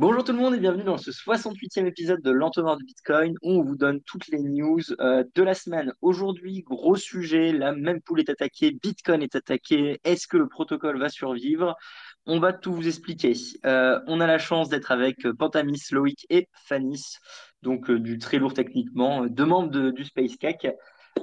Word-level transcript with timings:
Bonjour 0.00 0.22
tout 0.22 0.30
le 0.30 0.38
monde 0.38 0.54
et 0.54 0.60
bienvenue 0.60 0.84
dans 0.84 0.96
ce 0.96 1.10
68e 1.10 1.84
épisode 1.84 2.22
de 2.22 2.30
l'entonnoir 2.30 2.76
du 2.76 2.84
Bitcoin 2.84 3.34
où 3.42 3.50
on 3.50 3.64
vous 3.64 3.74
donne 3.74 4.00
toutes 4.02 4.28
les 4.28 4.38
news 4.38 4.78
euh, 5.00 5.24
de 5.34 5.42
la 5.42 5.54
semaine. 5.54 5.92
Aujourd'hui, 6.02 6.62
gros 6.62 6.94
sujet, 6.94 7.50
la 7.50 7.72
même 7.72 8.00
poule 8.00 8.20
est 8.20 8.28
attaquée, 8.28 8.70
Bitcoin 8.80 9.24
est 9.24 9.34
attaqué, 9.34 9.98
est-ce 10.04 10.28
que 10.28 10.36
le 10.36 10.46
protocole 10.46 11.00
va 11.00 11.08
survivre? 11.08 11.74
On 12.26 12.38
va 12.38 12.52
tout 12.52 12.72
vous 12.72 12.86
expliquer. 12.86 13.32
Euh, 13.66 13.98
on 14.06 14.20
a 14.20 14.28
la 14.28 14.38
chance 14.38 14.68
d'être 14.68 14.92
avec 14.92 15.28
Pantamis, 15.36 15.82
Loïc 15.90 16.26
et 16.30 16.48
Fanis, 16.52 17.16
donc 17.62 17.90
euh, 17.90 17.98
du 17.98 18.18
très 18.18 18.38
lourd 18.38 18.54
techniquement, 18.54 19.26
deux 19.26 19.46
membres 19.46 19.90
du 19.90 20.04
Space 20.04 20.36
Cake. 20.36 20.68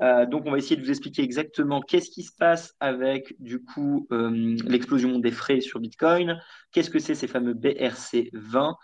Euh, 0.02 0.25
donc, 0.25 0.43
on 0.45 0.52
va 0.52 0.57
essayer 0.57 0.75
de 0.75 0.81
vous 0.81 0.89
expliquer 0.89 1.23
exactement 1.23 1.81
qu'est-ce 1.81 2.09
qui 2.09 2.23
se 2.23 2.31
passe 2.38 2.73
avec 2.79 3.35
du 3.39 3.63
coup 3.63 4.07
euh, 4.11 4.57
l'explosion 4.65 5.20
des 5.20 5.31
frais 5.31 5.61
sur 5.61 5.79
Bitcoin, 5.79 6.39
qu'est-ce 6.71 6.89
que 6.89 6.99
c'est 6.99 7.15
ces 7.15 7.27
fameux 7.27 7.54
BRC20, 7.54 8.75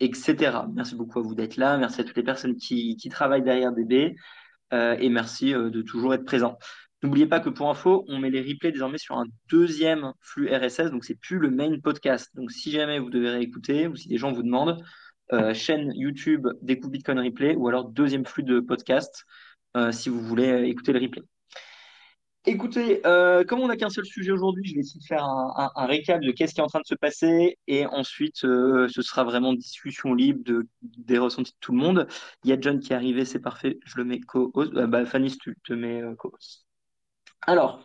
etc. 0.00 0.58
Merci 0.72 0.94
beaucoup 0.94 1.18
à 1.18 1.22
vous 1.22 1.34
d'être 1.34 1.56
là, 1.56 1.76
merci 1.76 2.00
à 2.00 2.04
toutes 2.04 2.16
les 2.16 2.22
personnes 2.22 2.56
qui, 2.56 2.96
travaillent 3.10 3.42
derrière 3.42 3.72
DB 3.72 4.14
euh, 4.72 4.96
et 4.98 5.08
merci 5.08 5.52
de 5.52 5.82
toujours 5.82 6.14
être 6.14 6.24
présent. 6.24 6.56
N'oubliez 7.02 7.26
pas 7.26 7.40
que 7.40 7.48
pour 7.48 7.70
info, 7.70 8.04
on 8.08 8.18
met 8.18 8.30
les 8.30 8.42
replays 8.42 8.72
désormais 8.72 8.98
sur 8.98 9.16
un 9.16 9.24
deuxième 9.48 10.12
flux 10.20 10.54
RSS, 10.54 10.90
donc 10.90 11.04
c'est 11.04 11.18
plus 11.18 11.38
le 11.38 11.50
main 11.50 11.78
podcast. 11.82 12.28
Donc 12.34 12.52
si 12.52 12.70
jamais 12.70 12.98
vous 12.98 13.10
devez 13.10 13.30
réécouter 13.30 13.88
ou 13.88 13.96
si 13.96 14.08
des 14.08 14.18
gens 14.18 14.32
vous 14.32 14.42
demandent, 14.42 14.78
chaîne 15.54 15.92
YouTube 15.94 16.46
Découpe 16.60 16.90
Bitcoin 16.90 17.20
Replay 17.20 17.54
ou 17.56 17.68
alors 17.68 17.88
deuxième 17.88 18.26
flux 18.26 18.42
de 18.42 18.60
podcast. 18.60 19.24
Euh, 19.76 19.92
si 19.92 20.08
vous 20.08 20.20
voulez 20.20 20.50
euh, 20.50 20.66
écouter 20.66 20.92
le 20.92 20.98
replay. 20.98 21.22
Écoutez, 22.46 23.06
euh, 23.06 23.44
comme 23.44 23.60
on 23.60 23.68
n'a 23.68 23.76
qu'un 23.76 23.90
seul 23.90 24.04
sujet 24.04 24.32
aujourd'hui, 24.32 24.64
je 24.66 24.74
vais 24.74 24.80
essayer 24.80 24.98
de 24.98 25.04
faire 25.04 25.24
un, 25.24 25.86
récap 25.86 26.22
de 26.22 26.32
qu'est-ce 26.32 26.54
qui 26.54 26.60
est 26.60 26.64
en 26.64 26.68
train 26.68 26.80
de 26.80 26.86
se 26.86 26.94
passer 26.94 27.58
et 27.66 27.84
ensuite 27.84 28.38
ce 28.38 29.02
sera 29.02 29.24
vraiment 29.24 29.52
discussion 29.52 30.14
libre 30.14 30.42
de, 30.44 30.66
des 30.80 31.18
ressentis 31.18 31.52
de 31.52 31.58
tout 31.60 31.72
le 31.72 31.78
monde. 31.78 32.08
Il 32.42 32.50
y 32.50 32.54
a 32.54 32.56
John 32.58 32.80
qui 32.80 32.94
est 32.94 32.96
arrivé, 32.96 33.26
c'est 33.26 33.40
parfait, 33.40 33.78
je 33.84 33.98
le 33.98 34.04
mets 34.04 34.20
co-host. 34.20 34.72
bah, 34.72 35.04
Fanny, 35.04 35.36
tu 35.36 35.54
te 35.62 35.74
mets 35.74 36.02
co-host. 36.16 36.64
Alors, 37.42 37.84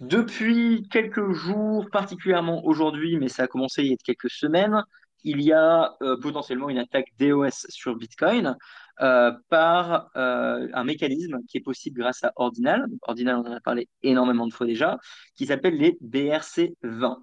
depuis 0.00 0.86
quelques 0.90 1.32
jours, 1.32 1.88
particulièrement 1.90 2.66
aujourd'hui, 2.66 3.16
mais 3.16 3.28
ça 3.28 3.44
a 3.44 3.46
commencé 3.46 3.82
il 3.82 3.88
y 3.92 3.94
a 3.94 3.96
quelques 4.04 4.30
semaines, 4.30 4.84
il 5.24 5.40
y 5.40 5.54
a 5.54 5.96
potentiellement 6.20 6.68
une 6.68 6.78
attaque 6.78 7.08
DOS 7.18 7.66
sur 7.70 7.96
Bitcoin. 7.96 8.58
Euh, 9.02 9.30
par 9.50 10.10
euh, 10.16 10.68
un 10.72 10.84
mécanisme 10.84 11.40
qui 11.48 11.58
est 11.58 11.60
possible 11.60 12.00
grâce 12.00 12.24
à 12.24 12.32
Ordinal. 12.36 12.86
Ordinal, 13.02 13.36
on 13.36 13.46
en 13.46 13.52
a 13.52 13.60
parlé 13.60 13.90
énormément 14.02 14.46
de 14.46 14.54
fois 14.54 14.66
déjà, 14.66 14.98
qui 15.36 15.44
s'appelle 15.44 15.76
les 15.76 15.98
BRC20. 16.02 17.18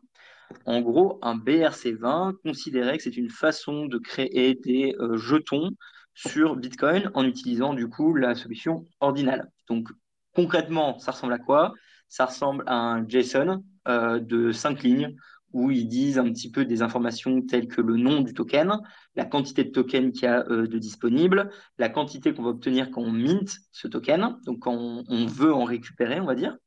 En 0.67 0.81
gros, 0.81 1.17
un 1.23 1.35
BRC20 1.35 2.35
considérait 2.43 2.97
que 2.97 3.03
c'est 3.03 3.17
une 3.17 3.31
façon 3.31 3.87
de 3.87 3.97
créer 3.97 4.53
des 4.53 4.95
euh, 4.99 5.17
jetons 5.17 5.71
sur 6.13 6.55
Bitcoin 6.55 7.09
en 7.15 7.25
utilisant 7.25 7.73
du 7.73 7.89
coup 7.89 8.13
la 8.13 8.35
solution 8.35 8.85
Ordinal. 8.99 9.49
Donc 9.67 9.89
concrètement, 10.35 10.99
ça 10.99 11.11
ressemble 11.11 11.33
à 11.33 11.39
quoi? 11.39 11.73
Ça 12.07 12.27
ressemble 12.27 12.63
à 12.67 12.75
un 12.75 13.07
JSON 13.07 13.63
de 13.87 14.51
5 14.51 14.83
lignes 14.83 15.15
où 15.53 15.71
ils 15.71 15.87
disent 15.87 16.17
un 16.17 16.31
petit 16.31 16.51
peu 16.51 16.65
des 16.65 16.81
informations 16.81 17.41
telles 17.41 17.67
que 17.67 17.81
le 17.81 17.95
nom 17.95 18.21
du 18.21 18.33
token, 18.33 18.79
la 19.15 19.25
quantité 19.25 19.63
de 19.63 19.69
tokens 19.69 20.11
qu'il 20.11 20.23
y 20.23 20.27
a 20.27 20.43
euh, 20.49 20.67
de 20.67 20.77
disponible, 20.77 21.49
la 21.77 21.89
quantité 21.89 22.33
qu'on 22.33 22.43
va 22.43 22.49
obtenir 22.49 22.91
quand 22.91 23.01
on 23.01 23.11
mint 23.11 23.55
ce 23.71 23.87
token, 23.87 24.37
donc 24.45 24.59
quand 24.59 25.03
on, 25.07 25.25
veut 25.27 25.53
en 25.53 25.63
récupérer, 25.63 26.19
on 26.19 26.25
va 26.25 26.35
dire, 26.35 26.57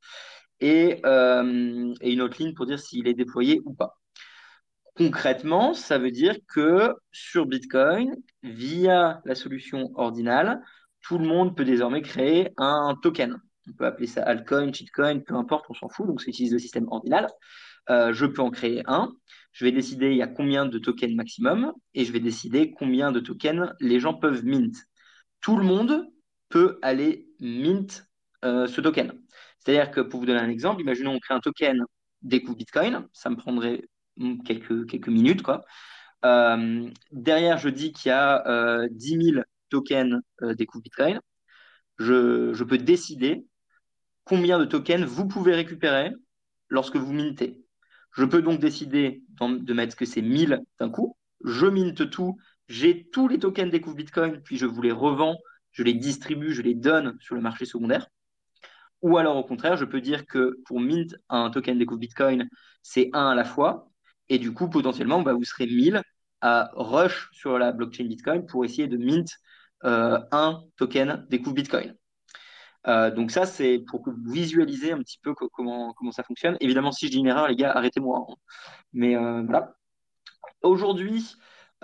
et, 0.61 1.01
euh, 1.05 1.93
et 2.01 2.13
une 2.13 2.23
autre 2.23 2.43
ligne 2.43 2.55
pour 2.55 2.67
dire 2.67 2.79
s'il 2.79 3.09
est 3.09 3.15
déployé 3.15 3.61
ou 3.65 3.75
pas. 3.75 3.99
Concrètement, 4.97 5.75
ça 5.75 5.99
veut 5.99 6.11
dire 6.11 6.37
que 6.49 6.95
sur 7.13 7.45
Bitcoin, 7.45 8.17
via 8.43 9.21
la 9.27 9.35
solution 9.35 9.91
ordinale, 9.95 10.63
tout 11.03 11.19
le 11.19 11.27
monde 11.27 11.55
peut 11.55 11.65
désormais 11.65 12.01
créer 12.01 12.51
un 12.57 12.97
token. 13.03 13.37
On 13.69 13.73
peut 13.73 13.85
appeler 13.85 14.07
ça 14.07 14.23
altcoin, 14.23 14.73
cheatcoin, 14.73 15.21
peu 15.21 15.35
importe, 15.35 15.67
on 15.69 15.75
s'en 15.75 15.89
fout, 15.89 16.07
donc 16.07 16.23
ça 16.23 16.29
utilise 16.29 16.53
le 16.53 16.59
système 16.59 16.87
ordinal. 16.89 17.29
Euh, 17.91 18.13
je 18.13 18.27
peux 18.27 18.43
en 18.43 18.51
créer 18.51 18.83
un. 18.87 19.15
Je 19.53 19.65
vais 19.65 19.73
décider 19.73 20.11
il 20.11 20.17
y 20.17 20.23
a 20.23 20.27
combien 20.27 20.67
de 20.67 20.79
tokens 20.79 21.15
maximum 21.15 21.73
et 21.95 22.05
je 22.05 22.13
vais 22.13 22.21
décider 22.21 22.73
combien 22.73 23.13
de 23.13 23.21
tokens 23.21 23.73
les 23.81 24.01
gens 24.01 24.15
peuvent 24.15 24.45
mint. 24.45 24.75
Tout 25.41 25.57
le 25.57 25.65
monde 25.65 26.07
peut 26.49 26.79
aller 26.83 27.29
mint 27.41 28.07
euh, 28.45 28.67
ce 28.67 28.81
token. 28.81 29.13
C'est-à-dire 29.59 29.91
que 29.91 30.01
pour 30.01 30.21
vous 30.21 30.27
donner 30.27 30.41
un 30.41 30.49
exemple, 30.49 30.81
imaginons 30.81 31.13
on 31.13 31.19
crée 31.21 31.35
un 31.35 31.41
token 31.41 31.85
découvre 32.23 32.57
Bitcoin, 32.57 33.07
ça 33.13 33.31
me 33.31 33.37
prendrait 33.37 33.83
quelques, 34.45 34.89
quelques 34.89 35.09
minutes. 35.09 35.43
Quoi. 35.43 35.65
Euh, 36.25 36.89
derrière, 37.13 37.59
je 37.59 37.69
dis 37.69 37.93
qu'il 37.93 38.11
y 38.11 38.13
a 38.13 38.87
10 38.91 39.33
000 39.33 39.43
tokens 39.71 40.21
découvre 40.57 40.83
Bitcoin. 40.83 41.21
Je, 41.99 42.53
je 42.53 42.65
peux 42.65 42.79
décider 42.79 43.47
combien 44.25 44.59
de 44.59 44.65
tokens 44.65 45.05
vous 45.05 45.27
pouvez 45.29 45.55
récupérer 45.55 46.11
lorsque 46.69 46.97
vous 46.97 47.13
mintez. 47.13 47.66
Je 48.17 48.25
peux 48.25 48.41
donc 48.41 48.61
décider 48.61 49.23
de 49.41 49.75
mettre 49.75 49.95
que 49.95 50.07
c'est 50.07 50.23
1000 50.23 50.63
d'un 50.81 50.91
coup. 50.91 51.17
Je 51.45 51.67
minte 51.67 52.09
tout. 52.11 52.39
J'ai 52.69 53.09
tous 53.11 53.29
les 53.29 53.39
tokens 53.39 53.71
découvre 53.71 53.97
Bitcoin, 53.97 54.41
puis 54.43 54.57
je 54.57 54.67
vous 54.67 54.83
les 54.83 54.91
revends, 54.91 55.37
je 55.71 55.83
les 55.83 55.93
distribue, 55.93 56.53
je 56.53 56.63
les 56.63 56.75
donne 56.75 57.17
sur 57.21 57.35
le 57.35 57.43
marché 57.43 57.67
secondaire. 57.67 58.09
Ou 59.03 59.19
alors 59.19 59.37
au 59.37 59.45
contraire, 59.45 59.77
je 59.77 59.85
peux 59.85 60.01
dire 60.01 60.27
que 60.27 60.59
pour 60.65 60.81
mint 60.81 61.15
un 61.29 61.51
token 61.51 61.79
découvre 61.79 62.01
Bitcoin, 62.01 62.49
c'est 62.83 63.11
un 63.13 63.29
à 63.29 63.35
la 63.35 63.45
fois. 63.45 63.91
Et 64.29 64.39
du 64.39 64.53
coup, 64.53 64.69
potentiellement, 64.69 65.23
bah, 65.23 65.35
vous 65.35 65.45
serez 65.45 65.67
1000 65.67 66.03
à 66.41 66.71
rush 66.75 67.29
sur 67.33 67.59
la 67.59 67.73
blockchain 67.73 68.07
Bitcoin 68.07 68.47
pour 68.47 68.65
essayer 68.65 68.89
de 68.89 68.97
mint 68.97 69.29
euh, 69.85 70.19
un 70.33 70.63
token 70.77 71.27
découvre 71.29 71.55
Bitcoin. 71.55 71.95
Euh, 72.89 73.11
donc 73.11 73.31
ça, 73.31 73.47
c'est 73.47 73.79
pour 73.79 74.05
visualisez 74.27 74.93
un 74.93 74.99
petit 74.99 75.19
peu 75.23 75.35
comment, 75.35 75.95
ça 76.13 76.23
fonctionne. 76.23 76.57
Évidemment, 76.61 76.93
si 76.93 77.07
je 77.07 77.13
dis 77.13 77.19
une 77.19 77.27
erreur, 77.27 77.49
les 77.49 77.57
gars, 77.57 77.73
arrêtez-moi. 77.73 78.27
Hein. 78.29 78.35
Mais 78.93 79.17
euh, 79.17 79.43
voilà. 79.43 79.75
Aujourd'hui, 80.63 81.35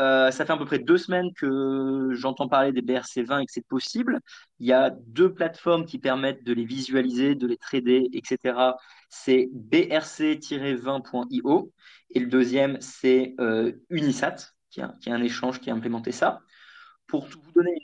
euh, 0.00 0.30
ça 0.30 0.46
fait 0.46 0.52
à 0.52 0.56
peu 0.56 0.64
près 0.64 0.78
deux 0.78 0.98
semaines 0.98 1.32
que 1.34 2.10
j'entends 2.12 2.48
parler 2.48 2.72
des 2.72 2.82
BRC20 2.82 3.42
et 3.42 3.46
que 3.46 3.52
c'est 3.52 3.66
possible. 3.66 4.20
Il 4.60 4.66
y 4.66 4.72
a 4.72 4.90
deux 4.90 5.32
plateformes 5.34 5.84
qui 5.84 5.98
permettent 5.98 6.44
de 6.44 6.52
les 6.52 6.64
visualiser, 6.64 7.34
de 7.34 7.46
les 7.46 7.56
trader, 7.56 8.08
etc. 8.12 8.76
C'est 9.10 9.50
brc-20.io 9.52 11.72
et 12.10 12.20
le 12.20 12.26
deuxième, 12.26 12.80
c'est 12.80 13.34
Unisat, 13.90 14.36
qui 14.70 14.80
a, 14.80 14.94
un 15.06 15.22
échange 15.22 15.60
qui 15.60 15.70
a 15.70 15.74
implémenté 15.74 16.12
ça 16.12 16.40
pour 17.12 17.26
vous 17.26 17.52
donner 17.54 17.76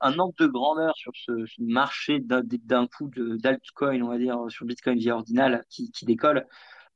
un 0.00 0.18
ordre 0.18 0.34
de 0.38 0.46
grandeur 0.46 0.94
sur 0.98 1.12
ce, 1.14 1.32
marché 1.58 2.20
d'un 2.20 2.86
coup 2.86 3.10
d'altcoin, 3.16 4.02
on 4.02 4.08
va 4.08 4.18
dire, 4.18 4.38
sur 4.50 4.66
Bitcoin 4.66 4.98
via 4.98 5.14
Ordinal 5.14 5.64
qui, 5.70 5.90
décolle, 6.02 6.46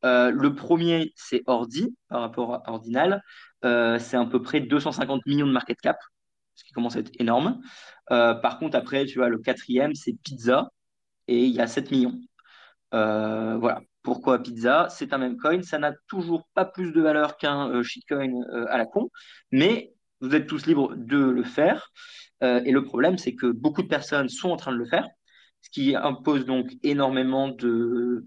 euh, 0.05 0.31
le 0.31 0.55
premier, 0.55 1.15
c'est 1.17 1.43
Ordi 1.47 1.97
par 2.11 2.21
rapport 2.21 2.57
à 2.67 2.73
Ordinal. 2.73 3.23
Euh, 3.65 3.99
c'est 3.99 4.19
à 4.19 4.27
peu 4.27 4.43
près 4.43 4.61
250 4.61 5.25
millions 5.25 5.47
de 5.47 5.53
market 5.53 5.81
cap, 5.81 5.97
ce 6.55 6.65
qui 6.65 6.73
commence 6.73 6.97
à 6.97 6.99
être 6.99 7.13
énorme. 7.19 7.63
Euh, 8.11 8.35
par 8.35 8.59
contre, 8.59 8.77
après, 8.77 9.07
tu 9.07 9.19
vois, 9.19 9.31
le 9.31 9.39
quatrième, 9.39 9.95
c'est 9.95 10.13
Pizza, 10.23 10.69
et 11.29 11.47
il 11.47 11.53
y 11.53 11.61
a 11.63 11.67
7 11.67 11.91
millions. 11.91 12.21
voilà. 12.93 13.81
Pourquoi 14.03 14.43
Pizza? 14.43 14.89
C'est 14.91 15.15
un 15.15 15.19
même 15.19 15.39
coin. 15.39 15.63
Ça 15.63 15.79
n'a 15.79 15.93
toujours 16.09 16.47
pas 16.53 16.67
plus 16.67 16.93
de 16.93 17.01
valeur 17.01 17.39
qu'un 17.39 17.83
shitcoin 17.83 18.43
à 18.69 18.77
la 18.77 18.85
con, 18.85 19.11
mais 19.51 19.95
vous 20.21 20.35
êtes 20.35 20.47
tous 20.47 20.67
libres 20.67 20.95
de 20.97 21.19
le 21.19 21.43
faire. 21.43 21.93
Euh, 22.43 22.63
et 22.65 22.73
le 22.73 22.83
problème, 22.83 23.19
c'est 23.19 23.35
que 23.35 23.47
beaucoup 23.47 23.83
de 23.83 23.89
personnes 23.89 24.29
sont 24.29 24.51
en 24.51 24.57
train 24.57 24.73
de 24.73 24.77
le 24.77 24.87
faire, 24.87 25.07
ce 25.63 25.71
qui 25.71 25.95
impose 25.95 26.47
donc 26.47 26.71
énormément 26.83 27.49
de, 27.49 28.25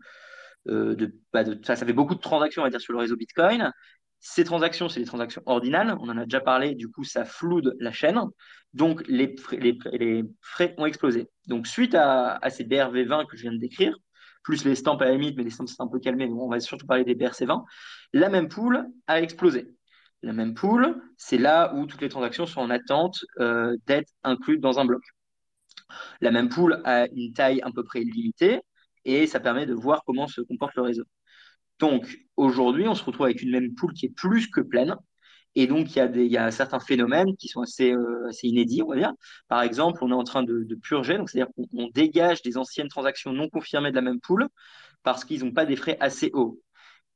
euh, 0.70 0.96
bah, 1.32 1.44
ça, 1.64 1.76
fait 1.76 1.94
beaucoup 1.94 2.16
de 2.16 2.20
transactions, 2.20 2.62
on 2.62 2.66
va 2.66 2.70
dire, 2.70 2.82
sur 2.82 2.94
le 2.94 3.00
réseau 3.00 3.16
Bitcoin. 3.16 3.72
Ces 4.20 4.46
transactions, 4.46 4.88
c'est 4.88 5.02
des 5.02 5.06
transactions 5.06 5.42
ordinales. 5.46 5.98
On 6.00 6.10
en 6.10 6.18
a 6.18 6.24
déjà 6.24 6.40
parlé. 6.40 6.76
Du 6.76 6.90
coup, 6.90 7.04
ça 7.04 7.26
floude 7.26 7.76
la 7.80 7.92
chaîne. 7.92 8.20
Donc, 8.74 9.04
les, 9.08 9.36
frais 10.42 10.76
ont 10.78 10.86
explosé. 10.86 11.28
Donc, 11.48 11.68
suite 11.68 11.94
à, 11.96 12.40
ces 12.50 12.64
BRV20 12.64 13.28
que 13.28 13.36
je 13.36 13.44
viens 13.44 13.52
de 13.52 13.58
décrire, 13.58 13.96
plus 14.44 14.64
les 14.64 14.76
stamps 14.76 14.98
à 14.98 15.06
la 15.06 15.12
limite, 15.12 15.36
mais 15.38 15.44
les 15.44 15.50
stamps, 15.50 15.68
c'est 15.68 15.82
un 15.82 15.88
peu 15.88 16.00
calmé. 16.00 16.26
on 16.26 16.50
va 16.50 16.60
surtout 16.60 16.86
parler 16.86 17.04
des 17.04 17.16
BRC20. 17.16 17.64
La 18.14 18.30
même 18.30 18.48
pool 18.48 18.86
a 19.08 19.22
explosé. 19.22 19.68
La 20.24 20.34
même 20.34 20.54
pool, 20.54 21.02
c'est 21.18 21.38
là 21.38 21.74
où 21.76 21.86
toutes 21.86 22.02
les 22.02 22.10
transactions 22.10 22.46
sont 22.46 22.62
en 22.62 22.70
attente 22.70 23.26
euh, 23.40 23.76
d'être 23.88 24.12
incluses 24.24 24.62
dans 24.62 24.80
un 24.80 24.86
bloc. 24.86 25.04
La 26.22 26.32
même 26.32 26.50
pool 26.50 26.82
a 26.86 27.08
une 27.10 27.34
taille 27.34 27.62
à 27.62 27.72
peu 27.72 27.84
près 27.84 28.00
limitée 28.00 28.62
et 29.06 29.28
ça 29.28 29.40
permet 29.42 29.66
de 29.66 29.74
voir 29.74 30.04
comment 30.06 30.28
se 30.28 30.42
comporte 30.42 30.76
le 30.76 30.84
réseau. 30.84 31.04
Donc 31.80 32.20
aujourd'hui, 32.38 32.88
on 32.88 32.96
se 32.96 33.04
retrouve 33.04 33.26
avec 33.26 33.42
une 33.42 33.52
même 33.52 33.76
pool 33.76 33.94
qui 33.94 34.06
est 34.06 34.16
plus 34.16 34.48
que 34.48 34.62
pleine. 34.62 34.96
Et 35.56 35.68
donc, 35.68 35.96
il 35.96 36.32
y 36.32 36.38
a, 36.38 36.52
certains 36.52 36.80
phénomènes 36.80 37.36
qui 37.38 37.48
sont 37.48 37.62
assez, 37.62 37.92
euh, 37.92 38.28
assez, 38.30 38.48
inédits, 38.48 38.82
on 38.82 38.88
va 38.88 38.96
dire. 38.96 39.14
Par 39.48 39.62
exemple, 39.62 40.00
on 40.02 40.10
est 40.10 40.16
en 40.16 40.24
train 40.24 40.42
de, 40.42 40.66
purger, 40.82 41.18
c'est-à-dire 41.28 41.52
qu'on 41.56 41.90
dégage 41.90 42.42
des 42.42 42.58
anciennes 42.58 42.88
transactions 42.88 43.34
non 43.34 43.50
confirmées 43.50 43.92
de 43.92 43.96
la 43.96 44.02
même 44.02 44.20
pool 44.20 44.48
parce 45.04 45.26
qu'ils 45.26 45.44
n'ont 45.44 45.52
pas 45.52 45.66
des 45.66 45.76
frais 45.76 45.98
assez 46.00 46.32
hauts. 46.34 46.60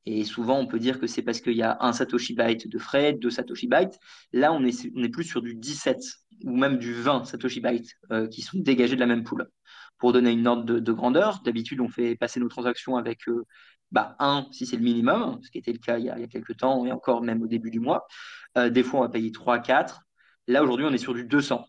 Et 0.09 0.23
souvent, 0.23 0.57
on 0.57 0.67
peut 0.67 0.79
dire 0.79 1.01
que 1.01 1.05
c'est 1.05 1.21
parce 1.21 1.41
qu'il 1.41 1.57
y 1.57 1.63
a 1.63 1.77
un 1.81 1.91
Satoshi 1.91 2.33
Byte 2.33 2.69
de 2.69 2.79
frais, 2.79 3.11
deux 3.11 3.29
Satoshi 3.29 3.67
Byte. 3.67 3.99
Là, 4.31 4.53
on 4.53 4.63
est, 4.63 5.09
plus 5.09 5.25
sur 5.25 5.41
du 5.41 5.53
17 5.53 5.97
ou 6.45 6.55
même 6.55 6.77
du 6.77 6.93
20 6.93 7.25
Satoshi 7.25 7.59
Byte 7.59 7.89
euh, 8.13 8.25
qui 8.29 8.41
sont 8.41 8.57
dégagés 8.57 8.95
de 8.95 9.01
la 9.01 9.05
même 9.05 9.25
pool. 9.25 9.49
Pour 9.97 10.13
donner 10.13 10.31
une 10.31 10.47
ordre 10.47 10.63
de, 10.63 10.91
grandeur, 10.93 11.41
d'habitude, 11.43 11.81
on 11.81 11.89
fait 11.89 12.15
passer 12.15 12.39
nos 12.39 12.47
transactions 12.47 12.95
avec 12.95 13.27
euh, 13.27 13.43
bah, 13.91 14.15
1 14.19 14.47
si 14.53 14.65
c'est 14.65 14.77
le 14.77 14.83
minimum, 14.83 15.39
ce 15.43 15.51
qui 15.51 15.57
était 15.57 15.73
le 15.73 15.79
cas 15.79 15.97
il 15.97 16.05
y, 16.05 16.09
a, 16.09 16.27
quelques 16.27 16.55
temps 16.55 16.85
et 16.85 16.91
encore 16.93 17.21
même 17.21 17.43
au 17.43 17.47
début 17.47 17.69
du 17.69 17.81
mois. 17.81 18.07
Euh, 18.57 18.69
des 18.69 18.83
fois, 18.83 19.01
on 19.01 19.03
va 19.03 19.09
payer 19.09 19.33
3, 19.33 19.59
4. 19.59 20.03
Là, 20.47 20.63
aujourd'hui, 20.63 20.85
on 20.85 20.93
est 20.93 20.97
sur 20.97 21.15
du 21.15 21.25
200. 21.25 21.65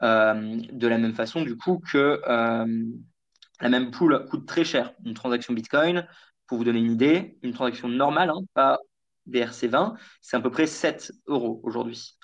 de 0.00 0.86
la 0.86 0.96
même 0.96 1.14
façon, 1.14 1.42
du 1.42 1.58
coup, 1.58 1.78
que 1.92 2.22
la 3.60 3.68
même 3.68 3.90
pool 3.90 4.24
coûte 4.30 4.46
très 4.46 4.64
cher. 4.64 4.94
Une 5.04 5.12
transaction 5.12 5.52
Bitcoin, 5.52 6.06
pour 6.46 6.58
vous 6.58 6.64
donner 6.64 6.80
une 6.80 6.92
idée, 6.92 7.38
une 7.42 7.52
transaction 7.52 7.88
normale, 7.88 8.30
hein, 8.30 8.40
pas 8.54 8.78
BRC20, 9.28 9.94
c'est 10.20 10.36
à 10.36 10.40
peu 10.40 10.50
près 10.50 10.66
7 10.66 11.12
euros 11.26 11.60
aujourd'hui. 11.62 12.16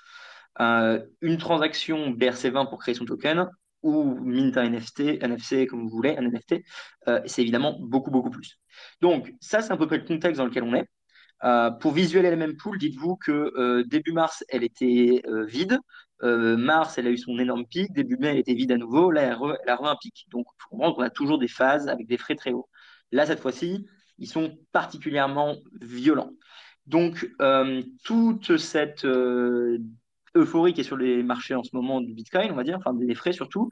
Euh, 0.59 1.03
une 1.21 1.37
transaction 1.37 2.11
BRC20 2.11 2.69
pour 2.69 2.79
créer 2.79 2.93
son 2.93 3.05
token 3.05 3.49
ou 3.83 4.15
mint 4.19 4.57
un 4.57 4.69
NFT, 4.69 5.23
NFC 5.23 5.65
comme 5.65 5.83
vous 5.83 5.89
voulez, 5.89 6.15
un 6.17 6.23
NFT, 6.23 6.63
euh, 7.07 7.21
c'est 7.25 7.41
évidemment 7.41 7.77
beaucoup, 7.79 8.11
beaucoup 8.11 8.29
plus. 8.29 8.59
Donc, 9.01 9.33
ça, 9.39 9.61
c'est 9.61 9.71
à 9.71 9.77
peu 9.77 9.87
près 9.87 9.97
le 9.97 10.05
contexte 10.05 10.37
dans 10.37 10.45
lequel 10.45 10.63
on 10.63 10.75
est. 10.75 10.87
Euh, 11.43 11.71
pour 11.71 11.93
visualiser 11.93 12.29
la 12.29 12.37
même 12.37 12.55
pool, 12.57 12.77
dites-vous 12.77 13.15
que 13.15 13.83
début 13.87 14.11
mars, 14.11 14.43
elle 14.49 14.63
était 14.63 15.23
vide. 15.47 15.79
mars, 16.21 16.97
elle 16.97 17.07
a 17.07 17.11
eu 17.11 17.17
son 17.17 17.39
énorme 17.39 17.65
pic. 17.65 17.91
Début 17.93 18.17
mai, 18.17 18.29
elle 18.29 18.37
était 18.37 18.53
vide 18.53 18.71
à 18.71 18.77
nouveau. 18.77 19.09
Là, 19.09 19.23
elle, 19.23 19.37
elle 19.63 19.69
a 19.69 19.75
re 19.75 19.85
un 19.85 19.95
pic. 19.95 20.27
Donc, 20.29 20.45
il 20.47 20.61
faut 20.61 20.69
comprendre 20.69 20.95
qu'on 20.95 21.01
a 21.01 21.09
toujours 21.09 21.39
des 21.39 21.47
phases 21.47 21.87
avec 21.87 22.07
des 22.07 22.17
frais 22.17 22.35
très 22.35 22.51
hauts. 22.51 22.69
Là, 23.11 23.25
cette 23.25 23.39
fois-ci, 23.39 23.87
ils 24.21 24.27
sont 24.27 24.57
particulièrement 24.71 25.57
violents. 25.81 26.31
Donc, 26.87 27.29
euh, 27.41 27.81
toute 28.03 28.57
cette 28.57 29.03
euh, 29.05 29.79
euphorie 30.35 30.73
qui 30.73 30.81
est 30.81 30.85
sur 30.85 30.97
les 30.97 31.23
marchés 31.23 31.55
en 31.55 31.63
ce 31.63 31.71
moment 31.73 32.01
du 32.01 32.13
Bitcoin, 32.13 32.51
on 32.51 32.55
va 32.55 32.63
dire, 32.63 32.77
enfin 32.77 32.93
des 32.93 33.15
frais 33.15 33.33
surtout, 33.33 33.71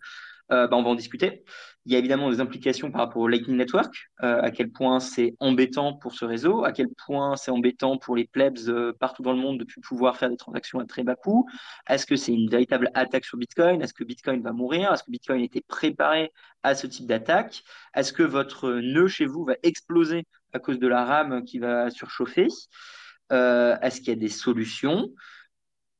euh, 0.51 0.67
bah, 0.67 0.77
on 0.77 0.83
va 0.83 0.89
en 0.89 0.95
discuter. 0.95 1.43
Il 1.85 1.93
y 1.93 1.95
a 1.95 1.99
évidemment 1.99 2.29
des 2.29 2.39
implications 2.39 2.91
par 2.91 3.01
rapport 3.01 3.21
au 3.21 3.27
Lightning 3.27 3.57
Network, 3.57 3.93
à 4.19 4.51
quel 4.51 4.71
point 4.71 4.99
c'est 4.99 5.35
embêtant 5.39 5.93
pour 5.93 6.13
ce 6.13 6.25
réseau, 6.25 6.63
à 6.63 6.71
quel 6.71 6.87
point 7.05 7.35
c'est 7.35 7.51
embêtant 7.51 7.97
pour 7.97 8.15
les 8.15 8.25
plebs 8.25 8.93
partout 8.99 9.23
dans 9.23 9.33
le 9.33 9.39
monde 9.39 9.59
de 9.59 9.65
pouvoir 9.81 10.17
faire 10.17 10.29
des 10.29 10.37
transactions 10.37 10.79
à 10.79 10.85
très 10.85 11.03
bas 11.03 11.15
coût. 11.15 11.47
Est-ce 11.87 12.05
que 12.05 12.15
c'est 12.15 12.33
une 12.33 12.49
véritable 12.49 12.91
attaque 12.93 13.25
sur 13.25 13.37
Bitcoin? 13.37 13.81
Est-ce 13.81 13.93
que 13.93 14.03
Bitcoin 14.03 14.41
va 14.41 14.51
mourir? 14.51 14.91
Est-ce 14.91 15.03
que 15.03 15.11
Bitcoin 15.11 15.41
était 15.41 15.63
préparé 15.67 16.31
à 16.63 16.75
ce 16.75 16.85
type 16.85 17.07
d'attaque? 17.07 17.63
Est-ce 17.95 18.13
que 18.13 18.23
votre 18.23 18.69
nœud 18.71 19.07
chez 19.07 19.25
vous 19.25 19.45
va 19.45 19.55
exploser 19.63 20.25
à 20.53 20.59
cause 20.59 20.79
de 20.79 20.87
la 20.87 21.05
RAM 21.05 21.43
qui 21.43 21.59
va 21.59 21.89
surchauffer 21.89 22.47
euh, 23.31 23.77
Est-ce 23.81 23.99
qu'il 23.99 24.09
y 24.09 24.17
a 24.17 24.19
des 24.19 24.29
solutions? 24.29 25.09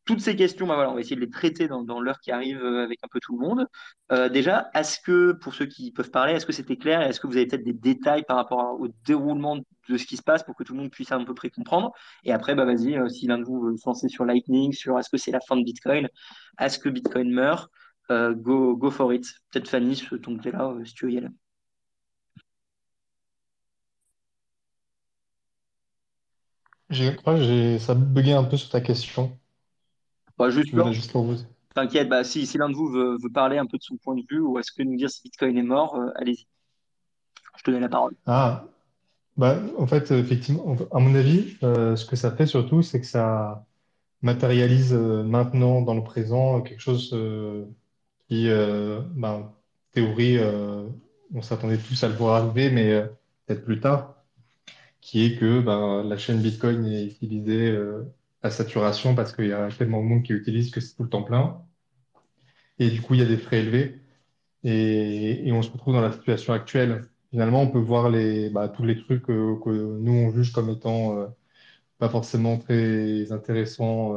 Toutes 0.06 0.22
ces 0.22 0.36
questions, 0.36 0.66
bah 0.66 0.74
voilà, 0.74 0.90
on 0.90 0.96
va 0.96 1.02
essayer 1.02 1.16
de 1.16 1.22
les 1.22 1.30
traiter 1.30 1.68
dans, 1.68 2.02
l'heure 2.02 2.20
qui 2.20 2.32
arrive 2.32 2.64
euh, 2.64 2.84
avec 2.84 2.98
un 3.04 3.08
peu 3.12 3.20
tout 3.22 3.38
le 3.38 3.48
monde. 3.48 3.68
Euh, 4.12 4.28
déjà, 4.28 4.72
est-ce 4.74 5.00
que, 5.00 5.34
pour 5.34 5.54
ceux 5.54 5.68
qui 5.68 5.92
peuvent 5.92 6.10
parler, 6.10 6.34
est-ce 6.34 6.48
que 6.48 6.52
c'était 6.52 6.78
clair? 6.78 7.02
Est-ce 7.02 7.20
que 7.20 7.28
vous 7.28 7.38
avez 7.38 7.46
peut-être 7.46 7.64
des 7.64 7.74
détails 7.74 8.24
par 8.24 8.38
rapport 8.38 8.80
au 8.80 8.88
déroulement 9.06 9.58
de 9.58 9.98
ce 9.98 10.06
qui 10.08 10.18
se 10.18 10.24
passe 10.24 10.42
pour 10.44 10.56
que 10.56 10.64
tout 10.64 10.74
le 10.74 10.80
monde 10.80 10.90
puisse 10.90 11.12
à 11.12 11.20
peu 11.24 11.36
près 11.36 11.52
comprendre 11.52 11.92
Et 12.24 12.34
après, 12.34 12.56
bah, 12.56 12.66
vas-y, 12.66 12.98
si 13.12 13.28
l'un 13.28 13.38
de 13.38 13.44
vous 13.44 13.62
veut 13.62 13.78
se 13.78 13.88
lancer 13.88 14.08
sur 14.10 14.26
Lightning, 14.26 14.74
sur 14.74 14.98
est-ce 14.98 15.10
que 15.12 15.18
c'est 15.18 15.32
la 15.32 15.42
fin 15.42 15.56
de 15.58 15.64
Bitcoin? 15.64 16.10
Est-ce 16.60 16.80
que 16.80 16.90
Bitcoin 16.90 17.32
meurt? 17.32 17.70
Go, 18.10 18.90
for 18.90 19.14
it. 19.14 19.28
Peut-être 19.52 19.70
Fanny, 19.70 19.96
ton 20.24 20.38
que 20.38 20.42
tu 20.42 20.50
es 20.50 20.52
là, 20.52 20.74
si 20.84 20.94
tu 20.96 21.06
veux 21.06 21.12
y 21.12 21.18
aller. 21.20 21.30
Je 26.90 27.12
crois 27.12 27.36
que 27.36 27.78
ça 27.78 27.92
a 27.92 27.96
bugué 27.96 28.34
un 28.34 28.44
peu 28.44 28.58
sur 28.58 28.70
ta 28.70 28.82
question. 28.82 29.38
Bah, 30.38 30.50
juste, 30.50 30.74
juste 30.92 31.12
pour 31.12 31.24
vous. 31.24 31.36
T'inquiète, 31.76 32.10
bah, 32.10 32.24
si, 32.24 32.48
si 32.48 32.58
l'un 32.58 32.70
de 32.70 32.76
vous 32.76 32.88
veut, 32.88 33.18
parler 33.34 33.58
un 33.58 33.66
peu 33.66 33.78
de 33.78 33.84
son 33.84 33.98
point 33.98 34.16
de 34.16 34.24
vue 34.30 34.40
ou 34.40 34.58
est-ce 34.58 34.72
que 34.72 34.82
nous 34.82 34.96
dire 34.96 35.10
si 35.10 35.22
Bitcoin 35.24 35.58
est 35.58 35.64
mort, 35.64 35.96
euh, 35.96 36.10
allez-y. 36.16 36.48
Je 37.58 37.64
te 37.64 37.72
donne 37.72 37.82
la 37.82 37.90
parole. 37.90 38.16
Ah, 38.26 38.66
bah, 39.38 39.58
en 39.78 39.86
fait, 39.86 40.12
effectivement, 40.12 40.76
à 40.92 41.00
mon 41.00 41.14
avis, 41.14 41.58
euh, 41.62 41.96
ce 41.96 42.06
que 42.06 42.16
ça 42.16 42.32
fait 42.32 42.48
surtout, 42.48 42.82
c'est 42.82 43.02
que 43.02 43.06
ça 43.06 43.66
matérialise 44.22 44.94
euh, 44.94 45.24
maintenant, 45.24 45.82
dans 45.82 45.94
le 45.94 46.04
présent, 46.04 46.62
quelque 46.62 46.82
chose 46.82 47.16
qui, 48.28 48.50
bah, 49.16 49.54
théorie, 49.92 50.40
on 51.34 51.42
s'attendait 51.42 51.78
tous 51.78 52.04
à 52.04 52.08
le 52.08 52.16
voir 52.16 52.44
arriver, 52.44 52.72
mais 52.72 53.04
peut-être 53.46 53.64
plus 53.64 53.80
tard 53.80 54.16
qui 55.02 55.26
est 55.26 55.38
que 55.38 55.62
ben, 55.62 56.04
la 56.04 56.18
chaîne 56.18 56.42
Bitcoin 56.42 56.86
est 56.88 57.06
utilisée 57.06 57.72
euh, 57.72 58.04
à 58.44 58.52
saturation 58.52 59.16
parce 59.16 59.34
qu'il 59.36 59.48
y 59.48 59.54
a 59.54 59.70
tellement 59.70 60.02
de 60.02 60.08
monde 60.08 60.24
qui 60.24 60.34
l'utilise 60.34 60.72
que 60.72 60.82
c'est 60.82 60.96
tout 60.96 61.04
le 61.04 61.10
temps 61.10 61.24
plein. 61.24 61.62
Et 62.80 62.90
du 62.90 63.02
coup, 63.02 63.14
il 63.16 63.20
y 63.22 63.24
a 63.24 63.26
des 63.28 63.38
frais 63.38 63.60
élevés. 63.60 64.02
Et, 64.64 65.48
et 65.48 65.52
on 65.54 65.62
se 65.62 65.72
retrouve 65.72 65.94
dans 65.94 66.02
la 66.02 66.12
situation 66.12 66.54
actuelle. 66.54 67.04
Finalement, 67.32 67.62
on 67.64 67.72
peut 67.72 67.80
voir 67.80 68.10
les, 68.10 68.50
bah, 68.50 68.70
tous 68.70 68.84
les 68.86 68.98
trucs 68.98 69.30
euh, 69.30 69.58
que 69.64 69.70
nous, 69.70 70.14
on 70.14 70.32
juge 70.32 70.52
comme 70.54 70.70
étant 70.70 71.18
euh, 71.20 71.28
pas 72.00 72.10
forcément 72.10 72.58
très 72.58 73.32
intéressants. 73.32 74.16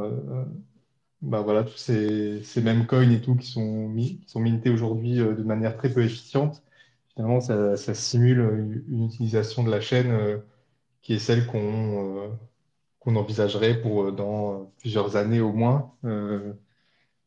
bah, 1.21 1.41
voilà, 1.41 1.63
tous 1.63 1.77
ces, 1.77 2.43
ces, 2.43 2.61
mêmes 2.61 2.85
coins 2.87 3.09
et 3.09 3.21
tout 3.21 3.35
qui 3.35 3.47
sont, 3.47 3.87
mis, 3.89 4.21
sont 4.27 4.39
mintés 4.39 4.69
aujourd'hui 4.69 5.17
de 5.17 5.43
manière 5.43 5.77
très 5.77 5.89
peu 5.93 6.03
efficiente. 6.03 6.63
Finalement, 7.13 7.41
ça, 7.41 7.77
ça 7.77 7.93
simule 7.93 8.83
une, 8.89 9.05
utilisation 9.05 9.63
de 9.63 9.71
la 9.71 9.81
chaîne 9.81 10.41
qui 11.03 11.13
est 11.13 11.19
celle 11.19 11.45
qu'on 11.47 12.25
euh, 12.25 12.29
qu'on 12.99 13.15
envisagerait 13.17 13.81
pour 13.81 14.05
euh, 14.05 14.11
dans 14.11 14.53
euh, 14.53 14.63
plusieurs 14.79 15.17
années 15.17 15.41
au 15.41 15.53
moins. 15.53 15.93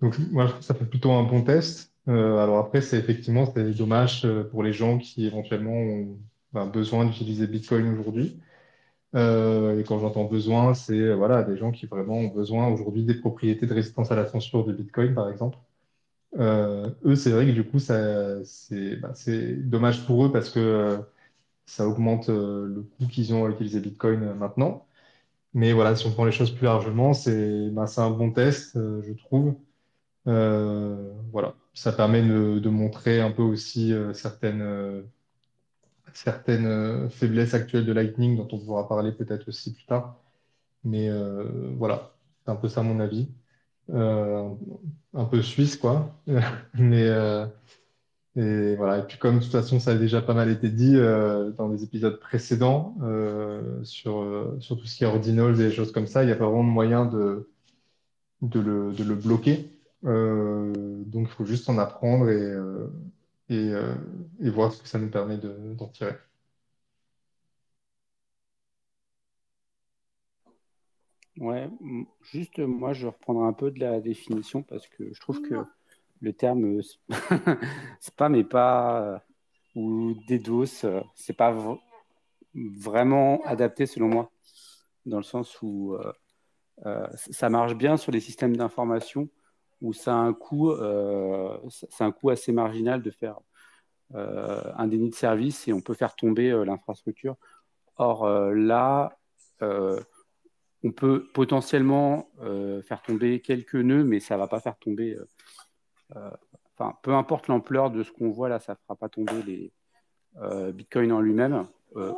donc, 0.00 0.18
moi, 0.32 0.46
je 0.46 0.50
trouve 0.50 0.60
que 0.60 0.64
ça 0.64 0.74
fait 0.74 0.84
plutôt 0.86 1.12
un 1.12 1.22
bon 1.22 1.42
test. 1.42 1.92
alors 2.06 2.58
après, 2.58 2.80
c'est 2.80 2.98
effectivement 2.98 3.44
dommage 3.78 4.26
pour 4.50 4.62
les 4.62 4.72
gens 4.72 4.98
qui 4.98 5.26
éventuellement 5.26 5.72
ont 5.72 6.18
ben, 6.52 6.66
besoin 6.66 7.04
d'utiliser 7.06 7.46
Bitcoin 7.46 7.88
aujourd'hui. 7.88 8.38
et 9.14 9.84
quand 9.86 9.98
j'entends 10.00 10.24
besoin, 10.24 10.74
c'est 10.74 11.14
voilà, 11.14 11.42
des 11.42 11.56
gens 11.56 11.72
qui 11.72 11.86
vraiment 11.86 12.18
ont 12.18 12.28
besoin 12.28 12.68
aujourd'hui 12.68 13.04
des 13.04 13.14
propriétés 13.14 13.66
de 13.66 13.74
résistance 13.74 14.12
à 14.12 14.16
la 14.16 14.26
censure 14.26 14.64
de 14.64 14.72
Bitcoin, 14.72 15.14
par 15.14 15.30
exemple. 15.30 15.58
eux, 16.38 17.16
c'est 17.16 17.30
vrai 17.30 17.46
que 17.46 17.52
du 17.52 17.64
coup, 17.64 17.78
ça, 17.78 18.44
c'est 18.44 18.96
ben, 18.96 19.12
dommage 19.64 20.06
pour 20.06 20.26
eux 20.26 20.32
parce 20.32 20.50
que 20.50 21.00
ça 21.66 21.86
augmente 21.88 22.28
euh, 22.30 22.66
le 22.66 22.82
coût 22.82 23.06
qu'ils 23.08 23.34
ont 23.34 23.44
à 23.44 23.50
utiliser 23.50 23.80
Bitcoin 23.80 24.22
euh, 24.22 24.34
maintenant. 24.34 24.86
Mais 25.54 25.72
voilà, 25.72 25.96
si 25.96 26.06
on 26.06 26.12
prend 26.12 26.24
les 26.24 26.32
choses 26.32 26.52
plus 26.52 26.66
largement, 26.66 27.14
c'est 27.14 27.70
ben, 27.70 27.86
un 27.96 28.10
bon 28.10 28.32
test, 28.32 28.76
euh, 28.76 29.02
je 29.02 29.12
trouve. 29.14 29.56
voilà, 30.24 31.54
ça 31.74 31.92
permet 31.92 32.22
de, 32.22 32.68
montrer 32.70 33.20
un 33.20 33.30
peu 33.32 33.42
aussi 33.42 33.92
certaines, 34.14 35.04
certaines 36.12 37.10
faiblesses 37.10 37.54
actuelles 37.54 37.86
de 37.86 37.92
Lightning 37.92 38.36
dont 38.36 38.48
on 38.52 38.58
pourra 38.58 38.88
parler 38.88 39.12
peut-être 39.12 39.48
aussi 39.48 39.72
plus 39.74 39.86
tard. 39.86 40.16
Mais 40.84 41.10
voilà, 41.76 42.12
c'est 42.44 42.50
un 42.50 42.56
peu 42.56 42.68
ça 42.68 42.82
mon 42.82 43.00
avis. 43.00 43.28
un 43.92 45.24
peu 45.30 45.42
suisse, 45.42 45.76
quoi. 45.76 46.14
Mais 46.74 47.08
et 48.36 48.76
voilà. 48.76 48.98
Et 48.98 49.02
puis 49.06 49.18
comme 49.18 49.38
de 49.38 49.42
toute 49.42 49.52
façon, 49.52 49.80
ça 49.80 49.92
a 49.92 49.94
déjà 49.96 50.20
pas 50.20 50.34
mal 50.34 50.50
été 50.50 50.68
dit 50.68 50.96
euh, 50.96 51.50
dans 51.52 51.68
des 51.70 51.82
épisodes 51.84 52.20
précédents 52.20 52.94
euh, 53.02 53.82
sur, 53.82 54.20
euh, 54.20 54.56
sur 54.60 54.78
tout 54.78 54.86
ce 54.86 54.96
qui 54.96 55.04
est 55.04 55.06
ordinals 55.06 55.54
et 55.54 55.64
des 55.68 55.72
choses 55.72 55.90
comme 55.92 56.06
ça, 56.06 56.22
il 56.22 56.26
n'y 56.26 56.32
a 56.32 56.36
pas 56.36 56.44
vraiment 56.46 56.64
de 56.64 56.68
moyen 56.68 57.06
de, 57.06 57.48
de, 58.42 58.60
le, 58.60 58.92
de 58.92 59.04
le 59.04 59.14
bloquer. 59.14 59.70
donc 60.02 61.28
il 61.28 61.34
faut 61.34 61.44
juste 61.46 61.68
en 61.70 61.78
apprendre 61.78 62.28
et, 62.30 62.52
et, 63.50 63.72
et, 64.40 64.50
voir 64.50 64.72
ce 64.72 64.82
que 64.82 64.88
ça 64.88 64.98
nous 64.98 65.10
permet 65.10 65.38
d'en 65.38 65.88
tirer. 65.88 66.14
Ouais, 71.38 71.68
juste 72.32 72.58
moi 72.58 72.92
je 72.94 73.06
reprendrai 73.06 73.46
un 73.46 73.52
peu 73.52 73.70
de 73.70 73.78
la 73.80 74.00
définition 74.00 74.62
parce 74.62 74.86
que 74.88 75.12
je 75.12 75.20
trouve 75.20 75.40
que 75.42 75.54
le 76.20 76.32
terme 76.32 76.80
spam 78.00 78.34
et 78.34 78.44
pas 78.44 79.02
euh, 79.02 79.18
ou 79.74 80.14
DDoS, 80.28 80.84
euh, 80.84 81.02
c'est 81.14 81.36
pas 81.36 81.54
vraiment 82.54 83.42
adapté 83.44 83.86
selon 83.86 84.08
moi, 84.08 84.30
dans 85.04 85.18
le 85.18 85.22
sens 85.22 85.60
où 85.60 85.94
euh, 86.84 87.06
ça 87.14 87.50
marche 87.50 87.74
bien 87.74 87.96
sur 87.96 88.12
les 88.12 88.20
systèmes 88.20 88.56
d'information 88.56 89.28
où 89.82 89.92
ça 89.92 90.14
a 90.14 90.16
un 90.16 90.32
coût, 90.32 90.72
c'est 91.68 92.02
un 92.02 92.10
coût 92.10 92.30
assez 92.30 92.50
marginal 92.50 93.02
de 93.02 93.10
faire 93.10 93.38
un 94.14 94.86
déni 94.86 95.10
de 95.10 95.14
service 95.14 95.68
et 95.68 95.74
on 95.74 95.82
peut 95.82 95.92
faire 95.92 96.16
tomber 96.16 96.50
l'infrastructure. 96.64 97.36
Or 97.98 98.26
là, 98.54 99.18
on 99.60 100.92
peut 100.92 101.26
potentiellement 101.34 102.30
faire 102.86 103.02
tomber 103.02 103.40
quelques 103.40 103.74
nœuds, 103.74 104.04
mais 104.04 104.18
ça 104.18 104.38
va 104.38 104.46
pas 104.46 104.60
faire 104.60 104.78
tomber 104.78 105.14
euh, 105.14 105.28
enfin, 106.12 106.96
peu 107.02 107.14
importe 107.14 107.48
l'ampleur 107.48 107.90
de 107.90 108.02
ce 108.02 108.10
qu'on 108.12 108.30
voit 108.30 108.48
là, 108.48 108.58
ça 108.58 108.72
ne 108.72 108.78
fera 108.78 108.96
pas 108.96 109.08
tomber 109.08 109.42
les 109.46 109.72
euh, 110.42 110.72
Bitcoin 110.72 111.12
en 111.12 111.20
lui-même. 111.20 111.66
Euh, 111.96 112.12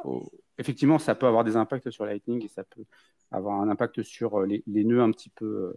effectivement, 0.58 0.98
ça 0.98 1.14
peut 1.14 1.26
avoir 1.26 1.44
des 1.44 1.56
impacts 1.56 1.90
sur 1.90 2.04
Lightning 2.04 2.44
et 2.44 2.48
ça 2.48 2.64
peut 2.64 2.84
avoir 3.30 3.60
un 3.60 3.68
impact 3.68 4.02
sur 4.02 4.40
les, 4.42 4.62
nœuds 4.66 5.02
un 5.02 5.12
petit 5.12 5.30
peu, 5.30 5.76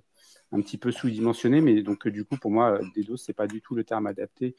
sous-dimensionnés. 0.91 1.61
Mais 1.61 1.81
donc, 1.83 2.07
du 2.07 2.25
coup, 2.25 2.37
pour 2.37 2.51
moi, 2.51 2.79
DDoS, 2.95 3.17
c'est 3.17 3.33
pas 3.33 3.47
du 3.47 3.61
tout 3.61 3.75
le 3.75 3.83
terme 3.83 4.07
adapté. 4.07 4.55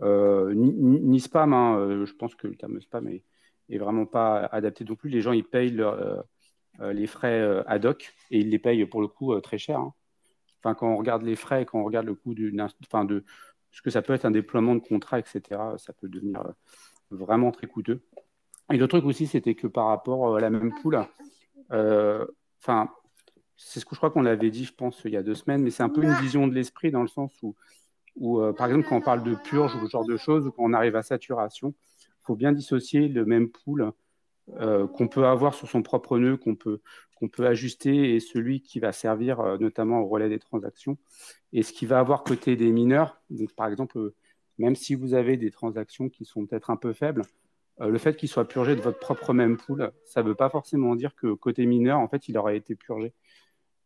Ni, 0.00 1.20
spam, 1.20 1.52
hein, 1.52 2.04
je 2.04 2.12
pense 2.14 2.34
que 2.34 2.46
le 2.46 2.56
terme 2.56 2.80
spam 2.80 3.08
est, 3.08 3.24
est, 3.68 3.78
vraiment 3.78 4.06
pas 4.06 4.46
adapté 4.46 4.84
non 4.84 4.94
plus. 4.94 5.10
Les 5.10 5.20
gens, 5.20 5.32
ils 5.32 5.44
payent 5.44 5.78
les 6.80 7.06
frais 7.06 7.62
ad 7.66 7.84
hoc 7.84 8.14
et 8.30 8.38
ils 8.40 8.48
les 8.48 8.58
payent 8.58 8.86
pour 8.86 9.02
le 9.02 9.08
coup 9.08 9.38
très 9.40 9.58
cher. 9.58 9.80
Hein. 9.80 9.92
Quand 10.74 10.88
on 10.88 10.96
regarde 10.96 11.22
les 11.22 11.36
frais, 11.36 11.64
quand 11.64 11.80
on 11.80 11.84
regarde 11.84 12.06
le 12.06 12.14
coût 12.14 12.34
enfin, 12.84 13.04
de 13.04 13.24
ce 13.70 13.82
que 13.82 13.90
ça 13.90 14.02
peut 14.02 14.14
être 14.14 14.24
un 14.24 14.30
déploiement 14.30 14.74
de 14.74 14.80
contrat, 14.80 15.18
etc., 15.18 15.42
ça 15.76 15.92
peut 15.92 16.08
devenir 16.08 16.42
vraiment 17.10 17.50
très 17.52 17.66
coûteux. 17.66 18.02
Et 18.72 18.76
le 18.76 18.88
truc 18.88 19.04
aussi, 19.04 19.26
c'était 19.26 19.54
que 19.54 19.66
par 19.66 19.86
rapport 19.86 20.36
à 20.36 20.40
la 20.40 20.50
même 20.50 20.72
poule, 20.82 21.00
euh, 21.72 22.26
enfin, 22.60 22.90
c'est 23.56 23.80
ce 23.80 23.84
que 23.84 23.94
je 23.94 24.00
crois 24.00 24.10
qu'on 24.10 24.26
avait 24.26 24.50
dit, 24.50 24.64
je 24.64 24.74
pense, 24.74 25.02
il 25.04 25.12
y 25.12 25.16
a 25.16 25.22
deux 25.22 25.34
semaines, 25.34 25.62
mais 25.62 25.70
c'est 25.70 25.82
un 25.82 25.88
peu 25.88 26.02
une 26.02 26.14
vision 26.14 26.46
de 26.46 26.54
l'esprit 26.54 26.90
dans 26.90 27.02
le 27.02 27.08
sens 27.08 27.32
où, 27.42 28.40
euh, 28.40 28.52
par 28.52 28.66
exemple, 28.66 28.86
quand 28.88 28.96
on 28.96 29.00
parle 29.00 29.22
de 29.22 29.34
purge 29.34 29.74
ou 29.76 29.86
ce 29.86 29.90
genre 29.90 30.06
de 30.06 30.16
choses, 30.16 30.46
ou 30.46 30.52
quand 30.52 30.64
on 30.64 30.72
arrive 30.72 30.96
à 30.96 31.02
saturation, 31.02 31.74
il 32.00 32.24
faut 32.24 32.36
bien 32.36 32.52
dissocier 32.52 33.08
le 33.08 33.24
même 33.24 33.50
pool 33.50 33.92
euh, 34.60 34.86
qu'on 34.86 35.08
peut 35.08 35.26
avoir 35.26 35.54
sur 35.54 35.68
son 35.68 35.82
propre 35.82 36.18
nœud, 36.18 36.36
qu'on 36.36 36.54
peut, 36.54 36.80
peut 37.32 37.46
ajuster, 37.46 38.14
et 38.14 38.20
celui 38.20 38.62
qui 38.62 38.80
va 38.80 38.92
servir 38.92 39.58
notamment 39.58 40.00
au 40.00 40.06
relais 40.06 40.28
des 40.28 40.38
transactions, 40.38 40.98
et 41.52 41.62
ce 41.62 41.72
qui 41.72 41.86
va 41.86 41.98
avoir 41.98 42.24
côté 42.24 42.56
des 42.56 42.70
mineurs. 42.70 43.20
Donc, 43.30 43.54
par 43.54 43.68
exemple, 43.68 44.12
même 44.58 44.76
si 44.76 44.94
vous 44.94 45.14
avez 45.14 45.36
des 45.36 45.50
transactions 45.50 46.08
qui 46.08 46.24
sont 46.24 46.46
peut-être 46.46 46.70
un 46.70 46.76
peu 46.76 46.92
faibles, 46.92 47.22
euh, 47.80 47.88
le 47.88 47.98
fait 47.98 48.16
qu'il 48.16 48.28
soit 48.28 48.48
purgé 48.48 48.74
de 48.74 48.80
votre 48.80 48.98
propre 48.98 49.34
mempool, 49.34 49.92
ça 50.04 50.22
ne 50.22 50.28
veut 50.28 50.34
pas 50.34 50.48
forcément 50.48 50.94
dire 50.96 51.14
que 51.14 51.34
côté 51.34 51.66
mineur, 51.66 51.98
en 51.98 52.08
fait, 52.08 52.28
il 52.28 52.38
aurait 52.38 52.56
été 52.56 52.74
purgé. 52.74 53.12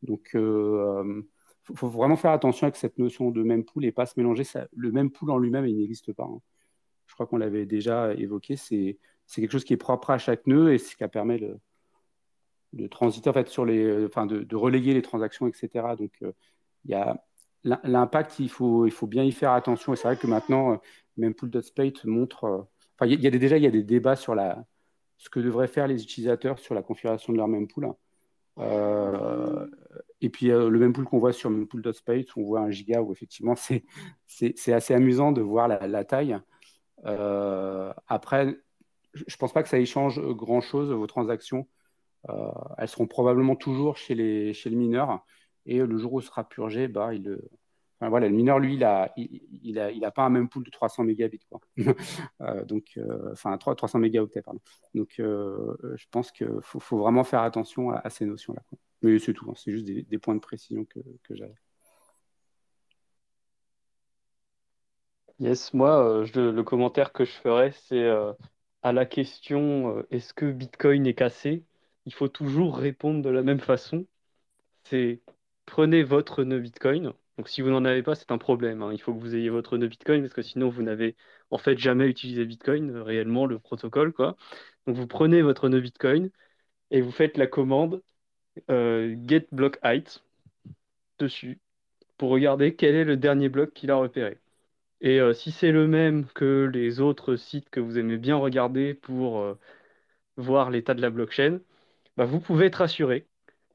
Donc, 0.02 0.31
il 0.35 0.40
euh, 0.40 1.23
faut, 1.64 1.88
vraiment 1.88 2.17
faire 2.17 2.31
attention 2.31 2.67
avec 2.67 2.76
cette 2.76 2.99
notion 2.99 3.31
de 3.31 3.43
mempool 3.43 3.85
et 3.85 3.93
pas 3.93 4.07
se 4.07 4.14
mélanger. 4.17 4.45
Ça, 4.45 4.69
le 4.76 4.93
mempool 4.93 5.31
en 5.31 5.38
lui-même, 5.38 5.67
il 5.67 5.76
n'existe 5.76 6.12
pas. 6.12 6.25
Hein. 6.25 6.40
Je 7.07 7.14
crois 7.14 7.26
qu'on 7.26 7.38
l'avait 7.38 7.67
déjà 7.67 8.14
évoqué. 8.14 8.57
Quelque 9.37 9.52
chose 9.52 9.64
qui 9.64 9.72
est 9.72 9.76
propre 9.76 10.10
à 10.10 10.18
chaque 10.18 10.46
nœud 10.46 10.72
et 10.72 10.78
c'est 10.78 10.92
ce 10.92 10.96
qui 10.96 11.08
permet 11.08 11.38
de, 11.38 11.58
de 12.72 12.87
transiter 12.87 13.30
en 13.30 13.32
fait 13.32 13.49
sur 13.49 13.64
les, 13.64 14.04
enfin 14.06 14.26
de, 14.26 14.42
de 14.42 14.56
relayer 14.56 14.94
les 14.94 15.02
transactions, 15.02 15.46
etc. 15.46 15.94
Donc, 15.99 16.12
euh, 16.22 16.32
il 16.84 16.92
y 16.92 16.94
a 16.94 17.25
l'impact, 17.64 18.38
il 18.38 18.49
faut, 18.49 18.87
il 18.87 18.92
faut 18.92 19.06
bien 19.06 19.25
y 19.25 19.32
faire 19.32 19.52
attention. 19.52 19.92
Et 19.92 19.96
c'est 19.96 20.08
vrai 20.08 20.16
que 20.16 20.26
maintenant, 20.26 20.80
mempool.spate 21.18 22.04
montre 22.06 22.66
il 23.06 23.20
y, 23.20 23.26
a 23.26 23.30
déjà 23.30 23.56
il 23.56 23.62
y 23.62 23.66
a 23.66 23.70
des 23.70 23.82
débats 23.82 24.16
sur 24.16 24.34
la, 24.34 24.64
ce 25.16 25.30
que 25.30 25.40
devraient 25.40 25.68
faire 25.68 25.87
les 25.87 26.02
utilisateurs 26.02 26.58
sur 26.58 26.75
la 26.75 26.82
configuration 26.82 27.32
de 27.32 27.38
leur 27.38 27.49
mempool. 27.49 27.92
Euh, 28.58 29.66
et 30.20 30.28
puis 30.28 30.50
euh, 30.50 30.68
le 30.68 30.78
mempool 30.78 31.04
qu'on 31.04 31.18
voit 31.18 31.32
sur 31.32 31.50
mempool.space, 31.50 32.37
on 32.37 32.42
voit 32.42 32.60
un 32.60 32.70
giga 32.70 33.00
où 33.00 33.12
effectivement 33.12 33.56
c'est, 33.56 33.84
c'est, 34.26 34.72
assez 34.72 34.92
amusant 34.92 35.32
de 35.32 35.40
voir 35.40 35.68
la, 35.68 36.04
taille. 36.04 36.38
Euh, 37.06 37.92
après, 38.06 38.58
je 39.14 39.23
ne 39.23 39.37
pense 39.38 39.52
pas 39.52 39.62
que 39.62 39.69
ça 39.69 39.79
y 39.79 39.87
change 39.87 40.21
grand-chose, 40.21 40.90
vos 40.93 41.07
transactions. 41.07 41.69
elles 42.79 42.88
seront 42.88 43.07
probablement 43.07 43.57
toujours 43.57 43.97
chez 43.97 44.14
les, 44.14 44.52
chez 44.55 44.71
les 44.71 44.76
mineurs. 44.76 45.25
Et 45.67 45.79
le 45.79 45.99
jour 45.99 46.14
où 46.14 46.21
ce 46.21 46.29
sera 46.29 46.49
purgé, 46.49 46.88
bah, 46.88 47.14
il, 47.14 47.38
voilà, 48.09 48.29
le 48.29 48.35
mineur, 48.35 48.59
lui, 48.59 48.75
il 48.75 48.81
n'a 48.81 49.12
il 49.17 49.79
a, 49.79 49.90
il 49.90 50.05
a 50.05 50.11
pas 50.11 50.23
un 50.23 50.31
même 50.31 50.49
pool 50.49 50.64
de 50.64 50.71
300 50.71 51.05
mégabits. 51.05 51.47
Quoi. 51.50 51.61
Euh, 52.40 52.64
donc, 52.64 52.93
euh, 52.97 53.33
enfin, 53.33 53.57
300 53.59 53.99
mégaoctets, 53.99 54.40
pardon. 54.40 54.61
Donc, 54.95 55.17
euh, 55.21 55.76
je 55.97 56.07
pense 56.11 56.33
qu'il 56.33 56.49
faut, 56.62 56.99
vraiment 56.99 57.23
faire 57.23 57.43
attention 57.43 57.90
à, 57.90 58.09
ces 58.09 58.25
notions-là. 58.25 58.62
Mais 59.02 59.19
c'est 59.19 59.35
tout, 59.35 59.50
hein. 59.50 59.55
c'est 59.57 59.73
juste 59.73 59.85
des, 59.85 60.19
points 60.19 60.35
de 60.35 60.40
précision 60.40 60.85
que, 60.87 61.00
que 61.23 61.35
j'avais. 61.35 61.55
Yes, 65.38 65.75
moi, 65.75 66.25
le 66.35 66.62
commentaire 66.62 67.12
que 67.12 67.25
je 67.25 67.33
ferais, 67.33 67.73
c'est 67.73 68.09
à 68.82 68.92
la 68.92 69.06
question 69.06 70.04
est-ce 70.10 70.34
que 70.34 70.50
Bitcoin 70.50 71.06
est 71.06 71.14
cassé? 71.14 71.64
Il 72.06 72.14
faut 72.14 72.28
toujours 72.28 72.76
répondre 72.78 73.22
de 73.22 73.30
la 73.30 73.42
même 73.42 73.60
façon. 73.60 74.06
C'est 74.84 75.22
prenez 75.66 76.02
votre 76.02 76.44
nœud 76.44 76.60
Bitcoin, 76.60 77.12
donc 77.38 77.49
si 77.49 77.62
vous 77.62 77.70
n'en 77.70 77.84
avez 77.87 78.02
pas, 78.02 78.14
c'est 78.14 78.32
un 78.32 78.38
problème. 78.38 78.82
hein. 78.82 78.92
Il 78.92 79.00
faut 79.00 79.14
que 79.14 79.20
vous 79.20 79.34
ayez 79.37 79.50
votre 79.50 79.78
nœud 79.78 79.88
Bitcoin 79.88 80.22
parce 80.22 80.34
que 80.34 80.42
sinon 80.42 80.68
vous 80.68 80.82
n'avez 80.82 81.16
en 81.50 81.58
fait 81.58 81.78
jamais 81.78 82.06
utilisé 82.08 82.44
Bitcoin, 82.44 82.90
euh, 82.96 83.02
réellement 83.02 83.46
le 83.46 83.58
protocole, 83.58 84.12
quoi. 84.12 84.37
Donc 84.87 84.96
vous 84.96 85.06
prenez 85.06 85.42
votre 85.42 85.68
nœud 85.70 85.80
Bitcoin 85.80 86.30
et 86.90 87.00
vous 87.02 87.12
faites 87.12 87.38
la 87.38 87.46
commande 87.49 88.02
euh, 88.70 89.16
get 89.26 89.49
block 89.52 89.78
height 89.84 90.22
dessus 91.20 91.60
pour 92.18 92.30
regarder 92.30 92.75
quel 92.76 92.94
est 92.96 93.04
le 93.04 93.16
dernier 93.16 93.49
bloc 93.49 93.72
qu'il 93.75 93.90
a 93.90 93.96
repéré. 93.96 94.38
Et 95.00 95.21
euh, 95.21 95.33
si 95.33 95.50
c'est 95.52 95.73
le 95.73 95.87
même 95.87 96.26
que 96.26 96.71
les 96.73 97.00
autres 97.00 97.37
sites 97.37 97.71
que 97.71 97.80
vous 97.80 97.99
aimez 97.99 98.19
bien 98.19 98.37
regarder 98.37 98.95
pour 98.95 99.57
voir 100.37 100.71
l'état 100.71 100.95
de 100.95 101.02
la 101.02 101.11
blockchain, 101.11 101.61
bah, 102.16 102.25
vous 102.26 102.40
pouvez 102.40 102.66
être 102.66 102.83
assuré. 102.83 103.26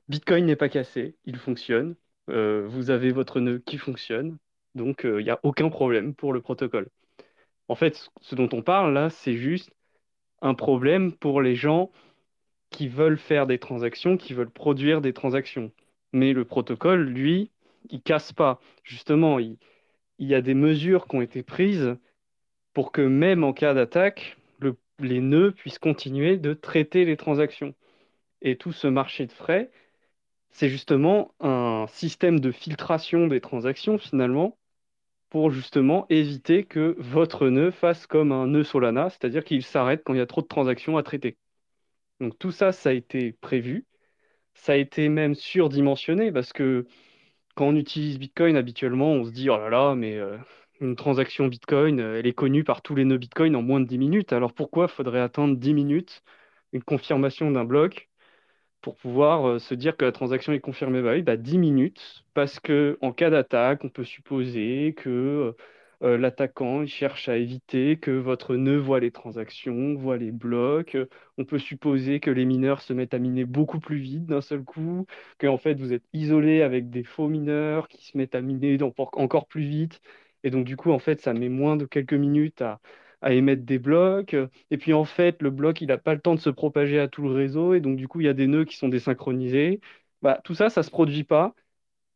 Bitcoin 0.09 0.45
n'est 0.45 0.55
pas 0.55 0.69
cassé, 0.69 1.15
il 1.25 1.37
fonctionne. 1.37 1.95
Euh, 2.29 2.65
vous 2.67 2.89
avez 2.89 3.11
votre 3.11 3.39
nœud 3.39 3.59
qui 3.59 3.77
fonctionne, 3.77 4.37
donc 4.75 5.01
il 5.03 5.09
euh, 5.09 5.23
n'y 5.23 5.29
a 5.29 5.39
aucun 5.43 5.69
problème 5.69 6.15
pour 6.15 6.33
le 6.33 6.41
protocole. 6.41 6.89
En 7.67 7.75
fait, 7.75 8.09
ce 8.21 8.35
dont 8.35 8.49
on 8.53 8.61
parle 8.63 8.93
là, 8.93 9.09
c'est 9.09 9.35
juste 9.37 9.71
un 10.41 10.55
problème 10.55 11.13
pour 11.13 11.41
les 11.41 11.55
gens 11.55 11.91
qui 12.71 12.87
veulent 12.87 13.17
faire 13.17 13.47
des 13.47 13.59
transactions, 13.59 14.17
qui 14.17 14.33
veulent 14.33 14.51
produire 14.51 15.01
des 15.01 15.13
transactions. 15.13 15.71
Mais 16.13 16.33
le 16.33 16.45
protocole, 16.45 17.03
lui, 17.05 17.51
il 17.89 18.01
casse 18.01 18.33
pas. 18.33 18.59
Justement, 18.83 19.39
il, 19.39 19.57
il 20.19 20.27
y 20.27 20.35
a 20.35 20.41
des 20.41 20.53
mesures 20.53 21.07
qui 21.07 21.15
ont 21.15 21.21
été 21.21 21.43
prises 21.43 21.95
pour 22.73 22.91
que 22.91 23.01
même 23.01 23.43
en 23.43 23.53
cas 23.53 23.73
d'attaque, 23.73 24.37
les 24.99 25.19
nœuds 25.19 25.51
puissent 25.51 25.79
continuer 25.79 26.37
de 26.37 26.53
traiter 26.53 27.05
les 27.05 27.17
transactions. 27.17 27.73
Et 28.41 28.57
tout 28.57 28.71
ce 28.71 28.87
marché 28.87 29.25
de 29.25 29.31
frais, 29.31 29.71
c'est 30.51 30.69
justement 30.69 31.33
un 31.39 31.85
système 31.89 32.39
de 32.39 32.51
filtration 32.51 33.27
des 33.27 33.41
transactions 33.41 33.97
finalement 33.97 34.57
pour 35.29 35.51
justement 35.51 36.05
éviter 36.09 36.63
que 36.63 36.95
votre 36.97 37.49
nœud 37.49 37.71
fasse 37.71 38.07
comme 38.07 38.31
un 38.31 38.47
nœud 38.47 38.63
Solana, 38.63 39.09
c'est-à-dire 39.09 39.43
qu'il 39.43 39.63
s'arrête 39.63 40.01
quand 40.05 40.13
il 40.13 40.17
y 40.17 40.21
a 40.21 40.27
trop 40.27 40.41
de 40.41 40.47
transactions 40.47 40.97
à 40.97 41.03
traiter. 41.03 41.37
Donc 42.21 42.37
tout 42.39 42.51
ça, 42.51 42.71
ça 42.71 42.89
a 42.89 42.93
été 42.93 43.33
prévu, 43.33 43.85
ça 44.53 44.73
a 44.73 44.75
été 44.77 45.09
même 45.09 45.35
surdimensionné 45.35 46.31
parce 46.31 46.53
que 46.53 46.87
quand 47.55 47.67
on 47.67 47.75
utilise 47.75 48.19
Bitcoin 48.19 48.55
habituellement, 48.57 49.11
on 49.13 49.25
se 49.25 49.31
dit 49.31 49.49
oh 49.49 49.57
là 49.57 49.69
là, 49.69 49.95
mais 49.95 50.15
euh, 50.17 50.37
une 50.81 50.95
transaction 50.95 51.47
Bitcoin, 51.47 51.99
euh, 51.99 52.19
elle 52.19 52.27
est 52.27 52.33
connue 52.33 52.63
par 52.63 52.81
tous 52.81 52.95
les 52.95 53.05
nœuds 53.05 53.17
Bitcoin 53.17 53.55
en 53.55 53.61
moins 53.61 53.79
de 53.79 53.85
10 53.87 53.97
minutes. 53.97 54.33
Alors 54.33 54.53
pourquoi 54.53 54.87
faudrait 54.87 55.21
attendre 55.21 55.55
10 55.57 55.73
minutes 55.73 56.21
une 56.73 56.83
confirmation 56.83 57.51
d'un 57.51 57.65
bloc 57.65 58.09
pour 58.81 58.95
pouvoir 58.97 59.47
euh, 59.47 59.59
se 59.59 59.75
dire 59.75 59.97
que 59.97 60.05
la 60.05 60.11
transaction 60.11 60.53
est 60.53 60.59
confirmée? 60.61 61.01
Bah 61.01 61.13
oui, 61.13 61.23
bah 61.23 61.37
10 61.37 61.57
minutes, 61.57 62.25
parce 62.33 62.59
que 62.59 62.97
en 63.01 63.13
cas 63.13 63.29
d'attaque, 63.29 63.83
on 63.85 63.89
peut 63.89 64.03
supposer 64.05 64.93
que 64.97 65.55
euh, 66.05 66.13
euh, 66.13 66.17
l'attaquant 66.17 66.85
cherche 66.85 67.29
à 67.29 67.37
éviter 67.37 67.97
que 67.97 68.11
votre 68.11 68.55
nœud 68.55 68.77
voit 68.77 68.99
les 68.99 69.11
transactions, 69.11 69.95
voit 69.95 70.17
les 70.17 70.31
blocs. 70.31 70.97
On 71.37 71.45
peut 71.45 71.59
supposer 71.59 72.19
que 72.19 72.29
les 72.31 72.45
mineurs 72.45 72.81
se 72.81 72.93
mettent 72.93 73.13
à 73.13 73.19
miner 73.19 73.45
beaucoup 73.45 73.79
plus 73.79 73.97
vite 73.97 74.25
d'un 74.25 74.41
seul 74.41 74.63
coup, 74.63 75.05
que 75.37 75.47
en 75.47 75.57
fait 75.57 75.75
vous 75.75 75.93
êtes 75.93 76.03
isolé 76.13 76.61
avec 76.61 76.89
des 76.89 77.03
faux 77.03 77.27
mineurs 77.27 77.87
qui 77.87 78.05
se 78.05 78.17
mettent 78.17 78.35
à 78.35 78.41
miner 78.41 78.77
encore 79.13 79.47
plus 79.47 79.63
vite. 79.63 80.01
Et 80.43 80.49
donc 80.51 80.65
du 80.65 80.77
coup, 80.77 80.91
en 80.91 80.99
fait, 80.99 81.21
ça 81.21 81.33
met 81.33 81.49
moins 81.49 81.75
de 81.77 81.85
quelques 81.85 82.13
minutes 82.13 82.61
à, 82.61 82.79
à 83.21 83.33
émettre 83.33 83.63
des 83.63 83.79
blocs. 83.79 84.35
Et 84.71 84.77
puis 84.77 84.93
en 84.93 85.05
fait, 85.05 85.41
le 85.41 85.49
bloc, 85.49 85.81
il 85.81 85.87
n'a 85.87 85.97
pas 85.97 86.13
le 86.13 86.21
temps 86.21 86.35
de 86.35 86.39
se 86.39 86.49
propager 86.49 86.99
à 86.99 87.07
tout 87.07 87.23
le 87.23 87.31
réseau. 87.33 87.73
Et 87.73 87.79
donc 87.81 87.97
du 87.97 88.07
coup, 88.07 88.21
il 88.21 88.25
y 88.25 88.29
a 88.29 88.33
des 88.33 88.47
nœuds 88.47 88.65
qui 88.65 88.77
sont 88.77 88.89
désynchronisés. 88.89 89.81
Bah, 90.21 90.39
tout 90.43 90.53
ça, 90.55 90.69
ça 90.69 90.81
ne 90.81 90.85
se 90.85 90.91
produit 90.91 91.23
pas 91.23 91.55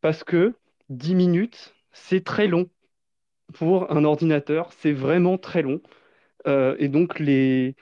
parce 0.01 0.23
que 0.23 0.55
10 0.89 1.15
minutes, 1.15 1.75
c'est 1.93 2.23
très 2.25 2.47
long. 2.47 2.69
Pour 3.53 3.91
un 3.91 4.03
ordinateur, 4.03 4.71
c'est 4.73 4.93
vraiment 4.93 5.37
très 5.37 5.61
long. 5.61 5.81
Euh, 6.47 6.75
et 6.79 6.87
donc 6.87 7.19
le 7.19 7.73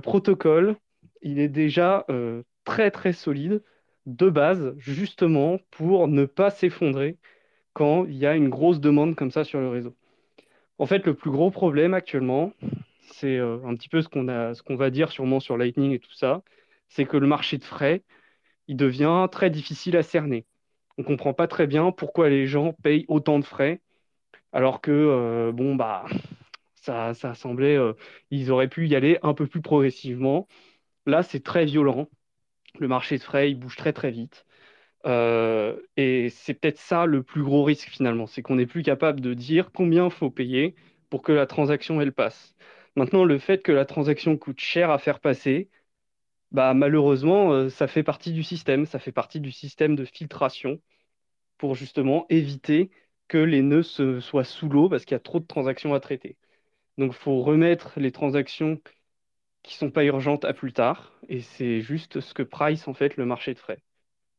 protocole, 0.00 0.76
il 1.22 1.38
est 1.38 1.48
déjà 1.48 2.04
euh, 2.10 2.42
très 2.64 2.90
très 2.90 3.12
solide 3.12 3.62
de 4.06 4.30
base, 4.30 4.74
justement 4.78 5.58
pour 5.70 6.08
ne 6.08 6.24
pas 6.26 6.50
s'effondrer 6.50 7.18
quand 7.72 8.04
il 8.06 8.14
y 8.16 8.26
a 8.26 8.36
une 8.36 8.48
grosse 8.48 8.80
demande 8.80 9.16
comme 9.16 9.30
ça 9.30 9.44
sur 9.44 9.60
le 9.60 9.68
réseau. 9.68 9.96
En 10.78 10.86
fait, 10.86 11.06
le 11.06 11.14
plus 11.14 11.30
gros 11.30 11.50
problème 11.50 11.94
actuellement, 11.94 12.52
c'est 13.12 13.36
euh, 13.38 13.58
un 13.64 13.74
petit 13.74 13.88
peu 13.88 14.02
ce 14.02 14.08
qu'on 14.08 14.28
a, 14.28 14.54
ce 14.54 14.62
qu'on 14.62 14.76
va 14.76 14.90
dire 14.90 15.10
sûrement 15.10 15.40
sur 15.40 15.56
Lightning 15.56 15.92
et 15.92 15.98
tout 15.98 16.12
ça, 16.12 16.42
c'est 16.88 17.06
que 17.06 17.16
le 17.16 17.26
marché 17.26 17.58
de 17.58 17.64
frais, 17.64 18.02
il 18.68 18.76
devient 18.76 19.28
très 19.30 19.50
difficile 19.50 19.96
à 19.96 20.02
cerner. 20.02 20.46
On 20.98 21.02
ne 21.02 21.06
comprend 21.06 21.34
pas 21.34 21.48
très 21.48 21.66
bien 21.66 21.92
pourquoi 21.92 22.28
les 22.28 22.46
gens 22.46 22.72
payent 22.72 23.04
autant 23.08 23.38
de 23.38 23.44
frais, 23.44 23.80
alors 24.56 24.80
que 24.80 24.90
euh, 24.90 25.52
bon 25.52 25.76
bah 25.76 26.06
ça, 26.76 27.14
semblait, 27.34 27.76
euh, 27.76 27.92
ils 28.30 28.50
auraient 28.50 28.68
pu 28.68 28.88
y 28.88 28.96
aller 28.96 29.18
un 29.22 29.34
peu 29.34 29.46
plus 29.46 29.60
progressivement. 29.60 30.48
Là, 31.06 31.22
c'est 31.22 31.42
très 31.44 31.66
violent. 31.66 32.08
Le 32.78 32.88
marché 32.88 33.18
de 33.18 33.22
frais, 33.22 33.50
il 33.50 33.56
bouge 33.56 33.76
très 33.76 33.92
très 33.92 34.10
vite. 34.10 34.46
Euh, 35.06 35.80
et 35.98 36.30
c'est 36.30 36.54
peut-être 36.54 36.78
ça 36.78 37.06
le 37.06 37.22
plus 37.22 37.42
gros 37.44 37.64
risque 37.64 37.88
finalement, 37.90 38.26
c'est 38.26 38.42
qu'on 38.42 38.56
n'est 38.56 38.66
plus 38.66 38.82
capable 38.82 39.20
de 39.20 39.34
dire 39.34 39.72
combien 39.72 40.06
il 40.06 40.10
faut 40.12 40.30
payer 40.30 40.74
pour 41.10 41.22
que 41.22 41.32
la 41.32 41.46
transaction 41.46 42.00
elle 42.00 42.12
passe. 42.12 42.54
Maintenant, 42.96 43.24
le 43.24 43.38
fait 43.38 43.62
que 43.62 43.72
la 43.72 43.84
transaction 43.86 44.38
coûte 44.38 44.60
cher 44.60 44.90
à 44.90 44.98
faire 44.98 45.20
passer, 45.20 45.70
bah, 46.52 46.74
malheureusement, 46.74 47.68
ça 47.70 47.88
fait 47.88 48.02
partie 48.04 48.32
du 48.32 48.42
système, 48.44 48.86
ça 48.86 48.98
fait 48.98 49.12
partie 49.12 49.40
du 49.40 49.52
système 49.52 49.96
de 49.96 50.04
filtration 50.06 50.80
pour 51.58 51.74
justement 51.74 52.26
éviter 52.30 52.90
que 53.28 53.38
les 53.38 53.62
nœuds 53.62 53.82
soient 53.82 54.44
sous 54.44 54.68
l'eau 54.68 54.88
parce 54.88 55.04
qu'il 55.04 55.14
y 55.14 55.16
a 55.16 55.20
trop 55.20 55.40
de 55.40 55.46
transactions 55.46 55.94
à 55.94 56.00
traiter. 56.00 56.36
Donc, 56.98 57.12
il 57.12 57.18
faut 57.18 57.42
remettre 57.42 57.98
les 58.00 58.12
transactions 58.12 58.80
qui 59.62 59.74
sont 59.76 59.90
pas 59.90 60.04
urgentes 60.04 60.44
à 60.44 60.54
plus 60.54 60.72
tard, 60.72 61.12
et 61.28 61.40
c'est 61.40 61.80
juste 61.80 62.20
ce 62.20 62.34
que 62.34 62.42
price 62.44 62.88
en 62.88 62.94
fait 62.94 63.16
le 63.16 63.26
marché 63.26 63.52
de 63.54 63.58
frais. 63.58 63.80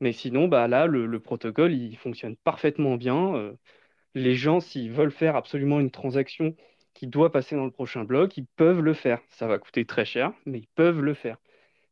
Mais 0.01 0.13
sinon, 0.13 0.47
bah 0.47 0.67
là, 0.67 0.87
le, 0.87 1.19
protocole, 1.19 1.73
il 1.73 1.97
fonctionne 1.97 2.37
parfaitement 2.37 2.97
bien. 2.97 3.35
Euh, 3.35 3.53
les 4.15 4.35
gens, 4.35 4.59
s'ils 4.61 4.91
veulent 4.91 5.11
faire 5.11 5.35
absolument 5.35 5.79
une 5.79 5.91
transaction 5.91 6.55
qui 6.93 7.07
doit 7.07 7.31
passer 7.31 7.55
dans 7.55 7.65
le 7.65 7.71
prochain 7.71 8.03
bloc, 8.05 8.37
ils 8.37 8.47
peuvent 8.57 8.81
le 8.81 8.93
faire. 8.93 9.21
Ça 9.29 9.47
va 9.47 9.59
coûter 9.59 9.85
très 9.85 10.05
cher, 10.05 10.33
mais 10.45 10.59
ils 10.59 10.67
peuvent 10.75 11.01
le 11.01 11.13
faire. 11.13 11.37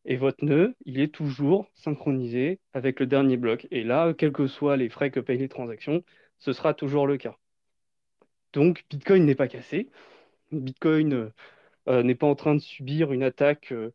Et 0.05 0.17
votre 0.17 0.45
nœud, 0.45 0.75
il 0.85 0.99
est 0.99 1.13
toujours 1.13 1.69
synchronisé 1.75 2.59
avec 2.73 2.99
le 2.99 3.07
dernier 3.07 3.37
bloc. 3.37 3.67
Et 3.71 3.83
là, 3.83 4.13
quels 4.13 4.31
que 4.31 4.47
soient 4.47 4.77
les 4.77 4.89
frais 4.89 5.11
que 5.11 5.19
payent 5.19 5.37
les 5.39 5.49
transactions, 5.49 6.03
ce 6.39 6.53
sera 6.53 6.73
toujours 6.73 7.07
le 7.07 7.17
cas. 7.17 7.37
Donc, 8.53 8.85
Bitcoin 8.89 9.25
n'est 9.25 9.35
pas 9.35 9.47
cassé. 9.47 9.89
Bitcoin 10.51 11.13
euh, 11.13 11.33
euh, 11.89 12.03
n'est 12.03 12.15
pas 12.15 12.27
en 12.27 12.35
train 12.35 12.55
de 12.55 12.59
subir 12.61 13.13
une 13.13 13.23
attaque 13.23 13.71
euh, 13.73 13.91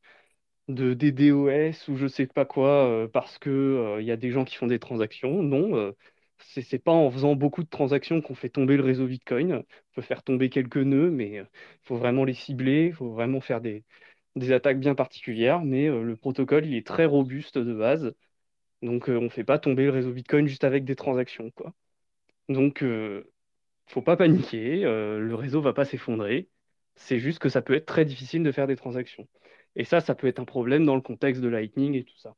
de 0.68 0.94
DDoS 0.94 1.88
ou 1.88 1.96
je 1.96 2.06
sais 2.08 2.26
pas 2.26 2.44
quoi 2.46 3.08
parce 3.12 3.38
que 3.38 3.98
il 4.00 4.06
y 4.06 4.12
a 4.12 4.16
des 4.16 4.30
gens 4.32 4.44
qui 4.44 4.56
font 4.56 4.66
des 4.68 4.78
transactions. 4.78 5.42
Non, 5.42 5.94
c'est 6.38 6.72
n'est 6.72 6.78
pas 6.80 6.92
en 6.92 7.10
faisant 7.10 7.36
beaucoup 7.36 7.64
de 7.64 7.68
transactions 7.68 8.20
qu'on 8.22 8.34
fait 8.34 8.50
tomber 8.50 8.76
le 8.76 8.84
réseau 8.84 9.06
Bitcoin. 9.06 9.54
On 9.54 9.64
peut 9.94 10.02
faire 10.02 10.22
tomber 10.24 10.50
quelques 10.50 10.76
nœuds, 10.78 11.10
mais 11.10 11.30
il 11.38 11.46
faut 11.84 11.96
vraiment 11.96 12.24
les 12.24 12.34
cibler, 12.34 12.86
il 12.88 12.94
faut 12.94 13.10
vraiment 13.12 13.40
faire 13.40 13.60
des, 13.60 13.84
attaques 14.52 14.80
bien 14.80 14.94
particulières, 14.94 15.62
mais 15.62 15.88
le 15.88 16.16
protocole, 16.16 16.66
il 16.66 16.76
est 16.76 16.86
très 16.86 17.06
robuste 17.06 17.58
de 17.58 17.74
base. 17.74 18.14
Donc, 18.82 19.08
on 19.08 19.22
ne 19.22 19.28
fait 19.30 19.44
pas 19.44 19.58
tomber 19.58 19.84
le 19.84 19.90
réseau 19.90 20.12
Bitcoin 20.12 20.46
juste 20.48 20.64
avec 20.64 20.84
des 20.84 20.96
transactions. 20.96 21.50
Donc, 22.50 22.84
faut 23.86 24.02
pas 24.02 24.16
paniquer, 24.16 24.82
le 24.82 25.34
réseau 25.34 25.62
va 25.62 25.72
pas 25.72 25.86
s'effondrer. 25.86 26.50
C'est 26.96 27.18
juste 27.18 27.38
que 27.38 27.48
ça 27.48 27.62
peut 27.62 27.74
être 27.74 27.86
très 27.86 28.04
difficile 28.04 28.42
de 28.42 28.52
faire 28.52 28.66
des 28.66 28.76
transactions. 28.76 29.26
Et 29.76 29.84
ça, 29.84 30.00
ça 30.00 30.14
peut 30.14 30.26
être 30.26 30.40
un 30.40 30.44
problème 30.44 30.84
dans 30.84 30.96
le 30.96 31.00
contexte 31.00 31.40
de 31.40 31.48
Lightning 31.48 31.94
et 31.94 32.04
tout 32.04 32.18
ça. 32.18 32.34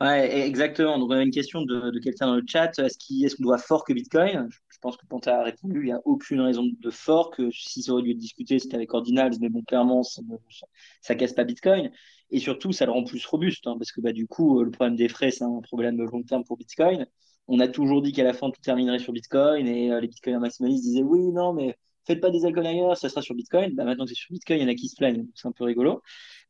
Ouais, 0.00 0.46
exactement. 0.46 0.98
Donc, 0.98 1.10
on 1.10 1.14
a 1.14 1.22
une 1.22 1.30
question 1.30 1.62
de, 1.62 1.98
quelqu'un 1.98 2.26
dans 2.26 2.36
le 2.36 2.44
chat. 2.46 2.78
Est-ce 2.78 3.36
qu'on 3.36 3.42
doit 3.42 3.58
fork 3.58 3.92
Bitcoin? 3.92 4.48
Je 4.68 4.78
pense 4.80 4.96
que 4.96 5.04
Panta 5.06 5.40
a 5.40 5.42
répondu. 5.44 5.80
Il 5.80 5.86
n'y 5.86 5.92
a 5.92 6.00
aucune 6.04 6.40
raison 6.40 6.64
de 6.78 6.90
fork. 6.90 7.40
Si 7.52 7.82
ça 7.82 7.92
aurait 7.92 8.02
dû 8.02 8.12
être 8.12 8.18
discuté, 8.18 8.58
c'était 8.58 8.76
avec 8.76 8.94
Ordinals. 8.94 9.34
Mais 9.40 9.48
bon, 9.48 9.62
clairement, 9.62 10.02
ça 10.02 10.22
ne 10.22 11.14
casse 11.14 11.32
pas 11.32 11.44
Bitcoin. 11.44 11.90
Et 12.30 12.38
surtout, 12.38 12.72
ça 12.72 12.86
le 12.86 12.92
rend 12.92 13.04
plus 13.04 13.24
robuste. 13.26 13.66
Hein, 13.66 13.76
parce 13.78 13.90
que 13.90 14.00
bah, 14.00 14.12
du 14.12 14.26
coup, 14.26 14.62
le 14.62 14.70
problème 14.70 14.96
des 14.96 15.08
frais, 15.08 15.30
c'est 15.30 15.44
un 15.44 15.60
problème 15.62 15.96
de 15.96 16.04
long 16.04 16.22
terme 16.22 16.44
pour 16.44 16.56
Bitcoin. 16.56 17.06
On 17.48 17.60
a 17.60 17.68
toujours 17.68 18.02
dit 18.02 18.12
qu'à 18.12 18.24
la 18.24 18.34
fin, 18.34 18.50
tout 18.50 18.60
terminerait 18.60 18.98
sur 18.98 19.12
Bitcoin. 19.12 19.66
Et 19.66 19.90
euh, 19.92 20.00
les 20.00 20.08
Bitcoiners 20.08 20.40
maximalistes 20.40 20.84
disaient 20.84 21.02
oui, 21.02 21.32
non, 21.32 21.52
mais 21.52 21.76
faites 22.06 22.20
pas 22.20 22.30
des 22.30 22.44
alcools 22.44 22.66
ailleurs, 22.66 22.96
ça 22.96 23.08
sera 23.08 23.22
sur 23.22 23.34
Bitcoin. 23.34 23.74
Bah, 23.74 23.84
maintenant 23.84 24.04
que 24.04 24.10
c'est 24.10 24.16
sur 24.16 24.32
Bitcoin, 24.32 24.58
il 24.60 24.62
y 24.62 24.66
en 24.66 24.68
a 24.68 24.74
qui 24.74 24.88
se 24.88 24.96
plaignent, 24.96 25.26
c'est 25.34 25.48
un 25.48 25.52
peu 25.52 25.64
rigolo. 25.64 26.02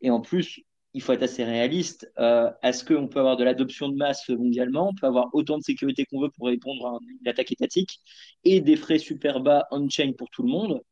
Et 0.03 0.11
en 0.11 0.21
plus, 0.21 0.61
il 0.95 1.03
faut 1.03 1.13
être 1.13 1.23
assez 1.23 1.45
réaliste. 1.45 2.11
Euh, 2.19 2.51
est-ce 2.63 2.85
qu'on 2.85 3.09
peut 3.09 3.21
avoir 3.21 3.37
de 3.37 3.45
l'adoption 3.45 3.89
de 3.89 3.97
masse 3.97 4.29
mondialement? 4.31 4.89
On 4.91 4.95
peut 4.95 5.07
avoir 5.07 5.29
autant 5.35 5.59
de 5.59 5.63
sécurité 5.63 6.05
qu'on 6.07 6.21
veut 6.21 6.31
pour 6.31 6.47
répondre 6.47 6.87
à 6.87 6.99
une 7.21 7.29
attaque 7.29 7.53
étatique 7.53 8.01
et 8.45 8.61
des 8.61 8.77
frais 8.77 8.99
super 8.99 9.41
bas 9.41 9.67
on-chain 9.71 10.13
pour 10.17 10.31
tout 10.31 10.43
le 10.43 10.49
monde 10.49 10.83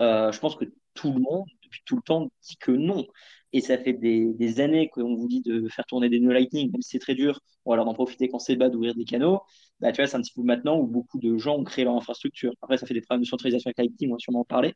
euh, 0.00 0.32
Je 0.32 0.38
pense 0.40 0.56
que 0.56 0.64
tout 0.94 1.12
le 1.12 1.20
monde, 1.20 1.46
depuis 1.62 1.82
tout 1.84 1.96
le 1.96 2.02
temps, 2.02 2.30
dit 2.48 2.56
que 2.56 2.72
non. 2.72 3.06
Et 3.52 3.60
ça 3.60 3.78
fait 3.78 3.92
des, 3.92 4.60
années 4.60 4.88
qu'on 4.88 5.14
vous 5.16 5.26
dit 5.26 5.40
de 5.42 5.68
faire 5.68 5.84
tourner 5.86 6.08
des 6.08 6.20
nœuds 6.20 6.32
Lightning, 6.32 6.70
même 6.70 6.82
si 6.82 6.90
c'est 6.90 6.98
très 7.00 7.14
dur, 7.14 7.40
ou 7.64 7.72
alors 7.72 7.84
d'en 7.84 7.94
profiter 7.94 8.28
quand 8.28 8.38
c'est 8.38 8.56
bas, 8.56 8.68
d'ouvrir 8.68 8.94
des 8.94 9.04
canaux. 9.04 9.40
Bah, 9.80 9.90
tu 9.92 10.00
vois, 10.00 10.06
c'est 10.06 10.16
un 10.16 10.22
petit 10.22 10.32
peu 10.32 10.42
maintenant 10.42 10.78
où 10.78 10.86
beaucoup 10.86 11.18
de 11.18 11.36
gens 11.36 11.56
ont 11.56 11.64
créé 11.64 11.84
leur 11.84 11.96
infrastructure. 11.96 12.52
Après, 12.62 12.78
ça 12.78 12.86
fait 12.86 12.94
des 12.94 13.00
problèmes 13.00 13.22
de 13.22 13.28
centralisation 13.28 13.68
avec 13.68 13.78
Lightning, 13.78 14.10
on 14.10 14.14
va 14.14 14.18
sûrement 14.18 14.40
en 14.40 14.44
parler. 14.44 14.74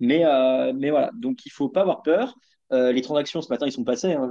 Mais, 0.00 0.24
euh, 0.24 0.72
mais 0.74 0.90
voilà, 0.90 1.10
donc 1.14 1.44
il 1.46 1.48
ne 1.50 1.54
faut 1.54 1.68
pas 1.68 1.82
avoir 1.82 2.02
peur. 2.02 2.36
Euh, 2.72 2.92
les 2.92 3.02
transactions, 3.02 3.42
ce 3.42 3.48
matin, 3.48 3.66
ils 3.66 3.72
sont 3.72 3.84
passés. 3.84 4.12
Hein, 4.12 4.30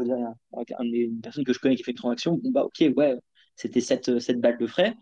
une 0.81 1.21
personne 1.21 1.43
que 1.43 1.53
je 1.53 1.59
connais 1.59 1.75
qui 1.75 1.83
fait 1.83 1.91
une 1.91 1.97
transaction, 1.97 2.33
bon, 2.41 2.51
bah, 2.51 2.63
ok, 2.65 2.83
ouais, 2.95 3.15
c'était 3.55 3.81
7, 3.81 4.19
7 4.19 4.39
balles 4.41 4.57
de 4.57 4.67
frais. 4.67 4.95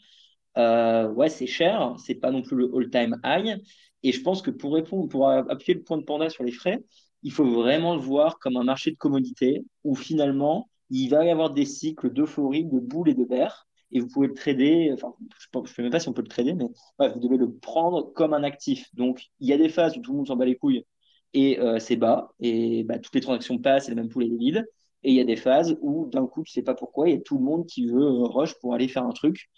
Euh, 0.57 1.09
ouais, 1.13 1.29
c'est 1.29 1.47
cher, 1.47 1.95
c'est 1.97 2.15
pas 2.15 2.31
non 2.31 2.41
plus 2.41 2.57
le 2.57 2.71
all-time 2.75 3.19
high. 3.23 3.61
Et 4.03 4.11
je 4.11 4.21
pense 4.21 4.41
que 4.41 4.51
pour 4.51 4.73
répondre, 4.73 5.07
pour 5.09 5.29
appuyer 5.29 5.75
le 5.75 5.83
point 5.83 5.97
de 5.97 6.03
panda 6.03 6.29
sur 6.29 6.43
les 6.43 6.51
frais, 6.51 6.83
il 7.23 7.31
faut 7.31 7.45
vraiment 7.45 7.95
le 7.95 8.01
voir 8.01 8.39
comme 8.39 8.57
un 8.57 8.63
marché 8.63 8.91
de 8.91 8.97
commodité 8.97 9.65
où 9.83 9.95
finalement, 9.95 10.69
il 10.89 11.09
va 11.09 11.25
y 11.25 11.29
avoir 11.29 11.51
des 11.51 11.65
cycles 11.65 12.11
d'euphorie, 12.11 12.65
de 12.65 12.79
boules 12.79 13.09
et 13.09 13.13
de 13.13 13.23
bears. 13.23 13.67
Et 13.93 13.99
vous 13.99 14.07
pouvez 14.07 14.27
le 14.27 14.33
trader, 14.33 14.91
enfin, 14.93 15.13
je 15.19 15.59
ne 15.59 15.65
sais 15.65 15.81
même 15.81 15.91
pas 15.91 15.99
si 15.99 16.07
on 16.07 16.13
peut 16.13 16.21
le 16.21 16.29
trader, 16.29 16.53
mais 16.53 16.65
vous 17.09 17.19
devez 17.19 17.37
le 17.37 17.51
prendre 17.53 18.13
comme 18.13 18.33
un 18.33 18.43
actif. 18.43 18.87
Donc, 18.95 19.25
il 19.41 19.49
y 19.49 19.53
a 19.53 19.57
des 19.57 19.67
phases 19.69 19.97
où 19.97 20.01
tout 20.01 20.11
le 20.11 20.17
monde 20.17 20.27
s'en 20.27 20.37
bat 20.37 20.45
les 20.45 20.55
couilles 20.55 20.85
et 21.33 21.59
euh, 21.59 21.79
c'est 21.79 21.95
bas, 21.95 22.33
et 22.39 22.83
bah, 22.83 22.99
toutes 22.99 23.15
les 23.15 23.21
transactions 23.21 23.57
passent 23.57 23.87
et 23.87 23.91
le 23.91 23.95
même 23.95 24.09
pool 24.09 24.23
est 24.25 24.37
vide. 24.37 24.65
Et 25.03 25.11
il 25.11 25.15
y 25.15 25.19
a 25.21 25.23
des 25.25 25.35
phases 25.35 25.77
où 25.81 26.07
d'un 26.07 26.27
coup, 26.27 26.43
tu 26.43 26.51
sais 26.51 26.61
pas 26.61 26.75
pourquoi, 26.75 27.09
il 27.09 27.15
y 27.15 27.17
a 27.17 27.21
tout 27.21 27.37
le 27.37 27.43
monde 27.43 27.65
qui 27.67 27.87
veut 27.87 28.01
euh, 28.01 28.23
rush 28.25 28.53
pour 28.59 28.73
aller 28.73 28.87
faire 28.87 29.03
un 29.03 29.11
truc. 29.11 29.49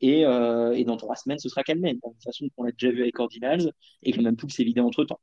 Et, 0.00 0.26
euh, 0.26 0.72
et, 0.72 0.84
dans 0.84 0.96
trois 0.96 1.14
semaines, 1.16 1.38
ce 1.38 1.48
sera 1.48 1.62
calmé. 1.62 1.94
De 1.94 2.00
toute 2.02 2.22
façon 2.24 2.48
qu'on 2.56 2.64
l'a 2.64 2.72
déjà 2.72 2.90
vu 2.92 3.02
avec 3.02 3.18
Ordinals 3.20 3.72
et 4.02 4.12
que 4.12 4.16
le 4.16 4.24
même 4.24 4.36
pool 4.36 4.50
s'est 4.50 4.64
vidé 4.64 4.80
entre 4.80 5.04
temps. 5.04 5.20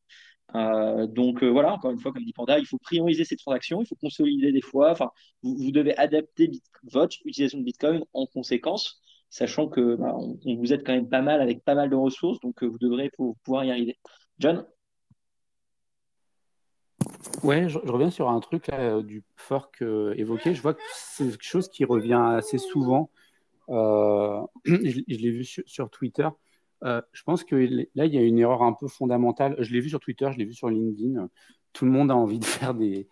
Euh, 0.55 1.07
donc 1.07 1.43
euh, 1.43 1.47
voilà, 1.47 1.73
encore 1.73 1.91
une 1.91 1.99
fois, 1.99 2.11
comme 2.11 2.23
dit 2.23 2.33
Panda, 2.33 2.59
il 2.59 2.65
faut 2.65 2.77
prioriser 2.77 3.23
ces 3.23 3.35
transactions, 3.35 3.81
il 3.81 3.87
faut 3.87 3.95
consolider 3.95 4.51
des 4.51 4.61
fois. 4.61 4.91
Enfin, 4.91 5.11
vous, 5.43 5.71
devez 5.71 5.95
adapter 5.97 6.49
votre 6.83 7.15
utilisation 7.25 7.59
de 7.59 7.63
Bitcoin 7.63 8.03
en 8.13 8.25
conséquence, 8.25 9.01
sachant 9.29 9.67
que 9.67 9.95
bah, 9.95 10.15
on, 10.15 10.55
vous 10.55 10.73
aide 10.73 10.83
quand 10.85 10.93
même 10.93 11.09
pas 11.09 11.21
mal 11.21 11.41
avec 11.41 11.63
pas 11.63 11.75
mal 11.75 11.89
de 11.89 11.95
ressources, 11.95 12.39
donc 12.39 12.63
vous 12.63 12.77
devrez 12.79 13.11
pouvoir 13.43 13.63
y 13.65 13.71
arriver. 13.71 13.97
John? 14.39 14.65
Ouais, 17.43 17.69
je, 17.69 17.77
reviens 17.79 18.09
sur 18.09 18.29
un 18.29 18.39
truc 18.39 18.69
euh, 18.69 19.01
du 19.01 19.23
fork 19.35 19.81
euh, 19.81 20.13
évoqué. 20.17 20.53
Je 20.53 20.61
vois 20.61 20.73
que 20.73 20.81
c'est 20.93 21.29
quelque 21.29 21.43
chose 21.43 21.69
qui 21.69 21.85
revient 21.85 22.21
assez 22.37 22.57
souvent. 22.57 23.09
Euh, 23.69 24.41
je, 24.65 25.01
l'ai 25.07 25.31
vu 25.31 25.43
sur, 25.43 25.89
Twitter. 25.89 26.27
Je 26.81 27.23
pense 27.23 27.43
que 27.43 27.55
là, 27.95 28.05
il 28.05 28.13
y 28.13 28.17
a 28.17 28.21
une 28.21 28.39
erreur 28.39 28.63
un 28.63 28.73
peu 28.73 28.87
fondamentale. 28.87 29.55
Je 29.59 29.73
l'ai 29.73 29.81
vu 29.81 29.89
sur 29.89 29.99
Twitter, 29.99 30.29
je 30.31 30.37
l'ai 30.37 30.45
vu 30.45 30.53
sur 30.53 30.69
LinkedIn. 30.69 31.29
Tout 31.73 31.85
le 31.85 31.91
monde 31.91 32.11
a 32.11 32.15
envie 32.15 32.39
de 32.39 32.45
faire 32.45 32.73
des, 32.73 33.07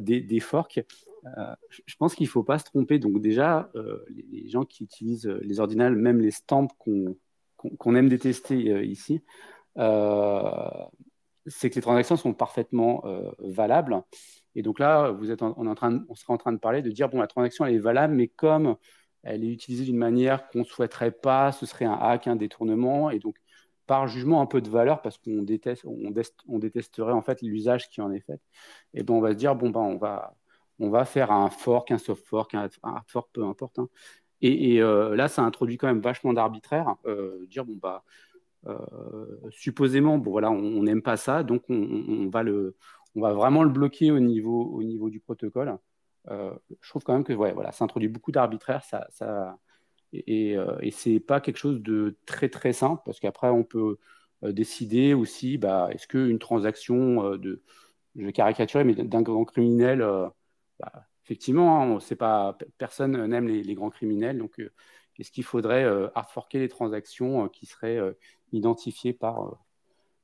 des, 0.00 0.40
forks. 0.40 0.80
je 1.24 1.96
pense 1.98 2.14
qu'il 2.14 2.26
ne 2.26 2.30
faut 2.30 2.44
pas 2.44 2.58
se 2.58 2.64
tromper. 2.64 2.98
Donc 2.98 3.20
déjà, 3.20 3.70
les, 4.30 4.48
gens 4.48 4.64
qui 4.64 4.84
utilisent 4.84 5.26
les 5.26 5.60
ordinales, 5.60 5.96
même 5.96 6.20
les 6.20 6.30
stamps 6.30 6.68
qu'on 6.76 7.94
aime 7.94 8.08
détester 8.08 8.86
ici, 8.86 9.22
c'est 11.46 11.70
que 11.70 11.76
les 11.76 11.82
transactions 11.82 12.16
sont 12.16 12.34
parfaitement 12.34 13.02
euh, 13.06 13.30
valables. 13.38 14.02
Et 14.54 14.62
donc 14.62 14.78
là, 14.78 15.10
vous 15.10 15.30
êtes 15.30 15.42
on, 15.42 15.66
est 15.66 15.68
en 15.68 15.74
train 15.74 16.04
on 16.08 16.14
serait 16.14 16.32
en 16.32 16.38
train 16.38 16.52
de 16.52 16.58
parler 16.58 16.82
de 16.82 16.90
dire, 16.90 17.08
bon, 17.08 17.20
la 17.20 17.26
transaction, 17.26 17.64
elle 17.64 17.74
est 17.74 17.78
valable, 17.78 18.14
mais 18.14 18.28
comme 18.28 18.76
elle 19.22 19.44
est 19.44 19.52
utilisée 19.52 19.84
d'une 19.84 19.96
manière 19.96 20.48
qu'on 20.48 20.60
ne 20.60 20.64
souhaiterait 20.64 21.10
pas, 21.10 21.52
ce 21.52 21.66
serait 21.66 21.84
un 21.84 21.94
hack, 21.94 22.26
un 22.26 22.36
détournement. 22.36 23.10
Et 23.10 23.18
donc, 23.18 23.36
par 23.86 24.08
jugement 24.08 24.40
un 24.40 24.46
peu 24.46 24.60
de 24.60 24.68
valeur, 24.68 25.02
parce 25.02 25.18
qu'on 25.18 25.42
déteste, 25.42 25.84
on, 25.84 26.58
détesterait 26.58 27.12
en 27.12 27.22
fait 27.22 27.42
l'usage 27.42 27.88
qui 27.88 28.00
en 28.00 28.10
est 28.10 28.20
fait, 28.20 28.40
et 28.94 29.02
ben 29.02 29.14
on 29.14 29.20
va 29.20 29.32
se 29.32 29.36
dire, 29.36 29.54
bon, 29.54 29.70
ben, 29.70 29.80
on, 29.80 29.96
va, 29.96 30.34
on 30.78 30.90
va 30.90 31.04
faire 31.04 31.30
un 31.30 31.50
fork, 31.50 31.90
un 31.90 31.98
soft 31.98 32.24
fork, 32.26 32.54
un, 32.54 32.68
hard 32.82 33.04
fork, 33.08 33.30
peu 33.32 33.44
importe. 33.44 33.78
Hein. 33.78 33.88
Et, 34.42 34.82
euh, 34.82 35.16
là, 35.16 35.28
ça 35.28 35.42
introduit 35.42 35.78
quand 35.78 35.86
même 35.86 36.00
vachement 36.00 36.32
d'arbitraire. 36.32 36.96
Euh, 37.06 37.46
dire, 37.48 37.64
bon, 37.64 37.76
bah, 37.80 38.04
euh, 38.66 38.76
supposément, 39.50 40.18
bon, 40.18 40.30
voilà, 40.30 40.50
on 40.50 40.82
n'aime 40.82 41.02
pas 41.02 41.16
ça, 41.16 41.42
donc 41.42 41.62
on, 41.68 42.28
va 42.28 42.42
le, 42.42 42.76
on 43.14 43.20
va 43.20 43.32
vraiment 43.32 43.62
le 43.62 43.70
bloquer 43.70 44.10
au 44.10 44.20
niveau, 44.20 44.64
au 44.64 44.82
niveau 44.82 45.10
du 45.10 45.20
protocole. 45.20 45.78
Euh, 46.28 46.52
je 46.80 46.88
trouve 46.88 47.04
quand 47.04 47.12
même 47.12 47.24
que 47.24 47.32
voilà, 47.32 47.72
ça 47.72 47.84
introduit 47.84 48.08
beaucoup 48.08 48.32
d'arbitraire, 48.32 48.84
ça, 48.84 49.06
ça, 49.10 49.58
et, 50.12 50.56
euh, 50.56 50.76
et, 50.80 50.90
c'est 50.90 51.20
pas 51.20 51.40
quelque 51.40 51.58
chose 51.58 51.80
de 51.82 52.16
très 52.26 52.48
très 52.48 52.72
simple 52.72 53.02
parce 53.04 53.20
qu'après 53.20 53.48
on 53.48 53.64
peut 53.64 53.98
décider 54.42 55.14
aussi, 55.14 55.58
bah, 55.58 55.88
est-ce 55.92 56.06
qu'une 56.06 56.38
transaction 56.38 57.36
de, 57.36 57.62
je 58.16 58.24
vais 58.26 58.32
caricaturer, 58.32 58.84
mais 58.84 58.94
d'un 58.94 59.22
grand 59.22 59.44
criminel, 59.44 60.00
bah, 60.78 60.92
effectivement, 61.24 61.80
hein, 61.82 61.98
on 62.12 62.16
pas, 62.16 62.56
personne 62.78 63.26
n'aime 63.26 63.48
les, 63.48 63.74
grands 63.74 63.90
criminels, 63.90 64.38
donc 64.38 64.60
est-ce 65.18 65.30
qu'il 65.30 65.44
faudrait 65.44 65.84
euh, 65.84 66.08
les 66.52 66.68
transactions 66.68 67.44
euh, 67.44 67.48
qui 67.48 67.66
seraient 67.66 67.96
euh, 67.96 68.12
identifiées 68.52 69.12
par, 69.12 69.58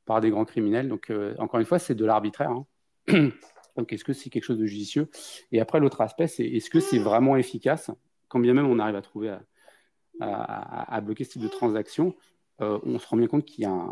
par 0.05 0.21
des 0.21 0.31
grands 0.31 0.45
criminels 0.45 0.89
Donc, 0.89 1.13
encore 1.39 1.61
une 1.61 1.67
fois, 1.67 1.79
c'est 1.79 1.95
de 1.95 2.05
l'arbitraire. 2.05 2.51
Hein. 2.51 2.67
Donc, 3.77 3.93
est-ce 3.93 4.05
que 4.05 4.13
c'est 4.13 4.31
quelque 4.31 4.45
chose 4.45 4.59
de 4.59 4.67
judicieux? 4.67 5.09
Et 5.51 5.61
après, 5.61 5.81
l'autre 5.81 6.01
aspect, 6.01 6.27
c'est 6.27 6.45
est-ce 6.45 6.71
que 6.71 6.81
c'est 6.81 6.99
vraiment 6.99 7.37
efficace? 7.37 7.91
Quand 8.29 8.41
bien 8.41 8.55
même 8.55 8.67
on 8.67 8.79
arrive 8.79 8.97
à 8.97 9.03
trouver, 9.03 9.37
à, 10.21 11.01
bloquer 11.01 11.25
ce 11.25 11.33
type 11.33 11.43
de 11.43 11.49
transaction, 11.49 12.15
euh, 12.61 12.79
on 12.85 12.99
se 12.99 13.07
rend 13.07 13.17
bien 13.17 13.27
compte 13.27 13.45
qu'il 13.45 13.65
y 13.65 13.67
a 13.67 13.89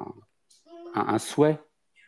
un, 0.95 1.19
souhait 1.19 1.59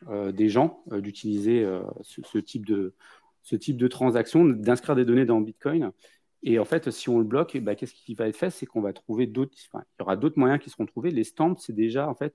euh, 0.08 0.32
des 0.32 0.48
gens 0.48 0.82
euh, 0.92 1.00
d'utiliser 1.00 1.66
ce, 2.02 2.38
type 2.38 2.66
de, 2.66 2.94
ce 3.42 3.56
type 3.56 3.76
de 3.76 3.88
transaction, 3.88 4.44
d'inscrire 4.44 4.96
des 4.96 5.04
données 5.04 5.24
dans 5.24 5.40
Bitcoin. 5.40 5.92
Et 6.42 6.58
en 6.58 6.64
fait, 6.64 6.90
si 6.90 7.08
on 7.08 7.18
le 7.18 7.24
bloque, 7.24 7.54
eh 7.54 7.60
ben, 7.60 7.76
qu'est-ce 7.76 7.94
qui 7.94 8.14
va 8.14 8.28
être 8.28 8.36
fait? 8.36 8.50
C'est 8.50 8.66
qu'on 8.66 8.80
va 8.80 8.92
trouver 8.92 9.26
d'autres, 9.26 9.52
il 9.74 9.78
y 10.00 10.02
aura 10.02 10.16
d'autres 10.16 10.38
moyens 10.38 10.60
qui 10.60 10.70
seront 10.70 10.86
trouvés. 10.86 11.10
Les 11.10 11.24
stamps, 11.24 11.54
c'est 11.56 11.72
déjà 11.72 12.08
en 12.08 12.14
fait 12.14 12.34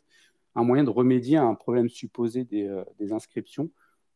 un 0.55 0.63
moyen 0.63 0.83
de 0.83 0.89
remédier 0.89 1.37
à 1.37 1.43
un 1.43 1.55
problème 1.55 1.89
supposé 1.89 2.43
des, 2.43 2.83
inscriptions 3.11 3.69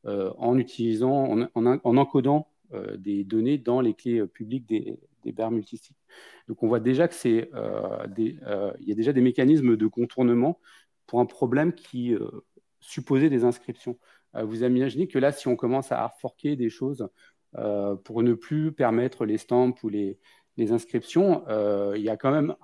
en 0.05 0.57
utilisant, 0.57 1.47
en, 1.53 1.97
encodant 1.97 2.51
euh, 2.73 2.95
des 2.95 3.25
données 3.25 3.57
dans 3.57 3.81
les 3.81 3.93
clés 3.93 4.19
euh, 4.19 4.27
publiques 4.27 4.65
des, 4.65 4.97
des 5.25 5.33
barres 5.33 5.51
multisites. 5.51 5.97
Donc 6.47 6.63
on 6.63 6.69
voit 6.69 6.79
déjà 6.79 7.09
que 7.09 7.13
c'est 7.13 7.49
il 8.17 8.87
y 8.87 8.91
a 8.91 8.95
déjà 8.95 9.11
des 9.11 9.21
mécanismes 9.21 9.75
de 9.75 9.87
contournement 9.87 10.57
pour 11.05 11.19
un 11.19 11.25
problème 11.25 11.73
qui 11.73 12.15
supposait 12.79 13.29
des 13.29 13.43
inscriptions. 13.43 13.97
vous 14.33 14.63
imaginez 14.63 15.07
que 15.07 15.19
là, 15.19 15.31
si 15.31 15.47
on 15.47 15.55
commence 15.55 15.91
à 15.91 16.09
forquer 16.19 16.55
des 16.55 16.69
choses 16.69 17.07
pour 18.03 18.23
ne 18.23 18.33
plus 18.33 18.71
permettre 18.71 19.25
les 19.25 19.37
stamps 19.37 19.75
ou 19.83 19.89
les 19.89 20.17
inscriptions, 20.71 21.43
il 21.95 22.01
y 22.01 22.09
a 22.09 22.17
quand 22.17 22.31
même 22.31 22.55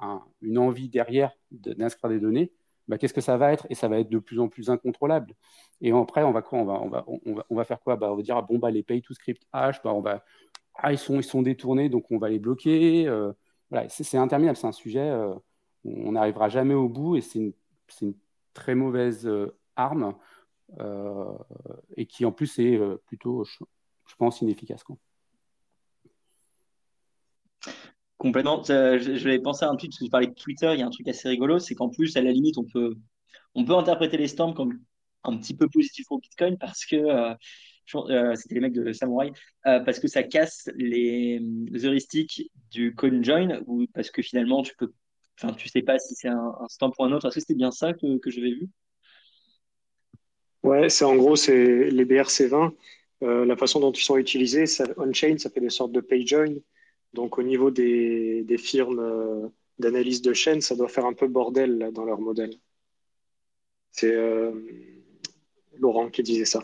une 0.41 0.57
envie 0.57 0.89
derrière 0.89 1.31
d'inscrire 1.51 2.09
des 2.09 2.19
données 2.19 2.51
bah, 2.87 2.97
qu'est-ce 2.97 3.13
que 3.13 3.21
ça 3.21 3.37
va 3.37 3.51
être? 3.53 3.67
Et 3.69 3.75
ça 3.75 3.87
va 3.87 3.99
être 3.99 4.09
de 4.09 4.19
plus 4.19 4.39
en 4.39 4.47
plus 4.47 4.69
incontrôlable. 4.69 5.33
Et 5.81 5.91
après, 5.91 6.23
on 6.23 6.31
va 6.31 6.41
quoi? 6.41 6.59
On 6.59 6.65
va, 6.65 6.81
on 6.81 6.89
va, 6.89 7.05
on 7.07 7.33
va, 7.33 7.45
on 7.49 7.55
va 7.55 7.63
faire 7.65 7.79
quoi? 7.81 7.95
Bah, 7.97 8.11
On 8.11 8.15
va 8.15 8.21
dire, 8.21 8.37
ah, 8.37 8.41
bon, 8.41 8.59
bah, 8.59 8.71
les 8.71 8.83
pay 8.83 9.01
to 9.01 9.13
script 9.13 9.43
hash, 9.51 9.81
bah, 9.83 9.93
on 9.93 10.01
va, 10.01 10.23
ah, 10.75 10.93
ils, 10.93 10.97
sont, 10.97 11.15
ils 11.17 11.23
sont 11.23 11.41
détournés, 11.41 11.89
donc 11.89 12.11
on 12.11 12.17
va 12.17 12.29
les 12.29 12.39
bloquer. 12.39 13.07
Euh, 13.07 13.33
voilà, 13.69 13.89
c'est 13.89 14.17
interminable, 14.17 14.57
c'est 14.57 14.67
un 14.67 14.71
sujet, 14.71 15.09
euh, 15.09 15.33
on 15.85 16.13
n'arrivera 16.13 16.49
jamais 16.49 16.73
au 16.73 16.87
bout 16.89 17.17
et 17.17 17.21
c'est 17.21 17.39
une, 17.39 17.53
une, 18.01 18.13
très 18.53 18.75
mauvaise 18.75 19.27
euh, 19.27 19.57
arme 19.75 20.15
et 21.95 22.05
qui 22.07 22.25
en 22.25 22.31
plus 22.31 22.59
est 22.59 22.79
plutôt, 23.05 23.45
je, 23.45 24.15
pense, 24.17 24.41
inefficace. 24.41 24.83
Complètement. 28.17 28.63
je, 28.63 29.15
je 29.15 29.29
vais 29.29 29.39
penser 29.39 29.65
à 29.65 29.69
un 29.69 29.75
truc, 29.75 29.91
parce 29.91 29.99
que 29.99 30.05
tu 30.05 30.09
parlais 30.09 30.27
de 30.27 30.33
Twitter, 30.33 30.71
il 30.73 30.79
y 30.79 30.83
a 30.83 30.87
un 30.87 30.91
truc 30.91 31.07
assez 31.07 31.29
rigolo, 31.29 31.59
c'est 31.59 31.75
qu'en 31.75 31.89
plus, 31.89 32.17
à 32.17 32.21
la 32.21 32.31
limite, 32.31 32.57
on 32.57 32.63
peut, 32.63 32.95
on 33.53 33.63
peut 33.63 33.75
interpréter 33.75 34.17
les 34.17 34.27
stamps 34.27 34.53
comme 34.53 34.79
un 35.23 35.37
petit 35.37 35.55
peu 35.55 35.67
positif 35.67 36.07
pour 36.07 36.19
Bitcoin 36.19 36.57
parce 36.57 36.85
que 36.85 36.95
euh, 36.95 37.33
euh, 37.95 38.35
c'était 38.35 38.55
les 38.55 38.61
mecs 38.61 38.73
de 38.73 38.91
Samurai, 38.91 39.31
euh, 39.65 39.79
parce 39.81 39.99
que 39.99 40.07
ça 40.07 40.23
casse 40.23 40.69
les, 40.75 41.41
heuristiques 41.83 42.51
du 42.71 42.93
CoinJoin, 42.95 43.61
ou 43.65 43.85
parce 43.93 44.11
que 44.11 44.21
finalement, 44.21 44.61
tu 44.61 44.75
peux, 44.77 44.91
enfin, 45.39 45.53
tu 45.53 45.69
sais 45.69 45.81
pas 45.81 45.97
si 45.99 46.15
c'est 46.15 46.27
un, 46.27 46.53
stamp 46.67 46.91
ou 46.99 47.03
un 47.03 47.11
autre. 47.11 47.27
Est-ce 47.27 47.35
que 47.35 47.41
c'était 47.41 47.55
bien 47.55 47.71
ça 47.71 47.93
que, 47.93 48.17
que 48.17 48.29
j'avais 48.29 48.51
vu? 48.51 48.69
Ouais, 50.63 50.89
c'est 50.89 51.05
en 51.05 51.15
gros, 51.15 51.35
c'est 51.35 51.89
les 51.89 52.05
BRC20. 52.05 52.73
la 53.21 53.55
façon 53.55 53.79
dont 53.79 53.91
ils 53.91 54.03
sont 54.03 54.17
utilisés, 54.17 54.65
on-chain, 54.97 55.37
ça 55.37 55.49
fait 55.49 55.61
des 55.61 55.69
sortes 55.69 55.93
de 55.93 56.01
pay-join. 56.01 56.55
Donc 57.13 57.37
au 57.37 57.43
niveau 57.43 57.71
des, 57.71 58.45
firmes 58.57 58.99
euh, 58.99 59.47
d'analyse 59.79 60.21
de 60.21 60.33
chaîne, 60.33 60.61
ça 60.61 60.75
doit 60.75 60.87
faire 60.87 61.05
un 61.05 61.13
peu 61.13 61.27
bordel 61.27 61.91
dans 61.93 62.05
leur 62.05 62.19
modèle. 62.19 62.53
C'est 63.91 64.13
euh, 64.13 64.51
Laurent 65.79 66.09
qui 66.09 66.23
disait 66.23 66.45
ça. 66.45 66.63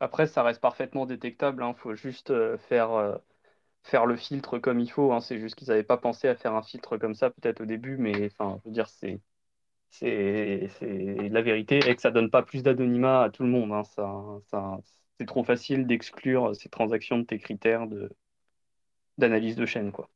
Après, 0.00 0.26
ça 0.26 0.42
reste 0.42 0.60
parfaitement 0.60 1.06
détectable. 1.06 1.62
Il 1.62 1.66
hein. 1.66 1.74
faut 1.74 1.94
juste 1.94 2.30
euh, 2.30 2.58
faire, 2.58 3.20
faire 3.82 4.06
le 4.06 4.16
filtre 4.16 4.58
comme 4.58 4.80
il 4.80 4.90
faut. 4.90 5.12
Hein. 5.12 5.20
C'est 5.20 5.38
juste 5.38 5.54
qu'ils 5.54 5.68
n'avaient 5.68 5.84
pas 5.84 5.98
pensé 5.98 6.28
à 6.28 6.34
faire 6.34 6.54
un 6.54 6.62
filtre 6.62 6.96
comme 6.98 7.14
ça 7.14 7.30
peut-être 7.30 7.60
au 7.60 7.66
début, 7.66 7.96
mais 7.96 8.26
enfin, 8.26 8.58
je 8.64 8.68
veux 8.68 8.74
dire, 8.74 8.88
c'est 8.88 9.20
c'est 9.90 10.68
la 11.30 11.42
vérité 11.42 11.78
et 11.88 11.94
que 11.94 12.02
ça 12.02 12.10
donne 12.10 12.30
pas 12.30 12.42
plus 12.42 12.64
d'anonymat 12.64 13.22
à 13.22 13.30
tout 13.30 13.44
le 13.44 13.48
monde. 13.48 13.72
Hein. 13.72 13.84
Ça, 13.84 14.80
c'est 15.18 15.26
trop 15.26 15.44
facile 15.44 15.86
d'exclure 15.86 16.54
ces 16.56 16.68
transactions 16.68 17.18
de 17.18 17.24
tes 17.24 17.38
critères 17.38 17.86
de, 17.86 18.10
d'analyse 19.18 19.56
de 19.56 19.66
chaîne, 19.66 19.92
quoi. 19.92 20.08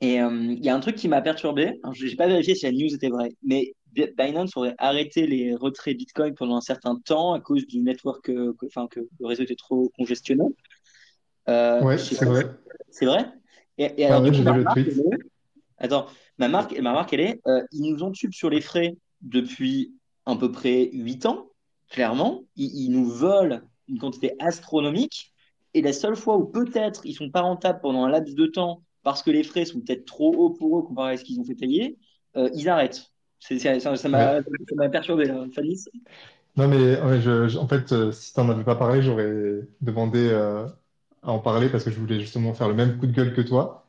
Et 0.00 0.20
euh, 0.20 0.28
il 0.30 0.62
y 0.62 0.68
a 0.68 0.74
un 0.74 0.80
truc 0.80 0.96
qui 0.96 1.08
m'a 1.08 1.22
perturbé. 1.22 1.80
Je 1.92 2.06
n'ai 2.06 2.16
pas 2.16 2.26
vérifié 2.26 2.54
si 2.54 2.66
la 2.66 2.72
news 2.72 2.94
était 2.94 3.08
vraie, 3.08 3.30
mais 3.42 3.72
Binance 4.18 4.56
aurait 4.56 4.74
arrêté 4.76 5.26
les 5.26 5.54
retraits 5.54 5.96
Bitcoin 5.96 6.34
pendant 6.34 6.56
un 6.56 6.60
certain 6.60 6.96
temps 6.96 7.32
à 7.32 7.40
cause 7.40 7.66
du 7.66 7.80
network, 7.80 8.28
euh, 8.28 8.52
que, 8.58 8.66
enfin, 8.66 8.86
que 8.86 9.00
le 9.00 9.26
réseau 9.26 9.44
était 9.44 9.54
trop 9.54 9.90
congestionné. 9.96 10.44
Euh, 11.48 11.80
ouais, 11.82 11.96
c'est 11.96 12.22
vrai. 12.24 12.44
C'est 12.90 13.06
vrai 13.06 13.32
Et, 13.78 14.04
alors, 14.04 14.22
ah 14.26 14.42
ma 14.42 14.58
marque, 14.58 14.80
Attends, 15.78 16.06
ma 16.38 16.48
marque, 16.48 16.78
ma 16.78 16.92
marque, 16.92 17.12
elle 17.14 17.20
est, 17.20 17.40
ils 17.72 17.90
nous 17.90 18.02
ont 18.02 18.10
tube 18.10 18.32
sur 18.32 18.50
les 18.50 18.60
frais 18.60 18.96
depuis 19.22 19.94
à 20.26 20.36
peu 20.36 20.52
près 20.52 20.90
8 20.92 21.26
ans, 21.26 21.48
clairement. 21.88 22.42
ils 22.56 22.90
nous 22.90 23.06
volent 23.06 23.60
une 23.88 23.98
quantité 23.98 24.34
astronomique. 24.38 25.33
Et 25.74 25.82
la 25.82 25.92
seule 25.92 26.16
fois 26.16 26.36
où 26.36 26.46
peut-être 26.46 27.04
ils 27.04 27.14
sont 27.14 27.30
pas 27.30 27.40
rentables 27.40 27.80
pendant 27.80 28.04
un 28.04 28.08
laps 28.08 28.34
de 28.34 28.46
temps 28.46 28.82
parce 29.02 29.22
que 29.22 29.30
les 29.30 29.42
frais 29.44 29.64
sont 29.64 29.80
peut-être 29.80 30.06
trop 30.06 30.34
hauts 30.34 30.50
pour 30.50 30.78
eux 30.78 30.82
comparé 30.82 31.12
à 31.12 31.16
ce 31.16 31.24
qu'ils 31.24 31.38
ont 31.38 31.44
fait 31.44 31.54
payer, 31.54 31.98
euh, 32.36 32.48
ils 32.54 32.68
arrêtent. 32.68 33.12
ça 33.38 34.08
m'a 34.08 34.88
perturbé, 34.90 35.26
là, 35.26 35.44
Fanny. 35.54 35.76
Non, 36.56 36.68
mais 36.68 36.98
en 37.00 37.68
fait, 37.68 37.92
euh, 37.92 38.12
si 38.12 38.32
tu 38.32 38.40
n'en 38.40 38.48
avais 38.48 38.64
pas 38.64 38.76
parlé, 38.76 39.02
j'aurais 39.02 39.60
demandé 39.80 40.28
euh, 40.30 40.66
à 41.22 41.32
en 41.32 41.38
parler 41.40 41.68
parce 41.68 41.84
que 41.84 41.90
je 41.90 41.98
voulais 41.98 42.20
justement 42.20 42.54
faire 42.54 42.68
le 42.68 42.74
même 42.74 42.98
coup 42.98 43.06
de 43.06 43.12
gueule 43.12 43.34
que 43.34 43.42
toi. 43.42 43.88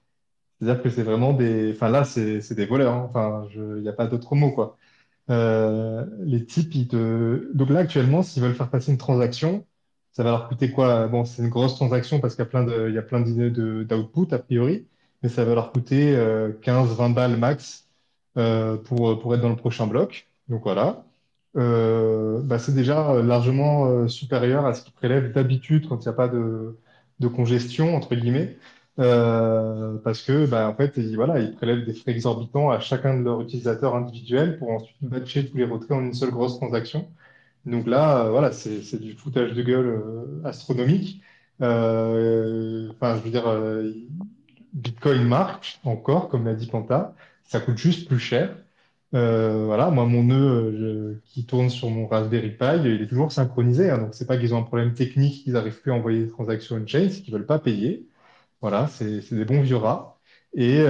C'est-à-dire 0.60 0.84
que 0.84 0.90
c'est 0.90 1.04
vraiment 1.04 1.34
des. 1.34 1.74
Enfin, 1.74 1.90
là, 1.90 2.04
c'est 2.06 2.54
des 2.54 2.66
voleurs. 2.66 2.94
Hein. 2.94 3.06
Enfin, 3.10 3.48
il 3.56 3.82
n'y 3.82 3.90
a 3.90 3.94
pas 3.94 4.08
d'autre 4.08 4.36
mot, 4.36 4.52
quoi. 4.52 4.78
les 5.30 6.46
types, 6.46 6.74
ils 6.76 6.88
te. 6.88 7.52
Donc 7.54 7.70
là, 7.70 7.80
actuellement, 7.80 8.24
s'ils 8.24 8.44
veulent 8.44 8.56
faire 8.56 8.70
passer 8.70 8.92
une 8.92 8.98
transaction, 8.98 9.66
ça 10.16 10.24
va 10.24 10.32
leur 10.32 10.48
coûter 10.48 10.72
quoi? 10.72 11.08
Bon, 11.10 11.26
c'est 11.26 11.42
une 11.44 11.50
grosse 11.50 11.76
transaction 11.76 12.20
parce 12.22 12.36
qu'il 12.36 12.44
y 12.44 12.48
a 12.48 12.50
plein 12.50 12.64
de, 12.64 13.24
d'idées 13.26 13.52
d'output 13.86 14.34
a 14.34 14.40
priori, 14.40 14.88
mais 15.22 15.28
ça 15.30 15.44
va 15.44 15.56
leur 15.56 15.72
coûter 15.74 16.16
15-20 16.62 17.12
euh, 17.12 17.14
balles 17.14 17.38
max 17.38 17.90
euh, 18.38 18.78
pour, 18.78 19.20
pour 19.20 19.36
être 19.36 19.42
dans 19.42 19.50
le 19.50 19.58
prochain 19.58 19.88
bloc. 19.88 20.30
Donc 20.48 20.64
voilà. 20.64 21.06
Euh, 21.58 22.40
bah, 22.42 22.60
c'est 22.60 22.74
déjà 22.74 23.14
largement 23.22 24.08
supérieur 24.08 24.66
à 24.66 24.74
ce 24.74 24.84
qu'ils 24.84 24.94
prélèvent 24.94 25.34
d'habitude 25.34 25.88
quand 25.90 25.98
il 25.98 26.08
n'y 26.08 26.14
a 26.14 26.14
pas 26.14 26.28
de, 26.30 26.78
de 27.20 27.28
congestion, 27.28 27.96
entre 27.96 28.16
guillemets. 28.16 28.58
parce 28.98 30.22
que 30.22 30.46
bah, 30.46 30.70
en 30.70 30.76
fait, 30.76 30.98
voilà, 31.16 31.40
ils 31.40 31.54
prélèvent 31.56 31.86
des 31.86 31.94
frais 31.94 32.12
exorbitants 32.12 32.70
à 32.70 32.80
chacun 32.80 33.18
de 33.18 33.24
leurs 33.24 33.42
utilisateurs 33.42 33.96
individuels 33.96 34.58
pour 34.60 34.70
ensuite 34.72 34.98
batcher 35.02 35.46
tous 35.50 35.58
les 35.58 35.66
retraits 35.66 35.92
en 35.92 36.02
une 36.02 36.14
seule 36.14 36.32
grosse 36.32 36.58
transaction. 36.58 37.08
Donc 37.66 37.88
là, 37.88 38.26
euh, 38.26 38.30
voilà, 38.30 38.52
c'est 38.52 39.00
du 39.00 39.14
foutage 39.14 39.54
de 39.54 39.64
gueule 39.64 39.88
euh, 39.88 40.42
astronomique. 40.44 41.22
Euh, 41.62 42.92
enfin, 42.92 43.18
je 43.18 43.22
veux 43.24 43.32
dire, 43.32 43.46
Bitcoin 44.74 45.24
marche 45.28 45.80
encore, 45.84 46.30
comme 46.30 46.46
l'a 46.46 46.54
dit 46.54 46.68
Panta. 46.68 47.16
Ça 47.44 47.60
coûte 47.60 47.78
juste 47.78 48.08
plus 48.08 48.20
cher. 48.20 48.56
voilà, 49.12 49.90
moi, 49.92 50.06
mon 50.06 50.24
nœud 50.24 51.22
qui 51.26 51.46
tourne 51.46 51.70
sur 51.70 51.90
mon 51.90 52.08
Raspberry 52.08 52.52
Pi, 52.52 52.66
il 52.86 53.02
est 53.02 53.08
toujours 53.08 53.32
synchronisé. 53.32 53.90
Hein, 53.90 54.00
donc, 54.00 54.14
c'est 54.16 54.28
pas 54.28 54.38
qu'ils 54.38 54.54
ont 54.54 54.60
un 54.60 54.64
problème 54.64 54.94
technique, 54.94 55.44
qu'ils 55.44 55.54
n'arrivent 55.54 55.82
plus 55.82 55.92
à 55.92 55.96
envoyer 55.96 56.24
des 56.26 56.30
transactions 56.30 56.76
on-chain, 56.78 57.10
c'est 57.10 57.22
qu'ils 57.22 57.34
veulent 57.34 57.46
pas 57.46 57.60
payer. 57.60 58.08
Voilà, 58.62 58.88
c'est 58.88 59.22
des 59.34 59.46
bons 59.46 59.62
vieux 59.62 59.78
rats. 59.78 60.20
Et 60.54 60.84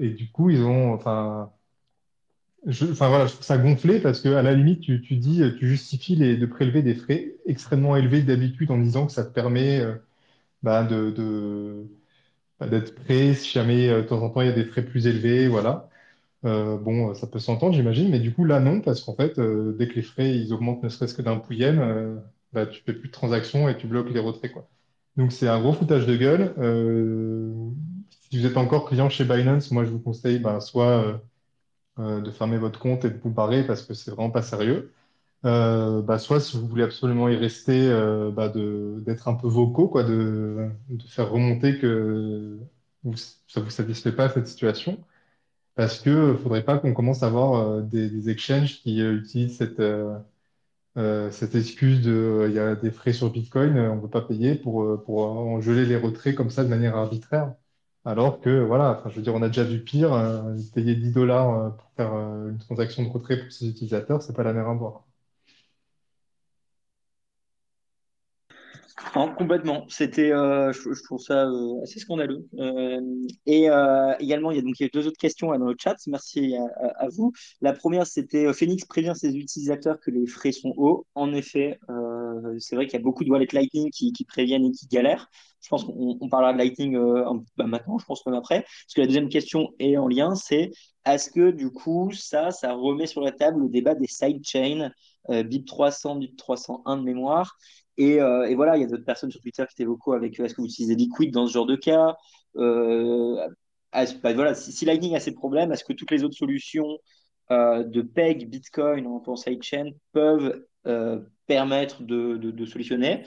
du 0.00 0.30
coup, 0.32 0.50
ils 0.50 0.62
ont, 0.62 0.92
enfin, 0.94 1.52
enfin 2.68 3.08
voilà, 3.08 3.26
je 3.26 3.32
trouve 3.32 3.44
ça 3.44 3.58
gonflé 3.58 4.00
parce 4.00 4.20
que 4.20 4.28
à 4.28 4.42
la 4.42 4.54
limite, 4.54 4.80
tu, 4.80 4.98
dis, 5.16 5.42
tu 5.58 5.68
justifies 5.68 6.16
de 6.16 6.46
prélever 6.46 6.82
des 6.82 6.94
frais 6.94 7.34
extrêmement 7.46 7.96
élevés 7.96 8.22
d'habitude 8.22 8.70
en 8.70 8.78
disant 8.78 9.06
que 9.06 9.12
ça 9.12 9.24
te 9.24 9.32
permet 9.32 9.80
euh, 9.80 9.94
bah, 10.62 10.88
bah, 12.60 12.68
d'être 12.68 12.94
prêt 12.94 13.34
si 13.34 13.50
jamais 13.50 13.88
euh, 13.88 14.02
de 14.02 14.06
temps 14.06 14.22
en 14.22 14.30
temps 14.30 14.40
il 14.42 14.46
y 14.48 14.50
a 14.50 14.54
des 14.54 14.64
frais 14.64 14.84
plus 14.84 15.06
élevés, 15.06 15.48
voilà. 15.48 15.88
Euh, 16.44 16.78
bon, 16.78 17.14
ça 17.14 17.26
peut 17.28 17.38
s'entendre, 17.40 17.74
j'imagine, 17.74 18.10
mais 18.10 18.20
du 18.20 18.34
coup 18.34 18.44
là 18.44 18.60
non, 18.60 18.80
parce 18.80 19.02
qu'en 19.02 19.14
fait, 19.16 19.40
dès 19.40 19.88
que 19.88 19.94
les 19.96 20.02
frais 20.02 20.36
ils 20.36 20.52
augmentent 20.52 20.82
ne 20.84 20.88
serait-ce 20.88 21.14
que 21.14 21.22
d'un 21.22 21.38
pouillème, 21.38 22.20
bah, 22.52 22.66
tu 22.66 22.82
fais 22.82 22.94
plus 22.94 23.08
de 23.08 23.12
transactions 23.12 23.68
et 23.68 23.76
tu 23.76 23.86
bloques 23.86 24.10
les 24.10 24.20
retraits, 24.20 24.52
quoi. 24.52 24.68
Donc 25.16 25.32
c'est 25.32 25.48
un 25.48 25.60
gros 25.60 25.72
foutage 25.74 26.06
de 26.06 26.16
gueule. 26.16 26.54
si 28.30 28.38
vous 28.38 28.46
êtes 28.46 28.56
encore 28.56 28.88
client 28.88 29.10
chez 29.10 29.24
Binance, 29.24 29.70
moi 29.72 29.84
je 29.84 29.90
vous 29.90 30.00
conseille 30.00 30.38
bah, 30.38 30.60
soit 30.60 31.22
de 31.98 32.30
fermer 32.30 32.58
votre 32.58 32.78
compte 32.80 33.04
et 33.04 33.10
de 33.10 33.18
vous 33.18 33.30
barrer 33.30 33.66
parce 33.66 33.82
que 33.82 33.94
c'est 33.94 34.10
vraiment 34.10 34.30
pas 34.30 34.42
sérieux. 34.42 34.92
Euh, 35.44 36.02
bah, 36.02 36.18
soit 36.18 36.40
si 36.40 36.56
vous 36.58 36.68
voulez 36.68 36.84
absolument 36.84 37.28
y 37.28 37.36
rester, 37.36 37.88
euh, 37.90 38.30
bah, 38.30 38.48
d'être 38.50 39.28
un 39.28 39.34
peu 39.34 39.48
vocaux, 39.48 39.88
quoi, 39.88 40.04
de, 40.04 40.70
de 40.88 41.02
faire 41.04 41.30
remonter 41.30 41.78
que 41.78 42.58
ça 43.48 43.60
vous 43.60 43.70
satisfait 43.70 44.12
pas 44.12 44.28
cette 44.28 44.46
situation, 44.46 45.04
parce 45.76 46.00
que 46.00 46.36
faudrait 46.36 46.64
pas 46.64 46.78
qu'on 46.78 46.94
commence 46.94 47.22
à 47.24 47.28
avoir 47.28 47.82
des, 47.82 48.10
des 48.10 48.30
exchanges 48.30 48.80
qui 48.82 49.00
utilisent 49.02 49.58
cette, 49.58 49.80
euh, 50.98 51.30
cette 51.30 51.54
excuse 51.54 52.02
de 52.02 52.10
euh, 52.12 52.48
il 52.48 52.54
y 52.54 52.58
a 52.58 52.74
des 52.76 52.90
frais 52.90 53.12
sur 53.12 53.30
Bitcoin, 53.30 53.76
euh, 53.76 53.90
on 53.92 53.96
ne 53.96 54.00
peut 54.02 54.10
pas 54.10 54.20
payer 54.22 54.54
pour, 54.54 54.82
euh, 54.82 55.02
pour 55.04 55.24
en 55.24 55.60
geler 55.60 55.86
les 55.86 55.96
retraits 55.96 56.34
comme 56.34 56.50
ça 56.50 56.64
de 56.64 56.68
manière 56.68 56.96
arbitraire. 56.96 57.54
Alors 58.04 58.40
que, 58.40 58.60
voilà, 58.64 58.98
enfin, 58.98 59.10
je 59.10 59.16
veux 59.16 59.22
dire, 59.22 59.34
on 59.34 59.42
a 59.42 59.48
déjà 59.48 59.64
vu 59.64 59.82
pire, 59.82 60.12
euh, 60.12 60.56
payer 60.74 60.94
10 60.96 61.12
dollars 61.12 61.50
euh, 61.54 61.70
pour 61.70 61.90
faire 61.96 62.14
euh, 62.14 62.50
une 62.50 62.58
transaction 62.58 63.02
de 63.04 63.08
retrait 63.08 63.40
pour 63.42 63.52
ses 63.52 63.68
utilisateurs, 63.68 64.22
c'est 64.22 64.34
pas 64.34 64.42
la 64.44 64.52
mer 64.52 64.68
à 64.68 64.74
boire. 64.74 65.04
Non, 69.16 69.34
complètement. 69.34 69.84
C'était, 69.88 70.30
je, 70.30 71.04
trouve 71.04 71.20
ça 71.20 71.46
assez 71.82 71.98
scandaleux. 72.00 72.46
Et 73.46 73.66
également, 74.20 74.50
il 74.50 74.56
y 74.56 74.58
a 74.58 74.62
donc 74.62 74.74
deux 74.92 75.06
autres 75.06 75.18
questions 75.18 75.48
dans 75.48 75.66
le 75.66 75.76
chat. 75.78 75.96
Merci 76.06 76.56
à, 76.56 77.04
à- 77.04 77.08
vous. 77.08 77.32
La 77.60 77.72
première, 77.72 78.06
c'était 78.06 78.52
Phoenix 78.52 78.84
prévient 78.84 79.12
ses 79.14 79.36
utilisateurs 79.36 79.98
que 80.00 80.10
les 80.10 80.26
frais 80.26 80.52
sont 80.52 80.72
hauts. 80.76 81.06
En 81.14 81.32
effet, 81.34 81.78
euh, 82.32 82.58
c'est 82.58 82.76
vrai 82.76 82.86
qu'il 82.86 82.94
y 82.94 83.00
a 83.00 83.02
beaucoup 83.02 83.24
de 83.24 83.30
wallets 83.30 83.48
Lightning 83.52 83.90
qui, 83.90 84.12
préviennent 84.24 84.64
et 84.64 84.72
qui 84.72 84.86
galèrent. 84.86 85.28
Je 85.62 85.68
pense 85.68 85.84
qu'on 85.84 86.18
on 86.20 86.28
parlera 86.28 86.52
de 86.52 86.58
Lightning 86.58 86.96
euh, 86.96 87.24
bah, 87.56 87.66
maintenant, 87.66 87.96
je 87.98 88.04
pense 88.04 88.26
même 88.26 88.34
après. 88.34 88.62
Parce 88.62 88.94
que 88.94 89.00
la 89.00 89.06
deuxième 89.06 89.28
question 89.28 89.72
est 89.78 89.96
en 89.96 90.08
lien, 90.08 90.34
c'est 90.34 90.72
est-ce 91.06 91.30
que 91.30 91.50
du 91.50 91.70
coup, 91.70 92.10
ça, 92.12 92.50
ça 92.50 92.74
remet 92.74 93.06
sur 93.06 93.20
la 93.20 93.30
table 93.30 93.62
le 93.62 93.68
débat 93.68 93.94
des 93.94 94.08
sidechains, 94.08 94.90
euh, 95.30 95.44
BIP 95.44 95.66
300, 95.66 96.16
BIP 96.16 96.36
301 96.36 96.96
de 96.96 97.02
mémoire? 97.02 97.56
Et, 97.96 98.20
euh, 98.20 98.48
et 98.48 98.54
voilà, 98.56 98.76
il 98.76 98.80
y 98.80 98.84
a 98.84 98.88
d'autres 98.88 99.04
personnes 99.04 99.30
sur 99.30 99.40
Twitter 99.40 99.64
qui 99.68 99.74
étaient 99.74 99.88
vocaux 99.88 100.14
avec 100.14 100.38
est-ce 100.40 100.54
que 100.54 100.60
vous 100.60 100.66
utilisez 100.66 100.96
Liquid 100.96 101.32
dans 101.32 101.46
ce 101.46 101.52
genre 101.52 101.66
de 101.66 101.76
cas? 101.76 102.16
Bah, 102.54 104.32
voilà, 104.34 104.54
si, 104.54 104.84
Lightning 104.84 105.14
a 105.14 105.20
ces 105.20 105.32
problèmes, 105.32 105.72
est-ce 105.72 105.84
que 105.84 105.92
toutes 105.92 106.10
les 106.10 106.24
autres 106.24 106.36
solutions 106.36 106.98
de 107.50 108.02
PEG, 108.02 108.48
Bitcoin 108.48 109.06
en 109.06 109.36
sidechain 109.36 109.90
peuvent 110.12 110.64
permettre 111.46 112.02
de, 112.02 112.36
de, 112.36 112.50
de 112.50 112.66
solutionner? 112.66 113.24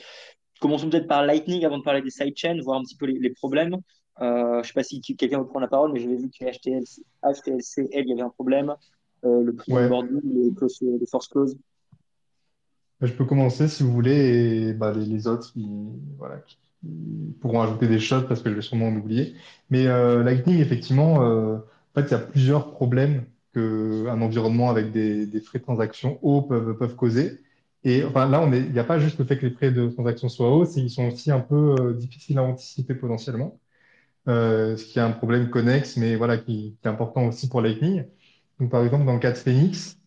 Commençons 0.62 0.90
peut-être 0.90 1.08
par 1.08 1.26
Lightning 1.26 1.66
avant 1.66 1.78
de 1.78 1.84
parler 1.84 2.02
des 2.02 2.10
sidechains, 2.10 2.60
voir 2.64 2.80
un 2.80 2.84
petit 2.84 2.96
peu 2.96 3.06
les, 3.06 3.20
les 3.20 3.30
problèmes. 3.32 3.76
Euh, 4.22 4.54
je 4.54 4.58
ne 4.60 4.64
sais 4.64 4.74
pas 4.74 4.84
si 4.84 5.02
quelqu'un 5.02 5.40
veut 5.40 5.46
prendre 5.46 5.62
la 5.62 5.68
parole, 5.68 5.92
mais 5.92 6.00
j'avais 6.00 6.16
vu 6.18 6.30
que 6.30 6.46
HTLC, 6.46 7.04
il 7.94 8.08
y 8.08 8.14
avait 8.14 8.22
un 8.22 8.30
problème. 8.30 8.74
Euh, 9.26 9.44
le 9.44 9.56
prix 9.56 9.74
Ouais, 9.74 9.90
les, 10.24 11.06
force 11.08 11.28
clauses. 11.28 11.58
je 13.02 13.12
peux 13.14 13.26
commencer 13.26 13.68
si 13.68 13.84
vous 13.84 13.92
voulez, 13.92 14.70
et 14.70 14.74
bah, 14.74 14.92
les, 14.94 15.06
les 15.06 15.28
autres, 15.28 15.52
ils, 15.56 15.90
voilà, 16.18 16.42
pourront 17.42 17.62
ajouter 17.62 17.88
des 17.88 18.00
choses 18.00 18.26
parce 18.28 18.42
que 18.42 18.50
je 18.50 18.56
vais 18.56 18.62
sûrement 18.62 18.88
en 18.88 18.96
oublier. 18.96 19.36
Mais 19.70 19.88
euh, 19.88 20.24
Lightning, 20.24 20.60
effectivement, 20.60 21.24
euh, 21.24 21.58
en 21.58 22.02
fait, 22.02 22.08
il 22.08 22.12
y 22.12 22.16
a 22.16 22.20
plusieurs 22.20 22.72
problèmes 22.72 23.26
qu'un 23.54 24.22
environnement 24.22 24.70
avec 24.70 24.92
des, 24.92 25.26
des 25.26 25.40
frais 25.42 25.60
de 25.60 25.64
transaction 25.64 26.20
hauts 26.22 26.42
peuvent, 26.44 26.78
peuvent 26.78 26.96
causer. 26.96 27.40
Et 27.86 28.04
enfin, 28.04 28.28
là, 28.28 28.44
il 28.52 28.72
n'y 28.72 28.80
a 28.80 28.84
pas 28.84 29.00
juste 29.00 29.20
le 29.20 29.26
fait 29.26 29.38
que 29.38 29.46
les 29.46 29.54
frais 29.54 29.72
de 29.72 29.88
transaction 29.90 30.28
soient 30.28 30.52
hauts, 30.52 30.66
qu'ils 30.66 30.90
sont 30.90 31.08
aussi 31.08 31.32
un 31.32 31.40
peu 31.40 31.76
euh, 31.80 31.94
difficiles 31.94 32.40
à 32.40 32.44
anticiper 32.44 32.96
potentiellement. 32.96 33.60
euh, 34.30 34.78
ce 34.78 34.86
qui 34.86 35.00
est 35.00 35.02
un 35.04 35.12
problème 35.12 35.50
connexe, 35.52 35.98
mais 35.98 36.16
voilà, 36.18 36.38
qui, 36.38 36.78
est 36.84 36.88
important 36.88 37.28
aussi 37.28 37.50
pour 37.50 37.62
Lightning. 37.62 38.06
Donc, 38.60 38.72
par 38.72 38.84
exemple, 38.84 39.06
dans 39.06 39.14
le 39.14 39.20
cas 39.20 39.32
de 39.32 39.38
Phoenix, 39.38 40.00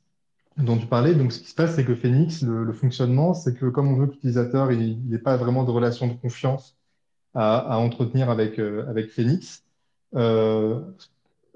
dont 0.59 0.79
tu 0.79 0.87
parlais, 0.87 1.15
donc 1.15 1.33
ce 1.33 1.41
qui 1.41 1.49
se 1.51 1.55
passe, 1.55 1.77
c'est 1.77 1.85
que 1.85 1.95
Phoenix, 1.95 2.43
le, 2.43 2.73
fonctionnement, 2.73 3.35
c'est 3.35 3.55
que 3.55 3.67
comme 3.67 3.89
on 3.89 3.97
veut 3.97 4.07
que 4.09 4.13
l'utilisateur 4.15 4.73
il 4.73 5.09
n'ait 5.09 5.19
pas 5.19 5.37
vraiment 5.37 5.65
de 5.65 5.71
relation 5.71 6.09
de 6.09 6.15
confiance 6.15 6.77
à, 7.35 7.79
entretenir 7.79 8.31
avec, 8.31 8.59
euh, 8.59 8.89
avec 8.89 9.11
Phoenix, 9.11 9.65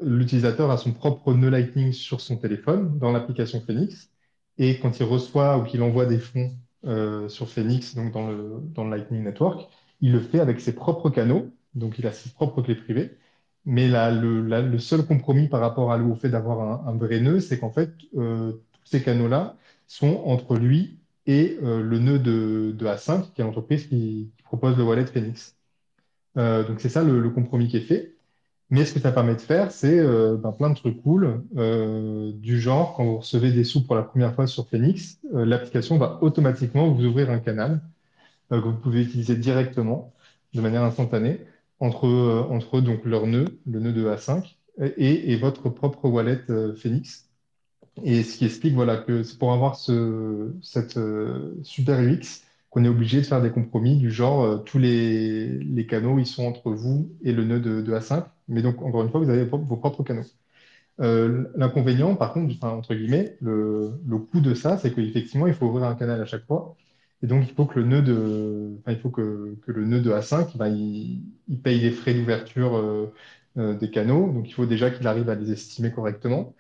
l'utilisateur 0.00 0.70
a 0.70 0.76
son 0.76 0.92
propre 0.92 1.34
nœud 1.34 1.50
Lightning 1.50 1.92
sur 1.92 2.20
son 2.20 2.36
téléphone 2.36 2.98
dans 2.98 3.12
l'application 3.12 3.60
Phoenix. 3.60 4.11
Et 4.58 4.78
quand 4.80 4.98
il 5.00 5.04
reçoit 5.04 5.58
ou 5.58 5.64
qu'il 5.64 5.82
envoie 5.82 6.06
des 6.06 6.18
fonds 6.18 6.52
euh, 6.84 7.28
sur 7.28 7.48
Phoenix, 7.48 7.94
donc 7.94 8.12
dans 8.12 8.28
le, 8.30 8.60
dans 8.74 8.84
le 8.84 8.90
Lightning 8.96 9.22
Network, 9.24 9.68
il 10.00 10.12
le 10.12 10.20
fait 10.20 10.40
avec 10.40 10.60
ses 10.60 10.74
propres 10.74 11.10
canaux, 11.10 11.50
donc 11.74 11.98
il 11.98 12.06
a 12.06 12.12
ses 12.12 12.30
propres 12.30 12.62
clés 12.62 12.74
privées. 12.76 13.16
Mais 13.64 13.88
là, 13.88 14.10
le, 14.10 14.40
le 14.42 14.78
seul 14.78 15.06
compromis 15.06 15.48
par 15.48 15.60
rapport 15.60 15.92
à, 15.92 15.98
au 15.98 16.14
fait 16.16 16.28
d'avoir 16.28 16.86
un, 16.88 16.96
vrai 16.96 17.20
nœud, 17.20 17.40
c'est 17.40 17.58
qu'en 17.60 17.70
fait, 17.70 17.90
euh, 18.16 18.52
tous 18.72 18.80
ces 18.84 19.02
canaux-là 19.02 19.56
sont 19.86 20.22
entre 20.26 20.56
lui 20.56 20.98
et 21.26 21.58
euh, 21.62 21.80
le 21.82 21.98
nœud 22.00 22.18
de, 22.18 22.72
de 22.76 22.86
A5, 22.86 23.32
qui 23.34 23.40
est 23.40 23.44
l'entreprise 23.44 23.86
qui, 23.86 24.32
qui 24.36 24.42
propose 24.42 24.76
le 24.76 24.82
wallet 24.84 25.06
Phoenix. 25.06 25.56
Donc 26.36 26.80
c'est 26.80 26.88
ça 26.88 27.02
le, 27.04 27.20
le 27.20 27.30
compromis 27.30 27.68
qui 27.68 27.76
est 27.78 27.80
fait. 27.80 28.14
Mais 28.72 28.86
ce 28.86 28.94
que 28.94 29.00
ça 29.00 29.12
permet 29.12 29.34
de 29.34 29.40
faire, 29.42 29.70
c'est 29.70 29.98
euh, 29.98 30.38
ben, 30.38 30.50
plein 30.50 30.70
de 30.70 30.74
trucs 30.74 31.02
cool, 31.02 31.42
euh, 31.58 32.32
du 32.32 32.58
genre, 32.58 32.94
quand 32.96 33.04
vous 33.04 33.18
recevez 33.18 33.52
des 33.52 33.64
sous 33.64 33.84
pour 33.84 33.94
la 33.94 34.02
première 34.02 34.34
fois 34.34 34.46
sur 34.46 34.66
Phoenix, 34.66 35.18
euh, 35.34 35.44
l'application 35.44 35.98
va 35.98 36.18
automatiquement 36.22 36.90
vous 36.90 37.04
ouvrir 37.04 37.28
un 37.28 37.38
canal 37.38 37.82
que 38.48 38.56
vous 38.56 38.72
pouvez 38.72 39.02
utiliser 39.02 39.36
directement, 39.36 40.14
de 40.54 40.62
manière 40.62 40.84
instantanée, 40.84 41.40
entre, 41.80 42.08
entre 42.50 42.80
donc 42.80 43.04
leur 43.04 43.26
nœud, 43.26 43.58
le 43.66 43.80
nœud 43.80 43.92
de 43.92 44.06
A5, 44.06 44.56
et, 44.80 45.32
et 45.32 45.36
votre 45.36 45.68
propre 45.68 46.08
wallet 46.08 46.40
Phoenix. 46.76 47.28
Et 48.02 48.22
ce 48.22 48.38
qui 48.38 48.46
explique 48.46 48.74
voilà, 48.74 48.96
que 48.96 49.22
c'est 49.22 49.38
pour 49.38 49.52
avoir 49.52 49.76
ce, 49.76 50.52
cette 50.62 50.98
super 51.62 52.00
UX 52.00 52.42
qu'on 52.68 52.84
est 52.84 52.88
obligé 52.88 53.20
de 53.20 53.26
faire 53.26 53.40
des 53.42 53.50
compromis 53.50 53.96
du 53.96 54.10
genre 54.10 54.62
tous 54.64 54.78
les, 54.78 55.46
les 55.46 55.86
canaux 55.86 56.18
ils 56.18 56.26
sont 56.26 56.44
entre 56.44 56.70
vous 56.72 57.10
et 57.22 57.32
le 57.32 57.44
nœud 57.44 57.60
de 57.60 57.92
A5. 57.92 58.24
Mais 58.48 58.62
donc, 58.62 58.82
encore 58.82 59.02
une 59.02 59.10
fois, 59.10 59.20
vous 59.20 59.30
avez 59.30 59.44
vos, 59.44 59.76
propres 59.76 60.02
canaux. 60.02 60.24
Euh, 61.00 61.46
l'inconvénient, 61.56 62.14
par 62.16 62.32
contre, 62.32 62.54
entre 62.64 62.94
guillemets, 62.94 63.36
le, 63.40 63.98
coût 64.30 64.40
de 64.40 64.54
ça, 64.54 64.78
c'est 64.78 64.94
qu'effectivement, 64.94 65.46
il 65.46 65.54
faut 65.54 65.66
ouvrir 65.66 65.86
un 65.86 65.94
canal 65.94 66.20
à 66.20 66.26
chaque 66.26 66.46
fois. 66.46 66.76
Et 67.22 67.26
donc, 67.26 67.44
il 67.48 67.54
faut 67.54 67.66
que 67.66 67.78
le 67.80 67.86
nœud 67.86 68.02
de, 68.02 68.76
enfin, 68.80 68.92
il 68.92 68.98
faut 69.00 69.10
que, 69.10 69.56
le 69.66 69.84
nœud 69.86 70.00
de 70.00 70.10
A5, 70.10 70.56
ben, 70.56 70.68
il, 70.68 71.22
paye 71.62 71.80
les 71.80 71.90
frais 71.90 72.14
d'ouverture 72.14 72.76
euh, 72.76 73.12
euh, 73.58 73.74
des 73.74 73.90
canaux. 73.90 74.32
Donc, 74.32 74.48
il 74.48 74.52
faut 74.52 74.66
déjà 74.66 74.90
qu'il 74.90 75.06
arrive 75.06 75.28
à 75.28 75.34
les 75.34 75.52
estimer 75.52 75.92
correctement. 75.92 76.54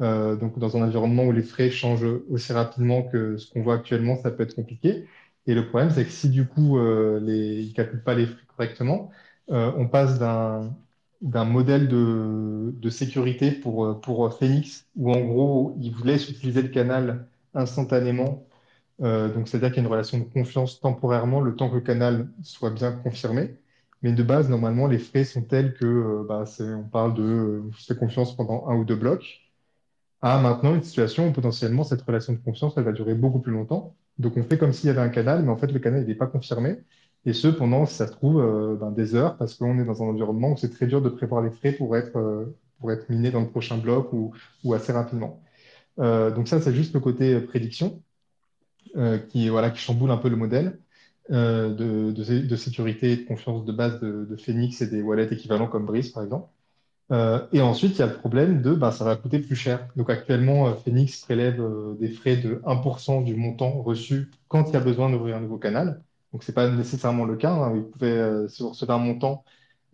Donc, 0.00 0.58
dans 0.58 0.76
un 0.76 0.82
environnement 0.82 1.24
où 1.24 1.32
les 1.32 1.42
frais 1.42 1.70
changent 1.70 2.06
aussi 2.30 2.52
rapidement 2.52 3.02
que 3.02 3.36
ce 3.36 3.50
qu'on 3.52 3.62
voit 3.62 3.74
actuellement, 3.76 4.16
ça 4.16 4.30
peut 4.30 4.42
être 4.42 4.56
compliqué. 4.56 5.06
Et 5.46 5.54
le 5.54 5.68
problème, 5.68 5.90
c'est 5.90 6.04
que 6.04 6.10
si 6.10 6.30
du 6.30 6.46
coup, 6.46 6.78
les, 7.20 7.62
ils 7.62 7.68
ne 7.68 7.74
calculent 7.74 8.02
pas 8.02 8.14
les 8.14 8.26
frais 8.26 8.42
correctement, 8.56 9.10
on 9.48 9.88
passe 9.88 10.18
d'un 10.18 10.74
d'un 11.24 11.44
modèle 11.44 11.88
de, 11.88 12.90
sécurité 12.90 13.50
pour, 13.52 14.34
Phoenix, 14.38 14.86
où 14.96 15.12
en 15.12 15.20
gros, 15.20 15.76
ils 15.80 15.92
vous 15.92 16.04
laissent 16.04 16.28
utiliser 16.30 16.62
le 16.62 16.68
canal 16.68 17.26
instantanément. 17.54 18.46
Euh, 19.02 19.32
donc, 19.34 19.48
c'est-à-dire 19.48 19.70
qu'il 19.70 19.78
y 19.78 19.80
a 19.80 19.84
une 19.84 19.92
relation 19.92 20.18
de 20.18 20.24
confiance 20.24 20.80
temporairement, 20.80 21.40
le 21.40 21.56
temps 21.56 21.70
que 21.70 21.76
le 21.76 21.80
canal 21.80 22.28
soit 22.42 22.70
bien 22.70 22.92
confirmé. 22.92 23.56
Mais 24.02 24.12
de 24.12 24.22
base, 24.22 24.50
normalement, 24.50 24.86
les 24.86 24.98
frais 24.98 25.24
sont 25.24 25.42
tels 25.42 25.74
que 25.74 25.86
euh, 25.86 26.24
bah, 26.28 26.44
on 26.60 26.84
parle 26.88 27.14
de 27.14 27.22
euh, 27.22 27.94
confiance 27.98 28.36
pendant 28.36 28.68
un 28.68 28.76
ou 28.76 28.84
deux 28.84 28.96
blocs 28.96 29.44
à 30.24 30.40
maintenant 30.40 30.74
une 30.74 30.82
situation 30.82 31.28
où 31.28 31.32
potentiellement 31.32 31.84
cette 31.84 32.00
relation 32.02 32.32
de 32.32 32.38
confiance, 32.38 32.74
elle 32.78 32.84
va 32.84 32.92
durer 32.92 33.14
beaucoup 33.14 33.40
plus 33.40 33.52
longtemps. 33.52 33.94
Donc 34.18 34.36
on 34.38 34.42
fait 34.42 34.56
comme 34.58 34.72
s'il 34.72 34.86
y 34.88 34.90
avait 34.90 35.02
un 35.02 35.10
canal, 35.10 35.42
mais 35.42 35.50
en 35.50 35.56
fait 35.58 35.70
le 35.70 35.78
canal 35.78 36.02
il 36.02 36.08
n'est 36.08 36.14
pas 36.14 36.26
confirmé. 36.26 36.78
Et 37.26 37.32
ce 37.32 37.48
pendant, 37.48 37.86
ça 37.86 38.06
se 38.06 38.12
trouve, 38.12 38.40
euh, 38.40 38.76
ben, 38.76 38.90
des 38.90 39.14
heures, 39.14 39.36
parce 39.36 39.54
qu'on 39.54 39.78
est 39.78 39.84
dans 39.84 40.02
un 40.02 40.06
environnement 40.06 40.52
où 40.52 40.56
c'est 40.56 40.70
très 40.70 40.86
dur 40.86 41.00
de 41.00 41.08
prévoir 41.08 41.42
les 41.42 41.50
frais 41.50 41.72
pour 41.72 41.96
être, 41.96 42.16
euh, 42.18 42.54
pour 42.80 42.92
être 42.92 43.08
miné 43.08 43.30
dans 43.30 43.40
le 43.40 43.48
prochain 43.48 43.78
bloc 43.78 44.12
ou, 44.12 44.34
assez 44.74 44.92
rapidement. 44.92 45.42
Euh, 46.00 46.30
donc 46.30 46.48
ça, 46.48 46.60
c'est 46.60 46.74
juste 46.74 46.94
le 46.94 47.00
côté 47.00 47.40
prédiction 47.40 48.02
qui, 49.30 49.48
voilà, 49.48 49.70
qui 49.70 49.80
chamboule 49.80 50.10
un 50.12 50.16
peu 50.16 50.28
le 50.28 50.36
modèle 50.36 50.78
de, 51.28 52.12
de, 52.12 52.56
sécurité 52.56 53.12
et 53.12 53.16
de 53.16 53.24
confiance 53.26 53.64
de 53.64 53.72
base 53.72 53.98
de, 54.00 54.24
de 54.24 54.36
Phoenix 54.36 54.80
et 54.82 54.86
des 54.86 55.02
wallets 55.02 55.32
équivalents 55.32 55.66
comme 55.66 55.84
Breeze, 55.84 56.10
par 56.10 56.22
exemple. 56.22 56.48
Et 57.52 57.60
ensuite, 57.60 57.96
il 57.96 57.98
y 57.98 58.02
a 58.02 58.06
le 58.06 58.14
problème 58.14 58.62
de 58.62 58.72
bah, 58.74 58.92
ça 58.92 59.04
va 59.04 59.16
coûter 59.16 59.40
plus 59.40 59.56
cher. 59.56 59.88
Donc 59.96 60.10
actuellement, 60.10 60.72
Phoenix 60.76 61.22
prélève 61.22 61.60
des 61.98 62.08
frais 62.08 62.36
de 62.36 62.62
1% 62.64 63.24
du 63.24 63.34
montant 63.34 63.82
reçu 63.82 64.30
quand 64.46 64.68
il 64.68 64.74
y 64.74 64.76
a 64.76 64.80
besoin 64.80 65.10
d'ouvrir 65.10 65.36
un 65.36 65.40
nouveau 65.40 65.58
canal. 65.58 66.00
Donc 66.34 66.42
ce 66.44 66.50
n'est 66.52 66.54
pas 66.56 66.68
nécessairement 66.70 67.26
le 67.26 67.36
cas. 67.36 67.52
hein. 67.52 67.70
Vous 67.74 67.82
pouvez, 67.84 68.10
euh, 68.12 68.48
un 68.88 68.98
montant 68.98 69.44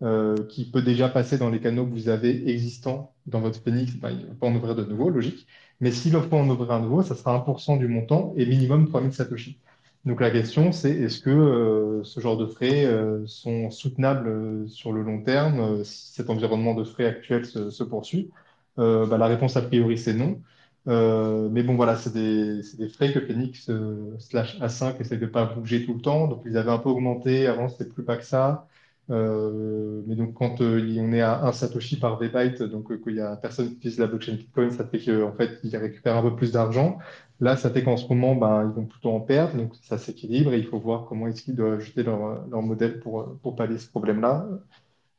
euh, 0.01 0.35
qui 0.47 0.71
peut 0.71 0.81
déjà 0.81 1.07
passer 1.09 1.37
dans 1.37 1.51
les 1.51 1.61
canaux 1.61 1.85
que 1.85 1.91
vous 1.91 2.09
avez 2.09 2.49
existants 2.49 3.13
dans 3.27 3.41
votre 3.41 3.61
Phoenix, 3.63 3.93
bah, 3.95 4.11
il 4.11 4.21
ne 4.21 4.27
va 4.27 4.33
pas 4.35 4.47
en 4.47 4.55
ouvrir 4.55 4.75
de 4.75 4.83
nouveau, 4.85 5.09
logique. 5.11 5.47
Mais 5.81 5.91
s'il 5.91 6.15
offre 6.15 6.33
en 6.33 6.49
ouvrir 6.49 6.71
un 6.71 6.81
nouveau, 6.81 7.03
ça 7.03 7.15
sera 7.15 7.35
1% 7.35 7.77
du 7.77 7.87
montant 7.87 8.33
et 8.37 8.45
minimum 8.47 8.87
3000 8.89 9.13
Satoshi. 9.13 9.59
Donc 10.05 10.19
la 10.19 10.31
question, 10.31 10.71
c'est 10.71 10.89
est-ce 10.91 11.19
que 11.21 11.29
euh, 11.29 12.03
ce 12.03 12.19
genre 12.19 12.37
de 12.37 12.47
frais 12.47 12.85
euh, 12.85 13.25
sont 13.27 13.69
soutenables 13.69 14.27
euh, 14.29 14.67
sur 14.67 14.93
le 14.93 15.03
long 15.03 15.21
terme 15.23 15.59
euh, 15.59 15.83
si 15.83 16.13
cet 16.13 16.31
environnement 16.31 16.73
de 16.73 16.83
frais 16.83 17.05
actuel 17.05 17.45
se, 17.45 17.83
poursuit? 17.83 18.31
Euh, 18.79 19.05
bah, 19.05 19.17
la 19.19 19.27
réponse 19.27 19.57
a 19.57 19.61
priori 19.61 19.97
c'est 19.99 20.13
non. 20.15 20.41
Euh, 20.87 21.47
mais 21.51 21.61
bon 21.63 21.75
voilà, 21.75 21.95
c'est 21.95 22.13
des, 22.13 22.89
frais 22.89 23.13
que 23.13 23.19
Phoenix 23.19 23.69
euh, 23.69 24.15
slash 24.19 24.59
A5 24.59 24.99
essaie 24.99 25.17
de 25.17 25.27
pas 25.27 25.45
bouger 25.45 25.85
tout 25.85 25.93
le 25.93 26.01
temps. 26.01 26.27
Donc 26.27 26.41
ils 26.45 26.57
avaient 26.57 26.71
un 26.71 26.79
peu 26.79 26.89
augmenté. 26.89 27.47
Avant 27.47 27.69
c'était 27.69 27.89
plus 27.89 28.03
bas 28.03 28.17
que 28.17 28.25
ça. 28.25 28.67
Euh, 29.09 30.01
mais 30.07 30.15
donc, 30.15 30.33
quand 30.35 30.61
on 30.61 31.13
est 31.13 31.21
à 31.21 31.43
1 31.45 31.51
Satoshi 31.51 31.99
par 31.99 32.17
V-byte, 32.17 32.63
donc 32.63 33.03
qu'il 33.03 33.15
y 33.15 33.19
a 33.19 33.35
personne 33.35 33.69
qui 33.69 33.75
utilise 33.75 33.99
la 33.99 34.07
blockchain 34.07 34.33
Bitcoin, 34.35 34.71
ça 34.71 34.85
fait 34.85 34.99
qu'en 34.99 35.33
fait, 35.33 35.59
ils 35.63 35.75
récupèrent 35.75 36.17
un 36.17 36.21
peu 36.21 36.35
plus 36.35 36.51
d'argent. 36.53 36.97
Là, 37.41 37.57
ça 37.57 37.69
fait 37.71 37.83
qu'en 37.83 37.97
ce 37.97 38.07
moment, 38.07 38.35
ben, 38.35 38.63
ils 38.63 38.75
vont 38.75 38.85
plutôt 38.85 39.11
en 39.11 39.19
perdre, 39.19 39.57
donc 39.57 39.75
ça 39.81 39.97
s'équilibre 39.97 40.53
et 40.53 40.59
il 40.59 40.65
faut 40.65 40.79
voir 40.79 41.05
comment 41.07 41.27
est-ce 41.27 41.41
qu'ils 41.43 41.55
doivent 41.55 41.79
ajuster 41.79 42.03
leur, 42.03 42.47
leur 42.47 42.61
modèle 42.61 42.99
pour, 42.99 43.37
pour 43.41 43.55
pallier 43.55 43.79
ce 43.79 43.89
problème-là. 43.89 44.47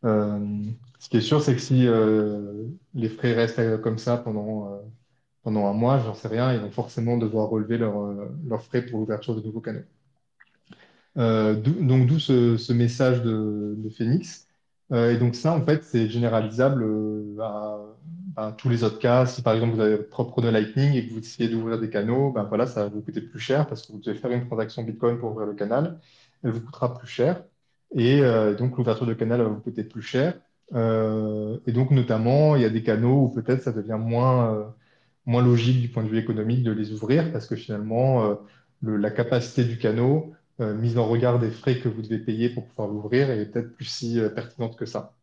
Ce 0.05 1.09
qui 1.11 1.16
est 1.18 1.20
sûr, 1.20 1.42
c'est 1.42 1.55
que 1.55 1.61
si 1.61 1.87
les 2.94 3.09
frais 3.09 3.35
restent 3.35 3.81
comme 3.83 3.98
ça 3.98 4.16
pendant, 4.16 4.81
pendant 5.43 5.67
un 5.67 5.73
mois, 5.73 5.99
j'en 5.99 6.15
sais 6.15 6.29
rien, 6.29 6.53
ils 6.53 6.61
vont 6.61 6.71
forcément 6.71 7.17
devoir 7.17 7.49
relever 7.49 7.79
leurs 7.79 8.63
frais 8.63 8.83
pour 8.83 9.01
l'ouverture 9.01 9.35
de 9.35 9.41
nouveaux 9.41 9.61
canaux. 9.61 9.83
donc 11.17 12.07
d'où 12.07 12.19
ce, 12.19 12.73
message 12.73 13.23
de, 13.23 13.77
Phoenix. 13.97 14.47
et 14.93 15.17
donc 15.17 15.35
ça, 15.35 15.53
en 15.53 15.65
fait, 15.65 15.83
c'est 15.85 16.09
généralisable 16.09 16.85
à, 18.37 18.53
tous 18.57 18.69
les 18.69 18.85
autres 18.85 18.99
cas. 18.99 19.27
Si 19.27 19.43
par 19.43 19.55
exemple 19.55 19.75
vous 19.75 19.81
avez 19.81 19.97
votre 19.97 20.09
propre 20.09 20.43
nœud 20.43 20.51
Lightning 20.51 20.95
et 20.95 21.07
que 21.07 21.13
vous 21.13 21.19
essayez 21.19 21.49
d'ouvrir 21.49 21.79
des 21.79 21.91
canaux, 21.91 22.33
ben 22.33 22.45
voilà, 22.45 22.67
ça 22.67 22.85
va 22.85 22.89
vous 22.89 23.03
coûter 23.03 23.21
plus 23.21 23.41
cher 23.41 23.67
parce 23.67 23.87
que 23.87 23.93
vous 23.93 23.99
devez 23.99 24.17
faire 24.17 24.31
une 24.31 24.47
transaction 24.47 24.83
Bitcoin 24.83 25.19
pour 25.19 25.33
ouvrir 25.33 25.47
le 25.47 25.55
canal. 25.55 25.99
Elle 26.43 26.51
vous 26.53 26.61
coûtera 26.61 26.95
plus 26.95 27.09
cher. 27.09 27.43
Et 27.95 28.21
euh, 28.23 28.55
donc, 28.55 28.77
l'ouverture 28.79 29.07
de 29.07 29.15
canal 29.15 29.43
va 29.43 29.49
vous 29.49 29.61
coûter 29.61 29.85
plus 29.85 30.03
cher. 30.03 30.35
Euh, 30.75 31.59
et 31.67 31.73
donc, 31.73 31.91
notamment, 31.91 32.57
il 32.57 32.63
y 32.63 32.65
a 32.65 32.71
des 32.71 32.83
canaux 32.83 33.25
où 33.25 33.29
peut-être 33.29 33.63
ça 33.63 33.73
devient 33.73 33.99
moins, 34.01 34.55
euh, 34.55 34.65
moins 35.27 35.43
logique 35.43 35.81
du 35.81 35.89
point 35.89 36.03
de 36.03 36.09
vue 36.09 36.19
économique 36.19 36.63
de 36.63 36.73
les 36.73 36.93
ouvrir 36.93 37.31
parce 37.33 37.47
que 37.47 37.57
finalement, 37.57 38.39
la 38.83 39.11
capacité 39.11 39.65
du 39.65 39.79
canot, 39.79 40.33
mise 40.59 40.99
en 40.99 41.07
regard 41.07 41.39
des 41.39 41.51
frais 41.51 41.79
que 41.79 41.89
vous 41.89 42.03
devez 42.03 42.19
payer 42.19 42.51
pour 42.51 42.67
pouvoir 42.67 42.89
l'ouvrir, 42.89 43.31
est 43.31 43.47
peut-être 43.47 43.75
plus 43.75 43.87
si 43.87 44.21
pertinente 44.35 44.77
que 44.77 44.87
ça. 44.87 45.15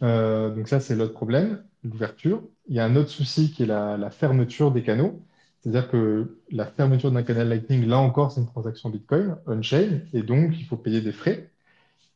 donc 0.00 0.68
ça, 0.68 0.80
c'est 0.80 0.96
l'autre 0.96 1.14
problème, 1.14 1.62
l'ouverture. 1.84 2.42
Il 2.68 2.74
y 2.74 2.80
a 2.80 2.84
un 2.84 2.96
autre 2.96 3.10
souci 3.10 3.52
qui 3.52 3.62
est 3.64 3.66
la, 3.66 3.96
la 3.96 4.10
fermeture 4.10 4.72
des 4.72 4.82
canaux. 4.82 5.22
C'est-à-dire 5.62 5.88
que 5.88 6.38
la 6.50 6.66
fermeture 6.66 7.12
d'un 7.12 7.22
canal 7.22 7.48
Lightning, 7.48 7.86
là 7.86 7.98
encore, 7.98 8.32
c'est 8.32 8.40
une 8.40 8.48
transaction 8.48 8.90
Bitcoin, 8.90 9.36
on-chain, 9.46 10.00
et 10.12 10.22
donc 10.22 10.58
il 10.58 10.64
faut 10.64 10.76
payer 10.76 11.00
des 11.00 11.12
frais. 11.12 11.50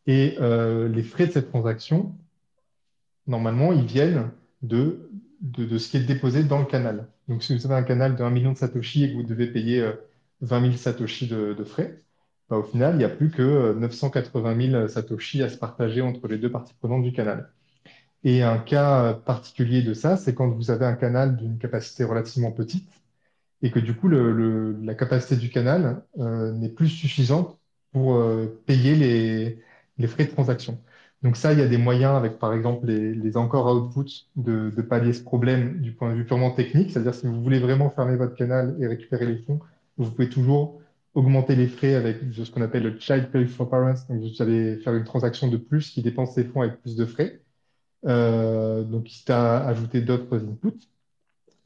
Et 0.09 0.37
euh, 0.40 0.88
les 0.88 1.03
frais 1.03 1.29
de 1.29 1.33
cette 1.33 1.49
transaction, 1.49 2.16
normalement, 3.29 3.73
ils 3.73 3.85
viennent 3.85 4.31
de, 4.62 5.06
de, 5.40 5.79
ce 5.79 5.90
qui 5.90 5.96
est 5.99 6.01
déposé 6.01 6.44
dans 6.44 6.59
le 6.59 6.64
canal. 6.66 7.09
Donc, 7.29 7.42
si 7.42 7.57
vous 7.57 7.66
avez 7.66 7.75
un 7.75 7.83
canal 7.83 8.16
de 8.16 8.22
1 8.22 8.31
million 8.31 8.53
de 8.53 8.59
Satoshi 8.59 9.05
et 9.05 9.11
que 9.11 9.16
vous 9.16 9.22
devez 9.22 9.46
payer 9.49 9.83
20 10.40 10.59
euh, 10.59 10.66
000 10.66 10.77
Satoshi 10.77 11.29
de, 11.29 11.64
frais, 11.64 12.03
bah, 12.49 12.57
au 12.59 12.62
final, 12.62 12.94
il 12.94 12.99
n'y 12.99 13.05
a 13.05 13.09
plus 13.09 13.31
que 13.31 13.75
980 13.75 14.51
euh, 14.51 14.70
000 14.70 14.88
Satoshi 14.88 15.42
à 15.42 15.49
se 15.49 15.59
partager 15.59 16.01
entre 16.01 16.29
les 16.29 16.38
deux 16.38 16.51
parties 16.51 16.75
prenantes 16.75 17.03
du 17.03 17.12
canal. 17.12 17.51
Et 18.25 18.42
un 18.42 18.59
cas 18.59 19.14
particulier 19.14 19.83
de 19.83 19.94
ça, 19.94 20.16
c'est 20.16 20.35
quand 20.35 20.49
vous 20.49 20.70
avez 20.70 20.87
un 20.87 20.94
canal 20.96 21.37
d'une 21.37 21.59
capacité 21.59 22.05
relativement 22.05 22.51
petite 22.53 22.90
et 23.62 23.70
que 23.70 23.79
du 23.79 23.94
coup, 23.94 24.09
la 24.09 24.94
capacité 24.94 25.37
du 25.37 25.51
canal 25.51 26.03
n'est 26.16 26.68
plus 26.68 26.88
suffisante 26.88 27.59
pour 27.92 28.20
payer 28.66 28.96
les, 28.96 29.62
les 29.99 30.07
frais 30.09 30.25
de 30.25 30.31
transaction. 30.31 30.81
Donc 31.27 31.37
ça, 31.37 31.53
il 31.53 31.59
y 31.59 31.62
a 31.62 31.67
des 31.67 31.77
moyens 31.77 32.15
avec, 32.15 32.39
par 32.39 32.55
exemple, 32.55 32.87
les, 32.87 33.12
les 33.12 33.37
encore 33.37 33.67
outputs 33.75 34.29
de, 34.37 34.71
pallier 34.81 35.12
ce 35.12 35.25
problème 35.25 35.81
du 35.81 35.91
point 35.91 36.12
de 36.12 36.15
vue 36.15 36.25
purement 36.25 36.53
technique. 36.53 36.93
C'est-à-dire, 36.93 37.17
si 37.17 37.27
vous 37.27 37.43
voulez 37.43 37.59
vraiment 37.59 37.91
fermer 37.91 38.15
votre 38.15 38.37
canal 38.37 38.77
et 38.81 38.87
récupérer 38.87 39.27
les 39.27 39.39
fonds, 39.39 39.59
vous 39.97 40.09
pouvez 40.09 40.29
toujours 40.29 40.81
augmenter 41.15 41.57
les 41.57 41.67
frais 41.67 41.97
avec 41.97 42.19
ce 42.33 42.49
qu'on 42.49 42.62
appelle 42.62 42.85
le 42.85 43.01
child 43.01 43.33
pay 43.33 43.45
for 43.47 43.69
parents. 43.69 43.95
Donc, 44.09 44.21
vous 44.21 44.41
allez 44.41 44.77
faire 44.77 44.95
une 44.95 45.03
transaction 45.03 45.49
de 45.49 45.57
plus 45.57 45.91
qui 45.91 46.01
dépense 46.01 46.33
ses 46.35 46.45
fonds 46.45 46.61
avec 46.61 46.81
plus 46.81 46.95
de 46.95 47.05
frais. 47.05 47.41
Euh, 48.05 48.85
donc, 48.85 49.03
quitte 49.05 49.31
à 49.31 49.67
ajouter 49.67 50.03
d'autres 50.03 50.37
inputs. 50.37 50.87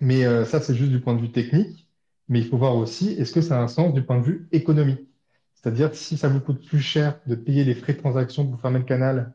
Mais 0.00 0.24
euh, 0.24 0.46
ça, 0.46 0.62
c'est 0.62 0.74
juste 0.74 0.90
du 0.90 1.00
point 1.00 1.14
de 1.14 1.20
vue 1.20 1.32
technique. 1.32 1.86
Mais 2.30 2.38
il 2.38 2.46
faut 2.46 2.56
voir 2.56 2.76
aussi, 2.76 3.10
est-ce 3.10 3.34
que 3.34 3.42
ça 3.42 3.60
a 3.60 3.62
un 3.62 3.68
sens 3.68 3.92
du 3.92 4.02
point 4.02 4.18
de 4.20 4.24
vue 4.24 4.48
économique? 4.52 5.06
C'est-à-dire, 5.54 5.94
si 5.94 6.16
ça 6.16 6.28
vous 6.28 6.40
coûte 6.40 6.64
plus 6.66 6.80
cher 6.80 7.20
de 7.26 7.34
payer 7.34 7.64
les 7.64 7.74
frais 7.74 7.92
de 7.92 7.98
transaction 7.98 8.46
pour 8.46 8.58
fermer 8.58 8.78
le 8.78 8.86
canal 8.86 9.34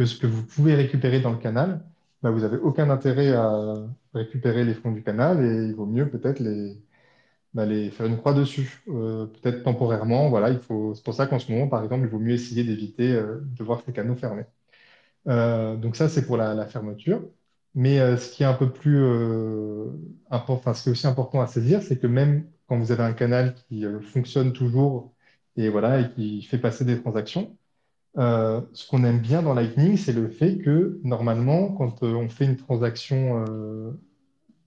que 0.00 0.06
ce 0.06 0.16
que 0.18 0.26
vous 0.26 0.42
pouvez 0.44 0.74
récupérer 0.74 1.20
dans 1.20 1.30
le 1.30 1.36
canal, 1.38 1.84
bah, 2.22 2.30
vous 2.30 2.40
n'avez 2.40 2.56
aucun 2.56 2.88
intérêt 2.90 3.32
à 3.34 3.86
récupérer 4.14 4.64
les 4.64 4.72
fonds 4.74 4.92
du 4.92 5.02
canal 5.02 5.44
et 5.44 5.66
il 5.68 5.74
vaut 5.74 5.84
mieux 5.86 6.08
peut-être 6.08 6.40
les, 6.40 6.78
bah, 7.54 7.66
faire 7.92 8.06
une 8.06 8.18
croix 8.18 8.34
dessus, 8.34 8.82
euh, 8.88 9.26
peut-être 9.26 9.62
temporairement. 9.64 10.30
Voilà, 10.30 10.50
il 10.50 10.58
faut, 10.60 10.94
c'est 10.94 11.04
pour 11.04 11.14
ça 11.14 11.26
qu'en 11.26 11.38
ce 11.38 11.52
moment, 11.52 11.68
par 11.68 11.82
exemple, 11.84 12.04
il 12.06 12.10
vaut 12.10 12.18
mieux 12.18 12.32
essayer 12.34 12.64
d'éviter 12.64 13.12
euh, 13.12 13.40
de 13.42 13.64
voir 13.64 13.82
ces 13.86 13.92
canaux 13.92 14.16
fermés. 14.16 14.46
Euh, 15.28 15.76
donc 15.76 15.96
ça, 15.96 16.08
c'est 16.08 16.26
pour 16.26 16.36
la, 16.38 16.66
fermeture. 16.66 17.22
Mais 17.74 17.98
ce 18.16 18.32
qui 18.32 18.42
est 18.44 18.46
un 18.46 18.54
peu 18.54 18.72
plus 18.72 19.04
important, 20.30 20.74
ce 20.74 20.84
qui 20.84 20.88
est 20.90 20.92
aussi 20.92 21.06
important 21.06 21.40
à 21.40 21.46
saisir, 21.46 21.82
c'est 21.82 21.98
que 21.98 22.06
même 22.06 22.46
quand 22.68 22.78
vous 22.78 22.92
avez 22.92 23.04
un 23.04 23.12
canal 23.12 23.54
qui 23.54 23.84
fonctionne 24.02 24.52
toujours 24.52 25.14
et 25.56 25.68
voilà, 25.68 26.00
et 26.00 26.10
qui 26.12 26.42
fait 26.42 26.58
passer 26.58 26.84
des 26.84 27.00
transactions. 27.00 27.56
Euh, 28.18 28.60
ce 28.72 28.88
qu'on 28.88 29.04
aime 29.04 29.20
bien 29.20 29.42
dans 29.42 29.54
Lightning, 29.54 29.96
c'est 29.96 30.12
le 30.12 30.28
fait 30.28 30.58
que 30.58 31.00
normalement, 31.04 31.68
quand 31.68 32.02
euh, 32.02 32.14
on 32.14 32.28
fait 32.28 32.44
une 32.44 32.56
transaction 32.56 33.44
euh, 33.46 33.92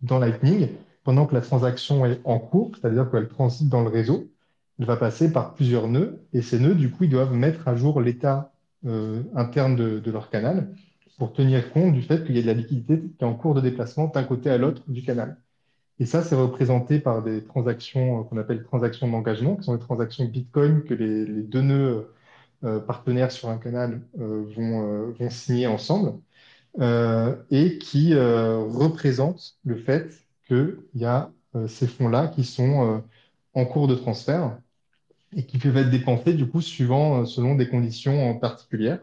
dans 0.02 0.20
Lightning, 0.20 0.70
pendant 1.04 1.26
que 1.26 1.34
la 1.34 1.42
transaction 1.42 2.06
est 2.06 2.22
en 2.24 2.40
cours, 2.40 2.72
c'est-à-dire 2.76 3.12
qu'elle 3.12 3.28
transite 3.28 3.68
dans 3.68 3.84
le 3.84 3.90
réseau, 3.90 4.30
elle 4.80 4.86
va 4.86 4.96
passer 4.96 5.32
par 5.32 5.54
plusieurs 5.54 5.90
nœuds, 5.90 6.22
et 6.32 6.42
ces 6.42 6.60
nœuds, 6.60 6.76
du 6.76 6.90
coup, 6.90 7.04
ils 7.04 7.10
doivent 7.10 7.34
mettre 7.34 7.68
à 7.68 7.76
jour 7.76 8.02
l'état 8.02 8.50
interne 9.34 9.78
de, 9.78 10.12
leur 10.12 10.30
canal 10.30 10.76
pour 11.18 11.32
tenir 11.32 11.72
compte 11.72 11.94
du 11.94 12.02
fait 12.02 12.26
qu'il 12.26 12.36
y 12.36 12.40
a 12.40 12.42
de 12.42 12.48
la 12.48 12.54
liquidité 12.54 13.00
qui 13.00 13.24
est 13.24 13.24
en 13.24 13.34
cours 13.34 13.54
de 13.54 13.62
déplacement 13.62 14.08
d'un 14.08 14.24
côté 14.26 14.50
à 14.50 14.58
l'autre 14.58 14.82
du 14.90 15.04
canal. 15.04 15.38
Et 16.00 16.06
ça, 16.06 16.22
c'est 16.22 16.36
représenté 16.36 17.00
par 17.00 17.24
des 17.24 17.46
transactions 17.46 18.26
qu'on 18.26 18.38
appelle 18.38 18.64
transactions 18.64 19.08
d'engagement, 19.10 19.56
qui 19.56 19.64
sont 19.64 19.76
des 19.76 19.82
transactions 19.82 20.26
Bitcoin 20.26 20.84
que 20.84 20.94
les, 20.94 21.44
deux 21.44 21.62
nœuds 21.62 22.13
partenaires 22.88 23.32
sur 23.32 23.50
un 23.50 23.58
canal 23.58 24.02
euh, 24.20 24.46
vont, 24.56 25.30
signer 25.30 25.68
ensemble 25.68 26.14
et 26.80 27.78
qui 27.78 28.16
représentent 28.16 29.58
le 29.64 29.76
fait 29.76 30.10
qu'il 30.48 30.78
y 30.96 31.06
a 31.06 31.30
ces 31.68 31.88
fonds-là 31.88 32.28
qui 32.28 32.44
sont 32.44 33.04
en 33.54 33.66
cours 33.66 33.88
de 33.88 33.94
transfert 33.94 34.58
et 35.36 35.46
qui 35.46 35.60
peuvent 35.60 35.78
être 35.78 35.92
dépensés 35.92 36.34
du 36.34 36.48
coup 36.48 36.62
suivant, 36.62 37.26
selon 37.26 37.54
des 37.54 37.70
conditions 37.70 38.38
particulières. 38.40 39.00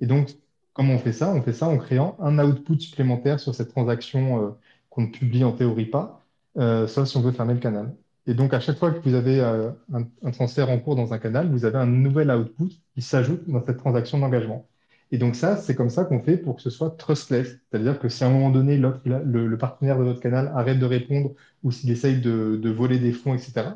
Et 0.00 0.06
donc, 0.06 0.30
comment 0.72 0.94
on 0.94 0.98
fait 0.98 1.12
ça? 1.12 1.34
On 1.34 1.42
fait 1.42 1.52
ça 1.52 1.68
en 1.68 1.76
créant 1.76 2.16
un 2.18 2.38
output 2.38 2.80
supplémentaire 2.80 3.40
sur 3.40 3.54
cette 3.54 3.68
transaction 3.68 4.56
qu'on 4.88 5.02
ne 5.02 5.08
publie 5.08 5.44
en 5.44 5.52
théorie 5.52 5.86
pas 5.86 6.22
euh, 6.58 6.86
sauf 6.86 7.08
si 7.08 7.16
on 7.16 7.22
veut 7.22 7.32
fermer 7.32 7.54
le 7.54 7.60
canal. 7.60 7.94
Et 8.26 8.34
donc, 8.34 8.54
à 8.54 8.60
chaque 8.60 8.78
fois 8.78 8.92
que 8.92 9.00
vous 9.08 9.14
avez 9.14 9.40
euh, 9.40 9.70
un, 9.92 10.30
transfert 10.30 10.70
en 10.70 10.78
cours 10.78 10.94
dans 10.94 11.12
un 11.12 11.18
canal, 11.18 11.50
vous 11.50 11.64
avez 11.64 11.78
un 11.78 11.86
nouvel 11.86 12.30
output 12.30 12.70
qui 12.94 13.02
s'ajoute 13.02 13.48
dans 13.48 13.64
cette 13.64 13.78
transaction 13.78 14.18
d'engagement. 14.18 14.68
Et 15.10 15.18
donc 15.18 15.36
ça, 15.36 15.56
c'est 15.56 15.74
comme 15.74 15.90
ça 15.90 16.04
qu'on 16.04 16.20
fait 16.20 16.38
pour 16.38 16.56
que 16.56 16.62
ce 16.62 16.70
soit 16.70 16.90
trustless. 16.90 17.58
C'est-à-dire 17.70 17.98
que 17.98 18.08
si 18.08 18.24
à 18.24 18.28
un 18.28 18.30
moment 18.30 18.50
donné, 18.50 18.78
le, 18.78 19.56
partenaire 19.58 19.98
de 19.98 20.04
votre 20.04 20.20
canal 20.20 20.50
arrête 20.54 20.78
de 20.78 20.86
répondre 20.86 21.34
ou 21.62 21.70
s'il 21.70 21.90
essaye 21.90 22.20
de, 22.20 22.70
voler 22.70 22.98
des 22.98 23.12
fonds, 23.12 23.34
etc., 23.34 23.70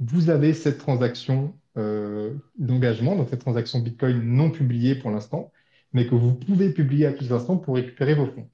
vous 0.00 0.28
avez 0.28 0.52
cette 0.52 0.78
transaction 0.78 1.54
euh, 1.78 2.34
d'engagement, 2.58 3.16
donc 3.16 3.28
cette 3.30 3.40
transaction 3.40 3.78
Bitcoin 3.80 4.20
non 4.22 4.50
publiée 4.50 4.96
pour 4.96 5.10
l'instant, 5.10 5.52
mais 5.92 6.06
que 6.06 6.14
vous 6.14 6.34
pouvez 6.34 6.70
publier 6.70 7.06
à 7.06 7.12
tout 7.12 7.32
instant 7.32 7.56
pour 7.56 7.76
récupérer 7.76 8.14
vos 8.14 8.26
fonds. 8.26 8.48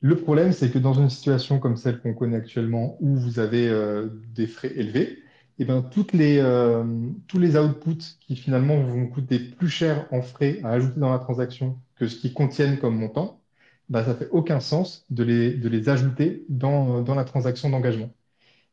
Le 0.00 0.16
problème, 0.16 0.52
c'est 0.52 0.70
que 0.70 0.78
dans 0.78 0.94
une 0.94 1.10
situation 1.10 1.58
comme 1.58 1.76
celle 1.76 2.00
qu'on 2.00 2.14
connaît 2.14 2.36
actuellement, 2.36 2.96
où 3.00 3.16
vous 3.16 3.40
avez 3.40 3.68
euh, 3.68 4.08
des 4.34 4.46
frais 4.46 4.72
élevés, 4.76 5.22
et 5.60 5.62
eh 5.62 5.64
ben, 5.64 5.82
toutes 5.82 6.12
les, 6.12 6.38
euh, 6.38 6.84
tous 7.26 7.40
les 7.40 7.56
outputs 7.56 8.16
qui 8.20 8.36
finalement 8.36 8.80
vont 8.80 9.08
coûter 9.08 9.40
plus 9.40 9.68
cher 9.68 10.06
en 10.12 10.22
frais 10.22 10.60
à 10.62 10.70
ajouter 10.70 11.00
dans 11.00 11.10
la 11.10 11.18
transaction 11.18 11.80
que 11.96 12.06
ce 12.06 12.16
qu'ils 12.16 12.32
contiennent 12.32 12.78
comme 12.78 12.96
montant, 12.96 13.40
bah, 13.88 14.04
ça 14.04 14.14
fait 14.14 14.28
aucun 14.30 14.60
sens 14.60 15.04
de 15.10 15.24
les, 15.24 15.88
ajouter 15.88 16.44
dans, 16.48 17.02
dans 17.02 17.16
la 17.16 17.24
transaction 17.24 17.70
d'engagement. 17.70 18.10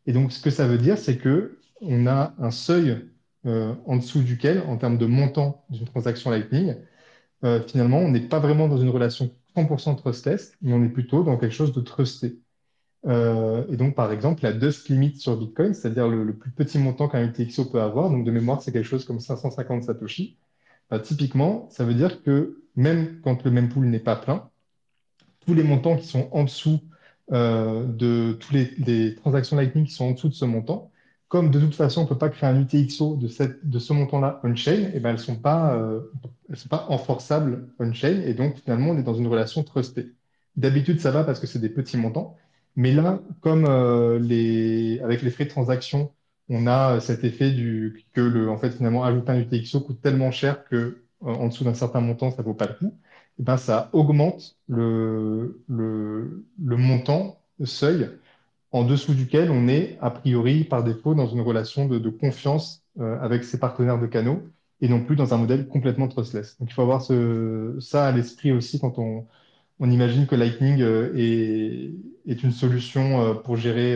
Et 0.07 0.13
donc, 0.13 0.31
ce 0.31 0.41
que 0.41 0.51
ça 0.51 0.67
veut 0.67 0.77
dire, 0.77 0.97
c'est 0.99 1.17
que 1.17 1.59
on 1.81 2.07
a 2.07 2.35
un 2.39 2.51
seuil 2.51 2.97
euh, 3.47 3.73
en 3.87 3.97
dessous 3.97 4.21
duquel, 4.21 4.61
en 4.67 4.77
termes 4.77 4.97
de 4.99 5.07
montant 5.07 5.65
d'une 5.71 5.85
transaction 5.85 6.31
Lightning, 6.31 6.75
finalement, 7.67 7.99
on 7.99 8.09
n'est 8.09 8.27
pas 8.27 8.39
vraiment 8.39 8.67
dans 8.67 8.77
une 8.79 8.89
relation 8.89 9.31
100% 9.55 9.95
trustless, 9.97 10.53
mais 10.61 10.73
on 10.73 10.83
est 10.83 10.89
plutôt 10.89 11.23
dans 11.23 11.37
quelque 11.37 11.53
chose 11.53 11.73
de 11.73 11.81
trusté. 11.81 12.39
Euh, 13.05 13.65
et 13.69 13.77
donc, 13.77 13.95
par 13.95 14.11
exemple, 14.11 14.43
la 14.43 14.53
dust 14.53 14.89
limit 14.89 15.15
sur 15.17 15.37
Bitcoin, 15.37 15.73
c'est-à-dire 15.73 16.07
le, 16.07 16.35
plus 16.35 16.51
petit 16.51 16.79
montant 16.79 17.07
qu'un 17.07 17.23
UTXO 17.23 17.65
peut 17.65 17.81
avoir, 17.81 18.09
donc 18.09 18.25
de 18.25 18.31
mémoire, 18.31 18.61
c'est 18.61 18.71
quelque 18.71 18.87
chose 18.87 19.05
comme 19.05 19.19
550 19.19 19.83
Satoshi. 19.83 20.37
Bah, 20.89 20.99
typiquement, 20.99 21.69
ça 21.71 21.83
veut 21.83 21.93
dire 21.93 22.23
que 22.23 22.63
même 22.75 23.21
quand 23.23 23.43
le 23.43 23.51
mempool 23.51 23.85
n'est 23.87 23.99
pas 23.99 24.15
plein, 24.15 24.49
tous 25.45 25.53
les 25.53 25.63
montants 25.63 25.97
qui 25.97 26.07
sont 26.07 26.29
en 26.31 26.43
dessous 26.43 26.79
euh, 27.31 27.85
de 27.85 28.33
tous 28.33 28.53
les, 28.53 28.71
les, 28.77 29.15
transactions 29.15 29.55
Lightning 29.55 29.85
qui 29.85 29.93
sont 29.93 30.05
en 30.05 30.11
dessous 30.11 30.29
de 30.29 30.33
ce 30.33 30.45
montant, 30.45 30.91
comme 31.27 31.51
de 31.51 31.59
toute 31.59 31.75
façon, 31.75 32.01
on 32.01 32.03
ne 32.03 32.09
peut 32.09 32.17
pas 32.17 32.29
créer 32.29 32.49
un 32.49 32.59
UTXO 32.61 33.17
de, 33.17 33.27
cette, 33.27 33.67
de 33.67 33.79
ce 33.79 33.93
montant-là 33.93 34.39
on-chain, 34.43 34.91
eh 34.93 34.99
ben, 34.99 35.09
elles 35.09 35.15
ne 35.17 35.21
sont, 35.21 35.35
pas, 35.37 35.75
euh, 35.75 36.01
sont 36.53 36.69
pas 36.69 36.85
enforçables 36.89 37.67
on-chain. 37.79 38.21
Et 38.25 38.33
donc, 38.33 38.57
finalement, 38.63 38.91
on 38.91 38.97
est 38.97 39.03
dans 39.03 39.13
une 39.15 39.27
relation 39.27 39.63
trustée. 39.63 40.13
D'habitude, 40.55 40.99
ça 41.01 41.11
va 41.11 41.23
parce 41.23 41.39
que 41.39 41.47
c'est 41.47 41.59
des 41.59 41.69
petits 41.69 41.97
montants. 41.97 42.37
Mais 42.75 42.91
là, 42.93 43.19
comme 43.41 43.65
euh, 43.65 44.19
les, 44.19 44.99
avec 45.01 45.21
les 45.21 45.31
frais 45.31 45.45
de 45.45 45.49
transaction, 45.49 46.13
on 46.49 46.67
a 46.67 46.99
cet 46.99 47.23
effet 47.23 47.51
du, 47.51 48.05
que 48.13 48.21
le, 48.21 48.49
en 48.49 48.57
fait, 48.57 48.71
finalement, 48.71 49.03
ajouter 49.03 49.31
un 49.31 49.39
UTXO 49.39 49.81
coûte 49.81 50.01
tellement 50.01 50.31
cher 50.31 50.65
que 50.65 50.75
euh, 50.75 51.27
en 51.27 51.47
dessous 51.47 51.63
d'un 51.63 51.73
certain 51.73 52.01
montant, 52.01 52.31
ça 52.31 52.37
ne 52.41 52.43
vaut 52.47 52.53
pas 52.53 52.67
le 52.67 52.73
coup. 52.75 52.97
Eh 53.39 53.43
ben, 53.43 53.57
ça 53.57 53.89
augmente 53.93 54.57
le, 54.67 55.61
le, 55.67 56.45
le 56.63 56.77
montant, 56.77 57.41
le 57.59 57.65
seuil 57.65 58.09
en 58.75 58.83
dessous 58.83 59.13
duquel 59.13 59.51
on 59.51 59.69
est, 59.69 59.97
a 60.01 60.11
priori, 60.11 60.65
par 60.65 60.83
défaut, 60.83 61.15
dans 61.15 61.27
une 61.27 61.39
relation 61.39 61.85
de, 61.87 62.09
confiance 62.09 62.83
euh, 62.99 63.17
avec 63.21 63.45
ses 63.45 63.57
partenaires 63.57 64.01
de 64.01 64.05
canaux 64.05 64.43
et 64.81 64.89
non 64.89 65.01
plus 65.01 65.15
dans 65.15 65.33
un 65.33 65.37
modèle 65.37 65.69
complètement 65.69 66.09
trustless. 66.09 66.57
Donc 66.59 66.69
il 66.69 66.73
faut 66.73 66.81
avoir 66.81 67.01
ça 67.79 68.05
à 68.05 68.11
l'esprit 68.11 68.51
aussi 68.51 68.81
quand 68.81 68.99
on, 68.99 69.27
imagine 69.79 70.27
que 70.27 70.35
Lightning 70.35 70.81
euh, 70.81 71.13
est, 71.15 72.43
une 72.43 72.51
solution 72.51 73.21
euh, 73.21 73.33
pour 73.33 73.55
gérer, 73.55 73.95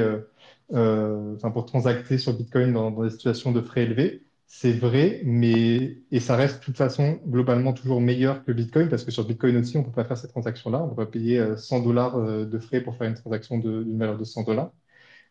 pour 0.70 1.66
transacter 1.66 2.18
sur 2.18 2.32
Bitcoin 2.34 2.72
dans 2.72 2.90
des 2.92 3.10
situations 3.10 3.52
de 3.52 3.60
frais 3.60 3.84
élevés. 3.84 4.24
C'est 4.52 4.72
vrai, 4.74 5.22
mais 5.26 6.00
et 6.12 6.20
ça 6.20 6.36
reste 6.36 6.60
de 6.60 6.66
toute 6.66 6.78
façon 6.78 7.20
globalement 7.28 7.72
toujours 7.72 8.02
meilleur 8.02 8.44
que 8.44 8.52
Bitcoin 8.52 8.90
parce 8.90 9.04
que 9.06 9.12
sur 9.12 9.26
Bitcoin 9.26 9.56
aussi, 9.58 9.78
on 9.78 9.82
ne 9.82 9.86
peut 9.86 9.92
pas 9.92 10.04
faire 10.06 10.18
cette 10.18 10.32
transaction-là. 10.32 10.82
On 10.82 10.86
ne 10.86 10.90
peut 10.90 11.06
pas 11.06 11.12
payer 11.12 11.56
100 11.56 11.82
dollars 11.82 12.20
de 12.20 12.60
frais 12.60 12.82
pour 12.82 12.96
faire 12.98 13.08
une 13.08 13.14
transaction 13.14 13.60
d'une 13.60 13.98
valeur 14.00 14.18
de 14.18 14.24
100 14.24 14.44
dollars. 14.44 14.72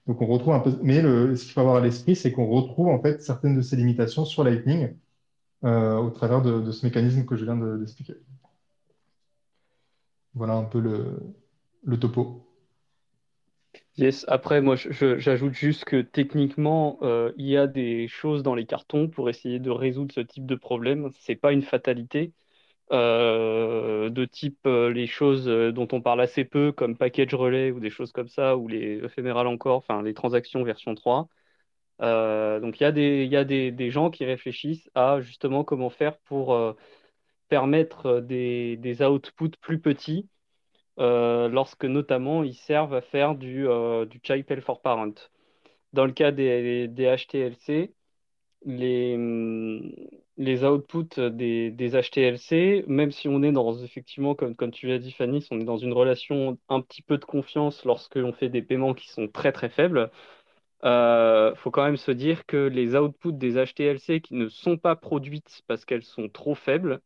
Donc 0.06 0.22
on 0.22 0.26
retrouve 0.26 0.54
un 0.54 0.60
peu, 0.60 0.78
mais 0.82 1.02
ce 1.02 1.44
qu'il 1.44 1.52
faut 1.52 1.60
avoir 1.60 1.76
à 1.76 1.80
l'esprit, 1.80 2.16
c'est 2.16 2.32
qu'on 2.32 2.46
retrouve 2.48 2.88
en 2.88 3.00
fait 3.02 3.22
certaines 3.22 3.56
de 3.56 3.62
ces 3.62 3.76
limitations 3.76 4.24
sur 4.24 4.44
Lightning 4.44 4.96
euh, 5.64 5.96
au 5.96 6.10
travers 6.10 6.42
de, 6.42 6.70
ce 6.72 6.86
mécanisme 6.86 7.26
que 7.26 7.36
je 7.36 7.44
viens 7.44 7.56
d'expliquer. 7.56 8.14
voilà 10.34 10.54
un 10.54 10.64
peu 10.64 10.80
le 10.80 11.98
topo. 11.98 12.47
Yes, 13.98 14.24
après, 14.28 14.60
moi, 14.60 14.76
j'ajoute 14.76 15.54
juste 15.54 15.84
que 15.84 16.00
techniquement, 16.02 16.98
euh, 17.02 17.32
il 17.36 17.46
y 17.46 17.56
a 17.56 17.66
des 17.66 18.06
choses 18.06 18.44
dans 18.44 18.54
les 18.54 18.64
cartons 18.64 19.08
pour 19.08 19.28
essayer 19.28 19.58
de 19.58 19.70
résoudre 19.70 20.14
ce 20.14 20.20
type 20.20 20.46
de 20.46 20.54
problème. 20.54 21.10
Ce 21.18 21.32
n'est 21.32 21.36
pas 21.36 21.52
une 21.52 21.62
fatalité. 21.62 22.32
Euh, 22.92 24.08
de 24.10 24.24
type 24.24 24.60
euh, 24.66 24.90
les 24.90 25.06
choses 25.06 25.46
dont 25.46 25.88
on 25.92 26.00
parle 26.00 26.20
assez 26.22 26.44
peu, 26.44 26.72
comme 26.72 26.96
package 26.96 27.34
relay 27.34 27.70
ou 27.72 27.80
des 27.80 27.90
choses 27.90 28.12
comme 28.12 28.28
ça, 28.28 28.56
ou 28.56 28.68
les 28.68 29.04
éphémérales 29.04 29.48
encore, 29.48 29.78
enfin 29.78 30.02
les 30.02 30.14
transactions 30.14 30.62
version 30.64 30.94
3. 30.94 31.28
donc 32.00 32.80
il 32.80 32.82
y 32.82 33.36
a, 33.36 33.44
des, 33.44 33.90
gens 33.90 34.10
qui 34.10 34.24
réfléchissent 34.24 34.90
à 34.94 35.20
justement 35.20 35.64
comment 35.64 35.90
faire 35.90 36.18
pour 36.20 36.56
permettre 37.48 38.20
des, 38.20 39.02
outputs 39.02 39.58
plus 39.60 39.80
petits, 39.80 40.28
lorsque 40.98 41.84
notamment 41.84 42.42
ils 42.42 42.54
servent 42.54 42.94
à 42.94 43.00
faire 43.00 43.34
du, 43.34 43.66
du 44.10 44.20
child 44.22 44.60
for 44.60 44.80
parent. 44.82 45.12
Dans 45.92 46.04
le 46.04 46.12
cas 46.12 46.32
des, 46.32 46.88
HTLC, 46.88 47.94
les, 48.64 49.14
hum, 49.16 49.92
les 50.38 50.64
outputs 50.64 51.30
des, 51.30 51.72
HTLC, 51.92 52.84
même 52.86 53.10
si 53.10 53.28
on 53.28 53.42
est 53.42 53.52
dans, 53.52 53.76
effectivement, 53.82 54.34
comme, 54.34 54.54
comme 54.54 54.70
tu 54.70 54.86
l'as 54.86 54.98
dit, 54.98 55.12
Fanny, 55.12 55.46
on 55.50 55.60
est 55.60 55.64
dans 55.64 55.76
une 55.78 55.92
relation 55.92 56.58
un 56.68 56.80
petit 56.80 57.02
peu 57.02 57.18
de 57.18 57.24
confiance 57.24 57.84
lorsque 57.84 58.16
l'on 58.16 58.32
fait 58.32 58.48
des 58.48 58.62
paiements 58.62 58.94
qui 58.94 59.08
sont 59.08 59.28
très 59.28 59.52
très 59.52 59.68
faibles, 59.68 60.10
il 60.82 60.88
euh, 60.88 61.54
faut 61.56 61.70
quand 61.70 61.84
même 61.84 61.96
se 61.96 62.12
dire 62.12 62.46
que 62.46 62.56
les 62.56 62.94
outputs 62.96 63.32
des 63.32 63.54
HTLC 63.54 64.20
qui 64.20 64.34
ne 64.34 64.48
sont 64.48 64.76
pas 64.78 64.96
produites 64.96 65.62
parce 65.66 65.84
qu'elles 65.84 66.04
sont 66.04 66.28
trop 66.28 66.54
faibles, 66.54 67.00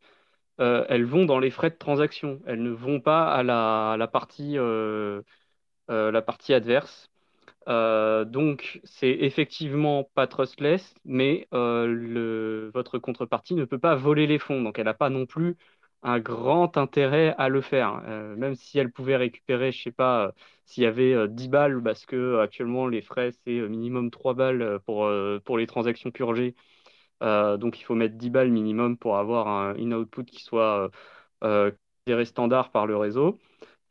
euh, 0.61 0.85
elles 0.89 1.05
vont 1.05 1.25
dans 1.25 1.39
les 1.39 1.51
frais 1.51 1.71
de 1.71 1.77
transaction. 1.77 2.41
Elles 2.47 2.63
ne 2.63 2.71
vont 2.71 3.01
pas 3.01 3.33
à 3.33 3.43
la, 3.43 4.09
partie, 4.09 4.59
euh, 4.59 5.23
la 5.89 6.23
partie 6.23 6.55
adverse. 6.55 7.11
Euh, 7.69 8.25
donc, 8.25 8.81
c'est 8.85 9.11
effectivement 9.11 10.05
pas 10.15 10.27
trustless, 10.29 10.95
mais 11.05 11.49
euh, 11.55 12.71
votre 12.75 12.99
contrepartie 12.99 13.55
ne 13.55 13.65
peut 13.65 13.79
pas 13.79 13.95
voler 13.97 14.27
les 14.27 14.39
fonds. 14.39 14.63
Donc, 14.63 14.79
elle 14.79 14.87
n'a 14.87 14.95
pas 14.95 15.11
non 15.11 15.27
plus 15.27 15.57
un 16.03 16.21
grand 16.21 16.77
intérêt 16.79 17.35
à 17.39 17.49
le 17.49 17.61
faire. 17.63 18.03
Euh, 18.07 18.37
même 18.37 18.55
si 18.57 18.79
elle 18.79 18.93
pouvait 18.93 19.17
récupérer, 19.17 19.73
je 19.73 19.83
sais 19.83 19.93
pas, 19.93 20.33
s'il 20.67 20.85
y 20.85 20.87
avait 20.87 21.29
10 21.29 21.49
balles, 21.49 21.83
parce 21.83 22.07
que 22.07 22.41
actuellement 22.41 22.89
les 22.89 23.03
frais, 23.03 23.33
c'est 23.45 23.61
minimum 23.69 24.11
3 24.11 24.35
balles 24.35 24.81
pour, 24.87 25.11
pour 25.45 25.59
les 25.59 25.67
transactions 25.67 26.11
purgées. 26.11 26.55
Donc, 27.23 27.81
il 27.81 27.85
faut 27.85 27.95
mettre 27.95 28.17
10 28.17 28.31
balles 28.31 28.51
minimum 28.51 28.97
pour 28.99 29.17
avoir 29.19 29.49
un 29.49 29.75
in-output 29.77 30.25
qui 30.25 30.43
soit 30.43 30.91
considéré 31.41 32.25
standard 32.25 32.71
par 32.71 32.87
le 32.87 32.97
réseau. 32.97 33.39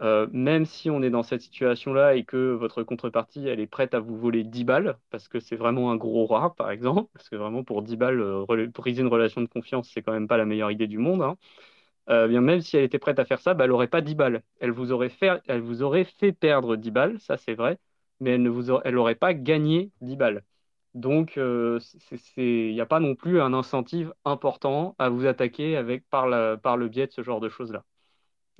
Euh, 0.03 0.27
même 0.33 0.65
si 0.65 0.89
on 0.91 1.03
est 1.03 1.11
dans 1.11 1.23
cette 1.23 1.41
situation-là 1.41 2.15
et 2.15 2.25
que 2.25 2.53
votre 2.53 2.83
contrepartie, 2.83 3.47
elle 3.47 3.61
est 3.61 3.67
prête 3.67 3.93
à 3.95 4.01
vous 4.01 4.17
voler 4.17 4.43
10 4.43 4.65
balles, 4.65 4.97
parce 5.11 5.27
que 5.29 5.39
c'est 5.39 5.55
vraiment 5.55 5.91
un 5.91 5.95
gros 5.97 6.27
rat, 6.27 6.55
par 6.55 6.71
exemple, 6.71 7.09
parce 7.13 7.29
que 7.29 7.37
vraiment 7.37 7.63
pour 7.63 7.83
10 7.83 7.97
balles, 7.97 8.19
euh, 8.21 8.67
briser 8.69 9.01
une 9.03 9.07
relation 9.09 9.41
de 9.41 9.47
confiance, 9.47 9.89
c'est 9.93 10.01
quand 10.03 10.13
même 10.13 10.27
pas 10.27 10.37
la 10.37 10.45
meilleure 10.45 10.71
idée 10.71 10.87
du 10.87 10.97
monde. 10.99 11.21
Hein. 11.23 11.37
Euh, 12.09 12.27
bien, 12.27 12.41
même 12.41 12.61
si 12.61 12.77
elle 12.77 12.83
était 12.85 12.99
prête 12.99 13.19
à 13.19 13.25
faire 13.25 13.41
ça, 13.41 13.53
bah, 13.55 13.65
elle 13.65 13.71
n'aurait 13.71 13.87
pas 13.87 14.01
10 14.01 14.15
balles. 14.15 14.43
Elle 14.59 14.71
vous, 14.71 14.91
aurait 14.91 15.09
fait, 15.09 15.41
elle 15.47 15.61
vous 15.61 15.83
aurait 15.83 16.05
fait 16.05 16.33
perdre 16.33 16.75
10 16.77 16.91
balles, 16.91 17.19
ça 17.19 17.37
c'est 17.37 17.55
vrai, 17.55 17.77
mais 18.21 18.31
elle 18.31 18.43
n'aurait 18.93 19.15
pas 19.15 19.33
gagné 19.33 19.91
10 20.01 20.15
balles. 20.17 20.43
Donc, 20.93 21.37
il 21.37 22.73
n'y 22.73 22.81
a 22.81 22.85
pas 22.85 22.99
non 22.99 23.15
plus 23.15 23.41
un 23.41 23.53
incentive 23.53 24.13
important 24.25 24.95
à 24.99 25.09
vous 25.09 25.25
attaquer 25.25 25.77
avec, 25.77 26.07
par, 26.09 26.27
le 26.27 26.87
biais 26.87 27.07
de 27.07 27.11
ce 27.11 27.23
genre 27.23 27.39
de 27.39 27.49
choses-là. 27.49 27.83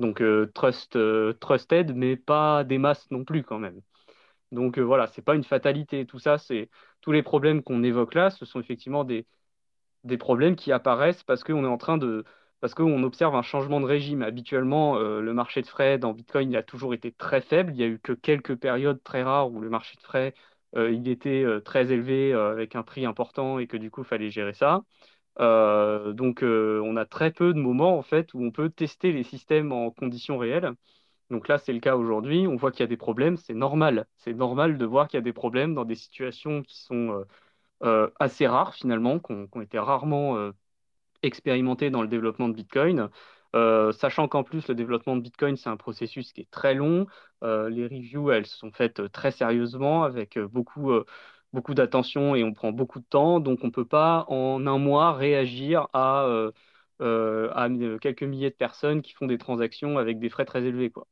Donc 0.02 0.22
euh, 0.22 0.52
trust, 0.54 0.96
euh, 0.98 1.34
trusted, 1.34 1.96
mais 1.96 2.18
pas 2.18 2.64
des 2.64 2.78
masses 2.80 3.10
non 3.12 3.24
plus 3.24 3.44
quand 3.44 3.60
même. 3.60 3.82
Donc 4.52 4.78
euh, 4.80 4.82
voilà, 4.84 5.08
c'est 5.08 5.22
pas 5.22 5.36
une 5.36 5.44
fatalité. 5.44 6.06
Tout 6.06 6.20
ça, 6.20 6.38
c'est 6.38 6.70
tous 7.02 7.12
les 7.12 7.24
problèmes 7.24 7.64
qu'on 7.64 7.84
évoque 7.84 8.16
là, 8.16 8.30
ce 8.32 8.46
sont 8.46 8.60
effectivement 8.60 9.04
des, 9.06 9.26
problèmes 10.20 10.56
qui 10.56 10.72
apparaissent 10.72 11.24
parce 11.24 11.44
qu'on 11.44 11.64
est 11.64 11.68
en 11.68 11.78
train 11.78 11.98
de 11.98 12.26
parce 12.62 12.76
qu'on 12.76 13.04
observe 13.04 13.36
un 13.36 13.42
changement 13.44 13.82
de 13.82 13.86
régime. 13.86 14.22
Habituellement, 14.22 15.00
le 15.00 15.34
marché 15.34 15.62
de 15.62 15.68
frais 15.68 15.98
dans 15.98 16.14
Bitcoin 16.14 16.56
a 16.56 16.64
toujours 16.64 16.94
été 16.94 17.12
très 17.12 17.42
faible. 17.42 17.72
Il 17.74 17.78
n'y 17.78 17.84
a 17.84 17.88
eu 17.88 18.00
que 18.00 18.14
quelques 18.14 18.56
périodes 18.56 19.02
très 19.04 19.24
rares 19.24 19.52
où 19.52 19.62
le 19.62 19.70
marché 19.70 19.98
de 19.98 20.04
frais 20.04 20.36
il 20.76 21.08
était 21.10 21.46
très 21.66 21.92
élevé 21.92 22.34
avec 22.34 22.76
un 22.76 22.84
prix 22.84 23.06
important 23.06 23.60
et 23.60 23.68
que 23.68 23.78
du 23.78 23.92
coup, 23.92 24.02
il 24.02 24.08
fallait 24.08 24.30
gérer 24.30 24.54
ça. 24.54 24.84
Euh, 25.40 26.14
donc, 26.14 26.44
euh, 26.44 26.82
on 26.84 26.96
a 26.98 27.06
très 27.06 27.32
peu 27.32 27.54
de 27.54 27.60
moments 27.60 27.98
en 27.98 28.02
fait 28.02 28.34
où 28.34 28.44
on 28.44 28.52
peut 28.52 28.70
tester 28.70 29.12
les 29.12 29.24
systèmes 29.24 29.72
en 29.72 29.92
conditions 29.92 30.38
réelles. 30.38 30.74
Donc 31.30 31.48
là, 31.48 31.58
c'est 31.58 31.74
le 31.74 31.80
cas 31.80 31.96
aujourd'hui. 31.96 32.48
On 32.48 32.56
voit 32.58 32.72
qu'il 32.72 32.82
y 32.82 32.84
a 32.84 32.88
des 32.88 32.98
problèmes. 32.98 33.38
C'est 33.38 33.54
normal. 33.54 34.08
C'est 34.18 34.34
normal 34.34 34.78
de 34.78 34.86
voir 34.86 35.08
qu'il 35.08 35.18
y 35.18 35.20
a 35.20 35.24
des 35.24 35.34
problèmes 35.34 35.74
dans 35.76 35.86
des 35.86 35.96
situations 35.96 36.64
qui 36.64 36.82
sont 36.82 37.26
euh, 37.84 38.10
assez 38.20 38.48
rares 38.48 38.76
finalement, 38.76 39.20
qui 39.20 39.34
ont, 39.34 39.62
été 39.62 39.80
rarement 39.80 40.52
expérimentées 41.24 41.90
dans 41.90 42.02
le 42.02 42.08
développement 42.08 42.50
de 42.50 42.54
Bitcoin. 42.56 43.10
Sachant 43.54 44.28
qu'en 44.28 44.44
plus, 44.44 44.68
le 44.68 44.76
développement 44.76 45.16
de 45.16 45.22
Bitcoin, 45.22 45.58
c'est 45.58 45.70
un 45.70 45.78
processus 45.78 46.34
qui 46.34 46.42
est 46.42 46.52
très 46.52 46.74
long. 46.76 47.08
les 47.42 47.84
reviews, 47.88 48.32
elles 48.32 48.46
sont 48.46 48.72
faites 48.72 49.12
très 49.12 49.32
sérieusement 49.32 50.04
avec 50.04 50.40
beaucoup 50.40 50.92
beaucoup 51.54 51.74
d'attention 51.74 52.36
et 52.36 52.44
on 52.44 52.54
prend 52.54 52.72
beaucoup 52.72 53.00
de 53.00 53.06
temps. 53.06 53.40
Donc, 53.40 53.60
on 53.64 53.68
ne 53.68 53.72
peut 53.72 53.86
pas 53.86 54.26
en 54.30 54.66
un 54.68 54.78
mois 54.78 55.14
réagir 55.14 55.88
à, 55.94 56.24
euh, 56.26 56.52
euh, 57.02 57.98
quelques 58.00 58.24
milliers 58.24 58.50
de 58.50 58.56
personnes 58.56 59.02
qui 59.02 59.14
font 59.14 59.28
des 59.28 59.38
transactions 59.38 59.98
avec 59.98 60.20
des 60.20 60.30
frais 60.30 60.46
très 60.46 60.64
élevés. 60.64 60.90
Quoi. 60.92 61.08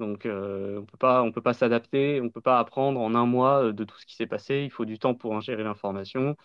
Donc, 0.00 0.26
euh, 0.26 0.80
on 0.80 1.06
on 1.26 1.32
peut 1.32 1.42
pas 1.42 1.54
s'adapter, 1.54 2.20
on 2.20 2.24
ne 2.24 2.30
peut 2.30 2.40
pas 2.40 2.58
apprendre 2.60 3.00
en 3.00 3.14
un 3.14 3.26
mois 3.26 3.72
de 3.72 3.84
tout 3.84 3.98
ce 3.98 4.06
qui 4.06 4.16
s'est 4.16 4.26
passé. 4.26 4.62
Il 4.64 4.70
faut 4.70 4.84
du 4.84 4.98
temps 4.98 5.14
pour 5.14 5.36
ingérer 5.36 5.64
l'information. 5.64 6.36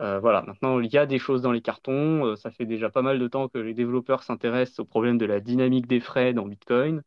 Voilà, 0.00 0.42
maintenant, 0.42 0.80
il 0.80 0.92
y 0.92 0.98
a 0.98 1.06
des 1.06 1.18
choses 1.18 1.42
dans 1.42 1.52
les 1.52 1.60
cartons. 1.62 2.34
ça 2.36 2.50
fait 2.50 2.66
déjà 2.66 2.90
pas 2.90 3.02
mal 3.02 3.18
de 3.18 3.28
temps 3.28 3.48
que 3.48 3.58
les 3.58 3.74
développeurs 3.74 4.22
s'intéressent 4.22 4.80
au 4.80 4.84
problème 4.84 5.18
de 5.18 5.26
la 5.26 5.40
dynamique 5.40 5.86
des 5.86 6.00
frais 6.00 6.32
dans 6.32 6.46
Bitcoin. 6.46 7.02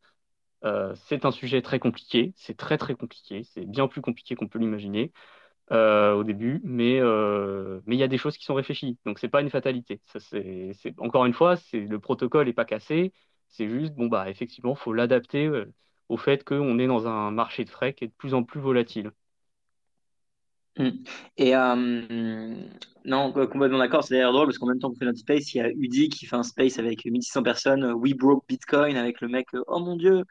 c'est 0.96 1.26
un 1.26 1.32
sujet 1.32 1.62
très 1.62 1.80
compliqué, 1.80 2.34
c'est 2.38 2.58
très 2.58 2.78
très 2.78 2.96
compliqué, 2.96 3.44
c'est 3.44 3.66
bien 3.66 3.88
plus 3.88 4.02
compliqué 4.02 4.36
qu'on 4.36 4.48
peut 4.48 4.60
l'imaginer. 4.60 5.12
Euh, 5.72 6.14
au 6.14 6.24
début, 6.26 6.60
mais 6.66 7.00
euh, 7.00 7.80
il 7.88 7.96
y 7.96 8.04
a 8.04 8.08
des 8.10 8.18
choses 8.18 8.38
qui 8.38 8.44
sont 8.44 8.54
réfléchies, 8.54 8.98
donc 9.06 9.18
c'est 9.18 9.30
pas 9.30 9.42
une 9.42 9.50
fatalité. 9.50 10.02
C'est, 10.20 10.76
encore 11.00 11.26
une 11.26 11.34
fois, 11.34 11.56
c'est 11.56 11.80
le 11.80 12.00
protocole 12.00 12.50
est 12.50 12.54
pas 12.54 12.66
cassé, 12.66 13.14
c'est 13.48 13.70
juste 13.70 13.94
bon 13.96 14.08
bah 14.08 14.30
effectivement, 14.30 14.76
faut 14.76 14.92
l'adapter 14.94 15.48
euh, 15.48 15.74
au 16.10 16.18
fait 16.18 16.44
qu'on 16.44 16.78
est 16.80 16.88
dans 16.88 17.08
un 17.08 17.32
marché 17.32 17.64
de 17.64 17.70
frais 17.70 17.94
qui 17.94 18.04
est 18.04 18.08
de 18.10 18.14
plus 18.14 18.34
en 18.34 18.44
plus 18.44 18.60
volatile. 18.60 19.12
Mm. 20.78 20.90
Et 21.38 21.56
euh, 21.56 22.56
non, 23.06 23.32
complètement 23.32 23.78
d'accord, 23.78 24.04
c'est 24.04 24.16
d'ailleurs 24.16 24.34
drôle 24.34 24.48
parce 24.48 24.58
qu'en 24.58 24.68
même 24.68 24.80
temps 24.80 24.90
qu'on 24.90 24.96
fait 24.96 25.06
notre 25.06 25.20
space, 25.20 25.54
il 25.54 25.58
y 25.58 25.62
a 25.62 25.70
Udi 25.70 26.10
qui 26.10 26.26
fait 26.26 26.36
un 26.36 26.44
space 26.44 26.80
avec 26.80 27.06
1600 27.06 27.44
personnes, 27.44 27.92
We 27.94 28.14
Broke 28.14 28.46
Bitcoin 28.48 28.98
avec 28.98 29.22
le 29.22 29.28
mec, 29.28 29.48
oh 29.68 29.80
mon 29.80 29.96
dieu. 29.96 30.24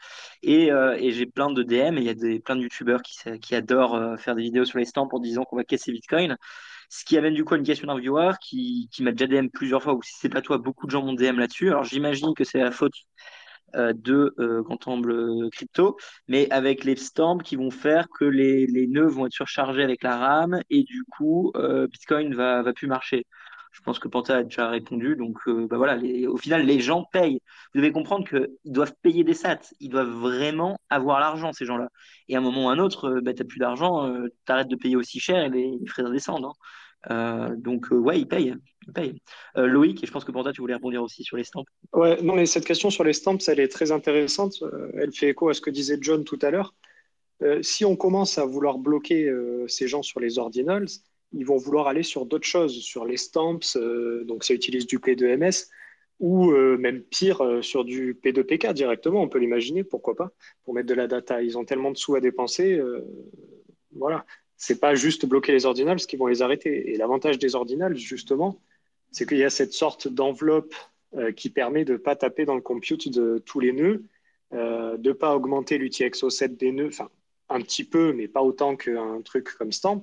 Et, 0.43 0.73
euh, 0.73 0.97
et 0.99 1.13
j'ai 1.13 1.27
plein 1.27 1.51
de 1.51 1.63
DM 1.63 1.99
il 1.99 2.05
y 2.05 2.09
a 2.09 2.15
des, 2.15 2.41
plein 2.41 2.57
de 2.57 2.63
youtubeurs 2.63 3.03
qui, 3.03 3.19
qui 3.41 3.55
adorent 3.55 3.95
euh, 3.95 4.17
faire 4.17 4.35
des 4.35 4.43
vidéos 4.43 4.65
sur 4.65 4.79
les 4.79 4.85
stamps 4.85 5.09
en 5.13 5.21
disant 5.21 5.45
qu'on 5.45 5.57
va 5.57 5.65
casser 5.65 5.93
Bitcoin. 5.93 6.37
Ce 6.89 7.05
qui 7.05 7.17
amène 7.17 7.35
du 7.35 7.45
coup 7.45 7.55
à 7.55 7.57
une 7.59 7.65
question 7.65 7.87
d'un 7.87 7.99
viewer 7.99 8.33
qui, 8.41 8.89
qui 8.93 9.03
m'a 9.03 9.13
déjà 9.13 9.27
DM 9.27 9.49
plusieurs 9.49 9.83
fois, 9.83 9.95
ou 9.95 10.03
si 10.03 10.13
c'est 10.19 10.29
pas 10.29 10.43
toi, 10.43 10.59
beaucoup 10.59 10.87
de 10.87 10.91
gens 10.91 11.03
m'ont 11.03 11.15
DM 11.15 11.39
là-dessus. 11.39 11.69
Alors 11.69 11.85
j'imagine 11.85 12.35
que 12.35 12.45
c'est 12.45 12.59
la 12.59 12.71
faute 12.71 12.93
euh, 12.95 13.42
de 13.75 14.35
euh, 14.39 14.63
Grand 14.63 14.79
Crypto, 15.51 15.97
mais 16.29 16.51
avec 16.51 16.85
les 16.85 16.97
stamps 16.97 17.39
qui 17.39 17.57
vont 17.57 17.71
faire 17.71 18.09
que 18.09 18.25
les, 18.25 18.67
les, 18.67 18.87
nœuds 18.87 19.07
vont 19.07 19.27
être 19.27 19.33
surchargés 19.33 19.83
avec 19.83 20.03
la 20.03 20.17
RAM 20.17 20.61
et 20.71 20.83
du 20.83 21.05
coup 21.05 21.53
euh, 21.57 21.87
Bitcoin 21.87 22.35
va, 22.35 22.63
va 22.63 22.73
plus 22.73 22.87
marcher. 22.87 23.27
Je 23.73 23.81
pense 23.81 23.99
que 23.99 24.07
Panta 24.07 24.37
a 24.37 24.43
déjà 24.43 24.69
répondu. 24.69 25.17
Donc, 25.17 25.39
bah 25.49 25.79
voilà, 25.79 25.97
au 26.29 26.37
final, 26.37 26.67
les 26.67 26.79
gens 26.81 27.05
payent. 27.11 27.41
Vous 27.73 27.81
devez 27.81 27.91
comprendre 27.91 28.29
qu'ils 28.29 28.49
doivent 28.67 28.93
payer 29.01 29.25
des 29.25 29.33
sats. 29.33 29.61
Ils 29.81 29.89
doivent 29.89 30.11
vraiment 30.11 30.79
avoir 30.91 31.21
l'argent, 31.21 31.55
ces 31.55 31.65
gens-là. 31.65 31.89
Et 32.29 32.37
à 32.37 32.39
un 32.39 32.43
moment 32.43 32.67
ou 32.67 32.69
à 32.69 32.75
un 32.75 32.79
autre, 32.79 33.21
bah, 33.23 33.33
tu 33.33 33.41
n'as 33.43 33.49
plus 33.49 33.59
d'argent, 33.59 34.13
tu 34.45 34.53
arrêtes 34.53 34.69
de 34.69 34.77
payer 34.77 34.95
aussi 34.95 35.21
cher 35.21 35.43
et 35.45 35.49
les, 35.49 35.79
frais 35.87 36.05
descendent. 36.11 36.45
Hein. 36.45 36.53
Euh, 37.11 37.55
donc, 37.57 37.93
euh, 37.93 37.97
ouais, 37.97 38.21
il 38.21 38.29
paye. 38.29 38.55
Euh, 39.57 39.67
Loïc, 39.67 40.05
je 40.05 40.11
pense 40.11 40.25
que 40.25 40.33
pour 40.33 40.43
toi, 40.43 40.53
tu 40.53 40.61
voulais 40.61 40.75
rebondir 40.75 41.03
aussi 41.03 41.25
sur 41.25 41.37
les 41.37 41.45
stamps. 41.45 41.65
Ouais, 41.93 42.21
non, 42.23 42.35
mais 42.35 42.47
cette 42.47 42.65
question 42.65 42.91
sur 42.91 43.05
les 43.05 43.13
stamps, 43.13 43.39
elle 43.49 43.61
est 43.61 43.69
très 43.69 43.93
intéressante. 43.93 44.63
elle 44.95 45.13
fait 45.13 45.31
écho 45.31 45.49
à 45.49 45.55
ce 45.55 45.61
que 45.61 45.71
disait 45.71 45.99
John 46.01 46.25
tout 46.25 46.39
à 46.43 46.51
l'heure. 46.51 46.75
si 47.63 47.85
on 47.85 47.97
commence 47.97 48.39
à 48.39 48.45
vouloir 48.45 48.79
bloquer 48.79 49.33
ces 49.67 49.89
gens 49.89 50.03
sur 50.03 50.21
les 50.21 50.39
ordinals, 50.39 50.87
ils 51.33 51.47
vont 51.47 51.57
vouloir 51.57 51.89
aller 51.89 52.03
sur 52.03 52.27
d'autres 52.27 52.47
choses, 52.47 52.81
sur 52.83 53.05
les 53.05 53.17
stamps, 53.17 53.77
donc 54.25 54.45
ça 54.45 54.55
utilise 54.55 54.87
du 54.87 54.99
P2MS, 54.99 55.69
ou 56.21 56.53
même 56.53 57.03
pire, 57.03 57.43
sur 57.63 57.85
du 57.85 58.15
P2PK 58.15 58.73
directement, 58.75 59.23
on 59.23 59.29
peut 59.29 59.39
l'imaginer, 59.39 59.83
pourquoi 59.83 60.15
pas, 60.15 60.31
pour 60.63 60.75
mettre 60.75 60.89
de 60.89 60.95
la 60.95 61.09
data. 61.09 61.43
Ils 61.43 61.59
ont 61.59 61.65
tellement 61.65 61.91
de 61.91 61.97
sous 61.97 62.15
à 62.15 62.21
dépenser. 62.21 62.81
voilà 63.93 64.25
c'est 64.63 64.79
pas 64.79 64.95
juste 64.95 65.27
bloquer 65.27 65.51
les 65.51 65.67
ordinals 65.67 65.99
qui 65.99 66.17
vont 66.17 66.29
les 66.29 66.41
arrêter. 66.41 66.93
Et 66.93 66.97
l'avantage 66.97 67.37
des 67.37 67.57
ordinals, 67.57 67.97
justement, 67.97 68.61
c'est 69.11 69.27
qu'il 69.27 69.39
y 69.39 69.43
a 69.43 69.51
cette 69.51 69.73
sorte 69.73 70.07
d'enveloppe 70.07 70.73
euh, 71.17 71.33
qui 71.33 71.51
permet 71.51 71.85
de 71.85 71.95
ne 71.95 71.99
pas 71.99 72.15
taper 72.15 72.45
dans 72.45 72.55
le 72.55 72.61
compute 72.61 73.09
de 73.09 73.43
tous 73.45 73.59
les 73.59 73.73
nœuds, 73.73 74.05
euh, 74.53 74.97
de 74.97 75.09
ne 75.09 75.15
pas 75.15 75.35
augmenter 75.35 75.79
l'UTXO7 75.79 76.57
des 76.57 76.71
nœuds, 76.71 76.87
enfin 76.87 77.11
un 77.49 77.61
petit 77.61 77.83
peu, 77.83 78.13
mais 78.13 78.29
pas 78.29 78.43
autant 78.45 78.77
qu'un 78.77 79.21
truc 79.23 79.53
comme 79.59 79.73
Stamp. 79.73 80.03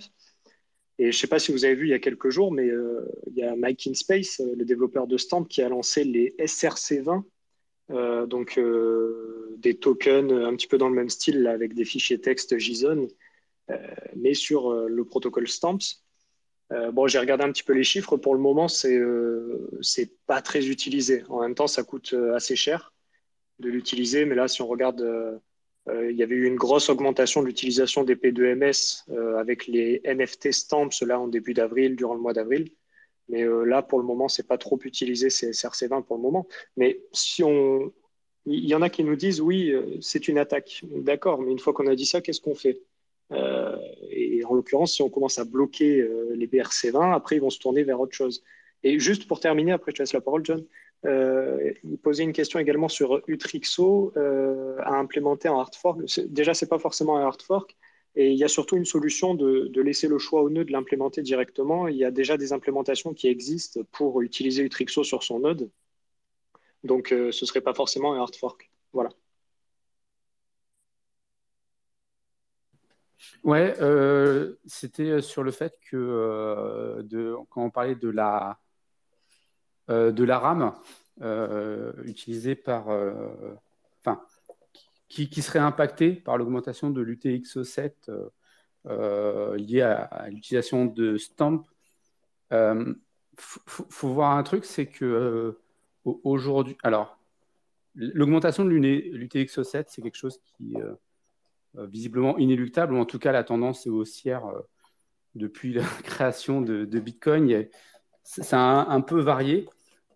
Et 0.97 1.03
je 1.03 1.07
ne 1.07 1.21
sais 1.21 1.27
pas 1.27 1.39
si 1.39 1.53
vous 1.53 1.63
avez 1.63 1.75
vu 1.75 1.85
il 1.85 1.91
y 1.91 1.93
a 1.93 1.99
quelques 1.99 2.29
jours, 2.29 2.51
mais 2.51 2.67
euh, 2.67 3.09
il 3.27 3.37
y 3.37 3.43
a 3.43 3.55
Mike 3.55 3.87
InSpace, 3.87 4.41
le 4.41 4.65
développeur 4.65 5.07
de 5.07 5.15
Stamp, 5.15 5.45
qui 5.45 5.61
a 5.61 5.69
lancé 5.69 6.03
les 6.03 6.35
SRC20, 6.37 7.23
donc 8.27 8.59
des 9.57 9.77
tokens 9.77 10.33
un 10.33 10.53
petit 10.57 10.67
peu 10.67 10.77
dans 10.77 10.89
le 10.89 10.95
même 10.95 11.09
style, 11.09 11.47
avec 11.47 11.73
des 11.73 11.85
fichiers 11.85 12.19
texte 12.19 12.57
JSON, 12.57 13.07
mais 14.15 14.33
sur 14.33 14.71
euh, 14.71 14.87
le 14.87 15.05
protocole 15.05 15.47
Stamps. 15.47 15.77
Euh, 16.71 16.91
bon, 16.91 17.07
j'ai 17.07 17.19
regardé 17.19 17.43
un 17.43 17.51
petit 17.51 17.63
peu 17.63 17.73
les 17.73 17.83
chiffres. 17.83 18.17
Pour 18.17 18.35
le 18.35 18.41
moment, 18.41 18.67
c'est 18.67 18.99
c'est 19.81 20.11
pas 20.27 20.41
très 20.41 20.67
utilisé. 20.67 21.23
En 21.29 21.41
même 21.41 21.55
temps, 21.55 21.67
ça 21.67 21.83
coûte 21.83 22.13
assez 22.35 22.55
cher 22.55 22.93
de 23.59 23.69
l'utiliser. 23.69 24.25
Mais 24.25 24.35
là, 24.35 24.47
si 24.47 24.61
on 24.61 24.67
regarde, 24.67 25.03
il 25.91 26.15
y 26.15 26.21
avait 26.21 26.35
eu 26.35 26.45
une 26.45 26.57
grosse 26.57 26.89
augmentation 26.89 27.41
de 27.41 27.47
l'utilisation 27.47 28.03
des 28.03 28.15
P2MS 28.15 29.09
avec 29.39 29.65
les 29.65 30.01
NFT 30.05 30.51
stamps 30.51 31.01
là 31.01 31.19
en 31.19 31.27
début 31.27 31.55
d'avril, 31.55 31.95
durant 31.95 32.13
le 32.13 32.21
mois 32.21 32.33
d'avril. 32.33 32.71
Mais 33.29 33.43
là, 33.65 33.81
pour 33.81 33.99
le 33.99 34.05
moment, 34.05 34.27
c'est 34.27 34.47
pas 34.47 34.59
trop 34.59 34.79
utilisé, 34.83 35.31
c'est 35.31 35.49
SRC20 35.49 36.03
pour 36.03 36.17
le 36.17 36.21
moment. 36.21 36.47
Mais 36.77 37.01
si 37.13 37.43
on, 37.43 37.91
il 38.45 38.65
y 38.67 38.75
en 38.75 38.83
a 38.83 38.89
qui 38.91 39.03
nous 39.03 39.15
disent 39.15 39.41
oui, 39.41 39.73
c'est 40.01 40.27
une 40.27 40.37
attaque. 40.37 40.83
D'accord, 40.83 41.41
mais 41.41 41.51
une 41.51 41.59
fois 41.59 41.73
qu'on 41.73 41.87
a 41.87 41.95
dit 41.95 42.05
ça, 42.05 42.21
qu'est-ce 42.21 42.41
qu'on 42.41 42.55
fait? 42.55 42.79
Euh, 43.31 43.77
et 44.09 44.43
en 44.45 44.53
l'occurrence, 44.53 44.93
si 44.93 45.01
on 45.01 45.09
commence 45.09 45.39
à 45.39 45.45
bloquer 45.45 46.01
euh, 46.01 46.33
les 46.35 46.47
BRC20, 46.47 47.13
après, 47.13 47.35
ils 47.35 47.41
vont 47.41 47.49
se 47.49 47.59
tourner 47.59 47.83
vers 47.83 47.99
autre 47.99 48.15
chose. 48.15 48.43
Et 48.83 48.99
juste 48.99 49.27
pour 49.27 49.39
terminer, 49.39 49.73
après 49.73 49.91
je 49.91 49.97
te 49.97 50.01
laisse 50.01 50.13
la 50.13 50.21
parole, 50.21 50.45
John, 50.45 50.65
euh, 51.05 51.73
il 51.83 51.97
posait 51.97 52.23
une 52.23 52.33
question 52.33 52.59
également 52.59 52.87
sur 52.87 53.21
Utrixo 53.27 54.13
à 54.15 54.95
implémenter 54.95 55.49
en 55.49 55.59
hard 55.59 55.75
fork. 55.75 55.99
Déjà, 56.27 56.53
ce 56.53 56.65
n'est 56.65 56.69
pas 56.69 56.79
forcément 56.79 57.17
un 57.17 57.25
hard 57.25 57.41
fork. 57.41 57.75
Et 58.15 58.31
il 58.31 58.37
y 58.37 58.43
a 58.43 58.47
surtout 58.47 58.75
une 58.75 58.85
solution 58.85 59.35
de, 59.35 59.67
de 59.67 59.81
laisser 59.81 60.07
le 60.07 60.17
choix 60.17 60.41
au 60.41 60.49
nœud 60.49 60.65
de 60.65 60.71
l'implémenter 60.71 61.21
directement. 61.21 61.87
Il 61.87 61.95
y 61.95 62.03
a 62.03 62.11
déjà 62.11 62.37
des 62.37 62.53
implémentations 62.53 63.13
qui 63.13 63.27
existent 63.27 63.81
pour 63.91 64.21
utiliser 64.21 64.63
Utrixo 64.63 65.03
sur 65.03 65.23
son 65.23 65.39
node. 65.39 65.69
Donc, 66.83 67.09
ce 67.09 67.25
ne 67.25 67.31
serait 67.31 67.61
pas 67.61 67.73
forcément 67.73 68.13
un 68.13 68.19
hard 68.19 68.35
fork. 68.35 68.71
Voilà. 68.93 69.09
Ouais, 73.43 73.75
euh, 73.81 74.55
c'était 74.65 75.21
sur 75.21 75.43
le 75.43 75.51
fait 75.51 75.77
que 75.89 75.97
euh, 75.97 77.03
de, 77.03 77.35
quand 77.49 77.63
on 77.63 77.69
parlait 77.69 77.95
de 77.95 78.09
la, 78.09 78.59
euh, 79.89 80.11
de 80.11 80.23
la 80.23 80.39
RAM 80.39 80.75
utilisée 82.05 82.55
par, 82.55 82.87
enfin, 83.99 84.21
qui, 85.09 85.29
qui, 85.29 85.41
serait 85.41 85.59
impactée 85.59 86.13
par 86.13 86.37
l'augmentation 86.37 86.89
de 86.91 87.01
l'UTXO7 87.01 87.91
liée 89.57 89.81
à, 89.81 90.29
l'utilisation 90.29 90.85
de 90.85 91.17
Stamp. 91.17 91.65
Il 92.51 92.95
faut, 93.37 94.07
voir 94.07 94.37
un 94.37 94.43
truc, 94.43 94.63
c'est 94.63 94.85
que 94.85 95.57
aujourd'hui, 96.05 96.77
alors, 96.83 97.19
l'augmentation 97.95 98.65
de 98.65 98.71
l'UTXO7, 98.71 99.85
c'est 99.87 100.01
quelque 100.01 100.17
chose 100.17 100.39
qui 100.43 100.75
euh, 100.77 100.93
visiblement 101.75 102.37
inéluctable, 102.37 102.93
ou 102.93 102.97
en 102.97 103.05
tout 103.05 103.19
cas 103.19 103.31
la 103.31 103.43
tendance 103.43 103.85
est 103.85 103.89
haussière 103.89 104.45
euh, 104.45 104.59
depuis 105.35 105.73
la 105.73 105.83
création 106.03 106.61
de, 106.61 106.85
Bitcoin. 106.99 107.67
Ça 108.23 108.59
a 108.59 108.91
un, 108.91 109.01
peu 109.01 109.19
varié. 109.19 109.67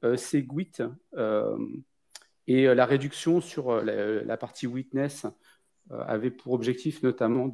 Euh, 0.04 0.18
c'est 0.18 0.42
GWIT 0.42 0.84
et 2.46 2.66
la 2.66 2.86
réduction 2.86 3.40
sur 3.40 3.82
la, 3.82 4.36
partie 4.36 4.68
witness 4.68 5.26
avait 5.90 6.30
pour 6.30 6.52
objectif 6.52 7.02
notamment 7.02 7.50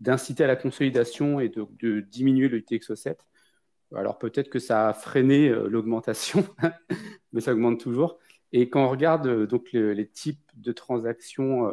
d'inciter 0.00 0.44
à 0.44 0.46
la 0.46 0.56
consolidation 0.56 1.40
et 1.40 1.48
de, 1.48 2.00
diminuer 2.00 2.48
le 2.48 2.60
TXO7. 2.60 3.16
Alors 3.94 4.18
peut-être 4.18 4.50
que 4.50 4.58
ça 4.58 4.90
a 4.90 4.92
freiné 4.92 5.48
l'augmentation, 5.48 6.46
mais 7.32 7.40
ça 7.40 7.54
augmente 7.54 7.80
toujours. 7.80 8.18
Et 8.52 8.68
quand 8.68 8.84
on 8.84 8.90
regarde 8.90 9.46
donc 9.46 9.72
les 9.72 10.06
types 10.06 10.50
de 10.56 10.72
transactions 10.72 11.72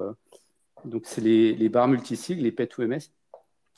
donc, 0.86 1.04
c'est 1.06 1.22
les, 1.22 1.70
barres 1.70 1.88
multisigles, 1.88 2.44
les 2.44 2.52
PET2MS. 2.52 3.12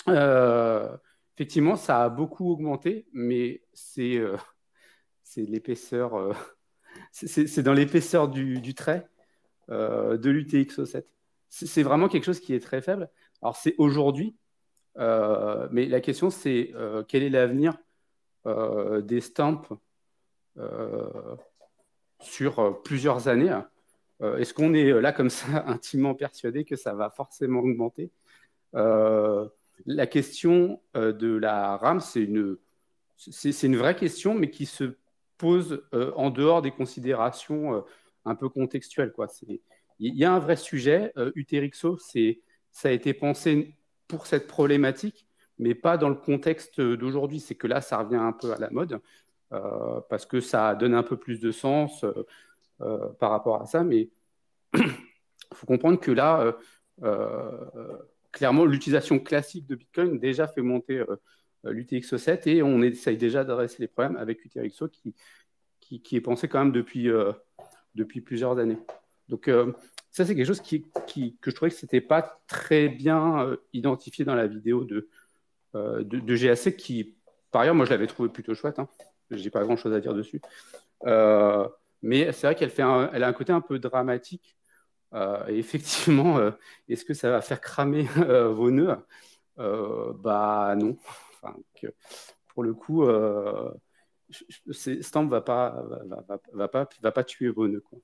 Euh, 0.08 0.96
effectivement, 1.36 1.76
ça 1.76 2.04
a 2.04 2.10
beaucoup 2.10 2.52
augmenté, 2.52 3.08
mais 3.14 3.62
c'est 3.74 4.18
euh, 4.18 4.38
l'épaisseur, 5.36 6.16
euh, 6.16 6.34
c'est 7.12 7.64
dans 7.64 7.74
l'épaisseur 7.74 8.28
du, 8.30 8.74
trait 8.74 9.08
de 9.70 10.30
l'UTXO7. 10.30 11.04
C'est 11.50 11.84
vraiment 11.84 12.08
quelque 12.08 12.26
chose 12.26 12.40
qui 12.40 12.54
est 12.54 12.60
très 12.60 12.82
faible. 12.82 13.10
Alors, 13.42 13.56
c'est 13.56 13.76
aujourd'hui, 13.78 14.36
mais 14.98 15.86
la 15.86 16.02
question, 16.02 16.30
c'est 16.30 16.74
quel 17.08 17.24
est 17.24 17.30
l'avenir 17.30 17.78
des 18.46 19.22
stamps 19.22 19.62
sur 22.20 22.82
plusieurs 22.84 23.28
années 23.28 23.52
euh, 23.52 23.62
est-ce 24.22 24.54
qu'on 24.54 24.74
est 24.74 24.92
là 25.02 25.12
comme 25.12 25.30
ça 25.30 25.64
intimement 25.68 26.16
persuadé 26.16 26.64
que 26.66 26.76
ça 26.76 26.94
va 26.94 27.10
forcément 27.10 27.60
augmenter? 27.60 28.12
Euh, 28.76 29.48
La 29.86 30.08
question 30.08 30.82
euh, 30.96 31.12
de 31.12 31.36
la 31.36 31.78
RAM, 31.78 32.00
c'est 32.02 32.24
une, 32.24 32.58
une 33.64 33.78
vraie 33.78 33.96
question, 33.96 34.34
mais 34.34 34.50
qui 34.50 34.66
se 34.66 34.96
pose 35.38 35.84
en 36.16 36.30
dehors 36.30 36.62
des 36.62 36.70
considérations 36.70 37.84
un 38.26 38.36
peu 38.36 38.48
contextuelles. 38.48 39.12
Il 39.98 40.16
y 40.16 40.24
a 40.24 40.32
un 40.32 40.38
vrai 40.38 40.56
sujet. 40.56 41.12
Uterixo, 41.34 41.98
c'est, 41.98 42.42
ça 42.72 42.90
a 42.90 42.92
été 42.92 43.16
pensé 43.16 43.76
pour 44.08 44.28
cette 44.28 44.46
problématique, 44.46 45.26
mais 45.58 45.74
pas 45.74 45.98
dans 45.98 46.10
le 46.10 46.16
contexte 46.16 46.80
d'aujourd'hui. 46.80 47.40
C'est 47.40 47.56
que 47.56 47.66
là, 47.66 47.82
ça 47.82 47.98
revient 47.98 48.18
un 48.18 48.34
peu 48.34 48.54
à 48.54 48.60
la 48.60 48.70
mode, 48.70 49.00
parce 49.50 50.28
que 50.28 50.42
ça 50.42 50.76
donne 50.76 50.94
un 50.94 51.02
peu 51.02 51.18
plus 51.18 51.40
de 51.40 51.52
sens. 51.52 52.06
Euh, 52.84 53.10
par 53.20 53.30
rapport 53.30 53.62
à 53.62 53.66
ça. 53.66 53.84
Mais 53.84 54.10
il 54.74 54.84
faut 55.54 55.68
comprendre 55.68 56.00
que 56.00 56.12
là, 56.12 56.42
euh, 56.42 56.52
euh, 57.04 57.98
clairement, 58.32 58.66
l'utilisation 58.66 59.20
classique 59.20 59.68
de 59.68 59.76
Bitcoin 59.76 60.20
déjà 60.20 60.48
fait 60.48 60.62
monter 60.62 61.04
l'UTXO7 61.64 62.50
et 62.50 62.64
on 62.64 62.82
essaye 62.82 63.18
déjà 63.18 63.44
d'adresser 63.44 63.78
les 63.80 63.88
problèmes 63.88 64.18
avec 64.18 64.44
UTXO 64.46 64.88
qui, 64.90 65.14
qui, 66.02 66.16
est 66.16 66.22
pensé 66.22 66.48
quand 66.48 66.60
même 66.60 66.72
depuis, 66.72 67.10
depuis 67.94 68.22
plusieurs 68.22 68.58
années. 68.58 68.80
Donc, 69.28 69.50
ça, 70.10 70.26
c'est 70.26 70.36
quelque 70.36 70.48
chose 70.48 70.62
qui, 70.62 70.86
que 71.40 71.52
je 71.52 71.56
trouvais 71.56 71.70
que 71.70 71.78
ce 71.78 71.86
n'était 71.86 72.02
pas 72.02 72.42
très 72.48 72.88
bien 72.88 73.58
identifié 73.74 74.26
dans 74.26 74.36
la 74.36 74.48
vidéo 74.48 74.86
de, 74.86 75.08
de, 75.76 76.02
de, 76.02 76.36
GAC 76.36 76.78
qui, 76.78 77.16
par 77.52 77.62
ailleurs, 77.62 77.76
moi 77.76 77.86
je 77.86 77.92
l'avais 77.92 78.08
trouvé 78.08 78.30
plutôt 78.30 78.56
chouette. 78.56 78.80
Hein. 78.80 78.88
Je 79.30 79.44
n'ai 79.44 79.50
pas 79.50 79.64
grand 79.64 79.76
chose 79.76 79.94
à 79.94 80.00
dire 80.00 80.14
dessus. 80.14 80.42
Mais 82.02 82.32
c'est 82.32 82.48
vrai 82.48 82.56
qu'elle 82.56 82.72
a 82.82 83.28
un 83.28 83.34
côté 83.34 83.52
un 83.52 83.62
peu 83.62 83.80
dramatique. 83.80 84.56
et 85.14 85.58
effectivement, 85.58 86.40
est-ce 86.90 87.06
que 87.06 87.14
ça 87.14 87.32
va 87.32 87.42
faire 87.42 87.62
cramer 87.62 88.04
vos 88.54 88.72
nœuds? 88.72 88.98
Bah 89.58 90.76
non. 90.78 90.98
Pour 92.50 92.64
le 92.64 92.74
coup, 92.74 93.06
Stamp 94.72 95.28
va 95.28 95.42
pas, 95.42 95.84
va, 96.54 96.68
pas, 96.68 96.88
va 97.02 97.12
pas 97.12 97.24
tuer 97.24 97.50
vos 97.50 97.68
nœuds. 97.68 97.82
Quoi. 97.82 98.00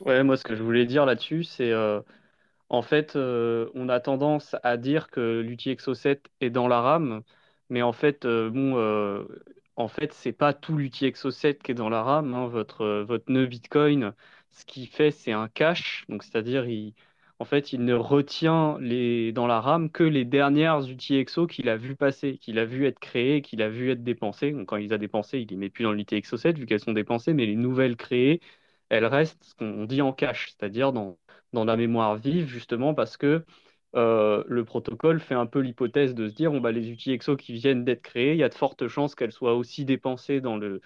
Ouais, 0.00 0.22
moi, 0.22 0.36
ce 0.36 0.44
que 0.44 0.54
je 0.54 0.62
voulais 0.62 0.86
dire 0.86 1.04
là-dessus, 1.04 1.44
c'est 1.44 1.72
euh, 1.72 2.00
en 2.70 2.82
fait, 2.82 3.16
euh, 3.16 3.70
on 3.74 3.88
a 3.88 4.00
tendance 4.00 4.56
à 4.62 4.76
dire 4.76 5.10
que 5.10 5.40
l'UTXO 5.40 5.94
7 5.94 6.30
est 6.40 6.50
dans 6.50 6.68
la 6.68 6.80
RAM, 6.80 7.22
mais 7.68 7.82
en 7.82 7.92
fait, 7.92 8.24
euh, 8.24 8.50
bon, 8.50 8.76
en 9.80 9.88
fait, 9.88 10.12
c'est 10.12 10.32
pas 10.32 10.52
tout 10.54 10.76
l'UTXO 10.76 11.30
7 11.30 11.62
qui 11.62 11.72
est 11.72 11.74
dans 11.74 11.88
la 11.88 12.02
RAM. 12.02 12.34
Hein. 12.34 12.46
Votre, 12.48 13.02
votre 13.02 13.30
nœud 13.30 13.46
Bitcoin, 13.46 14.14
ce 14.50 14.64
qu'il 14.64 14.86
fait, 14.88 15.10
c'est 15.10 15.32
un 15.32 15.48
cache, 15.48 16.04
donc 16.08 16.22
c'est-à-dire, 16.22 16.66
il, 16.66 16.94
en 17.38 17.44
fait, 17.44 17.72
il 17.72 17.84
ne 17.84 17.94
retient 17.94 18.78
les, 18.80 19.32
dans 19.32 19.46
la 19.46 19.60
RAM 19.60 19.90
que 19.90 20.02
les 20.04 20.24
dernières 20.24 20.80
UTXO 20.88 21.46
qu'il 21.46 21.68
a 21.68 21.76
vu 21.76 21.96
passer, 21.96 22.38
qu'il 22.38 22.58
a 22.58 22.64
vu 22.64 22.86
être 22.86 22.98
créées, 23.00 23.42
qu'il 23.42 23.62
a 23.62 23.68
vu 23.68 23.90
être 23.90 24.02
dépensées. 24.04 24.52
Donc, 24.52 24.68
quand 24.68 24.76
il 24.76 24.92
a 24.92 24.98
dépensé, 24.98 25.40
il 25.40 25.48
les 25.48 25.56
met 25.56 25.70
plus 25.70 25.84
dans 25.84 25.92
l'UTXO 25.92 26.36
7 26.36 26.58
vu 26.58 26.66
qu'elles 26.66 26.80
sont 26.80 26.92
dépensées, 26.92 27.32
mais 27.34 27.46
les 27.46 27.56
nouvelles 27.56 27.96
créées, 27.96 28.40
elles 28.88 29.06
restent 29.06 29.44
ce 29.44 29.54
qu'on 29.54 29.84
dit 29.86 30.02
en 30.02 30.12
cache, 30.12 30.50
c'est-à-dire 30.50 30.92
dans, 30.92 31.18
dans 31.52 31.64
la 31.64 31.76
mémoire 31.76 32.16
vive, 32.16 32.46
justement 32.46 32.94
parce 32.94 33.16
que 33.16 33.44
euh, 33.96 34.44
le 34.46 34.64
protocole 34.64 35.20
fait 35.20 35.34
un 35.34 35.46
peu 35.46 35.60
l'hypothèse 35.60 36.14
de 36.14 36.28
se 36.28 36.34
dire 36.34 36.50
bon, 36.52 36.60
bah, 36.60 36.72
les 36.72 36.90
UTXO 36.90 37.36
qui 37.36 37.52
viennent 37.54 37.84
d'être 37.84 38.02
créés, 38.02 38.32
il 38.32 38.38
y 38.38 38.42
a 38.44 38.48
de 38.48 38.54
fortes 38.54 38.88
chances 38.88 39.14
qu'elles 39.14 39.32
soient 39.32 39.54
aussi 39.54 39.84
dépensées 39.84 40.40
dans 40.40 40.56
le, 40.56 40.80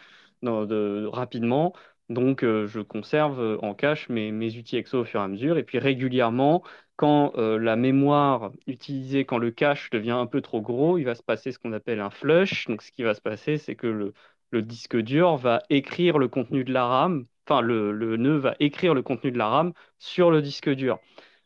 rapidement. 1.08 1.72
Donc, 2.10 2.44
euh, 2.44 2.66
je 2.66 2.80
conserve 2.80 3.58
en 3.62 3.74
cache 3.74 4.08
mes, 4.10 4.30
mes 4.30 4.54
UTXO 4.54 5.00
au 5.00 5.04
fur 5.04 5.20
et 5.20 5.24
à 5.24 5.28
mesure. 5.28 5.56
Et 5.58 5.64
puis, 5.64 5.78
régulièrement, 5.78 6.62
quand 6.96 7.32
euh, 7.38 7.58
la 7.58 7.76
mémoire 7.76 8.52
utilisée, 8.66 9.24
quand 9.24 9.38
le 9.38 9.50
cache 9.50 9.90
devient 9.90 10.10
un 10.12 10.26
peu 10.26 10.40
trop 10.42 10.60
gros, 10.60 10.98
il 10.98 11.04
va 11.04 11.14
se 11.14 11.22
passer 11.22 11.50
ce 11.52 11.58
qu'on 11.58 11.72
appelle 11.72 12.00
un 12.00 12.10
flush. 12.10 12.66
Donc, 12.68 12.82
ce 12.82 12.92
qui 12.92 13.02
va 13.02 13.14
se 13.14 13.20
passer, 13.22 13.56
c'est 13.58 13.74
que 13.76 13.86
le, 13.86 14.12
le 14.50 14.62
disque 14.62 14.96
dur 14.96 15.36
va 15.36 15.62
écrire 15.70 16.18
le 16.18 16.28
contenu 16.28 16.64
de 16.64 16.72
la 16.72 16.86
RAM 16.86 17.26
enfin 17.46 17.60
le, 17.60 17.92
le, 17.92 18.16
nœud 18.16 18.38
va 18.38 18.54
écrire 18.60 18.94
le 18.94 19.02
contenu 19.02 19.30
de 19.30 19.38
la 19.38 19.48
RAM 19.48 19.72
sur 19.98 20.30
le 20.30 20.42
disque 20.42 20.70
dur. 20.70 20.98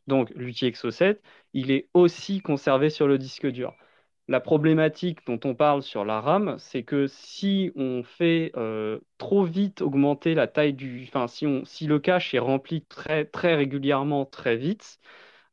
Donc 0.09 0.31
l'UTXO7, 0.35 1.21
il 1.55 1.71
est 1.71 1.89
aussi 1.95 2.41
conservé 2.41 2.91
sur 2.91 3.07
le 3.09 3.19
disque 3.19 3.47
dur. 3.47 3.75
La 4.29 4.41
problématique 4.41 5.25
dont 5.27 5.41
on 5.45 5.55
parle 5.55 5.83
sur 5.83 6.05
la 6.05 6.21
RAM, 6.21 6.57
c'est 6.59 6.83
que 6.83 7.07
si 7.07 7.73
on 7.77 8.03
fait 8.03 8.53
euh, 8.57 9.01
trop 9.19 9.45
vite 9.45 9.81
augmenter 9.83 10.35
la 10.35 10.47
taille 10.47 10.75
du... 10.75 11.05
Enfin, 11.09 11.29
si, 11.29 11.47
on, 11.47 11.65
si 11.65 11.87
le 11.87 11.99
cache 11.99 12.35
est 12.35 12.39
rempli 12.39 12.83
très, 12.85 13.25
très 13.25 13.55
régulièrement, 13.55 14.27
très 14.27 14.57
vite, 14.57 14.99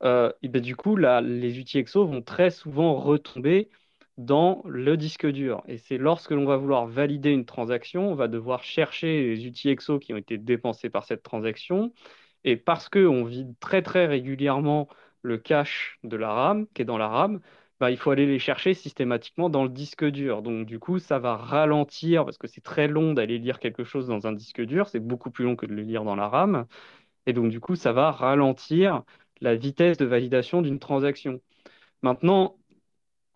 euh, 0.04 0.32
ben, 0.44 0.62
du 0.62 0.76
coup, 0.76 0.96
les 0.98 1.60
UTXO 1.60 2.06
vont 2.06 2.22
très 2.22 2.50
souvent 2.52 2.96
retomber 2.96 3.70
dans 4.18 4.62
le 4.66 4.98
disque 4.98 5.26
dur. 5.28 5.64
Et 5.68 5.78
c'est 5.78 5.98
lorsque 5.98 6.32
l'on 6.32 6.46
va 6.46 6.58
vouloir 6.58 6.88
valider 6.88 7.32
une 7.32 7.46
transaction, 7.46 8.10
on 8.12 8.16
va 8.16 8.28
devoir 8.28 8.64
chercher 8.64 9.36
les 9.36 9.46
UTXO 9.48 10.00
qui 10.00 10.14
ont 10.14 10.18
été 10.18 10.38
dépensés 10.38 10.90
par 10.90 11.04
cette 11.06 11.24
transaction. 11.24 11.94
Et 12.46 12.56
parce 12.58 12.88
qu'on 12.90 13.26
vide 13.26 13.56
très 13.60 13.82
très 13.82 14.06
régulièrement 14.06 14.88
le 15.22 15.38
cache 15.38 16.00
de 16.04 16.16
la 16.16 16.32
RAM, 16.32 16.68
qui 16.74 16.84
est 16.84 16.86
dans 16.86 16.98
la 16.98 17.10
RAM, 17.10 17.42
bah, 17.80 17.92
il 17.92 17.98
faut 17.98 18.12
aller 18.12 18.26
les 18.26 18.40
chercher 18.40 18.74
systématiquement 18.74 19.50
dans 19.50 19.64
le 19.64 19.70
disque 19.70 20.06
dur. 20.06 20.42
Donc 20.42 20.66
du 20.66 20.80
coup, 20.80 21.00
ça 21.00 21.20
va 21.20 21.36
ralentir, 21.36 22.24
parce 22.26 22.38
que 22.38 22.48
c'est 22.48 22.62
très 22.62 22.88
long 22.88 23.14
d'aller 23.14 23.40
lire 23.40 23.60
quelque 23.60 23.84
chose 23.84 24.08
dans 24.08 24.28
un 24.28 24.32
disque 24.32 24.62
dur, 24.62 24.88
c'est 24.88 25.00
beaucoup 25.00 25.32
plus 25.32 25.44
long 25.44 25.56
que 25.58 25.66
de 25.66 25.74
le 25.74 25.82
lire 25.82 26.04
dans 26.06 26.16
la 26.16 26.30
RAM. 26.30 26.68
Et 27.26 27.34
donc 27.34 27.52
du 27.52 27.60
coup, 27.60 27.76
ça 27.76 27.94
va 27.94 28.12
ralentir 28.12 29.04
la 29.42 29.56
vitesse 29.56 29.98
de 29.98 30.06
validation 30.06 30.62
d'une 30.62 30.80
transaction. 30.80 31.42
Maintenant, 32.04 32.58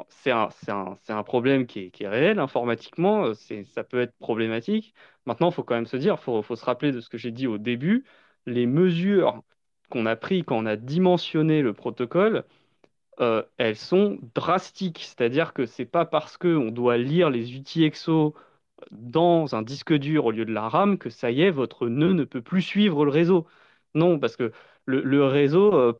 c'est 0.09 0.31
un, 0.31 1.23
problème 1.23 1.65
qui 1.67 1.91
est, 1.99 2.07
réel 2.07 2.39
informatiquement, 2.39 3.33
ça 3.33 3.83
peut 3.83 3.99
être 4.01 4.15
problématique. 4.19 4.93
Maintenant, 5.25 5.49
il 5.49 5.53
faut 5.53 5.63
quand 5.63 5.75
même 5.75 5.85
se 5.85 5.97
dire, 5.97 6.15
il 6.19 6.43
faut, 6.43 6.55
se 6.55 6.65
rappeler 6.65 6.91
de 6.91 7.01
ce 7.01 7.09
que 7.09 7.17
j'ai 7.17 7.31
dit 7.31 7.47
au 7.47 7.57
début, 7.57 8.05
les 8.49 8.65
mesures 8.67 9.43
qu'on 9.89 10.05
a 10.05 10.15
prises 10.15 10.43
quand 10.45 10.57
on 10.57 10.65
a 10.65 10.75
dimensionné 10.75 11.61
le 11.61 11.73
protocole, 11.73 12.45
euh, 13.21 13.43
elles 13.57 13.75
sont 13.77 14.19
drastiques. 14.35 14.99
C'est-à-dire 14.99 15.53
que 15.53 15.65
ce 15.65 15.81
n'est 15.81 15.87
pas 15.87 16.05
parce 16.05 16.37
qu'on 16.37 16.71
doit 16.71 16.97
lire 16.97 17.29
les 17.29 17.55
UTXO 17.55 18.35
dans 18.91 19.55
un 19.55 19.61
disque 19.61 19.93
dur 19.93 20.25
au 20.25 20.31
lieu 20.31 20.45
de 20.45 20.53
la 20.53 20.69
RAM 20.69 20.97
que 20.97 21.09
ça 21.09 21.31
y 21.31 21.41
est, 21.41 21.51
votre 21.51 21.87
nœud 21.89 22.13
ne 22.13 22.23
peut 22.23 22.41
plus 22.41 22.61
suivre 22.61 23.05
le 23.05 23.11
réseau. 23.11 23.47
Non, 23.95 24.19
parce 24.19 24.35
que 24.37 24.51
le, 24.85 25.01
le 25.01 25.25
réseau... 25.25 25.73
Euh, 25.75 25.93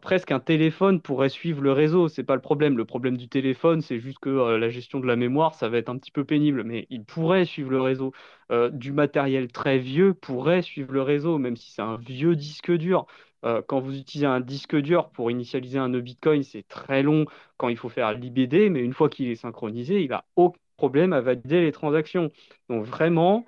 presque 0.00 0.30
un 0.32 0.40
téléphone 0.40 1.00
pourrait 1.00 1.28
suivre 1.28 1.62
le 1.62 1.72
réseau. 1.72 2.08
C'est 2.08 2.24
pas 2.24 2.34
le 2.34 2.40
problème. 2.40 2.76
Le 2.76 2.84
problème 2.84 3.16
du 3.16 3.28
téléphone, 3.28 3.80
c'est 3.82 3.98
juste 4.00 4.18
que 4.18 4.30
euh, 4.30 4.58
la 4.58 4.68
gestion 4.70 5.00
de 5.00 5.06
la 5.06 5.16
mémoire, 5.16 5.54
ça 5.54 5.68
va 5.68 5.78
être 5.78 5.88
un 5.90 5.98
petit 5.98 6.10
peu 6.10 6.24
pénible, 6.24 6.64
mais 6.64 6.86
il 6.90 7.04
pourrait 7.04 7.44
suivre 7.44 7.70
le 7.70 7.80
réseau. 7.80 8.12
Euh, 8.52 8.70
du 8.70 8.92
matériel 8.92 9.52
très 9.52 9.78
vieux 9.78 10.14
pourrait 10.14 10.62
suivre 10.62 10.92
le 10.92 11.02
réseau, 11.02 11.38
même 11.38 11.56
si 11.56 11.72
c'est 11.72 11.82
un 11.82 11.96
vieux 11.96 12.36
disque 12.36 12.72
dur. 12.72 13.06
Euh, 13.44 13.62
quand 13.66 13.80
vous 13.80 13.96
utilisez 13.98 14.26
un 14.26 14.40
disque 14.40 14.76
dur 14.76 15.10
pour 15.10 15.30
initialiser 15.30 15.78
un 15.78 15.88
nœud 15.88 16.00
Bitcoin, 16.00 16.42
c'est 16.42 16.66
très 16.66 17.02
long 17.02 17.26
quand 17.58 17.68
il 17.68 17.76
faut 17.76 17.88
faire 17.88 18.12
l'IBD, 18.12 18.70
mais 18.70 18.80
une 18.80 18.94
fois 18.94 19.08
qu'il 19.10 19.28
est 19.28 19.36
synchronisé, 19.36 20.02
il 20.02 20.12
a 20.12 20.24
aucun 20.36 20.58
problème 20.76 21.12
à 21.12 21.20
valider 21.20 21.60
les 21.62 21.72
transactions. 21.72 22.30
Donc 22.68 22.84
vraiment, 22.84 23.44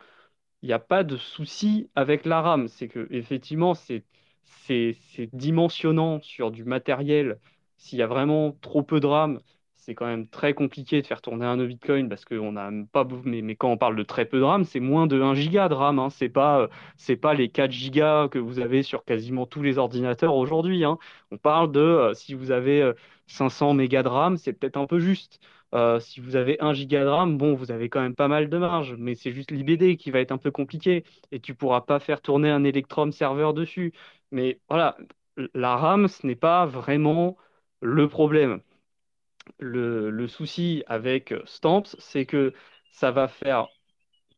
il 0.62 0.68
n'y 0.68 0.72
a 0.72 0.79
pas 0.79 1.05
de 1.05 1.16
souci 1.16 1.91
avec 1.95 2.24
la 2.26 2.41
RAM. 2.43 2.68
C'est 2.68 2.89
que 2.89 3.07
effectivement, 3.11 3.74
c'est 3.74 4.05
c'est 4.66 4.96
dimensionnant 5.32 6.20
sur 6.22 6.51
du 6.51 6.64
matériel. 6.64 7.38
S'il 7.76 7.99
y 7.99 8.03
a 8.03 8.07
vraiment 8.07 8.53
trop 8.61 8.82
peu 8.82 9.01
de 9.01 9.07
RAM, 9.07 9.40
c'est 9.88 9.94
quand 9.94 10.07
même 10.07 10.28
très 10.28 10.53
compliqué 10.53 11.01
de 11.01 11.07
faire 11.07 11.22
tourner 11.22 11.46
un 11.46 11.57
Bitcoin 11.64 12.11
parce 12.11 12.24
qu'on 12.26 12.57
a 12.57 12.70
pas. 12.92 13.07
Mais, 13.24 13.40
mais, 13.40 13.57
quand 13.57 13.70
on 13.70 13.78
parle 13.78 13.96
de 13.96 14.03
très 14.03 14.26
peu 14.26 14.38
de 14.38 14.42
RAM, 14.44 14.64
c'est 14.64 14.80
moins 14.80 15.07
de 15.07 15.20
1 15.20 15.34
giga 15.34 15.68
de 15.68 15.74
RAM. 15.74 15.99
Hein. 15.99 16.11
C'est 16.11 16.28
pas, 16.28 16.68
c'est 16.99 17.16
pas 17.16 17.32
les 17.34 17.49
4 17.49 17.70
gigas 17.70 18.28
que 18.28 18.38
vous 18.38 18.59
avez 18.61 18.82
sur 18.82 19.05
quasiment 19.05 19.46
tous 19.46 19.62
les 19.62 19.78
ordinateurs 19.78 20.34
aujourd'hui. 20.34 20.84
Hein. 20.84 20.99
On 21.30 21.38
parle 21.38 21.72
de 21.72 21.80
euh, 21.80 22.14
si 22.14 22.34
vous 22.34 22.51
avez 22.51 22.92
500 23.28 23.70
euh, 23.70 23.74
mégas 23.74 24.03
de 24.03 24.09
RAM, 24.09 24.36
c'est 24.36 24.53
peut-être 24.53 24.76
un 24.76 24.86
peu 24.86 24.99
juste. 24.99 25.40
Euh, 25.74 26.00
si 26.00 26.20
vous 26.20 26.36
avez 26.36 26.60
1 26.60 26.72
giga 26.72 27.04
de 27.04 27.08
RAM, 27.08 27.36
bon, 27.36 27.54
vous 27.54 27.70
avez 27.70 27.88
quand 27.90 28.00
même 28.00 28.14
pas 28.14 28.28
mal 28.28 28.48
de 28.48 28.58
marge, 28.58 28.94
mais 28.98 29.14
c'est 29.14 29.32
juste 29.32 29.50
l'IBD 29.50 29.96
qui 29.98 30.10
va 30.10 30.20
être 30.20 30.32
un 30.32 30.38
peu 30.38 30.50
compliqué 30.50 31.04
et 31.30 31.40
tu 31.40 31.54
pourras 31.54 31.82
pas 31.82 32.00
faire 32.00 32.22
tourner 32.22 32.50
un 32.50 32.64
Electrum 32.64 33.12
serveur 33.12 33.52
dessus. 33.54 33.92
Mais 34.30 34.60
voilà, 34.68 34.96
la 35.54 35.76
RAM, 35.76 36.08
ce 36.08 36.26
n'est 36.26 36.36
pas 36.36 36.66
vraiment 36.66 37.36
le 37.80 38.08
problème. 38.08 38.60
Le, 39.58 40.26
souci 40.28 40.84
avec 40.86 41.34
Stamps, 41.46 41.96
c'est 41.98 42.26
que 42.26 42.52
ça 42.92 43.10
va 43.10 43.28
faire 43.28 43.68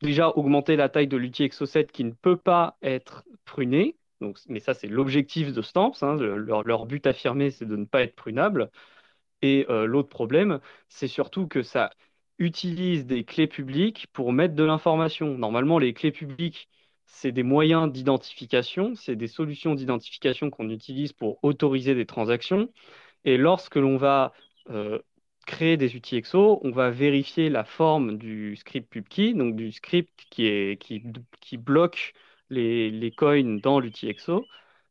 déjà 0.02 0.30
augmenter 0.30 0.76
la 0.76 0.88
taille 0.88 1.08
de 1.08 1.16
l'outil 1.16 1.44
Exo7 1.46 1.86
qui 1.86 2.04
ne 2.04 2.12
peut 2.12 2.36
pas 2.36 2.76
être 2.82 3.24
pruné. 3.44 3.96
Donc, 4.20 4.38
mais 4.48 4.60
ça, 4.60 4.74
c'est 4.74 4.88
l'objectif 4.88 5.52
de 5.52 5.62
Stamps. 5.62 5.92
Hein. 6.02 6.16
leur, 6.16 6.86
but 6.86 7.06
affirmé, 7.06 7.50
c'est 7.50 7.66
de 7.66 7.76
ne 7.76 7.84
pas 7.84 8.02
être 8.02 8.14
prunable. 8.16 8.70
Et 9.42 9.66
euh, 9.70 9.86
l'autre 9.86 10.08
problème, 10.08 10.60
c'est 10.88 11.08
surtout 11.08 11.46
que 11.48 11.62
ça 11.62 11.90
utilise 12.38 13.06
des 13.06 13.24
clés 13.24 13.46
publiques 13.46 14.06
pour 14.12 14.32
mettre 14.32 14.54
de 14.54 14.64
l'information. 14.64 15.36
Normalement, 15.38 15.78
les 15.78 15.94
clés 15.94 16.12
publiques, 16.12 16.68
c'est 17.06 17.32
des 17.32 17.42
moyens 17.42 17.90
d'identification, 17.92 18.94
c'est 18.94 19.16
des 19.16 19.28
solutions 19.28 19.74
d'identification 19.74 20.50
qu'on 20.50 20.70
utilise 20.70 21.12
pour 21.12 21.38
autoriser 21.44 21.94
des 21.94 22.06
transactions. 22.06 22.72
Et 23.24 23.36
lorsque 23.36 23.76
l'on 23.76 23.96
va 23.96 24.32
euh, 24.70 25.00
créer 25.46 25.76
des 25.76 25.96
UTXO, 25.96 26.60
on 26.62 26.70
va 26.70 26.90
vérifier 26.90 27.50
la 27.50 27.64
forme 27.64 28.16
du 28.18 28.56
script 28.56 28.90
PubKey, 28.90 29.34
donc 29.34 29.56
du 29.56 29.72
script 29.72 30.26
qui, 30.30 31.56
bloque 31.58 32.14
les, 32.50 32.90
les 32.90 33.10
coins 33.12 33.58
dans 33.60 33.80
l'UTXO. 33.80 34.46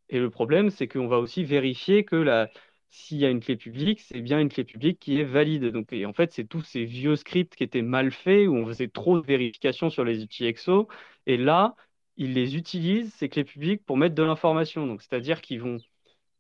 Et 0.10 0.20
le 0.20 0.30
problème, 0.30 0.70
c'est 0.70 0.88
qu'on 0.88 1.08
va 1.08 1.20
aussi 1.20 1.44
vérifier 1.44 2.04
que 2.04 2.16
la, 2.16 2.50
s'il 2.92 3.18
y 3.20 3.26
a 3.26 3.30
une 3.30 3.40
clé 3.40 3.56
publique, 3.56 4.02
c'est 4.02 4.22
bien 4.22 4.40
une 4.40 4.50
clé 4.50 4.64
publique 4.64 5.00
qui 5.00 5.20
est 5.20 5.24
valide. 5.24 5.66
Donc, 5.72 5.94
et 5.94 6.06
en 6.06 6.14
fait, 6.14 6.32
c'est 6.34 6.46
tous 6.46 6.62
ces 6.62 6.86
vieux 6.86 7.16
scripts 7.16 7.56
qui 7.56 7.64
étaient 7.64 7.82
mal 7.82 8.12
faits, 8.12 8.48
où 8.48 8.56
on 8.56 8.66
faisait 8.66 8.88
trop 8.88 9.20
de 9.20 9.26
vérifications 9.26 9.90
sur 9.90 10.04
les 10.04 10.24
UTXO. 10.24 10.88
Et 11.28 11.38
là, 11.38 11.76
ils 12.18 12.34
les 12.34 12.56
utilisent, 12.58 13.14
ces 13.14 13.30
clés 13.30 13.44
publiques, 13.44 13.86
pour 13.86 13.98
mettre 13.98 14.16
de 14.16 14.24
l'information. 14.24 14.88
Donc, 14.88 15.02
c'est-à-dire 15.02 15.42
qu'ils 15.42 15.62
vont, 15.62 15.78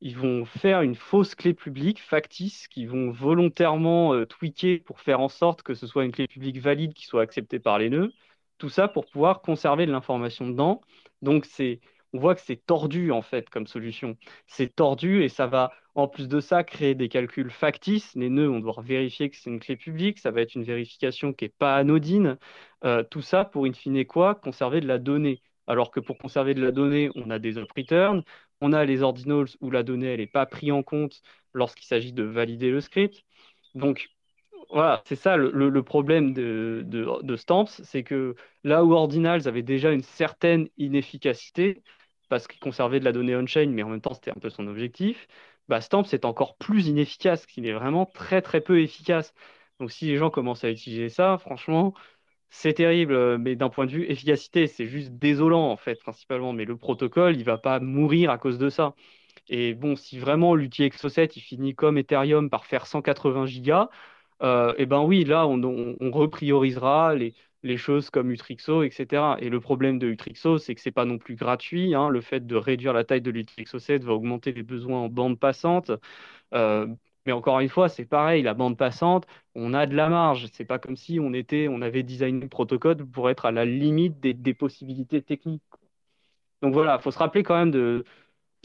ils 0.01 0.17
vont 0.17 0.45
faire 0.45 0.81
une 0.81 0.95
fausse 0.95 1.35
clé 1.35 1.53
publique 1.53 2.01
factice, 2.01 2.67
qu'ils 2.67 2.89
vont 2.89 3.11
volontairement 3.11 4.13
euh, 4.13 4.25
tweaker 4.25 4.83
pour 4.83 5.01
faire 5.01 5.19
en 5.21 5.29
sorte 5.29 5.61
que 5.63 5.73
ce 5.75 5.87
soit 5.87 6.05
une 6.05 6.11
clé 6.11 6.27
publique 6.27 6.59
valide 6.59 6.93
qui 6.93 7.05
soit 7.05 7.21
acceptée 7.21 7.59
par 7.59 7.79
les 7.79 7.89
nœuds. 7.89 8.13
Tout 8.57 8.69
ça 8.69 8.87
pour 8.87 9.05
pouvoir 9.05 9.41
conserver 9.41 9.85
de 9.85 9.91
l'information 9.91 10.47
dedans. 10.47 10.81
Donc, 11.21 11.45
c'est 11.45 11.79
on 12.13 12.19
voit 12.19 12.35
que 12.35 12.41
c'est 12.41 12.65
tordu 12.65 13.11
en 13.11 13.21
fait 13.21 13.49
comme 13.49 13.67
solution. 13.67 14.17
C'est 14.47 14.75
tordu 14.75 15.23
et 15.23 15.29
ça 15.29 15.47
va 15.47 15.71
en 15.95 16.07
plus 16.07 16.27
de 16.27 16.39
ça 16.39 16.63
créer 16.63 16.95
des 16.95 17.09
calculs 17.09 17.51
factices. 17.51 18.15
Les 18.15 18.29
nœuds, 18.29 18.49
on 18.49 18.59
doit 18.59 18.75
vérifier 18.81 19.29
que 19.29 19.37
c'est 19.37 19.49
une 19.49 19.59
clé 19.59 19.75
publique, 19.75 20.19
ça 20.19 20.31
va 20.31 20.41
être 20.41 20.55
une 20.55 20.63
vérification 20.63 21.33
qui 21.33 21.45
n'est 21.45 21.49
pas 21.49 21.75
anodine. 21.75 22.37
Euh, 22.85 23.03
tout 23.03 23.21
ça 23.21 23.45
pour 23.45 23.65
in 23.65 23.73
fine 23.73 24.05
quoi 24.05 24.35
Conserver 24.35 24.81
de 24.81 24.87
la 24.87 24.97
donnée. 24.97 25.41
Alors 25.67 25.91
que 25.91 25.99
pour 25.99 26.17
conserver 26.17 26.53
de 26.53 26.63
la 26.63 26.71
donnée, 26.71 27.11
on 27.15 27.29
a 27.29 27.39
des 27.39 27.57
up 27.57 27.71
return, 27.75 28.23
on 28.61 28.73
a 28.73 28.85
les 28.85 29.03
ordinals 29.03 29.47
où 29.61 29.69
la 29.71 29.83
donnée 29.83 30.17
n'est 30.17 30.27
pas 30.27 30.45
prise 30.45 30.71
en 30.71 30.83
compte 30.83 31.21
lorsqu'il 31.53 31.85
s'agit 31.85 32.13
de 32.13 32.23
valider 32.23 32.71
le 32.71 32.81
script. 32.81 33.23
Donc 33.75 34.09
voilà, 34.71 35.01
c'est 35.05 35.15
ça 35.15 35.35
le, 35.37 35.83
problème 35.83 36.33
de, 36.33 36.83
de, 36.85 37.35
Stamps, 37.35 37.65
c'est 37.65 38.03
que 38.03 38.35
là 38.63 38.83
où 38.85 38.93
Ordinals 38.93 39.47
avait 39.47 39.63
déjà 39.63 39.91
une 39.91 40.03
certaine 40.03 40.69
inefficacité, 40.77 41.81
parce 42.29 42.47
qu'il 42.47 42.59
conservait 42.59 42.99
de 42.99 43.05
la 43.05 43.11
donnée 43.11 43.35
on-chain, 43.35 43.67
mais 43.71 43.83
en 43.83 43.89
même 43.89 44.01
temps 44.01 44.13
c'était 44.13 44.31
un 44.31 44.39
peu 44.39 44.49
son 44.49 44.67
objectif, 44.67 45.27
bah, 45.67 45.81
Stamps 45.81 46.03
est 46.13 46.25
encore 46.25 46.57
plus 46.57 46.87
inefficace, 46.87 47.45
qu'il 47.45 47.65
est 47.67 47.73
vraiment 47.73 48.05
très 48.05 48.41
très 48.41 48.61
peu 48.61 48.81
efficace. 48.81 49.33
Donc 49.79 49.91
si 49.91 50.05
les 50.07 50.17
gens 50.17 50.29
commencent 50.29 50.63
à 50.63 50.71
utiliser 50.71 51.09
ça, 51.09 51.37
franchement, 51.37 51.93
c'est 52.49 52.73
terrible, 52.73 53.37
mais 53.37 53.55
d'un 53.55 53.69
point 53.69 53.85
de 53.85 53.91
vue 53.91 54.05
efficacité, 54.09 54.67
c'est 54.67 54.87
juste 54.87 55.11
désolant 55.13 55.69
en 55.71 55.77
fait, 55.77 55.95
principalement. 56.01 56.53
Mais 56.53 56.65
le 56.65 56.77
protocole, 56.77 57.35
il 57.37 57.43
va 57.43 57.57
pas 57.57 57.79
mourir 57.79 58.31
à 58.31 58.37
cause 58.37 58.57
de 58.57 58.69
ça. 58.69 58.95
Et 59.49 59.73
bon, 59.75 59.95
si 59.95 60.19
vraiment 60.19 60.55
l'outil 60.55 60.83
Exo7 60.83 61.33
il 61.35 61.41
finit 61.41 61.75
comme 61.75 61.97
Ethereum 61.97 62.49
par 62.49 62.65
faire 62.65 62.87
180 62.87 63.45
gigas, 63.47 63.89
euh, 64.41 64.73
et 64.77 64.85
ben 64.85 65.01
oui, 65.03 65.25
là, 65.25 65.47
on, 65.47 66.11
repriorisera 66.11 67.15
les, 67.15 67.33
les, 67.63 67.77
choses 67.77 68.09
comme 68.09 68.31
Utrixo, 68.31 68.83
etc. 68.83 69.35
Et 69.39 69.49
le 69.49 69.59
problème 69.59 69.99
de 69.99 70.07
Utrixo, 70.07 70.57
c'est 70.57 70.75
que 70.75 70.81
c'est 70.81 70.91
pas 70.91 71.05
non 71.05 71.17
plus 71.17 71.35
gratuit. 71.35 71.95
Hein. 71.95 72.09
Le 72.09 72.21
fait 72.21 72.45
de 72.45 72.55
réduire 72.55 72.93
la 72.93 73.03
taille 73.03 73.21
de 73.21 73.31
l'Utrixo 73.31 73.79
7 73.79 74.03
va 74.03 74.13
augmenter 74.13 74.51
les 74.51 74.63
besoins 74.63 74.99
en 75.01 75.09
bande 75.09 75.39
passante. 75.39 75.91
Euh, 76.53 76.87
mais 77.25 77.31
encore 77.33 77.59
une 77.59 77.69
fois, 77.69 77.89
c'est 77.89 78.05
pareil, 78.05 78.41
la 78.43 78.53
bande 78.53 78.77
passante, 78.77 79.27
on 79.55 79.73
a 79.73 79.85
de 79.85 79.95
la 79.95 80.09
marge. 80.09 80.47
C'est 80.53 80.65
pas 80.65 80.79
comme 80.79 80.95
si 80.95 81.19
on 81.19 81.33
était, 81.33 81.67
on 81.69 81.81
avait 81.81 82.03
designé 82.03 82.41
le 82.41 82.49
protocole 82.49 82.97
pour 83.05 83.29
être 83.29 83.45
à 83.45 83.51
la 83.51 83.65
limite 83.65 84.19
des, 84.19 84.33
des 84.33 84.53
possibilités 84.53 85.21
techniques. 85.21 85.63
Donc 86.61 86.73
voilà, 86.73 86.97
il 86.99 87.01
faut 87.01 87.11
se 87.11 87.19
rappeler 87.19 87.43
quand 87.43 87.55
même 87.57 87.71
de, 87.71 88.03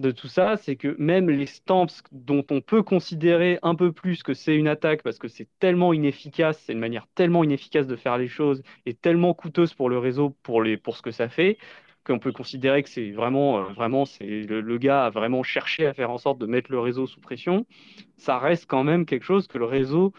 de 0.01 0.11
tout 0.11 0.29
ça, 0.29 0.57
c'est 0.57 0.77
que 0.77 0.97
même 0.99 1.31
les 1.31 1.47
stamps 1.47 1.87
dont 2.11 2.45
on 2.51 2.61
peut 2.61 2.83
considérer 2.83 3.59
un 3.63 3.75
peu 3.75 3.93
plus 3.93 4.23
que 4.23 4.35
c'est 4.35 4.57
une 4.57 4.69
attaque 4.69 5.03
parce 5.03 5.19
que 5.19 5.29
c'est 5.29 5.49
tellement 5.61 5.93
inefficace, 5.93 6.61
c'est 6.65 6.73
une 6.73 6.81
manière 6.81 7.07
tellement 7.15 7.45
inefficace 7.45 7.87
de 7.87 7.97
faire 7.97 8.19
les 8.19 8.29
choses 8.29 8.63
et 8.87 8.95
tellement 8.95 9.35
coûteuse 9.35 9.73
pour 9.75 9.89
le 9.89 9.99
réseau 9.99 10.37
pour, 10.43 10.63
les, 10.63 10.77
pour 10.77 10.97
ce 10.97 11.03
que 11.03 11.13
ça 11.13 11.29
fait, 11.29 11.59
qu'on 12.05 12.19
peut 12.19 12.33
considérer 12.33 12.83
que 12.83 12.89
c'est 12.89 13.13
vraiment, 13.13 13.59
euh, 13.59 13.73
vraiment 13.73 14.05
c'est 14.05 14.25
le, 14.27 14.79
gars 14.79 15.07
a 15.07 15.11
vraiment 15.11 15.43
cherché 15.43 15.87
à 15.87 15.95
faire 15.95 16.11
en 16.11 16.19
sorte 16.19 16.39
de 16.39 16.47
mettre 16.47 16.73
le 16.73 16.81
réseau 16.81 17.07
sous 17.07 17.21
pression, 17.21 17.67
ça 18.17 18.39
reste 18.39 18.67
quand 18.67 18.85
même 18.85 19.07
quelque 19.07 19.25
chose 19.25 19.47
que 19.47 19.59
le 19.59 19.65
réseau 19.65 20.13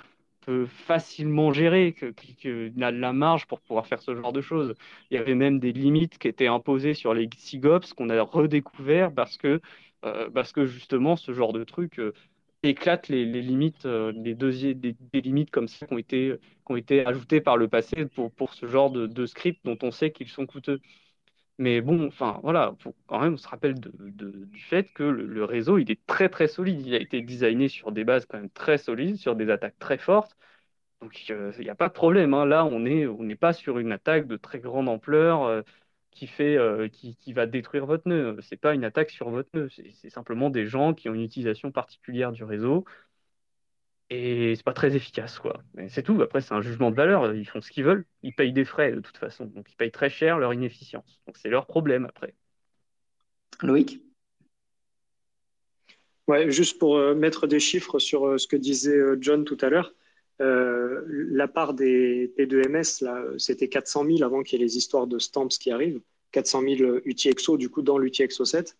facilement 0.67 1.53
gérer, 1.53 1.93
qu'il 1.93 2.83
a 2.83 2.91
de 2.91 2.97
la 2.97 3.13
marge 3.13 3.45
pour 3.47 3.59
pouvoir 3.61 3.87
faire 3.87 4.01
ce 4.01 4.15
genre 4.15 4.33
de 4.33 4.41
choses. 4.41 4.73
Il 5.09 5.15
y 5.15 5.17
avait 5.17 5.35
même 5.35 5.59
des 5.59 5.71
limites 5.71 6.17
qui 6.17 6.27
étaient 6.27 6.47
imposées 6.47 6.93
sur 6.93 7.13
les 7.13 7.29
SIGOPS 7.35 7.93
qu'on 7.93 8.09
a 8.09 8.21
redécouvert 8.21 9.13
parce 9.13 9.37
que, 9.37 9.61
euh, 10.05 10.29
parce 10.29 10.51
que 10.51 10.65
justement 10.65 11.15
ce 11.15 11.33
genre 11.33 11.53
de 11.53 11.63
truc 11.63 11.99
euh, 11.99 12.13
éclate 12.63 13.07
les, 13.09 13.25
limites, 13.25 13.85
euh, 13.85 14.11
les 14.15 14.35
des, 14.35 14.95
des, 15.13 15.21
limites 15.21 15.51
comme 15.51 15.67
ça 15.67 15.85
qui 15.85 15.93
ont 15.93 15.97
été, 15.97 16.35
qui 16.65 16.71
ont 16.71 16.75
été 16.75 17.05
ajoutées 17.05 17.41
par 17.41 17.57
le 17.57 17.67
passé 17.67 18.05
pour, 18.05 18.31
pour 18.31 18.53
ce 18.53 18.67
genre 18.67 18.91
de, 18.91 19.07
de 19.07 19.25
scripts 19.25 19.63
dont 19.65 19.77
on 19.83 19.91
sait 19.91 20.11
qu'ils 20.11 20.29
sont 20.29 20.45
coûteux. 20.45 20.79
Mais 21.57 21.79
bon, 21.81 22.07
enfin 22.07 22.39
voilà, 22.43 22.75
quand 23.07 23.21
même 23.21 23.33
on 23.35 23.37
se 23.37 23.47
rappelle 23.47 23.75
du 23.79 24.59
fait 24.59 24.91
que 24.93 25.03
le, 25.03 25.45
réseau 25.45 25.77
il 25.77 25.89
est 25.89 26.05
très 26.05 26.27
très 26.27 26.47
solide. 26.47 26.85
Il 26.85 26.93
a 26.95 26.99
été 26.99 27.21
designé 27.21 27.69
sur 27.69 27.91
des 27.93 28.03
bases 28.03 28.25
quand 28.25 28.37
même 28.37 28.49
très 28.49 28.77
solides, 28.77 29.17
sur 29.17 29.35
des 29.35 29.49
attaques 29.49 29.79
très 29.79 29.97
fortes. 29.97 30.35
Donc 31.01 31.25
euh, 31.29 31.53
il 31.59 31.63
n'y 31.63 31.69
a 31.69 31.75
pas 31.75 31.87
de 31.89 31.93
problème. 31.93 32.33
Hein. 32.33 32.45
Là, 32.45 32.65
on 32.65 32.79
n'est 32.81 33.05
n'est 33.07 33.35
pas 33.35 33.53
sur 33.53 33.79
une 33.79 33.91
attaque 33.91 34.27
de 34.27 34.37
très 34.37 34.59
grande 34.59 34.89
ampleur 34.89 35.43
euh, 35.43 35.61
qui 36.11 36.27
fait 36.27 36.57
euh, 36.57 36.87
qui, 36.89 37.15
qui, 37.17 37.33
va 37.33 37.45
détruire 37.45 37.85
votre 37.85 38.07
nœud. 38.09 38.37
C'est 38.41 38.57
pas 38.57 38.73
une 38.73 38.83
attaque 38.85 39.11
sur 39.11 39.29
votre 39.29 39.49
nœud. 39.53 39.69
C'est 39.69 40.09
simplement 40.09 40.49
des 40.49 40.65
gens 40.67 40.93
qui 40.93 41.09
ont 41.09 41.13
une 41.13 41.21
utilisation 41.23 41.71
particulière 41.71 42.31
du 42.31 42.43
réseau 42.43 42.85
et 44.09 44.53
c'est 44.55 44.63
pas 44.63 44.73
très 44.73 44.95
efficace, 44.95 45.39
quoi. 45.39 45.63
Mais 45.73 45.89
c'est 45.89 46.03
tout. 46.03 46.21
Après, 46.21 46.41
c'est 46.41 46.53
un 46.53 46.61
jugement 46.61 46.91
de 46.91 46.95
valeur. 46.95 47.33
Ils 47.33 47.45
font 47.45 47.61
ce 47.61 47.71
qu'ils 47.71 47.83
veulent. 47.83 48.05
Ils 48.21 48.35
payent 48.35 48.53
des 48.53 48.65
frais, 48.65 48.91
de 48.91 48.99
toute 48.99 49.17
façon. 49.17 49.45
Donc, 49.45 49.65
ils 49.71 49.75
payent 49.75 49.91
très 49.91 50.09
cher 50.09 50.37
leur 50.37 50.53
inefficience. 50.53 51.19
Donc, 51.25 51.37
c'est 51.37 51.49
leur 51.49 51.65
problème, 51.65 52.05
après. 52.05 52.35
Loïc? 53.63 54.01
Ouais, 56.27 56.49
juste 56.51 56.79
pour 56.79 56.97
euh, 56.97 57.15
mettre 57.15 57.47
des 57.47 57.59
chiffres 57.59 57.99
sur 57.99 58.27
euh, 58.27 58.37
ce 58.37 58.47
que 58.47 58.55
disait 58.55 58.97
euh, 58.97 59.17
John 59.19 59.43
tout 59.43 59.57
à 59.61 59.69
l'heure. 59.69 59.93
la 60.39 61.47
part 61.47 61.73
des 61.73 62.33
P2MS, 62.37 63.03
là, 63.03 63.23
c'était 63.37 63.69
400 63.69 64.05
000 64.05 64.23
avant 64.23 64.43
qu'il 64.43 64.59
y 64.59 64.61
ait 64.61 64.65
les 64.65 64.77
histoires 64.77 65.07
de 65.07 65.17
stamps 65.17 65.47
qui 65.47 65.71
arrivent. 65.71 66.01
400 66.31 66.61
000 66.61 66.99
UTXO, 67.05 67.57
du 67.57 67.69
coup, 67.69 67.81
dans 67.81 67.97
l'UTXO 67.97 68.43
7. 68.43 68.77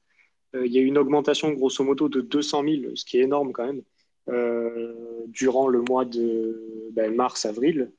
il 0.54 0.72
y 0.72 0.78
a 0.78 0.82
eu 0.82 0.86
une 0.86 0.98
augmentation, 0.98 1.52
grosso 1.54 1.84
modo, 1.84 2.10
de 2.10 2.22
200 2.22 2.64
000, 2.64 2.96
ce 2.96 3.06
qui 3.06 3.18
est 3.18 3.22
énorme 3.22 3.54
quand 3.54 3.66
même. 3.66 3.82
Euh, 4.28 4.94
durant 5.28 5.68
le 5.68 5.82
mois 5.82 6.06
de 6.06 6.90
ben, 6.94 7.14
mars-avril. 7.14 7.92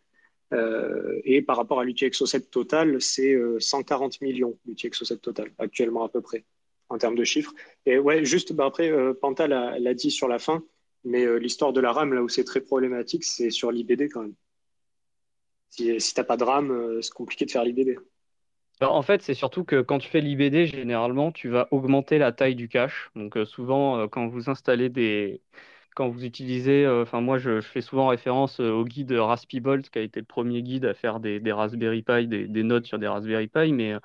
Euh, 0.53 1.21
et 1.25 1.43
par 1.43 1.57
rapport 1.57 1.81
à 1.81 1.85
l'UTXO 1.85 2.27
7 2.27 2.51
total, 2.51 3.01
c'est 3.01 3.37
140 3.59 4.15
euh, 4.15 4.27
millions 4.27 4.59
l'UTXO 4.67 5.05
7 5.05 5.21
total, 5.21 5.51
actuellement 5.59 6.05
à 6.05 6.09
peu 6.09 6.21
près, 6.21 6.45
en 6.89 6.99
termes 6.99 7.15
de 7.15 7.25
chiffres. 7.25 7.53
Et 7.85 7.99
ouais, 7.99 8.25
juste 8.25 8.53
ben, 8.53 8.67
après, 8.67 8.93
Panta 9.15 9.47
l'a 9.47 9.95
dit 9.95 10.11
sur 10.11 10.29
la 10.29 10.39
fin, 10.39 10.65
mais 11.05 11.39
l'histoire 11.39 11.73
de 11.73 11.81
la 11.81 11.93
RAM, 11.93 12.13
là 12.13 12.23
où 12.23 12.29
c'est 12.29 12.45
très 12.45 12.61
problématique, 12.61 13.25
c'est 13.25 13.51
sur 13.51 13.71
l'IBD 13.71 14.09
quand 14.11 14.23
même. 14.23 14.35
Si, 15.71 16.01
si 16.01 16.15
tu 16.15 16.21
n'as 16.21 16.25
pas 16.25 16.37
de 16.37 16.45
RAM, 16.45 17.01
c'est 17.03 17.13
compliqué 17.13 17.45
de 17.45 17.51
faire 17.51 17.65
l'IBD. 17.65 17.99
en 18.81 19.03
fait, 19.03 19.23
c'est 19.23 19.35
surtout 19.35 19.65
que 19.65 19.81
quand 19.83 19.99
tu 19.99 20.09
fais 20.09 20.21
l'IBD, 20.21 20.67
généralement, 20.67 21.33
tu 21.33 21.51
vas 21.51 21.69
augmenter 21.73 22.19
la 22.19 22.33
taille 22.33 22.55
du 22.55 22.69
cache. 22.69 23.11
Donc, 23.15 23.37
souvent, 23.47 24.09
quand 24.09 24.29
vous 24.29 24.49
installez 24.49 24.89
des, 24.89 25.43
quand 25.97 26.09
vous 26.11 26.25
utilisez, 26.27 26.85
euh, 26.87 27.03
enfin 27.03 27.21
moi 27.23 27.39
je, 27.39 27.61
fais 27.63 27.81
souvent 27.81 28.09
référence 28.09 28.61
euh, 28.61 28.71
au 28.71 28.85
guide 28.85 29.13
Raspibolt 29.13 29.89
qui 29.91 29.99
a 29.99 30.03
été 30.03 30.21
le 30.21 30.27
premier 30.27 30.63
guide 30.63 30.85
à 30.85 30.95
faire 30.95 31.21
des, 31.21 31.41
Raspberry 31.53 32.03
Pi, 32.03 32.29
des, 32.29 32.63
notes 32.63 32.87
sur 32.87 32.99
des 32.99 33.09
Raspberry 33.09 33.49
Pi, 33.49 33.73
mais 33.73 33.95
euh, 33.95 34.01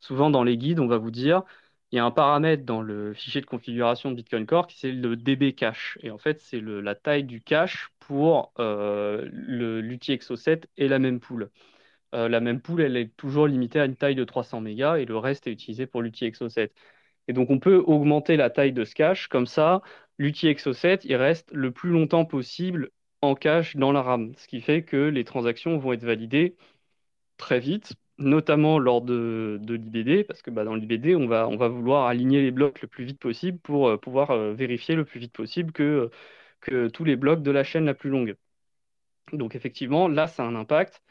souvent 0.00 0.30
dans 0.30 0.44
les 0.44 0.58
guides 0.58 0.80
on 0.80 0.86
va 0.88 0.98
vous 0.98 1.10
dire 1.10 1.42
il 1.90 1.96
y 1.96 1.98
a 1.98 2.04
un 2.04 2.10
paramètre 2.10 2.64
dans 2.64 2.82
le 2.82 3.12
fichier 3.14 3.40
de 3.40 3.46
configuration 3.46 4.10
de 4.10 4.16
Bitcoin 4.16 4.46
Core 4.46 4.66
qui 4.66 4.78
c'est 4.78 4.92
le 4.92 5.16
dB 5.16 5.54
cache 5.54 5.98
et 6.02 6.10
en 6.10 6.18
fait 6.18 6.40
c'est 6.40 6.60
la 6.60 6.94
taille 6.94 7.24
du 7.24 7.40
cache 7.42 7.90
pour 7.98 8.52
l'UTXO7 8.58 10.64
et 10.76 10.88
la 10.88 10.98
même 10.98 11.20
pool. 11.20 11.50
la 12.12 12.40
même 12.40 12.60
pool 12.60 12.82
elle 12.82 12.96
est 12.96 13.14
toujours 13.16 13.46
limitée 13.46 13.80
à 13.80 13.86
une 13.86 13.96
taille 13.96 14.14
de 14.14 14.24
300 14.24 14.60
mégas 14.60 14.96
et 14.98 15.04
le 15.06 15.16
reste 15.18 15.46
est 15.46 15.52
utilisé 15.52 15.86
pour 15.86 16.02
l'UTXO7. 16.02 16.70
Et 17.28 17.32
donc 17.32 17.50
on 17.50 17.58
peut 17.58 17.82
augmenter 17.86 18.36
la 18.36 18.50
taille 18.50 18.72
de 18.72 18.84
ce 18.84 18.94
cache 18.94 19.28
comme 19.28 19.46
ça 19.46 19.82
l'UTXO7, 20.22 21.02
il 21.04 21.16
reste 21.16 21.50
le 21.52 21.72
plus 21.72 21.90
longtemps 21.90 22.24
possible 22.24 22.90
en 23.22 23.34
cache 23.34 23.76
dans 23.76 23.92
la 23.92 24.02
RAM, 24.02 24.34
ce 24.36 24.46
qui 24.48 24.60
fait 24.60 24.82
que 24.84 24.96
les 24.96 25.24
transactions 25.24 25.78
vont 25.78 25.92
être 25.92 26.04
validées 26.04 26.56
très 27.38 27.60
vite, 27.60 27.94
notamment 28.18 28.78
lors 28.78 29.02
de, 29.02 29.60
l'IBD, 29.68 30.24
parce 30.26 30.42
que 30.42 30.50
bah, 30.50 30.64
dans 30.64 30.74
l'IBD, 30.76 31.16
on 31.16 31.26
va, 31.26 31.46
vouloir 31.68 32.06
aligner 32.06 32.42
les 32.42 32.50
blocs 32.52 32.82
le 32.82 32.88
plus 32.88 33.04
vite 33.04 33.18
possible 33.20 33.58
pour 33.58 33.88
euh, 33.88 33.98
pouvoir 33.98 34.30
euh, 34.32 34.54
vérifier 34.54 34.94
le 34.94 35.04
plus 35.04 35.20
vite 35.20 35.32
possible 35.32 35.72
que, 35.72 36.10
que 36.60 36.88
tous 36.88 37.04
les 37.04 37.16
blocs 37.16 37.42
de 37.42 37.50
la 37.50 37.64
chaîne 37.64 37.84
la 37.86 37.94
plus 37.94 38.10
longue. 38.10 38.36
Donc 39.32 39.54
effectivement, 39.56 40.08
là, 40.08 40.26
ça 40.28 40.44
a 40.44 40.46
un 40.46 40.56
impact. 40.56 41.02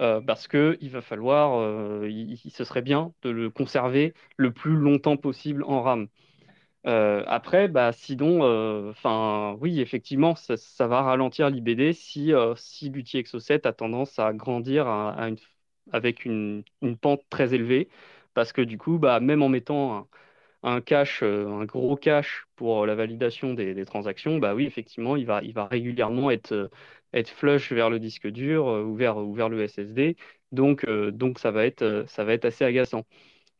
Euh, 0.00 0.20
parce 0.20 0.48
qu'il 0.48 0.90
va 0.90 1.00
falloir, 1.02 1.60
ce 2.02 2.64
serait 2.64 2.82
bien 2.82 3.14
de 3.22 3.30
le 3.30 3.50
conserver 3.50 4.14
le 4.36 4.52
plus 4.52 4.76
longtemps 4.76 5.16
possible 5.16 5.64
en 5.64 5.82
RAM. 5.82 6.08
Euh, 6.86 7.24
après, 7.26 7.66
bah, 7.66 7.92
sinon, 7.92 8.44
euh, 8.44 8.90
enfin, 8.90 9.56
oui, 9.60 9.80
effectivement, 9.80 10.36
ça, 10.36 10.86
va 10.86 11.02
ralentir 11.02 11.50
l'IBD 11.50 11.92
si, 11.92 12.32
euh, 12.32 12.54
si 12.54 12.90
l'UTXO7 12.90 13.66
a 13.66 13.72
tendance 13.72 14.18
à 14.20 14.32
grandir 14.32 14.86
avec 15.92 16.24
une, 16.24 16.64
pente 17.00 17.22
très 17.28 17.54
élevée, 17.54 17.88
parce 18.34 18.52
que 18.52 18.60
du 18.62 18.78
coup, 18.78 18.98
bah, 18.98 19.18
même 19.20 19.42
en 19.42 19.48
mettant 19.48 20.08
un, 20.62 20.80
cache, 20.80 21.22
un 21.22 21.64
gros 21.64 21.96
cache 21.96 22.46
pour 22.56 22.86
la 22.86 22.94
validation 22.94 23.54
des, 23.54 23.84
transactions, 23.84 24.38
bah 24.38 24.54
oui, 24.54 24.66
effectivement, 24.66 25.16
il 25.16 25.26
va, 25.26 25.42
il 25.42 25.54
va 25.54 25.66
régulièrement 25.66 26.30
être, 26.30 26.70
être 27.12 27.30
flush 27.30 27.72
vers 27.72 27.90
le 27.90 27.98
disque 27.98 28.28
dur 28.28 28.66
ou 28.66 28.94
vers, 28.94 29.16
ou 29.18 29.34
vers 29.34 29.48
le 29.48 29.66
SSD, 29.66 30.16
donc, 30.52 30.86
donc 30.88 31.38
ça 31.40 31.50
va 31.50 31.66
être, 31.66 32.04
ça 32.08 32.24
va 32.24 32.32
être 32.34 32.44
assez 32.44 32.64
agaçant. 32.64 33.06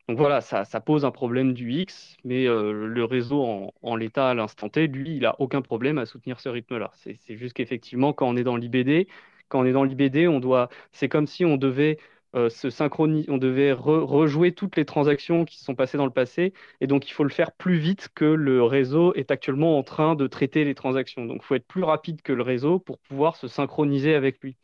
Donc 0.07 0.17
voilà, 0.17 0.39
ça, 0.39 0.63
pose 0.79 1.03
un 1.03 1.11
problème 1.11 1.53
du 1.53 1.71
X, 1.73 2.15
mais 2.23 2.47
euh, 2.47 2.71
le 2.71 3.03
réseau 3.03 3.73
en, 3.81 3.95
l'état 3.97 4.29
à 4.29 4.33
l'instant 4.33 4.69
T, 4.69 4.87
lui, 4.87 5.17
il 5.17 5.23
n'a 5.23 5.35
aucun 5.39 5.61
problème 5.61 5.97
à 5.97 6.05
soutenir 6.05 6.39
ce 6.39 6.47
rythme-là. 6.47 6.91
C'est 6.95 7.35
juste 7.35 7.53
qu'effectivement, 7.53 8.13
quand 8.13 8.27
on 8.27 8.37
est 8.37 8.43
dans 8.43 8.55
l'IBD, 8.55 9.07
quand 9.49 9.59
on 9.61 9.65
est 9.65 9.73
dans 9.73 9.83
l'IBD, 9.83 10.27
on 10.29 10.39
doit, 10.39 10.69
c'est 10.93 11.09
comme 11.09 11.27
si 11.27 11.43
on 11.43 11.57
devait 11.57 11.97
euh, 12.35 12.49
se 12.49 12.69
synchroniser, 12.69 13.29
on 13.31 13.37
devait 13.37 13.71
rejouer 13.71 14.53
toutes 14.53 14.75
les 14.75 14.85
transactions 14.85 15.45
qui 15.45 15.57
se 15.57 15.63
sont 15.65 15.75
passées 15.75 15.97
dans 15.97 16.05
le 16.05 16.11
passé, 16.11 16.53
et 16.81 16.87
donc 16.87 17.09
il 17.09 17.13
faut 17.13 17.23
le 17.23 17.29
faire 17.29 17.51
plus 17.53 17.77
vite 17.77 18.09
que 18.13 18.25
le 18.25 18.63
réseau 18.63 19.13
est 19.13 19.31
actuellement 19.31 19.77
en 19.77 19.83
train 19.83 20.15
de 20.15 20.27
traiter 20.27 20.63
les 20.65 20.75
transactions. 20.75 21.25
Donc 21.25 21.41
il 21.43 21.45
faut 21.45 21.55
être 21.55 21.67
plus 21.67 21.83
rapide 21.83 22.21
que 22.21 22.33
le 22.33 22.43
réseau 22.43 22.79
pour 22.79 22.99
pouvoir 22.99 23.35
se 23.37 23.47
synchroniser 23.47 24.13
avec 24.15 24.41
lui. 24.43 24.57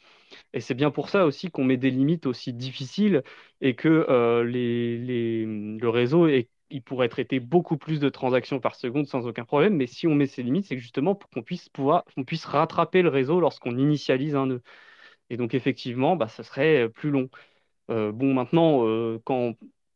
Et 0.54 0.60
c'est 0.62 0.74
bien 0.74 0.92
pour 0.92 1.10
ça 1.10 1.26
aussi 1.26 1.50
qu'on 1.52 1.64
met 1.64 1.78
des 1.78 1.92
limites 1.92 2.26
aussi 2.26 2.54
difficiles 2.54 3.24
et 3.62 3.76
que 3.76 3.88
euh, 4.10 4.44
le 4.44 5.90
réseau 5.90 6.28
il 6.70 6.82
pourrait 6.82 7.10
traiter 7.10 7.40
beaucoup 7.40 7.78
plus 7.78 8.00
de 8.00 8.10
transactions 8.10 8.60
par 8.60 8.76
seconde 8.76 9.06
sans 9.08 9.28
aucun 9.28 9.46
problème. 9.46 9.76
Mais 9.76 9.88
si 9.88 10.08
on 10.08 10.16
met 10.16 10.26
ces 10.28 10.44
limites, 10.44 10.66
c'est 10.68 10.78
justement 10.78 11.16
pour 11.16 11.30
qu'on 11.30 11.44
puisse 11.44 12.46
rattraper 12.46 13.02
le 13.04 13.10
réseau 13.10 13.40
lorsqu'on 13.40 13.78
initialise 13.78 14.36
un 14.36 14.48
nœud. 14.48 14.62
Et 15.30 15.38
donc 15.38 15.54
effectivement, 15.54 16.16
bah, 16.16 16.28
ça 16.28 16.44
serait 16.44 16.90
plus 16.90 17.12
long. 17.12 17.30
Euh, 17.92 18.12
bon, 18.12 18.34
maintenant, 18.34 18.86
euh, 18.88 19.20
quand 19.26 19.56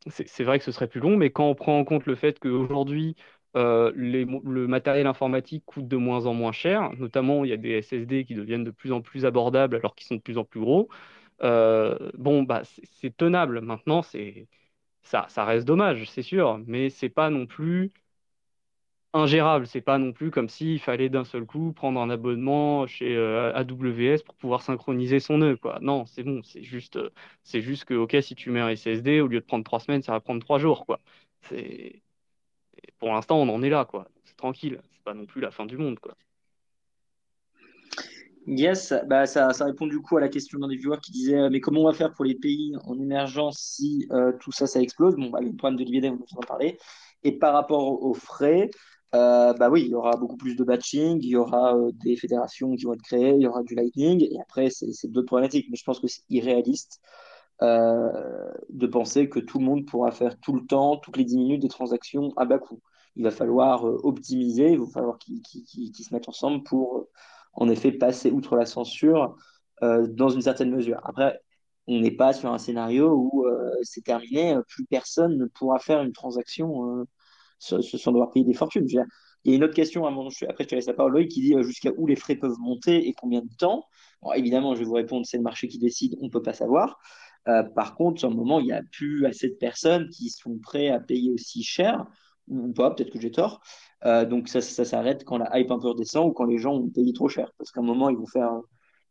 c'est 0.09 0.43
vrai 0.43 0.59
que 0.59 0.65
ce 0.65 0.71
serait 0.71 0.87
plus 0.87 0.99
long, 1.01 1.17
mais 1.17 1.31
quand 1.31 1.49
on 1.49 1.55
prend 1.55 1.79
en 1.79 1.83
compte 1.85 2.05
le 2.05 2.15
fait 2.15 2.39
qu'aujourd'hui, 2.39 3.15
euh, 3.55 3.91
le 3.95 4.67
matériel 4.67 5.07
informatique 5.07 5.63
coûte 5.65 5.87
de 5.87 5.97
moins 5.97 6.25
en 6.27 6.33
moins 6.33 6.51
cher, 6.51 6.91
notamment 6.97 7.43
il 7.43 7.49
y 7.49 7.53
a 7.53 7.57
des 7.57 7.71
SSD 7.71 8.25
qui 8.25 8.35
deviennent 8.35 8.63
de 8.63 8.71
plus 8.71 8.91
en 8.91 9.01
plus 9.01 9.25
abordables 9.25 9.75
alors 9.75 9.95
qu'ils 9.95 10.07
sont 10.07 10.15
de 10.15 10.21
plus 10.21 10.37
en 10.37 10.45
plus 10.45 10.59
gros. 10.61 10.89
bon, 11.41 12.43
bah, 12.43 12.61
c'est 13.01 13.15
tenable. 13.15 13.61
Maintenant, 13.61 14.01
c'est 14.01 14.47
ça, 15.03 15.27
ça 15.29 15.45
reste 15.45 15.67
dommage, 15.67 16.09
c'est 16.11 16.21
sûr, 16.23 16.59
mais 16.67 16.89
c'est 16.89 17.09
pas 17.09 17.29
non 17.29 17.45
plus 17.47 17.91
ingérable. 19.13 19.67
C'est 19.67 19.81
pas 19.81 19.97
non 19.97 20.11
plus 20.13 20.31
comme 20.31 20.49
s'il 20.49 20.79
fallait 20.79 21.09
d'un 21.09 21.23
seul 21.23 21.45
coup 21.45 21.71
prendre 21.73 21.99
un 21.99 22.09
abonnement 22.09 22.87
chez 22.87 23.15
euh, 23.15 23.53
AWS 23.53 24.23
pour 24.25 24.35
pouvoir 24.35 24.61
synchroniser 24.61 25.19
son 25.19 25.39
nœud. 25.39 25.57
Quoi. 25.57 25.79
Non, 25.81 26.05
c'est 26.05 26.23
bon. 26.23 26.41
C'est 26.43 26.63
juste, 26.63 26.97
euh, 26.97 27.09
c'est 27.43 27.61
juste 27.61 27.85
que, 27.85 27.93
ok, 27.93 28.17
si 28.21 28.35
tu 28.35 28.51
mets 28.51 28.59
un 28.59 28.69
SSD, 28.69 29.21
au 29.21 29.27
lieu 29.27 29.39
de 29.39 29.45
prendre 29.45 29.63
trois 29.63 29.79
semaines, 29.79 30.01
ça 30.01 30.11
va 30.11 30.19
prendre 30.19 30.41
trois 30.41 30.59
jours. 30.59 30.85
Quoi. 30.85 30.99
Pour 32.99 33.13
l'instant, 33.13 33.37
on 33.37 33.49
en 33.49 33.63
est 33.63 33.69
là. 33.69 33.85
Quoi. 33.85 34.07
C'est 34.25 34.37
tranquille. 34.37 34.79
C'est 34.93 35.03
pas 35.03 35.13
non 35.13 35.25
plus 35.25 35.41
la 35.41 35.51
fin 35.51 35.65
du 35.65 35.77
monde. 35.77 35.99
Quoi. 35.99 36.15
Yes, 38.45 38.93
bah 39.07 39.25
ça, 39.25 39.49
répond 39.59 39.87
du 39.87 39.99
coup 39.99 40.15
à 40.15 40.21
la 40.21 40.29
question 40.29 40.57
d'un 40.59 40.69
des 40.69 40.77
viewers 40.77 41.01
qui 41.01 41.11
disait 41.11 41.37
euh, 41.37 41.49
mais 41.51 41.59
comment 41.59 41.81
on 41.81 41.85
va 41.87 41.91
faire 41.91 42.13
pour 42.13 42.23
les 42.23 42.35
pays 42.35 42.77
en 42.85 42.97
émergence 42.97 43.59
si 43.59 44.07
tout 44.39 44.53
ça, 44.53 44.67
ça 44.67 44.81
explose? 44.81 45.15
Bon, 45.15 45.29
bah, 45.29 45.41
le 45.41 45.53
problème 45.53 45.77
de 45.77 45.83
dividende, 45.83 46.19
on 46.31 46.37
en 46.37 46.41
a 46.41 46.45
parlé. 46.45 46.77
Et 47.23 47.37
par 47.37 47.53
rapport 47.53 48.01
aux 48.03 48.13
frais, 48.13 48.69
euh, 49.15 49.53
bah 49.53 49.69
oui, 49.69 49.83
il 49.83 49.89
y 49.89 49.95
aura 49.95 50.17
beaucoup 50.17 50.35
plus 50.37 50.55
de 50.55 50.63
batching, 50.63 51.19
il 51.21 51.29
y 51.29 51.35
aura 51.37 51.75
euh, 51.75 51.91
des 51.93 52.17
fédérations 52.17 52.75
qui 52.75 52.83
vont 52.85 52.93
être 52.93 53.01
créées, 53.01 53.35
il 53.35 53.41
y 53.41 53.47
aura 53.47 53.63
du 53.63 53.73
Lightning, 53.75 54.21
et 54.23 54.39
après, 54.41 54.69
c'est 54.69 55.07
d'autres 55.09 55.27
problématiques. 55.27 55.67
Mais 55.69 55.77
je 55.77 55.83
pense 55.83 55.99
que 55.99 56.07
c'est 56.07 56.23
irréaliste 56.29 56.99
euh, 57.61 58.11
de 58.69 58.87
penser 58.87 59.29
que 59.29 59.39
tout 59.39 59.59
le 59.59 59.65
monde 59.65 59.85
pourra 59.85 60.11
faire 60.11 60.39
tout 60.39 60.53
le 60.53 60.65
temps, 60.65 60.97
toutes 60.97 61.17
les 61.17 61.23
10 61.25 61.37
minutes, 61.37 61.61
des 61.61 61.69
transactions 61.69 62.33
à 62.37 62.45
bas 62.45 62.59
coût. 62.59 62.81
Il 63.15 63.23
va 63.23 63.31
falloir 63.31 63.83
optimiser, 63.83 64.71
il 64.73 64.79
va 64.79 64.85
falloir 64.87 65.17
qu'ils 65.17 65.95
se 65.95 66.13
mettent 66.13 66.29
ensemble 66.29 66.63
pour, 66.63 67.07
en 67.53 67.69
effet, 67.69 67.91
passer 67.91 68.31
outre 68.31 68.55
la 68.55 68.65
censure 68.65 69.35
dans 69.81 70.29
une 70.29 70.41
certaine 70.41 70.71
mesure. 70.71 70.99
Après, 71.03 71.39
on 71.87 71.99
n'est 71.99 72.11
pas 72.11 72.33
sur 72.33 72.51
un 72.53 72.57
scénario 72.59 73.11
où 73.15 73.45
c'est 73.83 74.03
terminé, 74.03 74.55
plus 74.67 74.85
personne 74.85 75.37
ne 75.37 75.45
pourra 75.45 75.79
faire 75.79 76.03
une 76.03 76.13
transaction 76.13 77.07
sans 77.59 78.11
devoir 78.11 78.31
payer 78.31 78.45
des 78.45 78.53
fortunes. 78.53 78.85
Il 79.47 79.51
y 79.51 79.53
a 79.53 79.57
une 79.57 79.63
autre 79.63 79.75
question, 79.75 80.05
après 80.05 80.63
je 80.63 80.67
te 80.67 80.75
laisse 80.75 80.87
la 80.87 80.93
parole, 80.93 81.13
Loïc, 81.13 81.31
qui 81.31 81.41
dit 81.41 81.55
euh, 81.55 81.63
jusqu'à 81.63 81.91
où 81.97 82.05
les 82.05 82.15
frais 82.15 82.35
peuvent 82.35 82.59
monter 82.59 83.07
et 83.07 83.13
combien 83.13 83.41
de 83.41 83.53
temps? 83.57 83.85
Évidemment, 84.35 84.73
je 84.75 84.79
vais 84.79 84.85
vous 84.85 84.93
répondre, 84.93 85.25
c'est 85.25 85.37
le 85.37 85.43
marché 85.43 85.67
qui 85.67 85.77
décide, 85.77 86.15
on 86.19 86.25
ne 86.25 86.29
peut 86.29 86.41
pas 86.41 86.53
savoir. 86.53 86.99
Euh, 87.47 87.63
par 87.63 87.95
contre, 87.95 88.19
sur 88.19 88.29
le 88.29 88.35
moment, 88.35 88.59
il 88.59 88.65
n'y 88.65 88.73
a 88.73 88.81
plus 88.91 89.25
assez 89.25 89.47
de 89.47 89.53
personnes 89.53 90.09
qui 90.09 90.29
sont 90.29 90.57
prêtes 90.57 90.91
à 90.91 90.99
payer 90.99 91.31
aussi 91.31 91.63
cher, 91.63 92.05
ou 92.49 92.73
pas, 92.73 92.91
peut-être 92.91 93.11
que 93.11 93.21
j'ai 93.21 93.31
tort. 93.31 93.61
Euh, 94.05 94.25
donc 94.25 94.49
ça, 94.49 94.59
s'arrête 94.61 95.23
quand 95.23 95.37
la 95.37 95.57
hype 95.57 95.71
un 95.71 95.79
peu 95.79 95.87
redescend 95.87 96.27
ou 96.27 96.33
quand 96.33 96.45
les 96.45 96.57
gens 96.57 96.73
ont 96.75 96.89
payé 96.89 97.13
trop 97.13 97.29
cher. 97.29 97.51
Parce 97.57 97.71
qu'à 97.71 97.79
un 97.81 97.85
moment, 97.85 98.09
ils 98.09 98.17
vont 98.17 98.27
faire... 98.27 98.51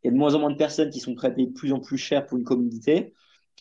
Il 0.03 0.07
y 0.07 0.09
a 0.09 0.11
de 0.11 0.17
moins 0.17 0.35
en 0.35 0.39
moins 0.39 0.51
de 0.51 0.57
personnes 0.57 0.91
qui 0.91 0.99
sont 0.99 1.15
prêtes 1.15 1.31
à 1.31 1.35
payer 1.35 1.47
de 1.47 1.53
plus 1.53 1.73
en 1.73 1.79
plus 1.79 1.97
cher 1.97 2.27
pour 2.27 2.37
une 2.37 2.43
communauté. 2.43 3.13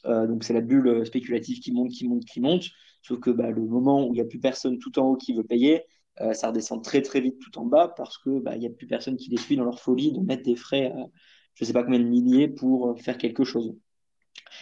donc 0.05 0.45
c'est 0.45 0.53
la 0.53 0.61
bulle 0.61 1.07
spéculative 1.07 1.61
qui 1.61 1.73
monte, 1.73 1.91
qui 1.91 2.07
monte, 2.07 2.25
qui 2.27 2.41
monte. 2.41 2.67
Sauf 3.07 3.21
que 3.21 3.31
bah, 3.31 3.51
le 3.51 3.63
moment 3.63 4.05
où 4.05 4.09
il 4.09 4.15
n'y 4.15 4.21
a 4.21 4.25
plus 4.25 4.41
personne 4.41 4.79
tout 4.79 4.99
en 4.99 5.11
haut 5.11 5.17
qui 5.17 5.33
veut 5.33 5.45
payer, 5.45 5.83
euh, 6.21 6.33
ça 6.33 6.49
redescend 6.49 6.83
très 6.83 7.03
très 7.03 7.21
vite 7.21 7.39
tout 7.39 7.57
en 7.57 7.65
bas 7.65 7.95
parce 7.97 8.19
que 8.19 8.41
bah, 8.41 8.57
il 8.57 8.61
n'y 8.61 8.67
a 8.67 8.71
plus 8.71 8.89
personne 8.89 9.17
qui 9.17 9.31
les 9.31 9.37
suit 9.37 9.57
dans 9.57 9.65
leur 9.65 9.79
folie 9.79 10.11
de 10.11 10.19
mettre 10.21 10.43
des 10.43 10.57
frais 10.57 10.87
à 10.87 11.07
je 11.55 11.65
ne 11.65 11.67
sais 11.69 11.73
pas 11.73 11.85
combien 11.85 12.01
de 12.01 12.05
milliers 12.05 12.49
pour 12.49 12.91
euh, 12.91 12.97
faire 12.97 13.17
quelque 13.17 13.45
chose. 13.45 13.75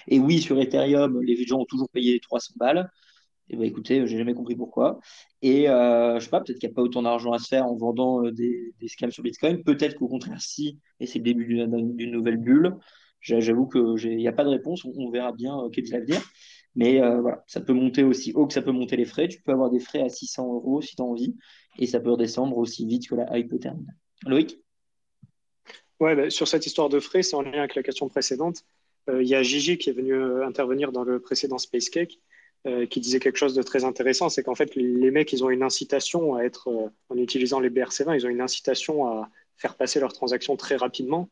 Et 0.09 0.21
oui, 0.21 0.41
sur 0.41 0.61
Ethereum, 0.61 1.21
les 1.23 1.43
gens 1.45 1.59
ont 1.61 1.65
toujours 1.65 1.89
payé 1.89 2.21
300 2.21 2.55
balles. 2.57 2.91
Et 3.49 3.57
bah, 3.57 3.65
écoutez, 3.65 4.07
j'ai 4.07 4.19
jamais 4.19 4.35
compris 4.35 4.57
pourquoi. 4.57 5.01
Et 5.43 5.69
euh, 5.69 6.21
je 6.21 6.25
sais 6.25 6.31
pas, 6.31 6.41
peut-être 6.41 6.59
qu'il 6.59 6.69
n'y 6.69 6.73
a 6.73 6.77
pas 6.77 6.83
autant 6.83 7.03
d'argent 7.03 7.33
à 7.33 7.39
se 7.39 7.49
faire 7.49 7.67
en 7.67 7.75
vendant 7.77 8.31
des, 8.31 8.75
des 8.79 8.89
scams 8.89 9.11
sur 9.11 9.23
Bitcoin. 9.23 9.65
Peut-être 9.65 9.97
qu'au 9.97 10.09
contraire, 10.09 10.41
si, 10.41 10.79
et 11.01 11.07
c'est 11.07 11.19
le 11.19 11.25
début 11.25 11.47
d'une 11.47 12.11
nouvelle 12.11 12.37
bulle. 12.37 12.77
J'avoue 13.21 13.67
qu'il 13.69 14.17
n'y 14.17 14.29
a 14.29 14.33
pas 14.33 14.45
de 14.45 14.51
réponse. 14.51 14.85
On, 14.85 15.11
verra 15.11 15.33
bien 15.33 15.57
quel 15.73 15.87
est 15.87 15.91
l'avenir. 15.91 16.21
Mais 16.77 17.01
euh, 17.01 17.21
voilà, 17.21 17.45
ça 17.47 17.61
peut 17.61 17.73
monter 17.73 18.03
aussi 18.03 18.33
haut 18.35 18.47
que 18.47 18.53
ça 18.53 18.63
peut 18.63 18.73
monter 18.73 18.97
les 18.97 19.05
frais. 19.05 19.29
Tu 19.29 19.41
peux 19.41 19.53
avoir 19.53 19.71
des 19.71 19.81
frais 19.81 20.01
à 20.01 20.09
600 20.09 20.55
euros 20.55 20.81
si 20.83 20.97
tu 20.97 21.03
as 21.03 21.05
envie, 21.05 21.37
et 21.79 21.87
ça 21.87 22.01
peut 22.01 22.11
redescendre 22.11 22.57
aussi 22.59 22.87
vite 22.87 23.09
que 23.09 23.15
la 23.15 23.39
hype 23.39 23.59
termine. 23.61 23.95
Loïc? 24.27 24.59
Ouais, 26.01 26.17
bah, 26.17 26.31
sur 26.31 26.49
cette 26.49 26.67
histoire 26.67 26.89
de 26.89 26.99
frais, 26.99 27.23
c'est 27.23 27.37
en 27.37 27.43
lien 27.43 27.61
avec 27.61 27.77
la 27.77 27.83
question 27.83 28.09
précédente. 28.09 28.65
Euh, 29.09 29.23
il 29.23 29.29
y 29.29 29.35
a 29.35 29.43
Gigi 29.43 29.79
qui 29.79 29.91
est 29.91 29.93
venu 29.93 30.15
euh, 30.15 30.47
intervenir 30.47 30.91
dans 30.91 31.05
le 31.05 31.21
précédent 31.21 31.59
Space 31.59 31.89
Cake, 31.89 32.21
qui 32.89 32.99
disait 33.01 33.21
quelque 33.21 33.37
chose 33.37 33.55
de 33.55 33.63
très 33.63 33.85
intéressant, 33.85 34.31
c'est 34.31 34.43
qu'en 34.43 34.55
fait, 34.55 34.75
les 34.75 35.11
mecs, 35.11 35.35
ils 35.35 35.45
ont 35.45 35.51
une 35.51 35.63
incitation 35.63 36.35
à 36.35 36.45
être, 36.45 36.91
en 37.11 37.19
utilisant 37.19 37.61
les 37.61 37.69
BRC20, 37.69 38.17
ils 38.17 38.25
ont 38.25 38.31
une 38.31 38.41
incitation 38.41 39.07
à 39.07 39.29
faire 39.59 39.77
passer 39.77 40.01
leurs 40.01 40.15
transactions 40.15 40.57
très 40.57 40.77
rapidement. 40.77 41.29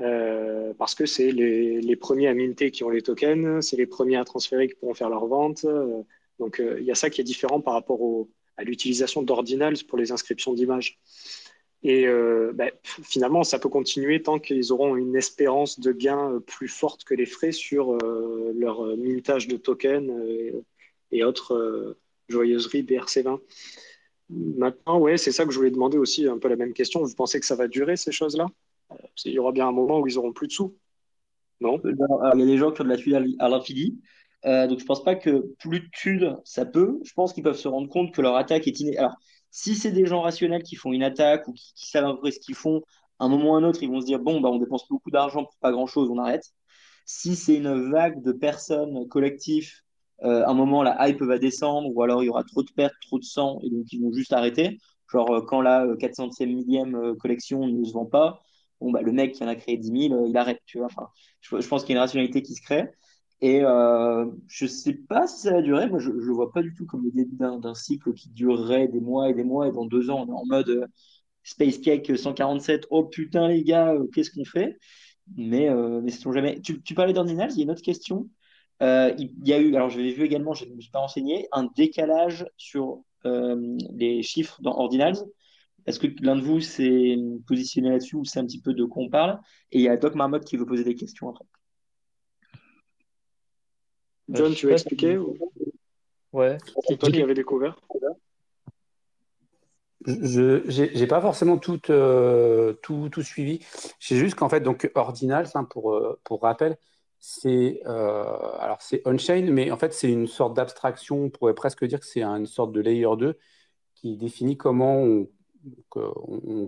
Euh, 0.00 0.72
parce 0.78 0.94
que 0.94 1.06
c'est 1.06 1.32
les, 1.32 1.96
premiers 1.96 2.28
à 2.28 2.34
minter 2.34 2.70
qui 2.70 2.84
ont 2.84 2.90
les 2.90 3.02
tokens, 3.02 3.66
c'est 3.66 3.76
les 3.76 3.86
premiers 3.86 4.16
à 4.16 4.24
transférer 4.24 4.68
qui 4.68 4.74
pourront 4.74 4.94
faire 4.94 5.10
leur 5.10 5.26
vente. 5.26 5.64
Euh, 5.64 6.02
donc 6.38 6.60
euh, 6.60 6.76
il 6.78 6.86
y 6.86 6.92
a 6.92 6.94
ça 6.94 7.10
qui 7.10 7.20
est 7.20 7.24
différent 7.24 7.60
par 7.60 7.74
rapport 7.74 8.00
à 8.56 8.64
l'utilisation 8.64 9.22
d'ordinals 9.22 9.76
pour 9.88 9.98
les 9.98 10.12
inscriptions 10.12 10.54
d'images. 10.54 10.98
Et 11.84 12.06
ben, 12.06 12.72
finalement, 12.84 13.44
ça 13.44 13.60
peut 13.60 13.68
continuer 13.68 14.20
tant 14.20 14.40
qu'ils 14.40 14.72
auront 14.72 14.96
une 14.96 15.14
espérance 15.14 15.78
de 15.78 15.92
gain 15.92 16.42
plus 16.44 16.66
forte 16.66 17.04
que 17.04 17.14
les 17.14 17.24
frais 17.24 17.52
sur 17.52 17.96
leur 18.56 18.84
mintage 18.96 19.46
de 19.46 19.56
tokens 19.56 20.10
et, 21.12 21.22
autres 21.22 21.96
joyeuseries 22.28 22.82
BRC20. 22.82 23.38
Maintenant, 24.28 24.98
ouais, 24.98 25.18
c'est 25.18 25.30
ça 25.30 25.44
que 25.44 25.52
je 25.52 25.56
voulais 25.56 25.70
demander 25.70 25.98
aussi, 25.98 26.26
un 26.26 26.38
peu 26.38 26.48
la 26.48 26.56
même 26.56 26.72
question. 26.72 27.00
Vous 27.04 27.14
pensez 27.14 27.38
que 27.38 27.46
ça 27.46 27.54
va 27.54 27.68
durer 27.68 27.96
ces 27.96 28.10
choses-là? 28.10 28.48
Il 29.24 29.32
y 29.32 29.38
aura 29.38 29.52
bien 29.52 29.68
un 29.68 29.72
moment 29.72 30.00
où 30.00 30.06
ils 30.06 30.18
auront 30.18 30.32
plus 30.32 30.48
de 30.48 30.52
sous. 30.52 30.76
Non? 31.60 31.80
Euh, 31.84 31.92
Il 32.34 32.40
y 32.40 32.42
a 32.42 32.46
des 32.46 32.56
gens 32.56 32.70
qui 32.70 32.80
ont 32.80 32.84
de 32.84 32.90
la 32.90 32.96
thune 32.96 33.36
à 33.38 33.48
l'infini. 33.48 34.00
Euh, 34.44 34.66
donc 34.66 34.78
je 34.78 34.84
pense 34.84 35.02
pas 35.02 35.16
que 35.16 35.52
plus 35.58 35.80
de 35.80 35.88
thunes, 35.92 36.36
ça 36.44 36.64
peut. 36.64 37.00
Je 37.04 37.12
pense 37.12 37.32
qu'ils 37.32 37.42
peuvent 37.42 37.56
se 37.56 37.68
rendre 37.68 37.88
compte 37.88 38.14
que 38.14 38.22
leur 38.22 38.36
attaque 38.36 38.66
est 38.68 38.80
iné... 38.80 38.96
Alors, 38.98 39.16
si 39.50 39.74
c'est 39.74 39.90
des 39.90 40.06
gens 40.06 40.20
rationnels 40.20 40.62
qui 40.62 40.76
font 40.76 40.92
une 40.92 41.02
attaque 41.02 41.48
ou 41.48 41.52
qui, 41.52 41.88
savent 41.88 42.04
un 42.04 42.16
peu 42.16 42.30
ce 42.30 42.38
qu'ils 42.38 42.54
font, 42.54 42.82
à 43.18 43.24
un 43.24 43.28
moment 43.28 43.52
ou 43.52 43.54
un 43.54 43.64
autre, 43.64 43.82
ils 43.82 43.90
vont 43.90 44.00
se 44.00 44.06
dire 44.06 44.20
bon, 44.20 44.40
bah, 44.40 44.50
on 44.50 44.58
dépense 44.58 44.86
beaucoup 44.88 45.10
d'argent 45.10 45.44
pour 45.44 45.56
pas 45.60 45.72
grand-chose, 45.72 46.08
on 46.10 46.18
arrête. 46.18 46.44
Si 47.06 47.34
c'est 47.36 47.56
une 47.56 47.90
vague 47.90 48.22
de 48.22 48.32
personnes 48.32 49.08
collectives, 49.08 49.72
euh, 50.24 50.44
à 50.44 50.50
un 50.50 50.54
moment, 50.54 50.82
la 50.82 51.08
hype 51.08 51.22
va 51.22 51.38
descendre 51.38 51.88
ou 51.94 52.02
alors 52.02 52.22
il 52.22 52.26
y 52.26 52.28
aura 52.28 52.44
trop 52.44 52.62
de 52.62 52.70
pertes, 52.70 52.94
trop 53.02 53.18
de 53.18 53.24
sang 53.24 53.58
et 53.62 53.70
donc 53.70 53.86
ils 53.92 54.00
vont 54.02 54.12
juste 54.12 54.32
arrêter. 54.32 54.78
Genre, 55.10 55.30
euh, 55.30 55.40
quand 55.42 55.62
la 55.62 55.86
400e 55.96 56.46
millième 56.46 57.16
collection 57.16 57.66
ne 57.66 57.84
se 57.84 57.92
vend 57.92 58.06
pas, 58.06 58.42
bon, 58.80 58.90
bah, 58.92 59.02
le 59.02 59.12
mec 59.12 59.34
qui 59.34 59.44
en 59.44 59.48
a 59.48 59.54
créé 59.54 59.76
10 59.76 60.08
000, 60.08 60.22
euh, 60.22 60.28
il 60.28 60.36
arrête, 60.36 60.60
tu 60.66 60.78
vois. 60.78 60.86
Enfin, 60.86 61.08
je, 61.40 61.68
pense 61.68 61.84
qu'il 61.84 61.94
y 61.94 61.96
a 61.96 61.98
une 61.98 62.02
rationalité 62.02 62.42
qui 62.42 62.54
se 62.54 62.62
crée. 62.62 62.88
Et 63.40 63.62
euh, 63.62 64.26
je 64.48 64.64
ne 64.64 64.68
sais 64.68 64.94
pas 64.94 65.26
si 65.26 65.42
ça 65.42 65.52
va 65.52 65.62
durer. 65.62 65.88
Moi, 65.88 66.00
je 66.00 66.10
ne 66.10 66.32
vois 66.32 66.52
pas 66.52 66.62
du 66.62 66.74
tout 66.74 66.86
comme 66.86 67.04
le 67.04 67.12
début 67.12 67.36
d'un 67.36 67.74
cycle 67.74 68.12
qui 68.12 68.30
durerait 68.30 68.88
des 68.88 69.00
mois 69.00 69.30
et 69.30 69.34
des 69.34 69.44
mois. 69.44 69.68
Et 69.68 69.72
dans 69.72 69.86
deux 69.86 70.10
ans, 70.10 70.24
on 70.26 70.28
est 70.28 70.36
en 70.36 70.46
mode 70.46 70.68
euh, 70.70 70.86
Space 71.44 71.78
Cake 71.78 72.16
147. 72.16 72.86
Oh 72.90 73.04
putain, 73.04 73.48
les 73.48 73.62
gars, 73.62 73.94
qu'est-ce 74.12 74.30
qu'on 74.30 74.44
fait? 74.44 74.78
Mais, 75.36 75.68
mais 76.02 76.10
c'est 76.10 76.32
jamais. 76.32 76.60
Tu, 76.60 76.82
tu 76.82 76.94
parlais 76.94 77.12
d'Ordinals, 77.12 77.52
il 77.52 77.58
y 77.58 77.60
a 77.60 77.64
une 77.64 77.70
autre 77.70 77.82
question. 77.82 78.28
il 78.80 79.30
y 79.44 79.52
a 79.52 79.58
eu, 79.60 79.74
alors 79.76 79.90
je 79.90 80.00
l'ai 80.00 80.12
vu 80.12 80.24
également, 80.24 80.54
je 80.54 80.64
ne 80.64 80.74
me 80.74 80.80
suis 80.80 80.90
pas 80.90 81.00
renseigné, 81.00 81.48
un 81.52 81.68
décalage 81.76 82.46
sur 82.56 83.02
les 83.24 84.22
chiffres 84.22 84.60
dans 84.62 84.76
Ordinals. 84.78 85.18
Est-ce 85.88 85.98
que 85.98 86.06
l'un 86.20 86.36
de 86.36 86.42
vous 86.42 86.60
s'est 86.60 87.16
positionné 87.46 87.88
là-dessus 87.88 88.16
ou 88.16 88.24
c'est 88.26 88.38
un 88.38 88.44
petit 88.44 88.60
peu 88.60 88.74
de 88.74 88.84
quoi 88.84 89.04
on 89.04 89.08
parle? 89.08 89.40
Et 89.72 89.78
il 89.78 89.84
y 89.84 89.88
a 89.88 89.96
Doc 89.96 90.14
Marmotte 90.14 90.44
qui 90.44 90.58
veut 90.58 90.66
poser 90.66 90.84
des 90.84 90.94
questions 90.94 91.30
après. 91.30 91.46
John, 94.28 94.52
tu 94.54 94.66
veux 94.66 94.72
expliquer 94.72 95.18
Ouais. 96.34 96.58
C'est 96.86 96.98
toi 96.98 97.10
qui 97.10 97.22
avais 97.22 97.32
découvert 97.32 97.80
je 100.06 100.98
n'ai 100.98 101.06
pas 101.08 101.20
forcément 101.20 101.58
tout, 101.58 101.80
euh, 101.90 102.72
tout, 102.82 103.08
tout 103.10 103.22
suivi. 103.22 103.66
C'est 103.98 104.16
juste 104.16 104.36
qu'en 104.36 104.48
fait, 104.48 104.60
donc 104.60 104.90
Ordinals, 104.94 105.48
hein, 105.54 105.64
pour, 105.64 105.92
euh, 105.92 106.18
pour 106.24 106.42
rappel, 106.42 106.78
c'est 107.18 107.82
alors 107.84 108.80
c'est 108.80 109.02
on-chain, 109.04 109.50
mais 109.50 109.70
en 109.72 109.76
fait 109.76 109.92
c'est 109.92 110.10
une 110.10 110.28
sorte 110.28 110.54
d'abstraction. 110.54 111.24
On 111.24 111.30
pourrait 111.30 111.54
presque 111.54 111.84
dire 111.84 111.98
que 111.98 112.06
c'est 112.06 112.22
une 112.22 112.46
sorte 112.46 112.72
de 112.72 112.80
layer 112.80 113.08
2 113.18 113.36
qui 113.96 114.16
définit 114.16 114.56
comment 114.56 115.02
on, 115.02 115.28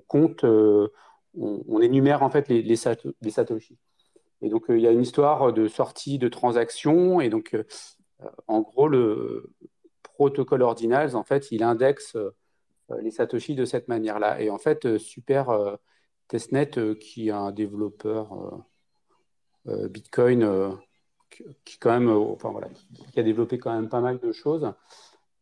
compte, 0.07 0.44
on, 0.44 1.80
énumère 1.80 2.22
en 2.22 2.30
fait 2.30 2.48
les, 2.48 2.62
les, 2.62 2.76
satoshi. 2.76 3.78
Et 4.42 4.48
donc 4.48 4.64
il 4.68 4.80
y 4.80 4.86
a 4.86 4.90
une 4.90 5.03
histoire 5.03 5.53
de 5.53 5.68
sortie 5.68 6.18
de 6.18 6.28
transactions 6.28 7.20
et 7.20 7.28
donc 7.28 7.57
en 8.46 8.61
gros 8.61 8.88
le 8.88 9.53
protocole 10.03 10.62
Ordinals 10.62 11.16
en 11.16 11.24
fait 11.24 11.51
il 11.51 11.62
indexe 11.62 12.16
les 13.01 13.11
satoshi 13.11 13.55
de 13.55 13.64
cette 13.64 13.88
manière-là. 13.88 14.40
Et 14.40 14.51
en 14.51 14.59
fait 14.59 14.98
super 14.98 15.78
Testnet 16.28 16.70
qui 16.98 17.28
est 17.28 17.32
un 17.32 17.53
développeur 17.53 18.64
euh, 19.68 19.88
Bitcoin, 19.88 20.42
euh, 20.42 20.70
qui, 21.64 21.78
quand 21.78 21.90
même, 21.90 22.09
euh, 22.09 22.34
voilà, 22.42 22.68
qui 23.12 23.20
a 23.20 23.22
développé 23.22 23.59
quand 23.59 23.74
même 23.74 23.88
pas 23.88 24.01
mal 24.01 24.18
de 24.18 24.32
choses. 24.32 24.72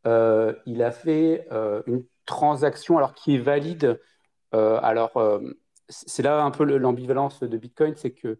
il 0.04 0.82
a 0.82 0.90
fait 0.90 1.46
une 1.86 2.04
transaction 2.28 2.98
alors 2.98 3.14
qui 3.14 3.34
est 3.34 3.38
valide. 3.38 4.00
alors, 4.52 5.12
c'est 5.88 6.22
là 6.22 6.42
un 6.42 6.50
peu 6.50 6.64
l'ambivalence 6.64 7.40
de 7.40 7.56
Bitcoin, 7.56 7.94
c'est 7.96 8.12
que 8.12 8.38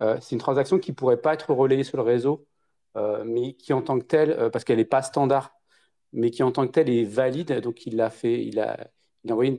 c'est 0.00 0.32
une 0.32 0.40
transaction 0.40 0.78
qui 0.78 0.90
ne 0.92 0.96
pourrait 0.96 1.20
pas 1.20 1.34
être 1.34 1.52
relayée 1.52 1.84
sur 1.84 1.96
le 1.96 2.02
réseau, 2.02 2.46
mais 3.24 3.54
qui 3.54 3.72
en 3.72 3.82
tant 3.82 3.98
que 3.98 4.04
telle, 4.04 4.50
parce 4.52 4.64
qu'elle 4.64 4.78
n'est 4.78 4.84
pas 4.84 5.02
standard, 5.02 5.52
mais 6.12 6.30
qui 6.30 6.42
en 6.42 6.52
tant 6.52 6.66
que 6.66 6.72
telle 6.72 6.90
est 6.90 7.04
valide. 7.04 7.60
Donc 7.60 7.86
il 7.86 8.00
a 8.00 8.10
fait, 8.10 8.44
il 8.44 8.60
a, 8.60 8.88
envoyé 9.30 9.58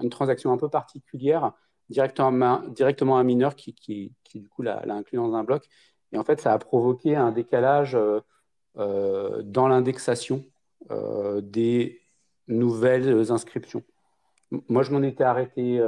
une, 0.00 0.10
transaction 0.10 0.52
un 0.52 0.58
peu 0.58 0.68
particulière 0.68 1.52
directement, 1.88 2.60
directement 2.68 3.16
à 3.16 3.20
un 3.20 3.24
mineur 3.24 3.54
qui, 3.56 3.74
qui, 3.74 4.12
du 4.34 4.48
coup 4.48 4.62
l'a 4.62 4.82
inclus 4.88 5.16
dans 5.16 5.34
un 5.34 5.44
bloc. 5.44 5.68
Et 6.12 6.18
en 6.18 6.24
fait, 6.24 6.40
ça 6.40 6.52
a 6.52 6.58
provoqué 6.58 7.16
un 7.16 7.32
décalage 7.32 7.94
euh, 7.94 8.20
euh, 8.76 9.42
dans 9.42 9.68
l'indexation 9.68 10.46
euh, 10.90 11.40
des 11.40 12.00
nouvelles 12.48 13.30
inscriptions. 13.30 13.82
Moi, 14.68 14.82
je 14.82 14.92
m'en 14.92 15.02
étais 15.02 15.24
arrêté, 15.24 15.80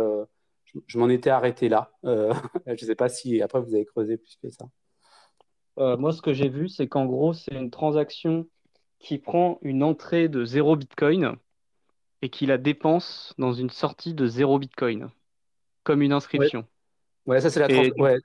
je, 0.86 0.98
m'en 0.98 1.08
étais 1.08 1.30
arrêté 1.30 1.68
là. 1.68 1.90
je 2.02 2.72
ne 2.72 2.76
sais 2.76 2.94
pas 2.94 3.08
si 3.08 3.40
après 3.42 3.60
vous 3.60 3.74
avez 3.74 3.86
creusé 3.86 4.16
plus 4.16 4.38
que 4.42 4.50
ça. 4.50 4.66
moi, 5.96 6.12
ce 6.12 6.22
que 6.22 6.32
j'ai 6.32 6.48
vu, 6.48 6.68
c'est 6.68 6.88
qu'en 6.88 7.06
gros, 7.06 7.32
c'est 7.32 7.54
une 7.54 7.70
transaction 7.70 8.46
qui 8.98 9.18
prend 9.18 9.58
une 9.62 9.82
entrée 9.82 10.28
de 10.28 10.44
0 10.44 10.76
Bitcoin 10.76 11.36
et 12.22 12.28
qui 12.28 12.46
la 12.46 12.58
dépense 12.58 13.34
dans 13.38 13.52
une 13.52 13.70
sortie 13.70 14.14
de 14.14 14.26
0 14.26 14.58
Bitcoin 14.58 15.10
comme 15.82 16.02
une 16.02 16.12
inscription. 16.12 16.66
Ouais, 17.26 17.40
ça 17.40 17.50
c'est 17.50 17.60
la 17.60 17.66
ouais, 17.66 18.18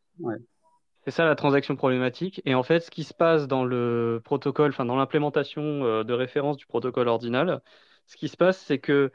C'est 1.06 1.12
ça 1.12 1.26
la 1.26 1.36
transaction 1.36 1.76
problématique. 1.76 2.42
Et 2.46 2.54
en 2.56 2.64
fait, 2.64 2.82
ce 2.82 2.92
qui 2.92 3.04
se 3.04 3.14
passe 3.14 3.48
dans 3.48 3.64
le 3.64 4.22
protocole, 4.24 4.72
enfin 4.72 4.86
dans 4.86 4.98
l'implémentation 4.98 5.62
euh, 5.84 6.04
de 6.04 6.14
référence 6.14 6.58
du 6.58 6.66
protocole 6.66 7.08
Ordinal, 7.08 7.62
ce 8.08 8.18
qui 8.18 8.28
se 8.30 8.38
passe, 8.38 8.60
c'est 8.60 8.80
que 8.80 9.12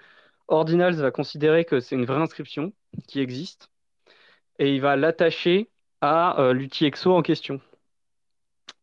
Ordinals 0.48 0.94
va 0.96 1.10
considérer 1.10 1.64
que 1.64 1.80
c'est 1.80 1.96
une 1.96 2.06
vraie 2.06 2.20
inscription 2.20 2.72
qui 3.08 3.20
existe 3.20 3.70
et 4.58 4.74
il 4.74 4.80
va 4.80 4.96
l'attacher 4.96 5.70
à 6.00 6.40
euh, 6.40 6.52
l'UTXO 6.52 7.12
en 7.12 7.22
question. 7.22 7.60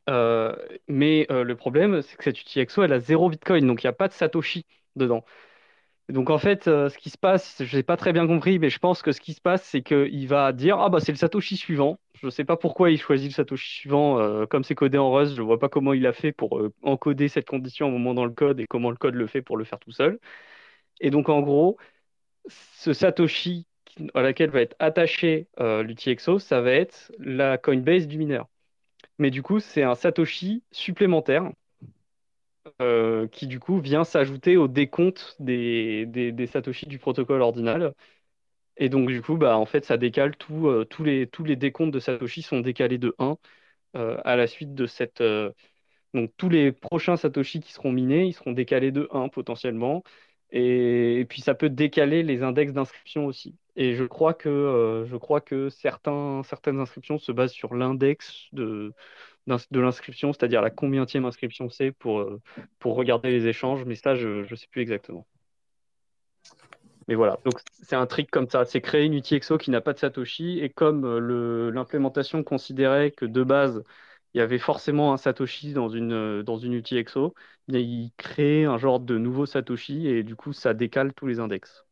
Euh, 0.10 0.56
mais 0.88 1.28
le 1.30 1.56
problème, 1.56 2.02
c'est 2.02 2.16
que 2.18 2.24
cette 2.24 2.42
UTXO, 2.42 2.84
elle 2.84 2.94
a 2.94 3.00
zéro 3.00 3.30
Bitcoin, 3.30 3.68
donc 3.68 3.84
il 3.84 3.88
n'y 3.88 3.90
a 3.90 3.94
pas 3.94 4.08
de 4.08 4.14
Satoshi 4.14 4.66
dedans. 4.96 5.26
Donc 6.10 6.30
en 6.30 6.38
fait, 6.38 6.68
euh, 6.70 6.88
ce 6.90 6.98
qui 6.98 7.10
se 7.10 7.18
passe, 7.18 7.62
je 7.64 7.76
n'ai 7.76 7.84
pas 7.84 7.98
très 7.98 8.14
bien 8.14 8.26
compris, 8.28 8.60
mais 8.60 8.70
je 8.70 8.80
pense 8.80 9.02
que 9.02 9.12
ce 9.12 9.20
qui 9.20 9.34
se 9.34 9.42
passe, 9.42 9.64
c'est 9.64 9.82
qu'il 9.82 10.28
va 10.28 10.54
dire 10.54 10.80
ah 10.80 10.90
bah 10.90 11.02
c'est 11.02 11.12
le 11.12 11.18
Satoshi 11.18 11.58
suivant. 11.58 12.00
Je 12.14 12.28
ne 12.28 12.32
sais 12.32 12.46
pas 12.46 12.56
pourquoi 12.56 12.92
il 12.92 12.98
choisit 13.00 13.30
le 13.30 13.34
Satoshi 13.36 13.70
suivant, 13.80 14.18
euh, 14.20 14.46
comme 14.46 14.64
c'est 14.64 14.74
codé 14.76 14.98
en 14.98 15.12
Rust, 15.12 15.36
je 15.36 15.42
ne 15.42 15.46
vois 15.46 15.60
pas 15.60 15.68
comment 15.68 15.92
il 15.94 16.08
a 16.08 16.14
fait 16.14 16.32
pour 16.32 16.60
euh, 16.60 16.74
encoder 16.82 17.28
cette 17.28 17.48
condition 17.48 17.88
au 17.88 17.92
moment 17.92 18.14
dans 18.14 18.24
le 18.26 18.32
code 18.32 18.60
et 18.62 18.68
comment 18.68 18.90
le 18.90 18.96
code 18.96 19.16
le 19.16 19.28
fait 19.28 19.42
pour 19.42 19.58
le 19.58 19.66
faire 19.66 19.80
tout 19.80 19.92
seul. 19.92 20.20
Et 21.02 21.10
donc 21.12 21.28
en 21.30 21.42
gros, 21.42 21.78
ce 22.50 22.94
Satoshi 22.94 23.68
à 24.14 24.22
laquelle 24.22 24.52
va 24.52 24.62
être 24.62 24.76
attaché 24.80 25.48
l'UTXO, 25.60 26.40
ça 26.40 26.62
va 26.62 26.72
être 26.74 27.12
la 27.20 27.58
Coinbase 27.58 28.08
du 28.08 28.18
mineur. 28.20 28.48
Mais 29.20 29.32
du 29.32 29.44
coup, 29.44 29.60
c'est 29.60 29.84
un 29.84 29.96
Satoshi 29.96 30.64
supplémentaire 30.72 31.52
euh, 32.82 33.28
qui 33.28 33.48
du 33.48 33.60
coup 33.60 33.80
vient 33.80 34.04
s'ajouter 34.04 34.58
au 34.58 34.68
décompte 34.68 35.36
des, 35.40 36.48
Satoshi 36.52 36.88
du 36.88 37.00
protocole 37.00 37.42
ordinal. 37.42 37.94
Et 38.78 38.90
donc 38.90 39.08
du 39.10 39.22
coup, 39.22 39.38
bah, 39.38 39.58
en 39.58 39.66
fait, 39.66 39.86
ça 39.86 39.98
décale 39.98 40.36
tout, 40.38 40.68
euh, 40.68 40.86
tous, 40.86 41.04
les, 41.04 41.28
tous 41.28 41.44
les 41.44 41.56
décomptes 41.56 41.94
de 41.94 42.00
Satoshi 42.00 42.42
sont 42.42 42.62
décalés 42.62 42.98
de 42.98 43.16
1 43.20 43.38
euh, 43.96 44.18
à 44.26 44.36
la 44.36 44.48
suite 44.48 44.76
de 44.76 44.86
cette... 44.86 45.24
donc 46.14 46.32
tous 46.38 46.50
les 46.50 46.72
prochains 46.72 47.18
Satoshi 47.18 47.60
qui 47.62 47.74
seront 47.74 47.92
minés, 47.92 48.26
ils 48.26 48.34
seront 48.34 48.52
décalés 48.54 48.92
de 48.92 49.08
1 49.12 49.30
potentiellement. 49.30 50.04
Et, 50.52 51.26
puis 51.30 51.42
ça 51.42 51.56
peut 51.56 51.70
décaler 51.70 52.24
les 52.24 52.44
index 52.44 52.74
d'inscription 52.74 53.26
aussi. 53.26 53.56
Et 53.76 53.96
je 53.96 54.06
crois 54.06 54.34
que, 54.34 55.06
je 55.08 55.18
crois 55.18 55.42
que 55.42 55.70
certains, 55.70 56.42
certaines 56.44 56.80
inscriptions 56.80 57.18
se 57.20 57.32
basent 57.32 57.52
sur 57.54 57.76
l'index 57.76 58.48
de, 58.54 58.94
de 59.48 59.80
l'inscription, 59.80 60.34
c'est-à-dire 60.34 60.62
la 60.62 60.70
combienième 60.70 61.26
inscription 61.26 61.70
c'est 61.70 61.92
pour, 61.92 62.20
euh, 62.20 62.42
pour 62.80 62.96
regarder 62.96 63.32
les 63.32 63.48
échanges, 63.48 63.86
mais 63.86 63.96
ça, 63.96 64.16
je 64.16 64.50
ne 64.50 64.56
sais 64.56 64.68
plus 64.70 64.82
exactement. 64.82 65.26
Mais 67.08 67.16
voilà, 67.16 67.40
donc 67.46 67.54
c'est 67.72 67.96
un 67.96 68.06
trick 68.06 68.30
comme 68.30 68.50
ça, 68.50 68.66
c'est 68.66 68.82
créer 68.82 69.06
une 69.06 69.14
UTXO 69.14 69.58
qui 69.58 69.72
n'a 69.72 69.80
pas 69.82 69.94
de 69.94 70.00
Satoshi, 70.00 70.60
et 70.60 70.70
comme 70.70 71.06
euh, 71.06 71.72
l'implémentation 71.72 72.44
considérait 72.44 73.12
que 73.12 73.26
de 73.26 73.44
base, 73.44 73.84
il 74.34 74.40
y 74.40 74.42
avait 74.42 74.60
forcément 74.60 75.14
un 75.14 75.18
Satoshi 75.18 75.74
dans 75.74 75.90
une, 75.90 76.12
euh, 76.12 76.44
dans 76.44 76.58
une 76.58 76.74
UTXO, 76.74 77.34
il 77.70 78.12
crée 78.18 78.66
un 78.66 78.78
genre 78.78 79.00
de 79.00 79.18
nouveau 79.18 79.46
Satoshi, 79.46 80.08
et 80.08 80.24
du 80.24 80.36
coup, 80.36 80.52
ça 80.54 80.74
décale 80.74 81.14
tous 81.14 81.28
les 81.28 81.40
index. 81.40 81.86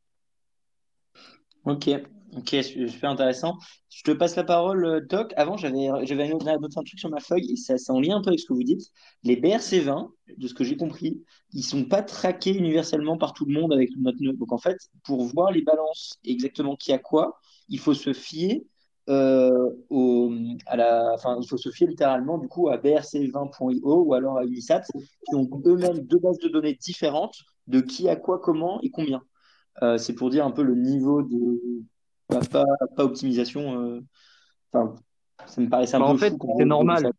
Ok, 1.63 1.89
Ok, 2.33 2.55
super 2.63 3.11
intéressant. 3.11 3.57
Je 3.89 4.03
te 4.03 4.11
passe 4.11 4.35
la 4.35 4.43
parole, 4.43 5.05
Doc. 5.07 5.31
Euh, 5.31 5.35
Avant, 5.37 5.57
j'avais 5.57 5.87
un 5.87 6.83
truc 6.83 6.99
sur 6.99 7.09
ma 7.09 7.19
feuille 7.19 7.51
et 7.51 7.55
ça, 7.55 7.77
ça 7.77 7.93
en 7.93 8.01
lien 8.01 8.17
un 8.17 8.21
peu 8.21 8.29
avec 8.29 8.39
ce 8.39 8.45
que 8.47 8.53
vous 8.53 8.63
dites. 8.63 8.91
Les 9.23 9.37
BRC20, 9.37 10.11
de 10.37 10.47
ce 10.47 10.53
que 10.53 10.63
j'ai 10.63 10.75
compris, 10.75 11.23
ils 11.53 11.63
sont 11.63 11.85
pas 11.85 12.01
traqués 12.01 12.53
universellement 12.53 13.17
par 13.17 13.33
tout 13.33 13.45
le 13.45 13.53
monde 13.53 13.71
avec 13.71 13.89
notre 13.97 14.21
nœud. 14.21 14.33
Donc 14.33 14.51
en 14.51 14.57
fait, 14.57 14.77
pour 15.03 15.23
voir 15.23 15.51
les 15.51 15.61
balances 15.61 16.19
exactement 16.25 16.75
qui 16.75 16.91
a 16.91 16.97
quoi, 16.97 17.39
il 17.69 17.79
faut 17.79 17.93
se 17.93 18.11
fier 18.11 18.65
euh, 19.07 19.69
au, 19.89 20.33
à 20.65 20.75
la, 20.75 21.13
enfin, 21.13 21.37
il 21.41 21.47
faut 21.47 21.57
se 21.57 21.69
fier 21.69 21.87
littéralement 21.87 22.37
du 22.39 22.47
coup 22.47 22.69
à 22.69 22.77
brc20.io 22.77 24.03
ou 24.03 24.13
alors 24.15 24.39
à 24.39 24.45
Unisat 24.45 24.81
qui 24.81 25.35
ont 25.35 25.47
eux-mêmes 25.65 25.99
deux 25.99 26.19
bases 26.19 26.39
de 26.39 26.49
données 26.49 26.73
différentes 26.73 27.37
de 27.67 27.81
qui 27.81 28.09
a 28.09 28.15
quoi, 28.15 28.39
comment 28.39 28.81
et 28.81 28.89
combien. 28.89 29.21
Euh, 29.83 29.97
c'est 29.97 30.13
pour 30.15 30.29
dire 30.29 30.45
un 30.45 30.51
peu 30.51 30.63
le 30.63 30.75
niveau 30.75 31.21
de 31.21 31.83
pas, 32.27 32.65
optimisation. 32.97 33.81
Euh, 33.81 34.01
enfin, 34.71 34.95
ça 35.45 35.61
me 35.61 35.69
paraissait 35.69 35.95
un 35.95 35.99
bah, 35.99 36.07
peu 36.07 36.11
en 36.13 36.17
fait, 36.17 36.33
c'est 36.57 36.65
normal. 36.65 37.11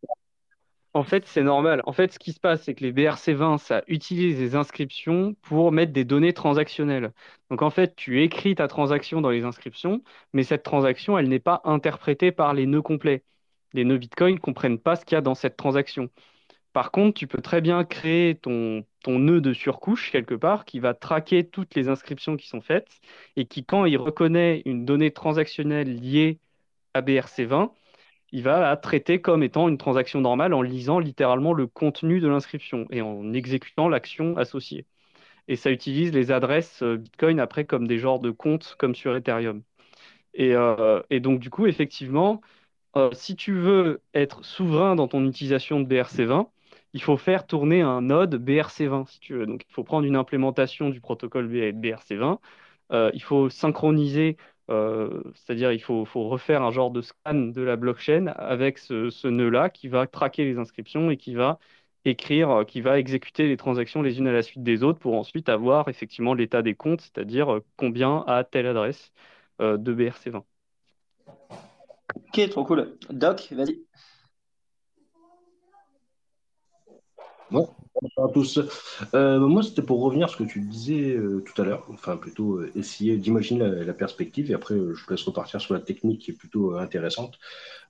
En 0.93 1.03
fait, 1.03 1.27
c'est 1.27 1.43
normal. 1.43 1.83
En 1.85 1.93
fait, 1.93 2.11
ce 2.13 2.17
qui 2.17 2.33
se 2.33 2.39
passe, 2.39 2.63
c'est 2.63 2.73
que 2.73 2.83
les 2.83 2.91
BRC20, 2.91 3.59
ça 3.59 3.83
utilise 3.87 4.39
les 4.39 4.55
inscriptions 4.55 5.35
pour 5.43 5.71
mettre 5.71 5.93
des 5.93 6.05
données 6.05 6.33
transactionnelles. 6.33 7.13
Donc, 7.51 7.61
en 7.61 7.69
fait, 7.69 7.95
tu 7.95 8.23
écris 8.23 8.55
ta 8.55 8.67
transaction 8.67 9.21
dans 9.21 9.29
les 9.29 9.43
inscriptions, 9.43 10.01
mais 10.33 10.43
cette 10.43 10.63
transaction, 10.63 11.17
elle 11.17 11.29
n'est 11.29 11.39
pas 11.39 11.61
interprétée 11.65 12.31
par 12.31 12.53
les 12.55 12.65
nœuds 12.65 12.81
complets. 12.81 13.23
Les 13.73 13.85
nœuds 13.85 13.97
Bitcoin 13.99 14.35
ne 14.35 14.39
comprennent 14.39 14.79
pas 14.79 14.95
ce 14.95 15.05
qu'il 15.05 15.15
y 15.15 15.19
a 15.19 15.21
dans 15.21 15.35
cette 15.35 15.55
transaction. 15.55 16.09
Par 16.77 16.91
contre, 16.91 17.17
tu 17.17 17.25
peux 17.25 17.41
très 17.41 17.59
bien 17.59 17.83
créer 17.83 18.35
ton, 18.35 18.85
nœud 19.07 19.41
de 19.41 19.51
surcouche 19.51 20.11
quelque 20.11 20.35
part 20.35 20.63
qui 20.63 20.79
va 20.79 20.93
traquer 20.93 21.43
toutes 21.43 21.73
les 21.73 21.89
inscriptions 21.89 22.37
qui 22.37 22.47
sont 22.47 22.61
faites 22.61 22.99
et 23.35 23.45
qui, 23.45 23.65
quand 23.65 23.85
il 23.85 23.97
reconnaît 23.97 24.61
une 24.65 24.85
donnée 24.85 25.09
transactionnelle 25.09 25.91
liée 25.99 26.37
à 26.93 27.01
BRC20, 27.01 27.71
il 28.31 28.43
va 28.43 28.59
la 28.59 28.77
traiter 28.77 29.19
comme 29.21 29.41
étant 29.41 29.69
une 29.69 29.79
transaction 29.79 30.21
normale 30.21 30.53
en 30.53 30.61
lisant 30.61 30.99
littéralement 30.99 31.53
le 31.53 31.65
contenu 31.65 32.19
de 32.19 32.27
l'inscription 32.27 32.85
et 32.91 33.01
en 33.01 33.33
exécutant 33.33 33.89
l'action 33.89 34.37
associée. 34.37 34.85
Et 35.47 35.55
ça 35.55 35.71
utilise 35.71 36.13
les 36.13 36.29
adresses 36.31 36.83
euh, 36.83 36.97
Bitcoin 36.97 37.39
après 37.39 37.65
comme 37.65 37.87
des 37.87 37.97
genres 37.97 38.19
de 38.19 38.29
comptes 38.29 38.75
comme 38.77 38.93
sur 38.93 39.15
Ethereum. 39.15 39.63
Et, 40.35 40.53
euh, 40.55 41.01
donc, 41.21 41.39
du 41.39 41.49
coup, 41.49 41.65
effectivement, 41.65 42.39
euh, 42.95 43.09
si 43.13 43.35
tu 43.35 43.53
veux 43.53 44.01
être 44.13 44.45
souverain 44.45 44.95
dans 44.95 45.07
ton 45.07 45.25
utilisation 45.27 45.79
de 45.79 45.87
BRC20, 45.87 46.49
il 46.93 47.01
faut 47.01 47.17
faire 47.17 47.45
tourner 47.45 47.81
un 47.81 48.01
node 48.01 48.35
BRC20, 48.35 49.07
si 49.07 49.19
tu 49.19 49.33
veux. 49.33 49.45
Donc, 49.45 49.63
il 49.69 49.73
faut 49.73 49.83
prendre 49.83 50.05
une 50.05 50.15
implémentation 50.15 50.89
du 50.89 51.01
protocole 51.01 51.47
BRC20. 51.47 52.39
Euh, 52.91 53.11
il 53.13 53.21
faut 53.21 53.49
synchroniser, 53.49 54.37
euh, 54.69 55.21
c'est-à-dire 55.35 55.71
il 55.71 55.81
faut, 55.81 56.05
refaire 56.15 56.63
un 56.63 56.71
genre 56.71 56.91
de 56.91 57.01
scan 57.01 57.33
de 57.35 57.61
la 57.61 57.75
blockchain 57.75 58.27
avec 58.27 58.77
ce, 58.77 59.27
nœud-là 59.27 59.69
qui 59.69 59.87
va 59.89 60.07
traquer 60.07 60.45
les 60.45 60.57
inscriptions 60.57 61.11
et 61.11 61.17
qui 61.17 61.35
va 61.35 61.59
écrire, 62.05 62.49
euh, 62.51 62.63
qui 62.63 62.81
va 62.81 62.99
exécuter 62.99 63.47
les 63.47 63.57
transactions 63.57 64.01
les 64.01 64.19
unes 64.19 64.27
à 64.27 64.31
la 64.31 64.43
suite 64.43 64.63
des 64.63 64.83
autres 64.83 64.99
pour 64.99 65.15
ensuite 65.15 65.49
avoir 65.49 65.89
effectivement 65.89 66.33
l'état 66.33 66.61
des 66.61 66.75
comptes, 66.75 67.01
c'est-à-dire 67.01 67.59
combien 67.75 68.23
a 68.27 68.43
telle 68.43 68.67
adresse 68.67 69.11
de 69.59 69.93
BRC20. 69.93 70.43
Ok, 72.15 72.49
trop 72.49 72.63
cool. 72.63 72.97
Doc, 73.09 73.49
vas-y. 73.51 73.81
Bonjour 77.49 77.75
à 78.17 78.27
tous. 78.33 78.59
Euh, 79.13 79.39
moi, 79.39 79.63
c'était 79.63 79.81
pour 79.81 80.01
revenir 80.01 80.25
à 80.25 80.29
ce 80.29 80.35
que 80.35 80.43
tu 80.43 80.59
disais 80.59 81.15
euh, 81.15 81.43
tout 81.45 81.61
à 81.61 81.65
l'heure, 81.65 81.85
enfin 81.89 82.17
plutôt 82.17 82.57
euh, 82.57 82.71
essayer 82.75 83.17
d'imaginer 83.17 83.61
la, 83.61 83.83
la, 83.85 83.93
perspective 83.93 84.51
et 84.51 84.53
après 84.53 84.75
je 84.75 84.81
vous 84.81 85.09
laisse 85.09 85.23
repartir 85.23 85.61
sur 85.61 85.73
la 85.73 85.79
technique 85.79 86.21
qui 86.21 86.31
est 86.31 86.33
plutôt 86.33 86.75
intéressante. 86.75 87.39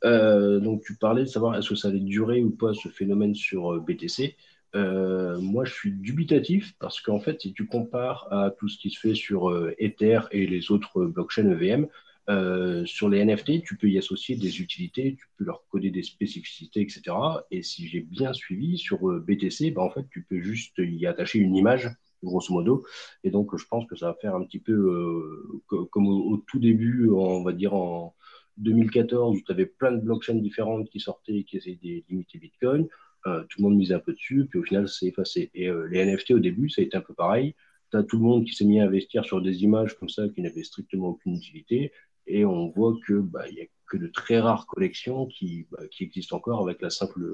donc 0.04 0.84
tu 0.84 0.96
parlais 0.96 1.24
de 1.24 1.28
savoir 1.28 1.58
est-ce 1.58 1.70
que 1.70 1.76
ça 1.76 1.88
allait 1.88 2.00
durer 2.00 2.44
ou 2.44 2.52
pas 2.52 2.74
ce 2.74 2.88
phénomène 2.90 3.34
sur 3.34 3.82
BTC. 3.82 4.36
moi, 4.76 5.66
je 5.66 5.74
suis 5.74 5.92
dubitatif 5.92 6.76
parce 6.80 7.02
qu'en 7.02 7.20
fait, 7.20 7.42
si 7.42 7.54
tu 7.54 7.66
compares 7.66 8.28
à 8.32 8.52
tout 8.52 8.70
ce 8.70 8.78
qui 8.78 8.92
se 8.92 9.00
fait 9.00 9.16
sur 9.16 9.52
Ether 9.80 10.20
et 10.32 10.46
les 10.46 10.72
autres 10.72 11.06
blockchains 11.06 11.50
EVM, 11.50 11.88
euh, 12.30 12.86
sur 12.86 13.08
les 13.08 13.24
NFT, 13.24 13.64
tu 13.64 13.78
peux 13.78 13.90
y 13.90 13.98
associer 13.98 14.36
des 14.36 14.62
utilités, 14.62 15.16
tu 15.18 15.26
peux 15.38 15.46
leur 15.46 15.66
coder 15.70 15.92
des 15.92 16.04
spécificités, 16.04 16.82
etc. 16.82 17.16
Et 17.52 17.64
si 17.64 17.88
j'ai 17.88 18.02
bien 18.02 18.34
suivi 18.34 18.78
sur 18.78 19.10
euh, 19.10 19.24
BTC, 19.26 19.72
bah, 19.72 19.82
en 19.82 19.90
fait, 19.90 20.06
tu 20.12 20.24
peux 20.24 20.42
juste 20.42 20.76
y 20.78 21.06
attacher 21.06 21.40
une 21.40 21.56
image, 21.56 21.90
grosso 22.22 22.54
modo. 22.54 22.86
Et 23.24 23.32
donc, 23.32 23.56
je 23.58 23.66
pense 23.66 23.86
que 23.86 23.96
ça 23.96 24.08
va 24.08 24.14
faire 24.16 24.36
un 24.36 24.44
petit 24.44 24.60
peu 24.60 24.74
euh, 24.74 25.86
comme 25.90 26.08
au, 26.08 26.38
tout 26.38 26.60
début, 26.60 27.10
on 27.10 27.44
va 27.44 27.54
dire 27.54 27.74
en 27.74 28.14
2014, 28.58 29.38
où 29.38 29.42
tu 29.42 29.52
avais 29.52 29.66
plein 29.66 29.94
de 29.94 30.02
blockchains 30.02 30.36
différentes 30.36 30.90
qui 30.90 31.00
sortaient 31.00 31.38
et 31.38 31.44
qui 31.46 31.58
essayaient 31.58 31.80
de 31.82 32.04
limiter 32.10 32.40
Bitcoin. 32.40 32.88
tout 33.24 33.58
le 33.60 33.64
monde 33.64 33.78
misait 33.78 33.94
un 33.94 34.00
peu 34.00 34.14
dessus, 34.14 34.48
puis 34.50 34.60
au 34.60 34.64
final, 34.64 34.90
c'est 34.90 35.06
effacé. 35.06 35.50
Et 35.54 35.70
les 35.90 36.04
NFT, 36.04 36.32
au 36.32 36.40
début, 36.40 36.70
ça 36.70 36.82
a 36.82 36.86
été 36.86 36.98
un 36.98 37.02
peu 37.02 37.14
pareil. 37.14 37.56
Tu 37.92 37.98
as 37.98 38.04
tout 38.04 38.18
le 38.18 38.24
monde 38.24 38.46
qui 38.46 38.54
s'est 38.54 38.66
mis 38.66 38.82
à 38.82 38.86
investir 38.86 39.24
sur 39.24 39.42
des 39.42 39.64
images 39.64 39.98
comme 39.98 40.10
ça 40.10 40.28
qui 40.28 40.42
n'avaient 40.42 40.64
strictement 40.64 41.10
aucune 41.10 41.36
utilité. 41.36 41.92
Et 42.28 42.46
on 42.46 42.70
voit 42.70 42.94
que 43.06 43.14
bah, 43.14 43.48
y 43.50 43.62
a 43.62 43.66
que 43.88 43.98
de 43.98 44.08
très 44.08 44.40
rares 44.40 44.68
collections 44.68 45.28
qui, 45.28 45.66
bah, 45.72 45.88
qui 45.90 46.04
existent 46.04 46.38
encore 46.38 46.62
avec 46.62 46.82
la 46.82 46.90
simple, 46.90 47.26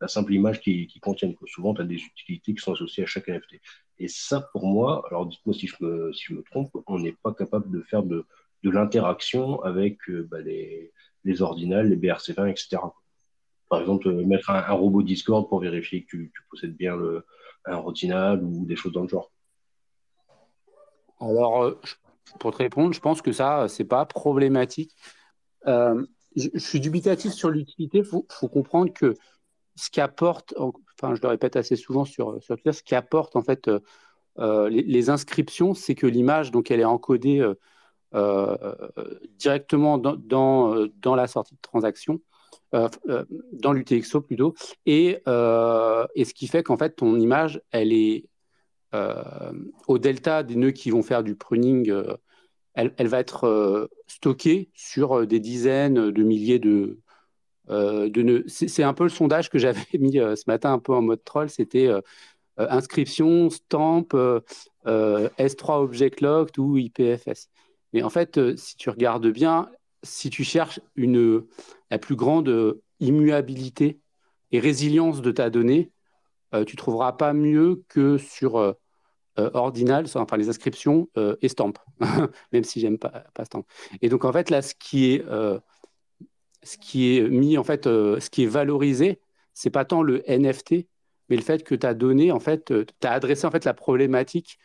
la 0.00 0.08
simple 0.08 0.34
image 0.34 0.60
qui, 0.60 0.86
qui 0.86 1.00
contiennent. 1.00 1.34
Souvent, 1.46 1.74
tu 1.74 1.80
as 1.80 1.84
des 1.84 1.96
utilités 1.96 2.54
qui 2.54 2.60
sont 2.60 2.74
associées 2.74 3.04
à 3.04 3.06
chaque 3.06 3.28
NFT. 3.28 3.60
Et 3.98 4.08
ça, 4.08 4.40
pour 4.52 4.66
moi, 4.66 5.04
alors 5.08 5.26
dites-moi 5.26 5.54
si 5.54 5.66
je 5.66 5.76
me, 5.80 6.12
si 6.12 6.24
je 6.24 6.34
me 6.34 6.42
trompe, 6.42 6.70
on 6.86 6.98
n'est 6.98 7.16
pas 7.22 7.32
capable 7.32 7.70
de 7.70 7.80
faire 7.82 8.02
de, 8.02 8.26
de 8.62 8.70
l'interaction 8.70 9.62
avec 9.62 9.98
euh, 10.10 10.28
bah, 10.30 10.40
les, 10.40 10.92
les 11.24 11.32
les 11.34 11.96
BRC20, 11.96 12.50
etc. 12.50 12.82
Par 13.70 13.80
exemple, 13.80 14.08
euh, 14.08 14.24
mettre 14.26 14.50
un, 14.50 14.72
robot 14.72 15.02
Discord 15.02 15.48
pour 15.48 15.60
vérifier 15.60 16.04
que 16.04 16.16
tu, 16.16 16.32
possèdes 16.50 16.76
bien 16.76 16.98
un 17.64 17.76
ordinal 17.76 18.42
ou 18.42 18.66
des 18.66 18.76
choses 18.76 18.92
dans 18.92 19.02
le 19.02 19.08
genre. 19.08 19.30
Alors, 21.20 21.62
euh, 21.62 21.80
pour 22.38 22.52
te 22.52 22.58
répondre, 22.58 22.92
je 22.92 23.00
pense 23.00 23.22
que 23.22 23.32
ça, 23.32 23.66
c'est 23.68 23.84
pas 23.84 24.04
problématique. 24.06 24.94
Euh, 25.66 26.04
je, 26.36 26.48
suis 26.58 26.80
dubitatif 26.80 27.32
sur 27.32 27.50
l'utilité. 27.50 27.98
Il 27.98 28.04
faut, 28.04 28.22
comprendre 28.48 28.92
que 28.92 29.14
ce 29.76 29.90
qui 29.90 30.00
apporte, 30.00 30.54
enfin, 30.56 31.14
je 31.14 31.22
le 31.22 31.28
répète 31.28 31.56
assez 31.56 31.76
souvent 31.76 32.04
sur, 32.04 32.42
sur 32.42 32.56
Twitter, 32.56 32.72
ce 32.72 32.82
qui 32.82 32.94
apporte 32.94 33.36
en 33.36 33.42
fait 33.42 33.70
euh, 34.38 34.68
les, 34.68 35.10
inscriptions, 35.10 35.74
c'est 35.74 35.94
que 35.94 36.06
l'image, 36.06 36.50
donc, 36.50 36.70
elle 36.70 36.80
est 36.80 36.84
encodée 36.84 37.46
euh, 38.14 38.56
directement 39.38 39.98
dans, 39.98 40.16
dans, 40.16 40.86
dans, 40.96 41.14
la 41.14 41.26
sortie 41.26 41.54
de 41.54 41.60
transaction. 41.60 42.20
dans 42.72 43.72
l'UTXO 43.72 44.20
plutôt, 44.20 44.54
et, 44.86 45.20
et 45.26 46.24
ce 46.24 46.34
qui 46.34 46.48
fait 46.48 46.62
qu'en 46.62 46.76
fait 46.76 46.96
ton 46.96 47.18
image, 47.18 47.62
elle 47.70 47.92
est 47.92 48.24
euh, 48.24 48.33
au 49.88 49.98
delta 49.98 50.42
des 50.42 50.56
nœuds 50.56 50.70
qui 50.70 50.90
vont 50.90 51.02
faire 51.02 51.22
du 51.22 51.34
pruning, 51.34 51.90
euh, 51.90 52.16
elle, 52.74 53.08
va 53.08 53.20
être 53.20 53.44
euh, 53.44 53.88
stockée 54.06 54.70
sur 54.74 55.26
des 55.26 55.40
dizaines 55.40 56.10
de 56.10 56.22
milliers 56.22 56.58
de, 56.58 57.00
nœuds. 57.68 58.44
C'est 58.46 58.82
un 58.82 58.94
peu 58.94 59.04
le 59.04 59.10
sondage 59.10 59.50
que 59.50 59.58
j'avais 59.58 59.80
mis 59.98 60.12
ce 60.12 60.44
matin 60.46 60.72
un 60.72 60.78
peu 60.78 60.92
en 60.92 61.02
mode 61.02 61.24
troll. 61.24 61.48
C'était 61.48 61.90
inscription, 62.56 63.50
stamp, 63.50 64.08
S3 64.84 65.82
Object 65.82 66.20
Locked 66.20 66.58
ou 66.58 66.76
IPFS. 66.76 67.48
Mais 67.92 68.02
en 68.02 68.10
fait, 68.10 68.56
si 68.56 68.76
tu 68.76 68.90
regardes 68.90 69.28
bien, 69.28 69.70
si 70.02 70.30
tu 70.30 70.44
cherches 70.44 70.80
une, 70.96 71.44
la 71.90 71.98
plus 71.98 72.16
grande 72.16 72.80
immuabilité 73.00 74.00
et 74.50 74.58
résilience 74.58 75.22
de 75.22 75.30
ta 75.30 75.48
donnée, 75.48 75.92
tu 76.66 76.76
trouveras 76.76 77.12
pas 77.12 77.32
mieux 77.32 77.84
que 77.88 78.18
sur 78.18 78.76
euh, 79.40 79.50
ordinal, 79.52 80.06
enfin 80.14 80.36
les 80.36 80.48
inscriptions 80.48 81.08
euh, 81.16 81.34
et 81.42 81.48
stamp, 81.48 81.72
même 82.52 82.62
si 82.62 82.78
j'aime 82.78 82.98
pas, 82.98 83.24
pas 83.34 83.44
stamp. 83.44 83.64
Et 84.00 84.08
donc 84.08 84.24
en 84.24 84.32
fait 84.32 84.48
là, 84.48 84.62
ce 84.62 84.76
qui 84.76 85.12
est, 85.12 85.24
euh, 85.26 85.58
ce 86.62 86.78
qui 86.78 87.16
est 87.16 87.28
mis 87.28 87.58
en 87.58 87.64
fait, 87.64 87.86
ce 87.86 88.30
qui 88.30 88.44
est 88.44 88.46
valorisé, 88.46 89.18
c'est 89.52 89.70
pas 89.70 89.84
tant 89.84 90.02
le 90.02 90.22
NFT, 90.30 90.86
mais 91.28 91.34
le 91.34 91.42
fait 91.42 91.64
que 91.64 91.74
tu 91.74 91.84
as 91.84 91.94
donné 91.94 92.30
en 92.30 92.38
fait, 92.38 92.66
tu 92.66 93.06
as 93.08 93.10
adressé 93.10 93.44
en 93.44 93.50
fait 93.50 93.64
la 93.64 93.74
problématique 93.74 94.60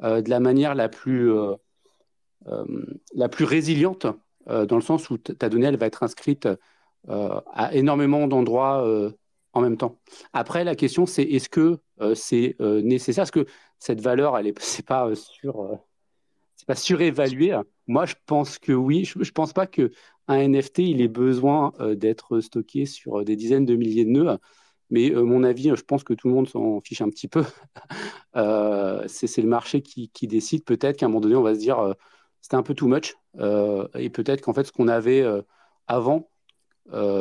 de 0.00 0.30
la 0.30 0.38
manière 0.38 0.76
la 0.76 0.88
plus 0.88 1.32
la 3.14 3.28
plus 3.28 3.44
résiliente, 3.44 4.06
dans 4.46 4.76
le 4.76 4.82
sens 4.82 5.10
où 5.10 5.18
ta 5.18 5.48
donnée 5.48 5.66
elle 5.66 5.76
va 5.78 5.86
être 5.86 6.04
inscrite 6.04 6.48
à 7.08 7.74
énormément 7.74 8.28
d'endroits 8.28 8.86
en 9.52 9.60
même 9.60 9.76
temps. 9.76 9.98
Après, 10.32 10.64
la 10.64 10.76
question, 10.76 11.06
c'est 11.06 11.24
est-ce 11.24 11.48
que 11.48 11.80
c'est 12.14 12.56
nécessaire? 12.60 13.24
Est-ce 13.24 13.32
que 13.32 13.46
cette 13.82 14.00
valeur, 14.00 14.38
elle 14.38 14.46
est, 14.46 14.54
pas 14.86 15.08
euh, 15.08 15.16
sur, 15.16 15.62
euh, 15.62 15.76
c'est 16.54 16.66
pas 16.66 16.76
surévalué. 16.76 17.52
Moi, 17.88 18.06
je 18.06 18.14
pense 18.26 18.58
que 18.58 18.72
oui. 18.72 19.04
Je, 19.04 19.18
ne 19.18 19.24
pense 19.24 19.52
pas 19.52 19.66
que 19.66 19.90
un 20.28 20.48
NFT, 20.48 20.78
il 20.78 21.00
ait 21.00 21.08
besoin 21.08 21.72
euh, 21.80 21.96
d'être 21.96 22.38
stocké 22.38 22.86
sur 22.86 23.24
des 23.24 23.34
dizaines 23.34 23.66
de 23.66 23.74
milliers 23.74 24.04
de 24.04 24.10
nœuds. 24.10 24.38
Mais 24.90 25.10
mon 25.10 25.42
avis, 25.42 25.72
je 25.74 25.82
pense 25.82 26.04
que 26.04 26.12
tout 26.12 26.28
le 26.28 26.34
monde 26.34 26.48
s'en 26.48 26.80
fiche 26.82 27.00
un 27.00 27.08
petit 27.08 27.26
peu. 27.26 27.44
c'est, 28.34 29.38
le 29.38 29.48
marché 29.48 29.80
qui, 29.80 30.26
décide. 30.28 30.64
Peut-être 30.64 30.98
qu'à 30.98 31.06
un 31.06 31.08
moment 31.08 31.22
donné, 31.22 31.34
on 31.34 31.42
va 31.42 31.54
se 31.54 31.60
dire, 31.60 31.94
c'était 32.42 32.56
un 32.56 32.62
peu 32.62 32.74
too 32.74 32.88
much. 32.88 33.14
et 33.38 34.10
peut-être 34.10 34.42
qu'en 34.42 34.52
fait, 34.52 34.64
ce 34.64 34.72
qu'on 34.72 34.88
avait 34.88 35.24
avant, 35.86 36.28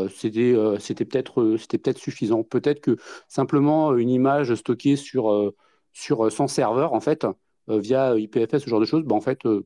c'était 0.09 1.05
peut-être, 1.05 1.55
c'était 1.57 1.77
peut-être 1.77 1.97
suffisant. 1.97 2.43
Peut-être 2.43 2.81
que 2.81 2.97
simplement 3.29 3.95
une 3.95 4.09
image 4.09 4.53
stockée 4.55 4.97
sur 4.97 5.53
sur 5.93 6.31
100 6.31 6.43
euh, 6.43 6.47
serveurs, 6.47 6.93
en 6.93 6.99
fait, 6.99 7.25
euh, 7.69 7.79
via 7.79 8.17
IPFS, 8.17 8.59
ce 8.59 8.69
genre 8.69 8.79
de 8.79 8.85
choses, 8.85 9.03
bah, 9.03 9.15
en 9.15 9.21
fait, 9.21 9.45
euh, 9.45 9.65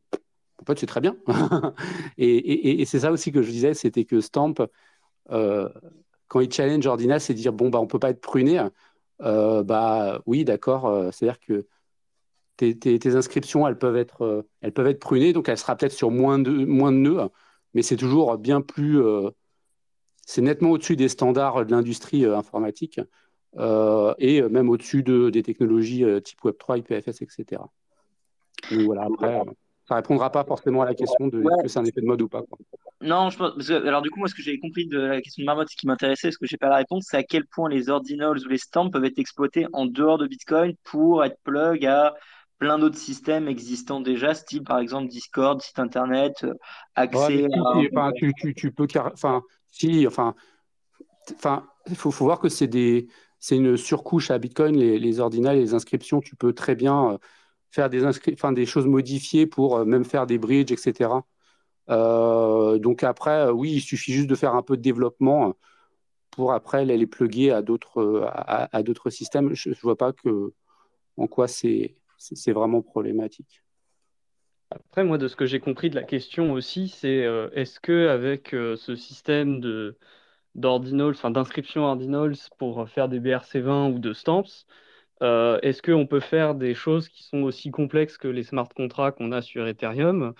en 0.61 0.65
fait 0.65 0.79
c'est 0.79 0.85
très 0.85 1.01
bien. 1.01 1.15
et, 2.17 2.83
c'est 2.85 3.01
ça 3.01 3.11
aussi 3.11 3.31
que 3.31 3.41
je 3.41 3.51
disais, 3.51 3.73
c'était 3.73 4.05
que 4.05 4.21
Stamp, 4.21 4.55
quand 6.27 6.39
il 6.39 6.51
challenge 6.51 6.85
Ordinal, 6.87 7.19
c'est 7.21 7.33
dire, 7.33 7.53
bon, 7.53 7.69
bah, 7.69 7.79
on 7.79 7.83
ne 7.83 7.87
peut 7.87 7.99
pas 7.99 8.09
être 8.09 8.21
pruné. 8.21 8.61
bah 9.19 10.21
oui, 10.25 10.45
d'accord, 10.45 11.13
c'est-à-dire 11.13 11.39
que 11.39 11.67
tes, 12.57 13.15
inscriptions, 13.15 13.67
elles 13.67 13.77
peuvent, 13.77 13.97
être, 13.97 14.45
elles 14.61 14.73
peuvent 14.73 14.87
être 14.87 14.99
prunées, 14.99 15.33
donc 15.33 15.49
elle 15.49 15.57
sera 15.57 15.75
peut-être 15.75 15.93
sur 15.93 16.11
moins 16.11 16.39
de, 16.39 16.51
moins 16.51 16.91
de 16.91 16.97
nœuds, 16.97 17.29
mais 17.73 17.81
c'est 17.81 17.97
toujours 17.97 18.37
bien 18.37 18.61
plus... 18.61 19.01
c'est 20.25 20.41
nettement 20.41 20.71
au-dessus 20.71 20.95
des 20.95 21.09
standards 21.09 21.65
de 21.65 21.71
l'industrie 21.71 22.25
informatique. 22.25 22.99
Euh, 23.57 24.13
et 24.17 24.41
même 24.41 24.69
au-dessus 24.69 25.03
de, 25.03 25.29
des 25.29 25.43
technologies 25.43 26.03
euh, 26.03 26.19
type 26.19 26.41
Web3, 26.43 26.79
IPFS, 26.79 27.21
etc. 27.21 27.61
Donc 28.71 28.81
voilà, 28.81 29.03
après, 29.03 29.41
ça 29.87 29.95
répondra 29.95 30.31
pas 30.31 30.43
forcément 30.43 30.81
à 30.81 30.85
la 30.85 30.93
question 30.93 31.27
de 31.27 31.43
que 31.61 31.67
c'est 31.67 31.79
un 31.79 31.85
effet 31.85 32.01
de 32.01 32.05
mode 32.05 32.21
ou 32.21 32.27
pas. 32.27 32.41
Non, 33.01 33.29
je 33.29 33.37
pense, 33.37 33.69
alors 33.69 34.01
du 34.01 34.09
coup, 34.09 34.19
moi, 34.19 34.27
ce 34.27 34.35
que 34.35 34.41
j'ai 34.41 34.59
compris 34.59 34.87
de 34.87 34.99
la 34.99 35.21
question 35.21 35.41
de 35.41 35.45
Marmotte, 35.45 35.69
ce 35.69 35.75
qui 35.75 35.85
m'intéressait, 35.87 36.31
ce 36.31 36.37
que 36.37 36.47
j'ai 36.47 36.57
pas 36.57 36.69
la 36.69 36.77
réponse, 36.77 37.07
c'est 37.09 37.17
à 37.17 37.23
quel 37.23 37.45
point 37.45 37.69
les 37.69 37.89
ordinals 37.89 38.37
ou 38.39 38.49
les 38.49 38.57
stamps 38.57 38.89
peuvent 38.89 39.05
être 39.05 39.19
exploités 39.19 39.67
en 39.73 39.85
dehors 39.85 40.17
de 40.17 40.27
Bitcoin 40.27 40.73
pour 40.83 41.23
être 41.23 41.37
plug 41.43 41.85
à 41.85 42.15
plein 42.57 42.79
d'autres 42.79 42.97
systèmes 42.97 43.47
existants 43.47 43.99
déjà, 43.99 44.33
style 44.33 44.63
par 44.63 44.79
exemple 44.79 45.07
Discord, 45.09 45.61
site 45.61 45.77
internet, 45.77 46.43
euh, 46.45 46.53
accès 46.95 47.45
à... 47.45 47.47
Enfin, 47.93 48.11
tu, 48.15 48.33
tu, 48.37 48.53
tu, 48.55 48.71
peux, 48.71 48.87
enfin, 48.95 49.43
si, 49.67 50.07
enfin, 50.07 50.33
enfin, 51.35 51.67
il 51.87 51.95
faut, 51.95 52.11
faut 52.11 52.25
voir 52.25 52.39
que 52.39 52.49
c'est 52.49 52.67
des, 52.67 53.07
c'est 53.39 53.57
une 53.57 53.77
surcouche 53.77 54.31
à 54.31 54.37
Bitcoin, 54.37 54.75
les, 54.75 54.99
les 54.99 55.19
les 55.19 55.73
inscriptions, 55.73 56.19
tu 56.21 56.35
peux 56.35 56.53
très 56.53 56.75
bien 56.75 57.13
euh, 57.13 57.17
faire 57.71 57.89
des, 57.89 58.65
choses 58.65 58.87
modifiées 58.87 59.45
pour 59.45 59.77
euh, 59.77 59.85
même 59.85 60.05
faire 60.05 60.25
des 60.25 60.37
bridges, 60.37 60.71
etc. 60.71 61.11
Euh, 61.89 62.79
donc 62.79 63.03
après, 63.03 63.49
oui, 63.49 63.73
il 63.73 63.81
suffit 63.81 64.13
juste 64.13 64.29
de 64.29 64.35
faire 64.35 64.55
un 64.55 64.63
peu 64.63 64.77
de 64.77 64.81
développement 64.81 65.53
pour 66.31 66.53
après 66.53 66.85
les 66.85 66.97
à 67.51 67.61
d'autres 67.61 68.29
à, 68.33 68.83
d'autres 68.83 69.09
systèmes. 69.09 69.53
Je 69.53 69.69
ne 69.69 69.75
vois 69.75 69.97
pas 69.97 70.11
que, 70.11 70.53
en 71.17 71.27
quoi 71.27 71.47
c'est 71.47 71.95
vraiment 72.47 72.81
problématique. 72.81 73.61
Après, 74.71 75.03
moi, 75.03 75.17
de 75.17 75.27
ce 75.27 75.35
que 75.35 75.45
j'ai 75.45 75.59
compris 75.59 75.89
de 75.89 75.95
la 75.95 76.03
question 76.03 76.51
aussi, 76.51 76.89
c'est 76.89 77.25
est-ce 77.53 77.79
que 77.79 78.07
avec 78.07 78.49
ce 78.51 78.95
système 78.95 79.59
de 79.59 79.97
d'ordinals, 80.55 81.11
enfin 81.11 81.31
d'inscription 81.31 81.83
ordinals 81.83 82.35
pour 82.57 82.89
faire 82.89 83.09
des 83.09 83.19
BRC20 83.19 83.93
ou 83.93 83.99
de 83.99 84.13
stamps, 84.13 84.65
euh, 85.23 85.59
est-ce 85.61 85.81
qu'on 85.81 86.07
peut 86.07 86.19
faire 86.19 86.55
des 86.55 86.73
choses 86.73 87.09
qui 87.09 87.23
sont 87.23 87.43
aussi 87.43 87.71
complexes 87.71 88.17
que 88.17 88.27
les 88.27 88.43
smart 88.43 88.67
contracts 88.75 89.17
qu'on 89.17 89.31
a 89.31 89.41
sur 89.41 89.67
Ethereum? 89.67 90.33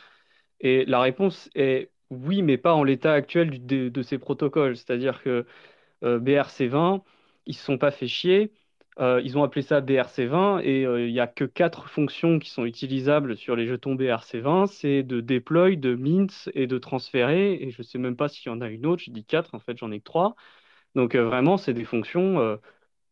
Et 0.61 0.85
la 0.85 1.01
réponse 1.01 1.49
est 1.55 1.91
oui, 2.11 2.41
mais 2.43 2.57
pas 2.57 2.73
en 2.73 2.83
l'état 2.83 3.13
actuel 3.13 3.65
de, 3.65 4.01
ces 4.03 4.17
protocoles. 4.19 4.77
C'est-à-dire 4.77 5.23
que 5.23 5.45
euh, 6.03 6.19
BRC20, 6.19 7.03
ils 7.45 7.51
ne 7.51 7.55
se 7.55 7.63
sont 7.63 7.77
pas 7.77 7.91
fait 7.91 8.07
chier 8.07 8.53
Euh, 8.99 9.22
ils 9.26 9.38
ont 9.38 9.43
appelé 9.43 9.61
ça 9.61 9.81
BRC20 9.81 10.61
et 10.63 10.85
euh, 10.85 11.05
il 11.05 11.11
n'y 11.11 11.19
a 11.19 11.27
que 11.27 11.43
quatre 11.43 11.89
fonctions 11.89 12.39
qui 12.39 12.49
sont 12.49 12.63
utilisables 12.65 13.35
sur 13.35 13.55
les 13.55 13.67
jetons 13.67 13.95
BRC20. 13.95 14.67
C'est 14.67 15.03
de 15.03 15.19
deploy, 15.19 15.76
de 15.77 15.95
mint 15.95 16.49
et 16.53 16.65
de 16.67 16.77
transférer. 16.77 17.53
Et 17.55 17.72
je 17.72 17.80
ne 17.80 17.84
sais 17.84 17.97
même 17.97 18.15
pas 18.15 18.30
s'il 18.30 18.49
y 18.51 18.55
en 18.55 18.61
a 18.61 18.69
une 18.69 18.85
autre. 18.85 19.03
Je 19.03 19.11
dis 19.11 19.26
quatre, 19.26 19.53
en 19.53 19.59
fait, 19.59 19.77
j'en 19.77 19.91
ai 19.91 19.99
que 19.99 20.05
trois. 20.05 20.35
Donc 20.95 21.15
euh, 21.15 21.26
vraiment, 21.26 21.57
c'est 21.57 21.73
des 21.73 21.85
fonctions 21.85 22.59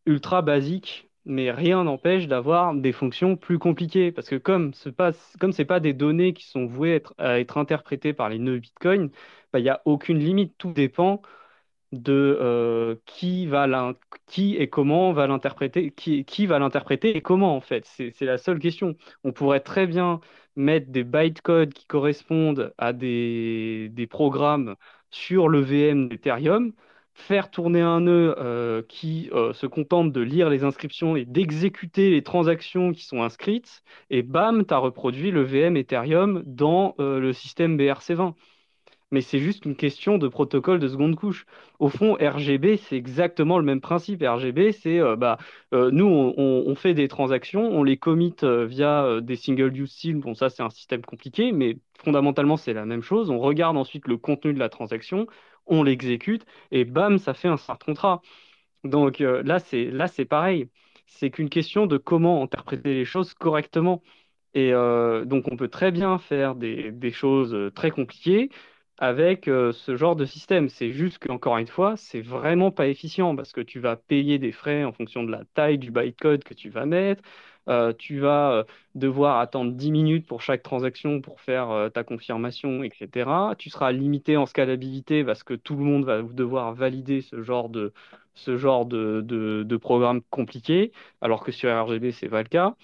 ultra 0.06 0.42
basiques, 0.42 1.10
mais 1.26 1.50
rien 1.50 1.84
n'empêche 1.84 2.28
d'avoir 2.28 2.74
des 2.74 2.92
fonctions 2.92 3.36
plus 3.36 3.58
compliquées. 3.58 4.12
Parce 4.12 4.28
que 4.28 4.36
comme 4.36 4.72
ce 4.74 4.88
n'est 4.88 5.64
pas, 5.66 5.80
des 5.80 5.92
données 5.92 6.32
qui 6.34 6.46
sont 6.46 6.66
vouées 6.66 7.02
à 7.18 7.40
être 7.40 7.58
interprétées 7.58 8.12
par 8.14 8.28
les 8.30 8.38
nœuds 8.38 8.58
Bitcoin, 8.58 9.10
bah, 9.52 9.58
il 9.60 9.62
n'y 9.64 9.68
a 9.70 9.82
aucune 9.84 10.18
limite. 10.18 10.54
Tout 10.58 10.72
dépend 10.72 11.20
de 11.94 12.38
euh, 12.40 12.96
qui 13.06 13.46
va 13.46 13.94
qui 14.26 14.56
et 14.56 14.68
comment 14.68 15.12
va 15.12 15.26
l'interpréter, 15.26 15.90
qui, 15.92 16.24
qui 16.24 16.46
va 16.46 16.58
l'interpréter 16.58 17.16
et 17.16 17.22
comment 17.22 17.56
en 17.56 17.60
fait. 17.60 17.84
C'est 17.86 18.20
la 18.22 18.38
seule 18.38 18.58
question. 18.58 18.96
On 19.24 19.32
pourrait 19.32 19.60
très 19.60 19.86
bien 19.86 20.20
mettre 20.56 20.90
des 20.90 21.04
bytecodes 21.04 21.72
qui 21.72 21.86
correspondent 21.86 22.74
à 22.78 22.92
des, 22.92 23.88
des 23.92 24.06
programmes 24.06 24.76
sur 25.10 25.48
le 25.48 25.60
VM 25.60 26.08
d'Ethereum, 26.08 26.72
faire 27.14 27.50
tourner 27.50 27.80
un 27.80 28.00
nœud 28.00 28.34
euh, 28.38 28.82
qui 28.88 29.30
euh, 29.32 29.52
se 29.52 29.66
contente 29.66 30.12
de 30.12 30.20
lire 30.20 30.50
les 30.50 30.64
inscriptions 30.64 31.16
et 31.16 31.24
d'exécuter 31.24 32.10
les 32.10 32.22
transactions 32.22 32.92
qui 32.92 33.04
sont 33.04 33.22
inscrites, 33.22 33.82
et 34.10 34.22
bam, 34.22 34.66
tu 34.66 34.74
as 34.74 34.78
reproduit 34.78 35.30
le 35.30 35.42
VM 35.42 35.76
Ethereum 35.76 36.42
dans 36.46 36.94
le 36.98 37.32
système 37.32 37.76
BRC20 37.78 38.34
mais 39.10 39.20
c'est 39.20 39.38
juste 39.38 39.64
une 39.64 39.76
question 39.76 40.18
de 40.18 40.28
protocole 40.28 40.80
de 40.80 40.88
seconde 40.88 41.16
couche. 41.16 41.46
Au 41.78 41.88
fond, 41.88 42.14
RGB, 42.20 42.76
c'est 42.76 42.96
exactement 42.96 43.58
le 43.58 43.64
même 43.64 43.80
principe. 43.80 44.22
RGB, 44.22 44.72
c'est 44.72 44.98
euh, 44.98 45.16
bah, 45.16 45.38
euh, 45.72 45.90
nous, 45.92 46.06
on, 46.06 46.74
fait 46.74 46.94
des 46.94 47.08
transactions, 47.08 47.62
on 47.62 47.84
les 47.84 47.96
commit 47.96 48.34
euh, 48.42 48.66
via 48.66 49.20
des 49.20 49.36
single-use 49.36 49.92
seals. 49.92 50.16
Bon, 50.18 50.34
ça, 50.34 50.50
c'est 50.50 50.62
un 50.62 50.70
système 50.70 51.02
compliqué, 51.02 51.52
mais 51.52 51.78
fondamentalement, 52.02 52.56
c'est 52.56 52.72
la 52.72 52.86
même 52.86 53.02
chose. 53.02 53.30
On 53.30 53.38
regarde 53.38 53.76
ensuite 53.76 54.08
le 54.08 54.16
contenu 54.16 54.52
de 54.52 54.58
la 54.58 54.68
transaction, 54.68 55.26
on 55.66 55.82
l'exécute, 55.82 56.44
et 56.72 56.84
bam, 56.84 57.18
ça 57.18 57.34
fait 57.34 57.48
un 57.48 57.56
smart 57.56 57.78
contrat. 57.78 58.20
Donc 58.84 59.20
là, 59.20 59.58
c'est 59.60 59.86
là, 59.86 60.08
c'est 60.08 60.24
pareil. 60.26 60.68
C'est 61.06 61.30
qu'une 61.30 61.48
question 61.50 61.86
de 61.86 61.96
comment 61.98 62.42
interpréter 62.42 62.94
les 62.94 63.04
choses 63.04 63.34
correctement. 63.34 64.02
Et 64.54 64.72
donc, 64.72 65.48
on 65.50 65.56
peut 65.56 65.68
très 65.68 65.90
bien 65.90 66.18
faire 66.18 66.54
des, 66.54 66.92
des 66.92 67.10
choses 67.10 67.56
très 67.74 67.90
compliquées 67.90 68.50
avec 68.98 69.48
euh, 69.48 69.72
ce 69.72 69.96
genre 69.96 70.16
de 70.16 70.24
système. 70.24 70.68
C'est 70.68 70.92
juste 70.92 71.18
qu'encore 71.18 71.58
une 71.58 71.66
fois, 71.66 71.96
c'est 71.96 72.20
vraiment 72.20 72.70
pas 72.70 72.88
efficient 72.88 73.34
parce 73.36 73.52
que 73.52 73.60
tu 73.60 73.80
vas 73.80 73.96
payer 73.96 74.38
des 74.38 74.52
frais 74.52 74.84
en 74.84 74.92
fonction 74.92 75.22
de 75.24 75.30
la 75.32 75.44
taille 75.54 75.78
du 75.78 75.90
bytecode 75.90 76.44
que 76.44 76.54
tu 76.54 76.70
vas 76.70 76.86
mettre. 76.86 77.22
Euh, 77.68 77.92
tu 77.98 78.20
vas 78.20 78.52
euh, 78.52 78.64
devoir 78.94 79.38
attendre 79.38 79.72
10 79.72 79.90
minutes 79.90 80.26
pour 80.26 80.42
chaque 80.42 80.62
transaction 80.62 81.20
pour 81.22 81.40
faire 81.40 81.90
ta 81.94 82.04
confirmation, 82.04 82.82
etc. 82.84 83.54
Tu 83.58 83.70
seras 83.70 83.90
limité 83.92 84.36
en 84.36 84.46
scalabilité 84.46 85.24
parce 85.24 85.42
que 85.42 85.54
tout 85.54 85.76
le 85.76 85.84
monde 85.84 86.04
va 86.04 86.22
devoir 86.22 86.74
valider 86.74 87.20
ce 87.22 87.42
genre 87.42 87.68
de, 87.70 87.92
de 89.26 89.76
programme 89.76 90.22
compliqué, 90.30 90.92
alors 91.20 91.42
que 91.44 91.52
sur 91.52 91.70
RGB, 91.84 92.12
c'est 92.12 92.28
pas 92.28 92.42
le 92.42 92.48
cas. 92.48 92.76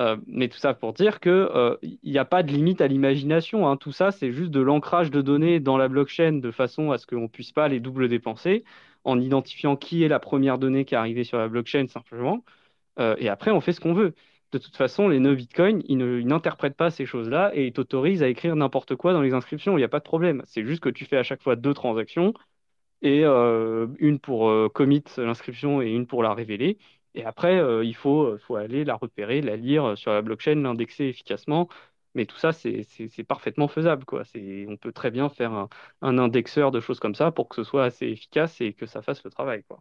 Euh, 0.00 0.16
mais 0.26 0.48
tout 0.48 0.58
ça 0.58 0.72
pour 0.72 0.94
dire 0.94 1.20
qu'il 1.20 1.32
n'y 1.32 2.16
euh, 2.16 2.20
a 2.20 2.24
pas 2.24 2.42
de 2.42 2.50
limite 2.50 2.80
à 2.80 2.88
l'imagination. 2.88 3.68
Hein. 3.68 3.76
Tout 3.76 3.92
ça, 3.92 4.10
c'est 4.12 4.32
juste 4.32 4.50
de 4.50 4.60
l'ancrage 4.60 5.10
de 5.10 5.20
données 5.20 5.60
dans 5.60 5.76
la 5.76 5.88
blockchain 5.88 6.32
de 6.40 6.50
façon 6.50 6.90
à 6.90 6.98
ce 6.98 7.06
qu'on 7.06 7.22
ne 7.22 7.28
puisse 7.28 7.52
pas 7.52 7.68
les 7.68 7.80
double 7.80 8.08
dépenser 8.08 8.64
en 9.04 9.20
identifiant 9.20 9.76
qui 9.76 10.02
est 10.02 10.08
la 10.08 10.18
première 10.18 10.58
donnée 10.58 10.84
qui 10.86 10.94
est 10.94 10.98
arrivée 10.98 11.24
sur 11.24 11.38
la 11.38 11.48
blockchain 11.48 11.86
simplement. 11.88 12.44
Euh, 12.98 13.16
et 13.18 13.28
après, 13.28 13.50
on 13.50 13.60
fait 13.60 13.72
ce 13.72 13.80
qu'on 13.80 13.94
veut. 13.94 14.14
De 14.52 14.58
toute 14.58 14.76
façon, 14.76 15.08
les 15.08 15.20
nœuds 15.20 15.34
Bitcoin, 15.34 15.82
ils 15.86 15.98
n'interprètent 16.26 16.76
pas 16.76 16.90
ces 16.90 17.06
choses-là 17.06 17.52
et 17.54 17.66
ils 17.68 17.72
t'autorisent 17.72 18.22
à 18.22 18.28
écrire 18.28 18.56
n'importe 18.56 18.96
quoi 18.96 19.12
dans 19.12 19.22
les 19.22 19.34
inscriptions. 19.34 19.74
Il 19.76 19.80
n'y 19.80 19.84
a 19.84 19.88
pas 19.88 20.00
de 20.00 20.04
problème. 20.04 20.42
C'est 20.46 20.64
juste 20.64 20.82
que 20.82 20.88
tu 20.88 21.04
fais 21.04 21.18
à 21.18 21.22
chaque 21.22 21.42
fois 21.42 21.56
deux 21.56 21.74
transactions 21.74 22.34
et 23.02 23.24
une 23.24 24.18
pour 24.20 24.52
commit 24.72 25.04
l'inscription 25.16 25.82
et 25.82 25.90
une 25.90 26.06
pour 26.06 26.22
la 26.22 26.34
révéler. 26.34 26.78
Et 27.14 27.24
après, 27.24 27.58
euh, 27.58 27.84
il 27.84 27.94
faut, 27.94 28.22
euh, 28.22 28.38
faut 28.38 28.56
aller 28.56 28.84
la 28.84 28.94
repérer, 28.94 29.40
la 29.40 29.56
lire 29.56 29.84
euh, 29.84 29.96
sur 29.96 30.12
la 30.12 30.22
blockchain, 30.22 30.54
l'indexer 30.56 31.06
efficacement. 31.06 31.68
Mais 32.14 32.26
tout 32.26 32.36
ça, 32.36 32.52
c'est 32.52 33.24
parfaitement 33.26 33.68
faisable. 33.68 34.04
Quoi. 34.04 34.22
On 34.68 34.76
peut 34.76 34.92
très 34.92 35.12
bien 35.12 35.28
faire 35.28 35.52
un, 35.52 35.68
un, 36.02 36.18
indexeur 36.18 36.72
de 36.72 36.80
choses 36.80 36.98
comme 36.98 37.14
ça 37.14 37.30
pour 37.30 37.48
que 37.48 37.54
ce 37.54 37.62
soit 37.62 37.84
assez 37.84 38.06
efficace 38.06 38.60
et 38.60 38.72
que 38.72 38.84
ça 38.86 39.00
fasse 39.00 39.22
le 39.22 39.30
travail. 39.30 39.62
Quoi. 39.68 39.80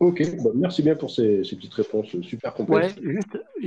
Ok, 0.00 0.20
bah, 0.42 0.50
merci 0.54 0.82
bien 0.82 0.96
pour 0.96 1.10
ces, 1.12 1.44
ces, 1.44 1.54
petites 1.54 1.74
réponses 1.74 2.20
super 2.22 2.52
complètes. 2.54 2.98
Ouais, 3.00 3.20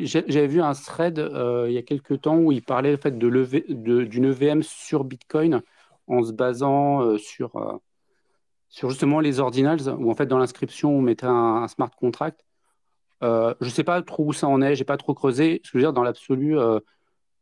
j'avais 0.03 0.47
vu 0.47 0.61
un 0.61 0.73
thread 0.73 1.17
il 1.17 1.71
y 1.71 1.77
a 1.77 1.81
quelques 1.81 2.21
temps 2.21 2.37
où 2.37 2.51
il 2.51 2.61
parlait 2.61 2.93
en 2.93 2.97
fait, 2.97 3.17
de 3.17 3.27
lever, 3.27 3.63
d'une 3.69 4.25
EVM 4.25 4.63
sur 4.63 5.05
Bitcoin 5.05 5.61
en 6.07 6.23
se 6.23 6.33
basant 6.33 7.17
sur 7.17 7.79
sur 8.69 8.89
justement 8.89 9.19
les 9.19 9.39
ordinals, 9.39 9.89
où 9.97 10.09
en 10.09 10.15
fait 10.15 10.27
dans 10.27 10.37
l'inscription 10.37 10.91
on 10.91 11.01
mettait 11.01 11.25
un, 11.25 11.67
smart 11.67 11.91
contract. 11.91 12.45
Euh, 13.23 13.53
je 13.59 13.65
ne 13.65 13.71
sais 13.71 13.83
pas 13.83 14.01
trop 14.01 14.25
où 14.27 14.33
ça 14.33 14.47
en 14.47 14.61
est, 14.61 14.75
j'ai 14.75 14.85
pas 14.85 14.97
trop 14.97 15.13
creusé. 15.13 15.61
Je 15.63 15.71
veux 15.73 15.81
dire, 15.81 15.91
dans 15.93 16.03
l'absolu, 16.03 16.57
euh, 16.57 16.79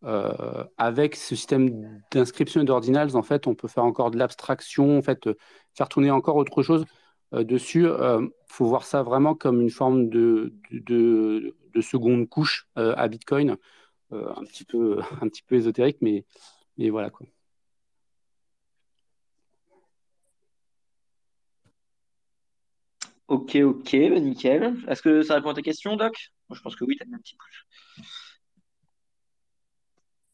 euh, 0.05 0.63
avec 0.77 1.15
ce 1.15 1.35
système 1.35 2.01
d'inscription 2.11 2.61
et 2.61 2.65
d'ordinals, 2.65 3.15
en 3.15 3.23
fait, 3.23 3.47
on 3.47 3.55
peut 3.55 3.67
faire 3.67 3.83
encore 3.83 4.11
de 4.11 4.17
l'abstraction, 4.17 4.97
en 4.97 5.01
fait, 5.01 5.29
faire 5.75 5.89
tourner 5.89 6.11
encore 6.11 6.37
autre 6.37 6.63
chose 6.63 6.85
dessus. 7.33 7.85
Il 7.85 8.29
faut 8.47 8.65
voir 8.65 8.85
ça 8.85 9.03
vraiment 9.03 9.35
comme 9.35 9.61
une 9.61 9.69
forme 9.69 10.09
de, 10.09 10.53
de, 10.71 11.55
de 11.73 11.81
seconde 11.81 12.29
couche 12.29 12.67
à 12.75 13.07
Bitcoin, 13.07 13.57
un, 14.11 14.43
petit 14.45 14.65
peu, 14.65 14.99
un 15.21 15.27
petit 15.27 15.43
peu 15.43 15.55
ésotérique, 15.55 15.97
mais, 16.01 16.25
mais 16.77 16.89
voilà 16.89 17.09
quoi. 17.09 17.27
Ok, 23.27 23.55
ok, 23.55 23.91
bah, 24.09 24.19
nickel. 24.19 24.75
Est-ce 24.87 25.01
que 25.01 25.21
ça 25.21 25.35
répond 25.35 25.49
à 25.49 25.53
ta 25.53 25.61
question, 25.61 25.95
Doc? 25.97 26.31
Moi, 26.49 26.57
je 26.57 26.61
pense 26.61 26.75
que 26.75 26.85
oui, 26.85 26.95
t'as 26.97 27.05
mis 27.05 27.15
un 27.15 27.19
petit 27.19 27.35
plus. 27.35 27.65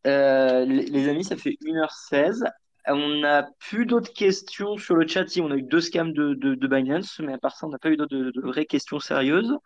Euh, 0.06 0.66
les, 0.66 1.08
amis, 1.08 1.24
ça 1.24 1.36
fait 1.38 1.58
1h16. 1.62 2.44
On 2.88 3.20
n'a 3.20 3.50
plus 3.60 3.86
d'autres 3.86 4.14
questions 4.14 4.78
sur 4.78 4.96
le 4.96 5.08
chat. 5.08 5.28
Si, 5.28 5.42
on 5.42 5.50
a 5.52 5.56
eu 5.56 5.64
deux 5.64 5.82
scams 5.82 6.14
de, 6.14 6.34
de, 6.34 6.68
Binance, 6.68 7.20
mais 7.20 7.34
à 7.34 7.38
part 7.38 7.56
ça, 7.56 7.66
on 7.66 7.70
n'a 7.70 7.80
pas 7.80 7.90
eu 7.90 7.98
d'autres 7.98 8.32
vraies 8.42 8.66
questions 8.66 9.00
sérieuses. 9.00 9.58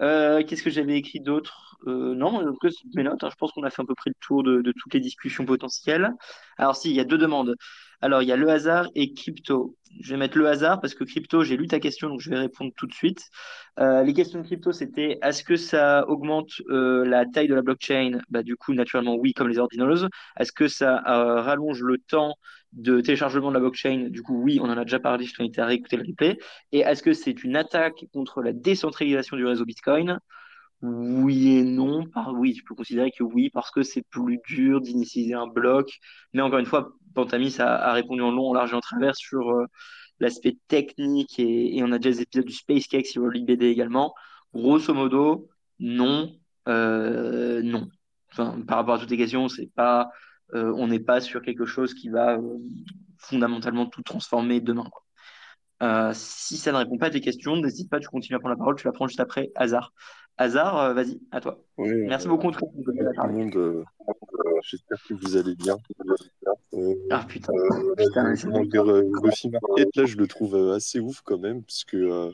Euh, 0.00 0.42
qu'est-ce 0.44 0.62
que 0.62 0.70
j'avais 0.70 0.96
écrit 0.96 1.20
d'autre? 1.20 1.73
Euh, 1.86 2.14
Non, 2.14 2.36
en 2.36 2.54
mes 2.94 3.02
notes. 3.02 3.24
Hein. 3.24 3.28
je 3.30 3.36
pense 3.36 3.52
qu'on 3.52 3.62
a 3.62 3.70
fait 3.70 3.82
à 3.82 3.84
peu 3.84 3.94
près 3.94 4.10
le 4.10 4.16
tour 4.20 4.42
de, 4.42 4.72
toutes 4.76 4.94
les 4.94 5.00
discussions 5.00 5.44
potentielles. 5.44 6.10
Alors, 6.58 6.76
si, 6.76 6.90
il 6.90 6.96
y 6.96 7.00
a 7.00 7.04
deux 7.04 7.18
demandes. 7.18 7.54
Alors, 8.00 8.22
il 8.22 8.28
y 8.28 8.32
a 8.32 8.36
le 8.36 8.48
hasard 8.50 8.88
et 8.94 9.14
crypto. 9.14 9.76
Je 10.00 10.10
vais 10.10 10.18
mettre 10.18 10.36
le 10.36 10.46
hasard 10.48 10.80
parce 10.80 10.94
que 10.94 11.04
crypto, 11.04 11.42
j'ai 11.42 11.56
lu 11.56 11.68
ta 11.68 11.80
question, 11.80 12.08
donc 12.08 12.20
je 12.20 12.28
vais 12.28 12.38
répondre 12.38 12.72
tout 12.76 12.86
de 12.86 12.92
suite. 12.92 13.22
Euh, 13.80 14.02
les 14.02 14.12
questions 14.12 14.40
de 14.40 14.44
crypto, 14.44 14.72
c'était 14.72 15.18
est-ce 15.22 15.42
que 15.42 15.56
ça 15.56 16.06
augmente 16.08 16.50
euh, 16.68 17.04
la 17.04 17.24
taille 17.26 17.48
de 17.48 17.54
la 17.54 17.62
blockchain? 17.62 18.18
Bah, 18.28 18.42
Du 18.42 18.56
coup, 18.56 18.74
naturellement, 18.74 19.14
oui, 19.16 19.32
comme 19.32 19.48
les 19.48 19.58
ordinals. 19.58 20.08
Est-ce 20.38 20.52
que 20.52 20.68
ça 20.68 21.02
euh, 21.06 21.40
rallonge 21.40 21.82
le 21.82 21.98
temps 21.98 22.34
de 22.72 23.00
téléchargement 23.00 23.48
de 23.48 23.54
la 23.54 23.60
blockchain? 23.60 24.08
Du 24.10 24.22
coup, 24.22 24.40
oui, 24.42 24.58
on 24.60 24.64
en 24.64 24.76
a 24.78 24.84
déjà 24.84 25.00
parlé, 25.00 25.24
je 25.24 25.34
t'invite 25.34 25.58
à 25.58 25.66
réécouter 25.66 25.96
le 25.96 26.04
replay. 26.06 26.38
Et 26.72 26.80
est-ce 26.80 27.02
que 27.02 27.12
c'est 27.12 27.42
une 27.44 27.56
attaque 27.56 28.04
contre 28.12 28.42
la 28.42 28.52
décentralisation 28.52 29.36
du 29.36 29.46
réseau 29.46 29.64
Bitcoin? 29.64 30.18
Oui 30.84 31.56
et 31.56 31.64
non. 31.64 32.06
Par, 32.06 32.32
oui, 32.34 32.54
je 32.54 32.64
peux 32.64 32.74
considérer 32.74 33.10
que 33.10 33.22
oui, 33.24 33.50
parce 33.50 33.70
que 33.70 33.82
c'est 33.82 34.02
plus 34.02 34.38
dur 34.46 34.80
d'initialiser 34.80 35.34
un 35.34 35.46
bloc. 35.46 35.90
Mais 36.32 36.42
encore 36.42 36.58
une 36.58 36.66
fois, 36.66 36.92
Pantamis 37.14 37.56
a, 37.58 37.74
a 37.74 37.92
répondu 37.94 38.22
en 38.22 38.30
long, 38.30 38.50
en 38.50 38.54
large 38.54 38.72
et 38.72 38.76
en 38.76 38.80
travers 38.80 39.16
sur 39.16 39.50
euh, 39.50 39.66
l'aspect 40.20 40.58
technique 40.68 41.38
et, 41.38 41.82
on 41.82 41.92
a 41.92 41.98
déjà 41.98 42.16
des 42.16 42.22
épisodes 42.22 42.46
du 42.46 42.52
Space 42.52 42.86
Cake 42.86 43.06
sur 43.06 43.26
l'IBD 43.28 43.62
également. 43.62 44.14
Grosso 44.52 44.92
modo, 44.92 45.48
non. 45.78 46.32
Euh, 46.68 47.62
non. 47.62 47.88
Enfin, 48.30 48.60
par 48.66 48.78
rapport 48.78 48.94
à 48.94 48.98
toutes 48.98 49.10
les 49.10 49.16
questions, 49.16 49.48
c'est 49.48 49.70
pas, 49.74 50.10
euh, 50.54 50.72
on 50.76 50.88
n'est 50.88 51.00
pas 51.00 51.20
sur 51.20 51.40
quelque 51.40 51.64
chose 51.64 51.94
qui 51.94 52.10
va 52.10 52.38
fondamentalement 53.18 53.86
tout 53.86 54.02
transformer 54.02 54.60
demain. 54.60 54.90
si 56.12 56.56
ça 56.56 56.72
ne 56.72 56.76
répond 56.76 56.98
pas 56.98 57.06
à 57.06 57.10
tes 57.10 57.20
questions, 57.20 57.56
n'hésite 57.56 57.90
pas, 57.90 58.00
tu 58.00 58.08
continues 58.08 58.36
à 58.36 58.40
prendre 58.40 58.54
la 58.54 58.58
parole, 58.58 58.76
tu 58.76 58.86
la 58.86 58.92
prends 58.92 59.08
juste 59.08 59.20
après. 59.20 59.50
Hasard. 59.54 59.92
Hasard, 60.36 60.94
vas-y, 60.94 61.20
à 61.30 61.40
toi. 61.40 61.58
Merci 61.78 62.28
beaucoup. 62.28 62.50
Tout 62.50 62.68
le 62.74 63.32
monde, 63.32 63.84
j'espère 64.62 64.98
que 65.08 65.14
vous 65.14 65.36
allez 65.36 65.54
bien. 65.54 65.76
Euh, 66.74 66.94
ah 67.10 67.24
putain, 67.28 67.52
euh, 67.52 67.94
putain 67.96 68.32
dire, 68.64 68.90
euh, 68.90 69.02
le 69.02 69.50
market, 69.50 69.96
là, 69.96 70.04
je 70.06 70.16
le 70.16 70.26
trouve 70.26 70.56
assez 70.72 70.98
ouf 70.98 71.20
quand 71.22 71.38
même, 71.38 71.62
parce 71.62 71.84
que, 71.84 72.32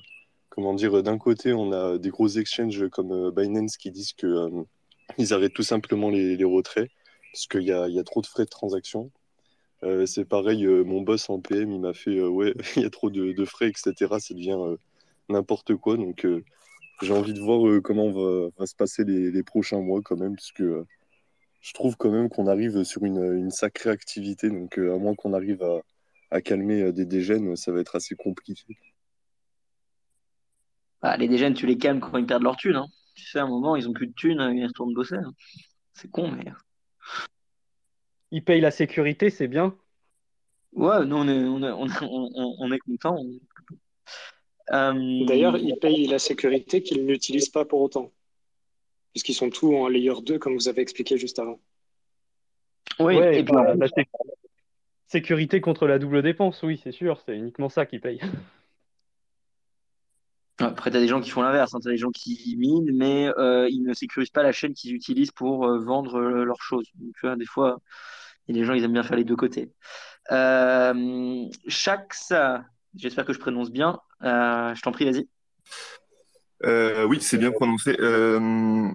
comment 0.49 0.75
dire, 0.75 1.03
d'un 1.03 1.19
côté, 1.19 1.53
on 1.53 1.73
a 1.73 1.99
des 1.99 2.11
gros 2.11 2.29
exchanges 2.29 2.89
comme 2.89 3.31
Binance 3.33 3.77
qui 3.77 3.91
disent 3.91 4.15
que 4.15 4.49
ils 5.19 5.33
arrêtent 5.35 5.55
tout 5.55 5.63
simplement 5.63 6.11
les, 6.11 6.37
les 6.37 6.45
retraits, 6.45 6.91
parce 7.33 7.47
qu'il 7.47 7.63
y 7.63 7.73
a, 7.73 7.89
y 7.89 7.99
a, 7.99 8.05
trop 8.05 8.21
de 8.23 8.27
frais 8.27 8.45
de 8.45 8.49
transaction. 8.51 9.11
Euh, 9.83 10.05
c'est 10.07 10.25
pareil, 10.25 10.65
euh, 10.67 10.85
mon 10.85 11.01
boss 11.01 11.31
en 11.31 11.41
PM, 11.41 11.73
il 11.73 11.81
m'a 11.81 11.95
fait 11.95 12.19
euh, 12.19 12.29
ouais, 12.29 12.55
il 12.77 12.83
y 12.83 12.85
a 12.85 12.91
trop 12.91 13.11
de, 13.11 13.33
de 13.33 13.45
frais, 13.45 13.69
etc. 13.69 13.95
Ça 14.19 14.35
devient 14.35 14.59
euh, 14.59 14.77
n'importe 15.29 15.75
quoi. 15.77 15.97
Donc, 15.97 16.25
euh, 16.27 16.45
j'ai 17.03 17.13
envie 17.13 17.33
de 17.35 17.41
voir 17.41 17.67
euh, 17.67 17.81
comment 17.81 18.11
va, 18.11 18.49
va 18.59 18.67
se 18.67 18.75
passer 18.75 19.05
les, 19.05 19.31
les 19.31 19.43
prochains 19.43 19.81
mois 19.81 20.01
quand 20.03 20.17
même, 20.17 20.35
parce 20.35 20.53
que 20.53 20.63
euh, 20.63 20.87
je 21.61 21.73
trouve 21.73 21.97
quand 21.97 22.11
même 22.11 22.29
qu'on 22.29 22.47
arrive 22.47 22.85
sur 22.85 23.05
une, 23.05 23.23
une 23.35 23.51
sacrée 23.51 23.91
activité. 23.91 24.49
Donc, 24.49 24.79
euh, 24.79 24.95
à 24.95 24.99
moins 24.99 25.15
qu'on 25.15 25.33
arrive 25.35 25.63
à, 25.63 25.81
à 26.31 26.41
calmer 26.41 26.83
euh, 26.83 26.93
des 26.93 27.05
dégènes, 27.05 27.57
ça 27.57 27.73
va 27.73 27.81
être 27.81 27.97
assez 27.97 28.15
compliqué. 28.15 28.77
Bah, 31.03 31.17
les 31.17 31.29
dégènes, 31.29 31.55
tu 31.55 31.67
les 31.67 31.79
calmes 31.79 32.01
quand 32.01 32.19
ils 32.19 32.27
perdent 32.27 32.43
leur 32.43 32.57
thune. 32.57 32.77
Hein. 32.77 32.87
Tu 33.15 33.25
sais, 33.25 33.39
à 33.39 33.45
un 33.45 33.49
moment, 33.49 33.77
ils 33.77 33.89
ont 33.89 33.93
plus 33.93 34.07
de 34.07 34.13
thunes, 34.13 34.41
ils 34.55 34.67
retournent 34.67 34.95
bosser. 34.95 35.17
hein. 35.17 35.33
C'est 35.95 36.11
con, 36.11 36.31
mais. 36.31 36.51
Ils 38.31 38.45
payent 38.45 38.61
la 38.61 38.71
sécurité, 38.71 39.29
c'est 39.29 39.49
bien. 39.49 39.77
Ouais, 40.73 41.05
nous, 41.05 41.17
on 41.17 41.27
est, 41.27 41.45
on 41.45 41.63
est, 41.63 41.71
on 41.73 41.87
est, 41.89 42.03
on- 42.03 42.57
on 42.61 42.73
est 42.73 42.79
content. 42.79 43.17
Euh, 44.73 45.25
D'ailleurs, 45.27 45.57
ils 45.57 45.77
payent 45.77 46.07
la 46.07 46.19
sécurité 46.19 46.83
qu'ils 46.83 47.05
n'utilisent 47.05 47.49
pas 47.49 47.65
pour 47.65 47.81
autant, 47.81 48.13
puisqu'ils 49.13 49.35
sont 49.35 49.51
tous 49.51 49.75
en 49.75 49.89
layer 49.89 50.13
2, 50.23 50.39
comme 50.39 50.55
vous 50.55 50.69
avez 50.69 50.83
expliqué 50.83 51.19
juste 51.19 51.39
avant. 51.39 51.61
oui, 53.01 53.17
Ouais, 53.17 53.41
et 53.41 53.45
puis, 53.45 53.53
bah, 53.53 53.75
la 53.75 53.89
sé- 53.89 54.09
sécurité 55.09 55.61
contre 55.61 55.87
la 55.87 55.99
double 55.99 56.23
dépense, 56.23 56.63
oui, 56.63 56.81
c'est 56.83 56.93
sûr, 56.93 57.21
c'est 57.27 57.37
uniquement 57.37 57.69
ça 57.69 57.85
qu'ils 57.87 58.01
payent. 58.01 58.21
après, 60.59 60.91
tu 60.91 60.97
as 60.99 61.01
des 61.01 61.09
gens 61.09 61.21
qui 61.21 61.31
font 61.31 61.43
l'inverse. 61.43 61.71
Tu 61.83 61.89
as 61.89 61.91
des 61.91 61.97
gens 61.97 62.11
qui 62.11 62.55
minent, 62.59 62.91
mais 62.95 63.29
euh, 63.39 63.67
ils 63.71 63.83
ne 63.83 63.95
sécurisent 63.95 64.31
pas 64.31 64.43
la 64.43 64.53
chaîne 64.53 64.75
qu'ils 64.75 64.95
utilisent 64.95 65.31
pour 65.33 65.67
euh, 65.67 65.79
vendre 65.79 66.17
euh, 66.17 66.45
leurs 66.45 66.61
choses. 66.63 66.87
Donc, 66.97 67.15
tu 67.19 67.27
vois, 67.27 67.35
des 67.37 67.47
fois, 67.47 67.81
il 68.47 68.55
y 68.55 68.59
a 68.59 68.63
des 68.63 68.67
gens, 68.67 68.75
ils 68.75 68.85
aiment 68.85 68.93
bien 68.93 69.03
faire 69.03 69.17
les 69.17 69.25
deux 69.25 69.37
côtés. 69.37 69.73
Euh, 70.31 71.47
Shaxa, 71.67 72.65
j'espère 72.95 73.25
que 73.25 73.33
je 73.33 73.39
prononce 73.39 73.71
bien. 73.71 73.99
Euh, 74.23 74.75
je 74.75 74.83
t'en 74.83 74.93
prie, 74.93 75.05
vas-y. 75.05 75.29
Euh, 76.65 77.05
oui, 77.05 77.21
c'est 77.21 77.39
bien 77.39 77.53
prononcé. 77.53 77.97
Euh, 78.01 78.89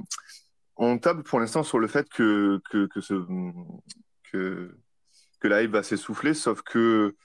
on 0.77 0.97
table 0.97 1.23
pour 1.23 1.39
l'instant 1.39 1.63
sur 1.63 1.79
le 1.79 1.87
fait 1.87 2.07
que, 2.09 2.61
que, 2.69 2.87
que, 2.87 4.71
que, 5.39 5.47
la 5.47 5.63
hype 5.63 5.71
va 5.71 5.83
s'essouffler, 5.83 6.33
sauf 6.33 6.61
que 6.61 7.15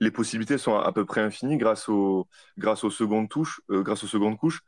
les 0.00 0.10
possibilités 0.10 0.58
sont 0.58 0.76
à 0.76 0.92
peu 0.92 1.04
près 1.04 1.20
infinies 1.20 1.58
grâce, 1.58 1.88
au, 1.88 2.28
grâce, 2.58 2.84
aux, 2.84 2.90
secondes 2.90 3.28
touches, 3.28 3.60
grâce 3.68 4.04
aux 4.04 4.08
secondes 4.08 4.36
couches. 4.36 4.60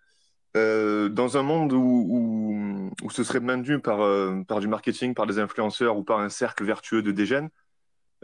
Dans 0.54 1.36
un 1.36 1.42
monde 1.42 1.72
où, 1.72 2.92
où, 3.02 3.10
ce 3.10 3.24
serait 3.24 3.40
maintenu 3.40 3.80
par, 3.80 3.98
par 4.46 4.60
du 4.60 4.68
marketing, 4.68 5.14
par 5.14 5.26
des 5.26 5.38
influenceurs 5.38 5.96
ou 5.96 6.04
par 6.04 6.20
un 6.20 6.28
cercle 6.28 6.64
vertueux 6.64 7.02
de 7.02 7.12
dégènes, 7.12 7.50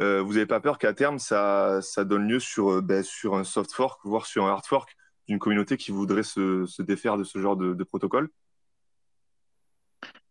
euh, 0.01 0.23
vous 0.23 0.35
n'avez 0.35 0.47
pas 0.47 0.61
peur 0.61 0.79
qu'à 0.79 0.93
terme, 0.93 1.19
ça, 1.19 1.81
donne 1.99 2.29
lieu 2.29 2.41
sur, 2.41 2.71
euh, 2.71 2.81
ben, 2.81 3.03
sur 3.03 3.37
un 3.37 3.45
soft 3.45 3.73
fork, 3.73 4.01
voire 4.05 4.27
sur 4.27 4.47
un 4.47 4.51
hard 4.51 4.65
fork 4.65 4.97
d'une 5.29 5.39
communauté 5.39 5.77
qui 5.77 5.91
voudrait 5.91 6.23
se, 6.23 6.83
défaire 6.83 7.17
de 7.17 7.25
ce 7.25 7.39
genre 7.39 7.57
de, 7.57 7.85
protocole? 7.85 8.31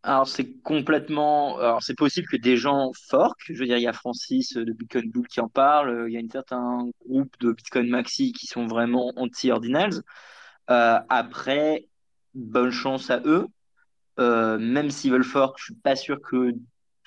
Alors, 0.03 0.27
c'est 0.27 0.53
complètement. 0.61 1.57
Alors, 1.59 1.83
c'est 1.83 1.97
possible 1.97 2.27
que 2.27 2.37
des 2.37 2.55
gens 2.55 2.91
fork, 3.09 3.37
je 3.45 3.59
veux 3.59 3.65
dire, 3.65 3.77
il 3.77 3.83
y 3.83 3.87
a 3.87 3.93
Francis 3.93 4.55
euh, 4.55 4.63
de 4.63 4.71
Bitcoin 4.71 5.09
Bull 5.11 5.27
qui 5.27 5.41
en 5.41 5.49
parle, 5.49 6.05
il 6.07 6.13
y 6.13 6.17
a 6.17 6.21
un 6.21 6.29
certain 6.31 6.89
groupe 7.05 7.33
de 7.39 7.51
Bitcoin 7.51 7.89
Maxi 7.89 8.31
qui 8.31 8.47
sont 8.47 8.65
vraiment 8.65 9.11
anti-ordinals. 9.17 10.01
Après, 10.67 11.87
bonne 12.33 12.71
chance 12.71 13.09
à 13.09 13.21
eux. 13.25 13.47
Euh, 14.19 14.57
même 14.59 14.91
s'ils 14.91 15.11
veulent 15.11 15.23
fork, 15.23 15.57
je 15.59 15.65
suis 15.65 15.75
pas 15.75 15.95
sûr 15.95 16.19
que. 16.21 16.53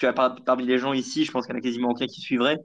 Tu 0.06 0.42
parmi 0.44 0.66
les 0.66 0.78
gens 0.78 0.92
ici, 0.92 1.24
je 1.24 1.32
pense 1.32 1.46
qu'il 1.46 1.54
y 1.54 1.56
en 1.56 1.58
a 1.58 1.62
quasiment 1.62 1.90
aucun 1.90 2.06
qui 2.06 2.20
suivrait. 2.20 2.58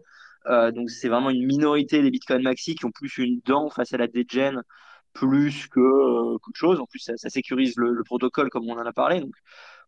Euh, 0.48 0.72
donc, 0.72 0.90
c'est 0.90 1.10
vraiment 1.10 1.30
une 1.30 1.46
minorité 1.46 2.02
des 2.02 2.12
Bitcoin 2.12 2.42
Maxi 2.44 2.76
qui 2.76 2.86
ont 2.86 2.92
plus 2.92 3.18
une 3.18 3.42
dent 3.46 3.70
face 3.70 3.94
à 3.94 3.98
la 3.98 4.08
degen 4.08 4.62
plus 5.14 5.68
que 5.68 5.80
euh, 5.80 6.38
qu'autre 6.40 6.58
chose. 6.58 6.80
En 6.80 6.86
plus, 6.86 7.00
ça, 7.00 7.30
sécurise 7.30 7.76
le, 7.78 7.94
le 7.94 8.04
protocole 8.04 8.50
comme 8.50 8.70
on 8.70 8.78
en 8.78 8.86
a 8.86 8.94
parlé. 8.94 9.22
Donc, 9.22 9.34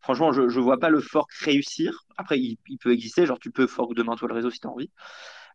Franchement, 0.01 0.31
je 0.31 0.41
ne 0.43 0.63
vois 0.63 0.79
pas 0.79 0.89
le 0.89 1.01
fork 1.01 1.31
réussir. 1.41 2.05
Après, 2.17 2.39
il, 2.39 2.57
peut 2.79 2.91
exister, 2.91 3.25
genre 3.25 3.39
tu 3.39 3.51
peux 3.51 3.67
fork 3.67 3.93
demain 3.95 4.15
toi 4.15 4.27
le 4.29 4.33
réseau 4.33 4.49
si 4.49 4.59
tu 4.59 4.67
as 4.67 4.71
envie. 4.71 4.91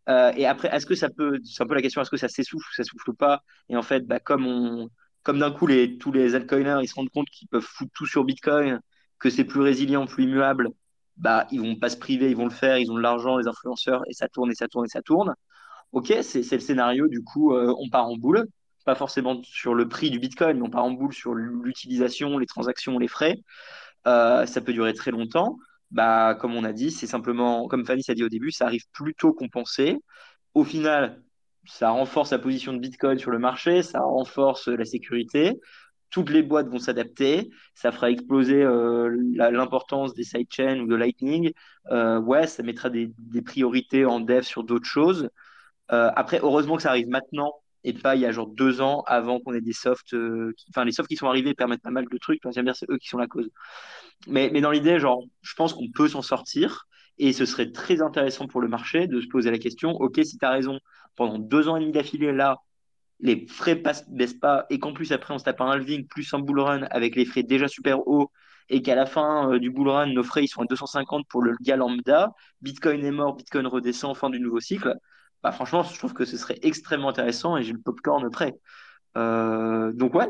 Euh, 0.08 0.32
et 0.36 0.46
après, 0.46 0.68
est-ce 0.74 0.86
que 0.86 0.94
ça 0.94 1.08
peut, 1.10 1.40
c'est 1.44 1.62
un 1.62 1.66
peu 1.66 1.74
la 1.74 1.82
question, 1.82 2.02
est-ce 2.02 2.10
que 2.10 2.16
ça 2.18 2.28
s'essouffle 2.28 2.66
ou 2.70 2.74
ça 2.74 2.84
souffle 2.84 3.14
pas? 3.14 3.42
Et 3.70 3.76
en 3.76 3.82
fait, 3.82 4.06
bah, 4.06 4.20
comme 4.20 4.46
on, 4.46 4.90
comme 5.22 5.38
d'un 5.38 5.50
coup 5.50 5.66
tous 5.98 6.12
les 6.12 6.34
altcoiners 6.34 6.80
ils 6.82 6.88
se 6.88 6.94
rendent 6.94 7.10
compte 7.10 7.30
qu'ils 7.30 7.48
peuvent 7.48 7.62
foutre 7.66 7.92
tout 7.94 8.06
sur 8.06 8.24
Bitcoin, 8.24 8.80
que 9.18 9.30
c'est 9.30 9.44
plus 9.44 9.60
résilient, 9.60 10.06
plus 10.06 10.24
immuable, 10.24 10.68
bah 11.16 11.47
ils 11.51 11.61
vont 11.61 11.77
pas 11.77 11.89
se 11.91 11.97
priver, 11.97 12.31
ils 12.31 12.36
vont 12.36 12.45
le 12.45 12.51
faire, 12.51 12.78
ils 12.78 12.91
ont 12.91 12.97
de 12.97 13.01
l'argent, 13.01 13.39
les 13.39 13.49
influenceurs, 13.49 14.03
et 14.09 14.12
ça 14.15 14.28
tourne 14.28 14.51
et 14.51 14.55
ça 14.55 14.69
tourne 14.69 14.86
et 14.86 14.89
ça 14.89 15.03
tourne. 15.03 15.35
Ok, 15.93 16.12
c'est 16.23 16.51
le 16.53 16.61
scénario, 16.61 17.07
du 17.09 17.23
coup, 17.23 17.55
euh, 17.55 17.74
on 17.78 17.89
part 17.89 18.07
en 18.09 18.16
boule. 18.16 18.47
Pas 18.85 18.97
forcément 18.97 19.41
sur 19.45 19.74
le 19.74 19.89
prix 19.89 20.11
du 20.11 20.19
Bitcoin, 20.19 20.59
mais 20.59 20.62
on 20.66 20.70
part 20.70 20.85
en 20.85 20.91
boule 20.91 21.12
sur 21.15 21.35
l'utilisation, 21.35 22.39
les 22.39 22.47
transactions, 22.47 22.99
les 22.99 23.09
frais. 23.09 23.36
Euh, 24.07 24.45
ça 24.47 24.61
peut 24.61 24.73
durer 24.73 24.93
très 24.95 25.11
longtemps. 25.11 25.57
Bah, 25.91 26.35
comme 26.35 26.55
on 26.57 26.65
a 26.65 26.73
dit, 26.73 26.91
c'est 26.91 27.07
simplement, 27.07 27.69
comme 27.69 27.85
Fanny 27.86 28.03
s'est 28.03 28.15
dit 28.15 28.24
au 28.24 28.28
début, 28.28 28.51
ça 28.51 28.66
arrive 28.66 28.85
plutôt 28.93 29.32
compensé. 29.32 29.99
Au 30.55 30.65
final, 30.65 31.23
ça 31.66 31.91
renforce 31.91 32.32
la 32.32 32.39
position 32.39 32.73
de 32.73 32.78
Bitcoin 32.78 33.19
sur 33.19 33.31
le 33.31 33.39
marché, 33.39 33.82
ça 33.82 34.01
renforce 34.01 34.69
la 34.69 34.85
sécurité. 34.85 35.61
Toutes 36.15 36.31
les 36.31 36.45
boîtes 36.45 36.69
vont 36.69 36.78
s'adapter, 36.78 37.51
ça 37.74 37.91
fera 37.91 38.09
exploser 38.09 38.62
euh, 38.62 39.11
l'importance 39.35 40.15
des 40.15 40.23
sidechains 40.23 40.78
ou 40.78 40.86
de 40.86 40.95
Lightning. 40.95 41.53
Euh, 41.91 42.20
ouais, 42.20 42.47
ça 42.47 42.62
mettra 42.62 42.89
des, 42.89 43.11
priorités 43.45 44.05
en 44.05 44.20
dev 44.20 44.43
sur 44.43 44.62
d'autres 44.62 44.86
choses. 44.86 45.28
Euh, 45.91 46.12
après, 46.15 46.39
heureusement 46.41 46.77
que 46.77 46.82
ça 46.82 46.91
arrive 46.91 47.09
maintenant 47.09 47.53
et 47.82 47.93
pas 47.95 48.15
il 48.15 48.20
y 48.20 48.27
a 48.27 48.31
genre 48.31 48.47
deux 48.47 48.81
ans 48.81 49.03
avant 49.09 49.41
qu'on 49.41 49.55
ait 49.55 49.61
des 49.61 49.73
softs. 49.73 50.15
Enfin, 50.70 50.85
les 50.85 50.93
softs 50.93 51.09
qui 51.09 51.16
sont 51.16 51.27
arrivés 51.27 51.53
permettent 51.53 51.82
pas 51.82 51.91
mal 51.91 52.07
de 52.09 52.19
trucs. 52.19 52.39
Enfin, 52.45 52.53
j'aime 52.53 52.66
bien, 52.66 52.74
c'est 52.74 52.89
eux 52.91 52.99
qui 52.99 53.09
sont 53.09 53.19
la 53.19 53.27
cause. 53.27 53.51
Mais, 54.28 54.51
mais 54.53 54.61
dans 54.61 54.70
l'idée, 54.70 55.01
genre, 55.01 55.24
je 55.43 55.55
pense 55.55 55.74
qu'on 55.74 55.91
peut 55.93 56.07
s'en 56.07 56.23
sortir 56.23 56.86
et 57.19 57.32
ce 57.32 57.45
serait 57.45 57.73
très 57.73 58.03
intéressant 58.03 58.47
pour 58.47 58.61
le 58.61 58.69
marché 58.69 59.09
de 59.09 59.20
se 59.20 59.27
poser 59.27 59.51
la 59.51 59.59
question, 59.59 59.91
OK, 59.91 60.20
si 60.24 60.39
tu 60.39 60.45
as 60.45 60.51
raison, 60.51 60.78
pendant 61.16 61.41
deux 61.41 61.69
ans 61.69 61.77
et 61.77 61.81
demi 61.81 61.93
d'affilée, 61.93 62.32
là, 62.32 62.59
les 63.20 63.47
frais 63.47 63.77
passent, 63.77 64.09
baissent 64.11 64.35
pas 64.35 64.66
et 64.70 64.78
qu'en 64.78 64.93
plus, 64.93 65.12
après, 65.12 65.35
on 65.35 65.39
se 65.39 65.45
tape 65.45 65.61
un 65.61 65.70
halving 65.70 66.07
plus 66.07 66.32
un 66.35 66.39
bull 66.41 66.61
run 66.61 66.82
avec 66.91 67.16
les 67.16 67.24
frais 67.24 67.43
déjà 67.43 67.69
super 67.69 68.07
hauts 68.07 68.31
et 68.69 68.82
qu'à 68.82 68.95
la 68.95 69.07
fin 69.07 69.53
euh, 69.53 69.59
du 69.59 69.70
bull 69.70 69.89
run, 69.89 70.07
nos 70.07 70.23
frais, 70.23 70.45
ils 70.45 70.49
sont 70.49 70.62
à 70.62 70.66
250 70.66 71.27
pour 71.28 71.43
le 71.43 71.55
gars 71.61 71.77
lambda, 71.77 72.32
Bitcoin 72.62 73.05
est 73.05 73.11
mort, 73.11 73.36
Bitcoin 73.36 73.66
redescend, 73.66 74.16
fin 74.16 74.31
du 74.31 74.41
nouveau 74.41 74.61
cycle, 74.61 74.95
bah, 75.43 75.53
franchement, 75.53 75.82
je 75.82 75.99
trouve 75.99 76.15
que 76.15 76.24
ce 76.24 76.36
serait 76.39 76.59
extrêmement 76.62 77.11
intéressant 77.11 77.57
et 77.57 77.62
j'ai 77.62 77.73
le 77.73 77.81
popcorn 77.81 78.31
prêt. 78.31 78.55
Euh, 79.16 79.93
donc 79.93 80.15
ouais, 80.15 80.28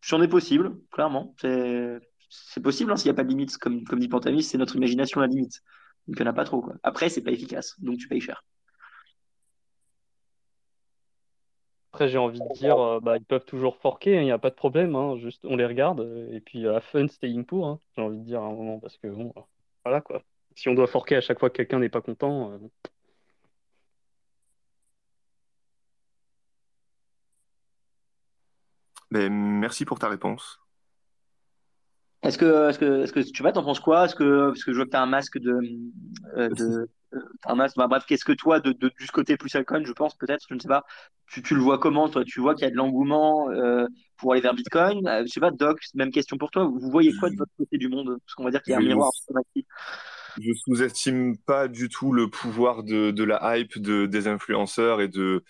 c'en 0.00 0.22
est 0.22 0.28
possible, 0.28 0.76
clairement. 0.90 1.34
C'est 1.38 2.62
possible 2.62 2.90
hein, 2.90 2.96
s'il 2.96 3.10
n'y 3.10 3.14
a 3.14 3.14
pas 3.14 3.24
de 3.24 3.28
limite, 3.28 3.58
comme, 3.58 3.84
comme 3.84 4.00
dit 4.00 4.08
Pantamis, 4.08 4.42
c'est 4.42 4.58
notre 4.58 4.76
imagination 4.76 5.20
la 5.20 5.26
limite. 5.26 5.60
Donc 6.08 6.18
il 6.18 6.22
n'y 6.22 6.28
en 6.28 6.32
a 6.32 6.34
pas 6.34 6.44
trop. 6.44 6.62
Quoi. 6.62 6.74
Après, 6.82 7.08
c'est 7.10 7.22
pas 7.22 7.30
efficace, 7.30 7.74
donc 7.78 7.98
tu 7.98 8.08
payes 8.08 8.20
cher. 8.20 8.42
Après, 11.94 12.08
j'ai 12.08 12.18
envie 12.18 12.40
de 12.40 12.52
dire, 12.54 12.76
euh, 12.76 12.98
bah, 12.98 13.18
ils 13.18 13.24
peuvent 13.24 13.44
toujours 13.44 13.76
forquer, 13.76 14.16
il 14.16 14.24
n'y 14.24 14.32
a 14.32 14.38
pas 14.38 14.50
de 14.50 14.56
problème, 14.56 14.96
hein, 14.96 15.16
juste 15.16 15.44
on 15.44 15.54
les 15.54 15.64
regarde, 15.64 16.00
euh, 16.00 16.26
et 16.32 16.40
puis 16.40 16.66
euh, 16.66 16.80
fun 16.80 17.06
staying 17.06 17.44
poor, 17.44 17.68
hein, 17.68 17.78
j'ai 17.94 18.02
envie 18.02 18.18
de 18.18 18.24
dire 18.24 18.42
à 18.42 18.46
un 18.46 18.50
moment, 18.50 18.80
parce 18.80 18.96
que 18.96 19.06
bon, 19.06 19.32
euh, 19.36 19.40
voilà 19.84 20.00
quoi. 20.00 20.20
Si 20.56 20.68
on 20.68 20.74
doit 20.74 20.88
forquer 20.88 21.14
à 21.14 21.20
chaque 21.20 21.38
fois 21.38 21.50
que 21.50 21.56
quelqu'un 21.56 21.78
n'est 21.78 21.88
pas 21.88 22.00
content, 22.00 22.50
euh, 22.50 22.58
Ben, 29.12 29.32
merci 29.32 29.84
pour 29.84 30.00
ta 30.00 30.08
réponse. 30.08 30.58
Est-ce 32.24 32.38
que, 32.38 32.70
est-ce 32.70 32.78
que, 32.80 33.02
est-ce 33.04 33.12
que 33.12 33.20
tu 33.20 33.42
vois, 33.42 33.52
t'en 33.52 33.62
penses 33.62 33.78
quoi? 33.78 34.06
Est-ce 34.06 34.16
que, 34.16 34.48
parce 34.48 34.64
que 34.64 34.72
je 34.72 34.78
vois 34.78 34.86
que 34.86 34.90
tu 34.90 34.96
as 34.96 35.02
un 35.02 35.06
masque 35.06 35.38
de, 35.38 35.60
euh, 36.38 36.48
de 36.48 36.90
masque, 37.54 37.76
bah, 37.76 37.86
bref, 37.88 38.04
qu'est-ce 38.06 38.24
que 38.24 38.32
toi, 38.32 38.60
de, 38.60 38.72
de, 38.72 38.90
du 38.98 39.06
côté 39.08 39.36
plus 39.36 39.54
Alcon, 39.54 39.82
je 39.84 39.92
pense, 39.92 40.16
peut-être, 40.16 40.44
je 40.48 40.54
ne 40.54 40.60
sais 40.60 40.68
pas, 40.68 40.84
tu, 41.26 41.42
tu 41.42 41.54
le 41.54 41.60
vois 41.60 41.78
comment, 41.78 42.08
toi? 42.08 42.24
Tu 42.24 42.40
vois 42.40 42.54
qu'il 42.54 42.64
y 42.64 42.66
a 42.66 42.70
de 42.70 42.76
l'engouement 42.76 43.50
euh, 43.50 43.86
pour 44.16 44.32
aller 44.32 44.40
vers 44.40 44.54
Bitcoin? 44.54 45.06
Euh, 45.06 45.22
je 45.26 45.32
sais 45.32 45.40
pas, 45.40 45.50
Doc, 45.50 45.80
même 45.94 46.10
question 46.10 46.38
pour 46.38 46.50
toi. 46.50 46.64
Vous 46.64 46.90
voyez 46.90 47.14
quoi 47.14 47.30
de 47.30 47.36
votre 47.36 47.52
côté 47.56 47.78
du 47.78 47.88
monde? 47.88 48.18
Parce 48.26 48.34
qu'on 48.34 48.44
va 48.44 48.50
dire 48.50 48.62
qu'il 48.62 48.72
y 48.72 48.74
a 48.74 48.78
un 48.80 48.82
Je, 48.82 48.86
miroir 48.86 49.12
automatique. 49.28 49.66
je 50.36 50.52
sous-estime 50.52 51.36
pas 51.38 51.68
du 51.68 51.88
tout 51.88 52.12
le 52.12 52.28
pouvoir 52.28 52.82
de, 52.82 53.10
de 53.10 53.24
la 53.24 53.56
hype 53.58 53.78
de, 53.78 54.06
des 54.06 54.26
influenceurs 54.28 55.00
et 55.00 55.08
de 55.08 55.44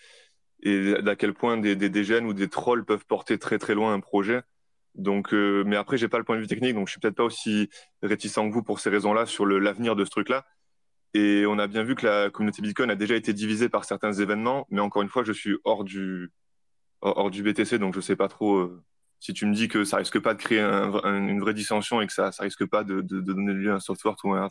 et 0.63 1.01
d'à 1.01 1.15
quel 1.15 1.33
point 1.33 1.57
des, 1.57 1.75
des, 1.75 1.89
des 1.89 2.03
jeunes 2.03 2.25
ou 2.25 2.33
des 2.33 2.49
trolls 2.49 2.85
peuvent 2.85 3.05
porter 3.05 3.37
très 3.37 3.59
très 3.59 3.75
loin 3.75 3.93
un 3.93 3.99
projet. 3.99 4.41
Donc, 4.95 5.33
euh, 5.33 5.63
mais 5.65 5.75
après, 5.75 5.97
j'ai 5.97 6.07
pas 6.07 6.17
le 6.17 6.23
point 6.23 6.37
de 6.37 6.41
vue 6.41 6.47
technique, 6.47 6.73
donc 6.73 6.87
je 6.87 6.91
suis 6.93 6.99
peut-être 6.99 7.15
pas 7.15 7.23
aussi 7.23 7.69
réticent 8.01 8.35
que 8.35 8.51
vous 8.51 8.63
pour 8.63 8.79
ces 8.79 8.89
raisons-là 8.89 9.25
sur 9.25 9.45
l'avenir 9.45 9.95
de 9.95 10.05
ce 10.05 10.09
truc-là. 10.09 10.45
Et 11.15 11.45
on 11.45 11.57
a 11.59 11.67
bien 11.67 11.83
vu 11.83 11.95
que 11.95 12.05
la 12.05 12.29
communauté 12.29 12.61
Bitcoin 12.61 12.91
a 12.91 12.95
déjà 12.95 13.15
été 13.15 13.31
divisée 13.31 13.69
par 13.69 13.85
certains 13.85 14.11
événements, 14.11 14.67
mais 14.69 14.81
encore 14.81 15.01
une 15.01 15.07
fois, 15.07 15.23
je 15.23 15.31
suis 15.31 15.55
hors 15.63 15.85
du 15.85 16.29
hors 16.99 17.31
du 17.31 17.41
BTC, 17.41 17.79
donc 17.79 17.95
je 17.95 18.01
sais 18.01 18.17
pas 18.17 18.27
trop. 18.27 18.57
euh, 18.57 18.83
si 19.21 19.33
tu 19.33 19.45
me 19.45 19.53
dis 19.53 19.69
que 19.69 19.85
ça 19.85 19.95
risque 19.95 20.19
pas 20.19 20.33
de 20.33 20.41
créer 20.41 20.59
un- 20.59 20.93
un- 21.05 21.27
une 21.27 21.39
vraie 21.39 21.53
dissension 21.53 22.01
et 22.01 22.07
que 22.07 22.11
ça, 22.11 22.33
ça 22.33 22.43
risque 22.43 22.65
pas 22.65 22.83
de, 22.83 22.99
donner 22.99 23.53
lieu 23.53 23.71
à 23.71 23.75
un 23.75 23.79
software 23.79 24.15
ou 24.25 24.33
un 24.33 24.49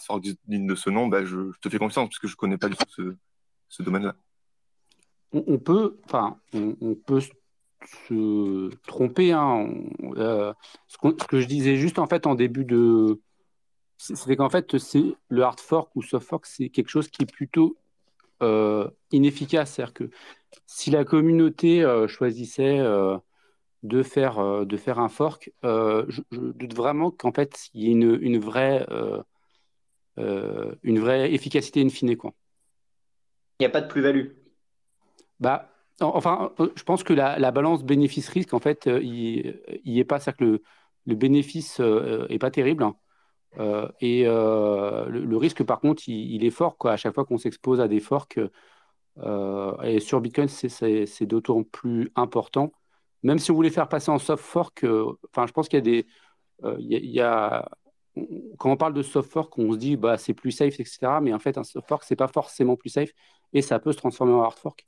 digne 0.48 0.66
de 0.66 0.74
ce 0.74 0.88
nom, 0.88 1.06
ben 1.06 1.26
je, 1.26 1.36
te 1.60 1.68
fais 1.68 1.78
confiance 1.78 2.08
parce 2.08 2.18
que 2.18 2.28
je 2.28 2.34
connais 2.34 2.56
pas 2.56 2.70
du 2.70 2.76
tout 2.76 2.84
ce, 2.88 3.14
ce 3.68 3.82
domaine-là. 3.82 4.16
On, 5.32 5.58
peut, 5.58 5.98
enfin, 6.04 6.38
on, 6.54 6.94
peut 6.94 7.20
se 7.20 8.70
tromper. 8.86 9.32
Hein. 9.32 9.68
ce, 10.88 11.26
que 11.28 11.40
je 11.40 11.46
disais 11.46 11.76
juste 11.76 11.98
en 11.98 12.06
fait 12.06 12.26
en 12.26 12.34
début 12.34 12.64
de, 12.64 13.20
c'est 14.12 14.36
qu'en 14.36 14.50
fait, 14.50 14.78
c'est 14.78 15.04
le 15.28 15.42
hard 15.42 15.60
fork 15.60 15.90
ou 15.94 16.02
soft 16.02 16.26
fork, 16.26 16.46
c'est 16.46 16.68
quelque 16.68 16.90
chose 16.90 17.08
qui 17.08 17.22
est 17.22 17.32
plutôt 17.32 17.76
inefficace. 19.10 19.72
C'est-à-dire 19.72 19.94
que 19.94 20.10
si 20.66 20.90
la 20.90 21.04
communauté 21.04 21.82
choisissait 22.08 22.82
de 23.84 24.02
faire, 24.02 24.38
euh, 24.38 24.64
de 24.64 24.76
faire 24.76 24.98
un 24.98 25.08
fork, 25.08 25.52
euh, 25.64 26.04
je, 26.08 26.22
doute 26.32 26.74
vraiment 26.74 27.10
qu'en 27.10 27.32
fait, 27.32 27.68
il 27.74 27.82
y 27.82 27.88
ait 27.88 27.92
une, 27.92 28.18
une 28.20 28.38
vraie, 28.38 28.84
euh, 28.90 30.74
une 30.82 30.98
vraie 30.98 31.32
efficacité 31.32 31.82
in 31.82 31.90
fine. 31.90 32.16
Quoi. 32.16 32.32
Il 33.60 33.62
n'y 33.62 33.66
a 33.66 33.70
pas 33.70 33.82
de 33.82 33.88
plus-value. 33.88 34.28
Bah, 35.38 35.70
enfin, 36.00 36.52
je 36.74 36.82
pense 36.82 37.04
que 37.04 37.12
la, 37.12 37.38
la 37.38 37.50
balance 37.50 37.84
bénéfice-risque, 37.84 38.54
en 38.54 38.58
fait, 38.58 38.86
il 38.86 39.60
n'y 39.84 39.98
est 39.98 40.04
pas. 40.04 40.18
C'est-à-dire 40.18 40.38
que 40.38 40.44
le, 40.44 40.62
le 41.06 41.14
bénéfice 41.14 41.78
n'est 41.80 42.38
pas 42.38 42.50
terrible. 42.50 42.84
Hein. 42.84 42.96
Et 44.00 44.24
le, 44.24 45.36
risque, 45.36 45.62
par 45.64 45.80
contre, 45.80 46.08
il, 46.08 46.44
est 46.44 46.50
fort. 46.50 46.76
À 46.84 46.96
chaque 46.96 47.14
fois 47.14 47.24
qu'on 47.24 47.38
s'expose 47.38 47.80
à 47.80 47.88
des 47.88 48.00
forks, 48.00 48.38
et 49.18 50.00
sur 50.00 50.20
Bitcoin, 50.20 50.48
c'est 50.48 51.26
d'autant 51.26 51.62
plus 51.62 52.10
important 52.16 52.72
même 53.24 53.38
si 53.38 53.50
on 53.50 53.54
voulait 53.54 53.70
faire 53.70 53.88
passer 53.88 54.10
en 54.10 54.18
soft 54.18 54.44
fork, 54.44 54.84
euh, 54.84 55.12
enfin, 55.30 55.46
je 55.46 55.52
pense 55.52 55.68
qu'il 55.68 55.78
y 55.78 55.82
a 55.82 55.82
des. 55.82 56.06
Euh, 56.62 56.76
il 56.78 57.10
y 57.10 57.20
a, 57.20 57.68
quand 58.58 58.70
on 58.70 58.76
parle 58.76 58.94
de 58.94 59.02
soft 59.02 59.30
fork, 59.32 59.58
on 59.58 59.72
se 59.72 59.78
dit 59.78 59.96
bah, 59.96 60.18
c'est 60.18 60.34
plus 60.34 60.52
safe, 60.52 60.78
etc. 60.78 61.20
Mais 61.22 61.32
en 61.32 61.38
fait, 61.38 61.58
un 61.58 61.64
soft 61.64 61.88
fork, 61.88 62.04
c'est 62.04 62.16
pas 62.16 62.28
forcément 62.28 62.76
plus 62.76 62.90
safe 62.90 63.10
et 63.52 63.62
ça 63.62 63.78
peut 63.78 63.92
se 63.92 63.96
transformer 63.96 64.34
en 64.34 64.42
hard 64.42 64.58
fork, 64.58 64.86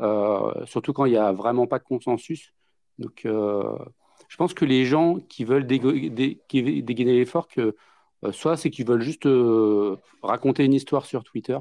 euh, 0.00 0.66
surtout 0.66 0.92
quand 0.92 1.06
il 1.06 1.12
n'y 1.12 1.16
a 1.16 1.32
vraiment 1.32 1.66
pas 1.66 1.78
de 1.78 1.84
consensus. 1.84 2.52
Donc, 2.98 3.22
je 3.24 4.36
pense 4.36 4.54
que 4.54 4.64
les 4.64 4.84
gens 4.84 5.16
qui 5.16 5.44
veulent 5.44 5.66
dégainer 5.66 6.36
les 6.48 7.24
forks, 7.24 7.58
soit 8.30 8.56
c'est 8.56 8.70
qu'ils 8.70 8.86
veulent 8.86 9.02
juste 9.02 9.28
raconter 10.22 10.64
une 10.64 10.74
histoire 10.74 11.06
sur 11.06 11.24
Twitter, 11.24 11.58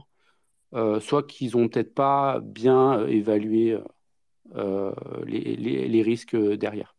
soit 0.99 1.27
qu'ils 1.27 1.57
n'ont 1.57 1.67
peut-être 1.67 1.93
pas 1.93 2.39
bien 2.41 3.05
évalué 3.07 3.77
euh, 4.55 4.91
les, 5.25 6.01
risques 6.01 6.35
derrière. 6.35 6.95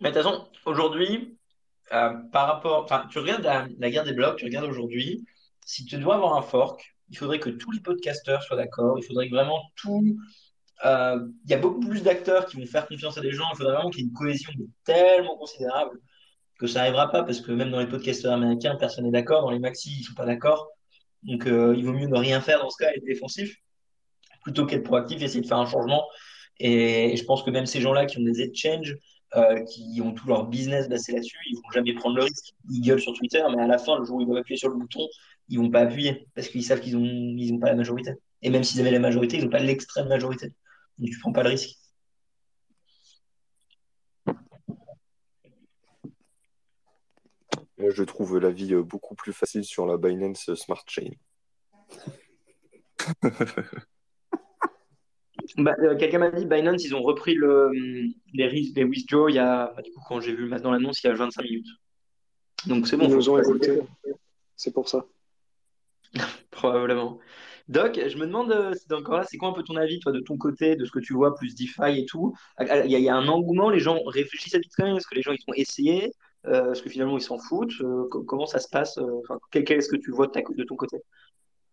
Mais 0.00 0.10
de 0.10 0.14
toute 0.14 0.24
façon, 0.24 0.46
aujourd'hui, 0.66 1.38
euh, 1.92 2.10
par 2.32 2.48
rapport, 2.48 2.86
tu 3.10 3.18
regardes 3.18 3.42
la, 3.78 3.90
guerre 3.90 4.04
des 4.04 4.12
blocs, 4.12 4.36
tu 4.36 4.44
regardes 4.44 4.66
aujourd'hui, 4.66 5.24
si 5.64 5.86
tu 5.86 5.96
dois 5.96 6.16
avoir 6.16 6.34
un 6.36 6.42
fork, 6.42 6.94
il 7.08 7.16
faudrait 7.16 7.38
que 7.38 7.48
tous 7.48 7.70
les 7.70 7.80
podcasteurs 7.80 8.42
soient 8.42 8.56
d'accord, 8.56 8.98
il 8.98 9.04
faudrait 9.04 9.28
que 9.28 9.34
vraiment 9.34 9.62
tout. 9.76 10.18
Euh, 10.84 11.26
il 11.44 11.50
y 11.50 11.54
a 11.54 11.58
beaucoup 11.58 11.80
plus 11.80 12.02
d'acteurs 12.02 12.46
qui 12.46 12.58
vont 12.58 12.66
faire 12.66 12.86
confiance 12.86 13.16
à 13.16 13.22
des 13.22 13.32
gens, 13.32 13.44
il 13.54 13.56
faudrait 13.56 13.74
vraiment 13.74 13.90
qu'il 13.90 14.00
y 14.00 14.04
ait 14.04 14.08
une 14.08 14.14
cohésion 14.14 14.52
tellement 14.84 15.38
considérable 15.38 15.98
que 16.62 16.68
ça 16.68 16.80
n'arrivera 16.80 17.10
pas 17.10 17.24
parce 17.24 17.40
que 17.40 17.52
même 17.52 17.70
dans 17.70 17.80
les 17.80 17.88
podcasteurs 17.88 18.32
américains, 18.32 18.76
personne 18.76 19.04
n'est 19.04 19.10
d'accord, 19.10 19.42
dans 19.42 19.50
les 19.50 19.58
maxi, 19.58 19.90
ils 19.96 20.00
ne 20.00 20.04
sont 20.04 20.14
pas 20.14 20.26
d'accord. 20.26 20.68
Donc 21.22 21.44
il 21.46 21.84
vaut 21.84 21.92
mieux 21.92 22.06
ne 22.06 22.18
rien 22.18 22.40
faire 22.40 22.60
dans 22.60 22.70
ce 22.70 22.82
cas 22.82 22.92
et 22.92 22.98
être 22.98 23.04
défensif 23.04 23.56
plutôt 24.42 24.66
qu'être 24.66 24.84
proactif, 24.84 25.22
essayer 25.22 25.40
de 25.40 25.46
faire 25.46 25.58
un 25.58 25.66
changement. 25.66 26.04
Et, 26.58 27.16
je 27.16 27.24
pense 27.24 27.42
que 27.42 27.50
même 27.50 27.66
ces 27.66 27.80
gens-là 27.80 28.06
qui 28.06 28.18
ont 28.18 28.22
des 28.22 28.42
exchanges, 28.42 28.96
euh, 29.36 29.62
qui 29.64 30.00
ont 30.02 30.12
tout 30.12 30.28
leur 30.28 30.46
business 30.46 30.88
basé 30.88 31.12
là-dessus, 31.12 31.38
ils 31.50 31.56
vont 31.56 31.70
jamais 31.72 31.94
prendre 31.94 32.16
le 32.16 32.24
risque. 32.24 32.54
Ils 32.70 32.82
gueulent 32.82 33.00
sur 33.00 33.14
Twitter, 33.14 33.42
mais 33.54 33.62
à 33.62 33.66
la 33.66 33.78
fin, 33.78 33.98
le 33.98 34.04
jour 34.04 34.16
où 34.16 34.20
ils 34.20 34.26
vont 34.26 34.36
appuyer 34.36 34.58
sur 34.58 34.68
le 34.68 34.76
bouton, 34.76 35.08
ils 35.48 35.58
vont 35.58 35.70
pas 35.70 35.80
appuyer 35.80 36.26
parce 36.34 36.48
qu'ils 36.48 36.64
savent 36.64 36.80
qu'ils 36.80 36.98
n'ont 36.98 37.36
ils 37.38 37.52
ont 37.52 37.58
pas 37.58 37.68
la 37.68 37.76
majorité. 37.76 38.12
Et 38.42 38.50
même 38.50 38.64
s'ils 38.64 38.80
avaient 38.80 38.90
la 38.90 38.98
majorité, 38.98 39.38
ils 39.38 39.44
n'ont 39.44 39.50
pas 39.50 39.60
l'extrême 39.60 40.08
majorité. 40.08 40.52
Donc 40.98 41.10
tu 41.10 41.18
prends 41.18 41.32
pas 41.32 41.42
le 41.42 41.50
risque. 41.50 41.78
Moi, 44.26 44.36
je 47.90 48.02
trouve 48.04 48.38
la 48.38 48.50
vie 48.50 48.74
euh, 48.74 48.82
beaucoup 48.82 49.14
plus 49.14 49.32
facile 49.32 49.64
sur 49.64 49.86
la 49.86 49.96
Binance 49.96 50.54
Smart 50.54 50.84
Chain. 50.86 51.10
Bah, 55.56 55.74
euh, 55.80 55.96
quelqu'un 55.96 56.18
m'a 56.18 56.30
dit 56.30 56.46
Binance, 56.46 56.84
ils 56.84 56.94
ont 56.94 57.02
repris 57.02 57.34
le, 57.34 57.70
les, 58.32 58.48
les 58.48 58.84
withdraw 58.84 59.28
il 59.28 59.34
y 59.34 59.38
a, 59.38 59.72
bah, 59.74 59.82
du 59.82 59.90
coup, 59.90 60.00
quand 60.06 60.20
j'ai 60.20 60.34
vu 60.34 60.46
maintenant 60.46 60.70
l'annonce, 60.70 61.02
il 61.02 61.08
y 61.08 61.10
a 61.10 61.14
25 61.14 61.42
minutes. 61.42 61.66
Donc 62.66 62.86
c'est 62.86 62.96
bon. 62.96 63.04
Ils 63.08 63.14
nous 63.14 63.28
ont 63.28 63.38
écouté. 63.38 63.80
C'est 64.56 64.72
pour 64.72 64.88
ça. 64.88 65.04
Probablement. 66.50 67.18
Doc, 67.68 67.98
je 68.06 68.16
me 68.18 68.26
demande, 68.26 68.52
euh, 68.52 68.74
encore 68.92 69.18
là, 69.18 69.24
c'est 69.28 69.36
quoi 69.36 69.48
un 69.48 69.52
peu 69.52 69.62
ton 69.62 69.76
avis, 69.76 70.00
toi, 70.00 70.12
de 70.12 70.20
ton 70.20 70.36
côté, 70.36 70.76
de 70.76 70.84
ce 70.84 70.90
que 70.90 70.98
tu 70.98 71.14
vois, 71.14 71.34
plus 71.34 71.54
DeFi 71.54 72.00
et 72.00 72.06
tout? 72.06 72.34
Ah, 72.56 72.64
ah, 72.68 72.84
Il 72.84 72.90
y, 72.90 73.08
a 73.08 73.14
un 73.14 73.28
engouement, 73.28 73.70
les 73.70 73.78
gens 73.78 73.98
réfléchissent 74.04 74.54
à 74.54 74.58
Bitcoin, 74.58 74.96
est-ce 74.96 75.06
que 75.06 75.14
les 75.14 75.22
gens 75.22 75.32
ils 75.32 75.44
ont 75.46 75.54
essayé 75.54 76.12
euh, 76.46 76.72
Est-ce 76.72 76.82
que 76.82 76.90
finalement 76.90 77.18
ils 77.18 77.22
s'en 77.22 77.38
foutent? 77.38 77.82
Comment 78.26 78.46
ça 78.46 78.58
se 78.58 78.68
passe? 78.68 78.98
Quel, 79.50 79.70
est-ce 79.70 79.88
que 79.88 79.96
tu 79.96 80.10
vois 80.10 80.26
de 80.26 80.64
ton 80.64 80.76
côté? 80.76 80.98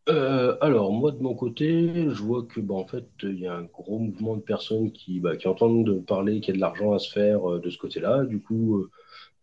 Euh, 0.10 0.58
alors, 0.62 0.92
moi, 0.92 1.12
de 1.12 1.22
mon 1.22 1.36
côté, 1.36 2.10
je 2.10 2.24
vois 2.24 2.44
que, 2.44 2.60
bah, 2.60 2.74
en 2.74 2.88
fait, 2.88 3.08
il 3.22 3.40
y 3.40 3.48
a 3.48 3.54
un 3.54 3.64
gros 3.64 4.00
mouvement 4.00 4.36
de 4.38 4.42
personnes 4.42 4.92
qui, 4.92 5.20
bah, 5.20 5.38
qui 5.38 5.48
entendent 5.48 6.04
parler 6.06 6.40
qu'il 6.40 6.56
y 6.56 6.56
a 6.56 6.56
de 6.56 6.62
l'argent 6.62 6.94
à 6.94 7.00
se 7.00 7.12
faire 7.12 7.48
euh, 7.48 7.60
de 7.60 7.70
ce 7.70 7.78
côté-là. 7.78 8.26
Du 8.26 8.42
coup, 8.42 8.78
euh, 8.80 8.90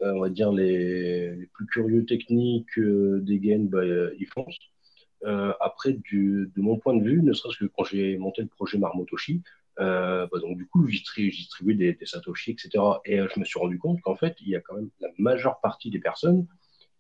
on 0.01 0.21
va 0.21 0.29
dire 0.29 0.51
les, 0.53 1.49
plus 1.55 1.67
curieux 1.67 2.05
techniques 2.05 2.79
des 2.79 3.39
gains, 3.39 3.67
bah, 3.71 3.85
ils 3.85 4.27
foncent. 4.27 4.59
après, 5.61 5.93
de 5.93 6.51
mon 6.57 6.79
point 6.79 6.97
de 6.97 7.05
vue, 7.05 7.23
ne 7.23 7.33
serait-ce 7.33 7.59
que 7.59 7.71
quand 7.77 7.85
j'ai 7.85 8.19
monté 8.19 8.43
le 8.43 8.49
projet 8.49 8.79
Marmotoshi, 8.79 9.43
bah, 9.79 10.29
donc 10.41 10.57
du 10.57 10.67
coup, 10.67 10.87
j'ai 10.89 11.31
distribué 11.31 11.75
des, 11.75 11.95
des, 11.95 12.07
Satoshi, 12.07 12.53
etc. 12.53 12.71
Et 13.05 13.19
je 13.19 13.41
me 13.41 13.45
suis 13.45 13.59
rendu 13.59 13.79
compte 13.79 14.01
qu'en 14.01 14.17
fait, 14.17 14.37
il 14.41 14.49
y 14.49 14.57
a 14.57 14.61
quand 14.61 14.75
même 14.75 14.91
la 15.01 15.09
majeure 15.19 15.61
partie 15.61 15.91
des 15.91 15.99
personnes 15.99 16.47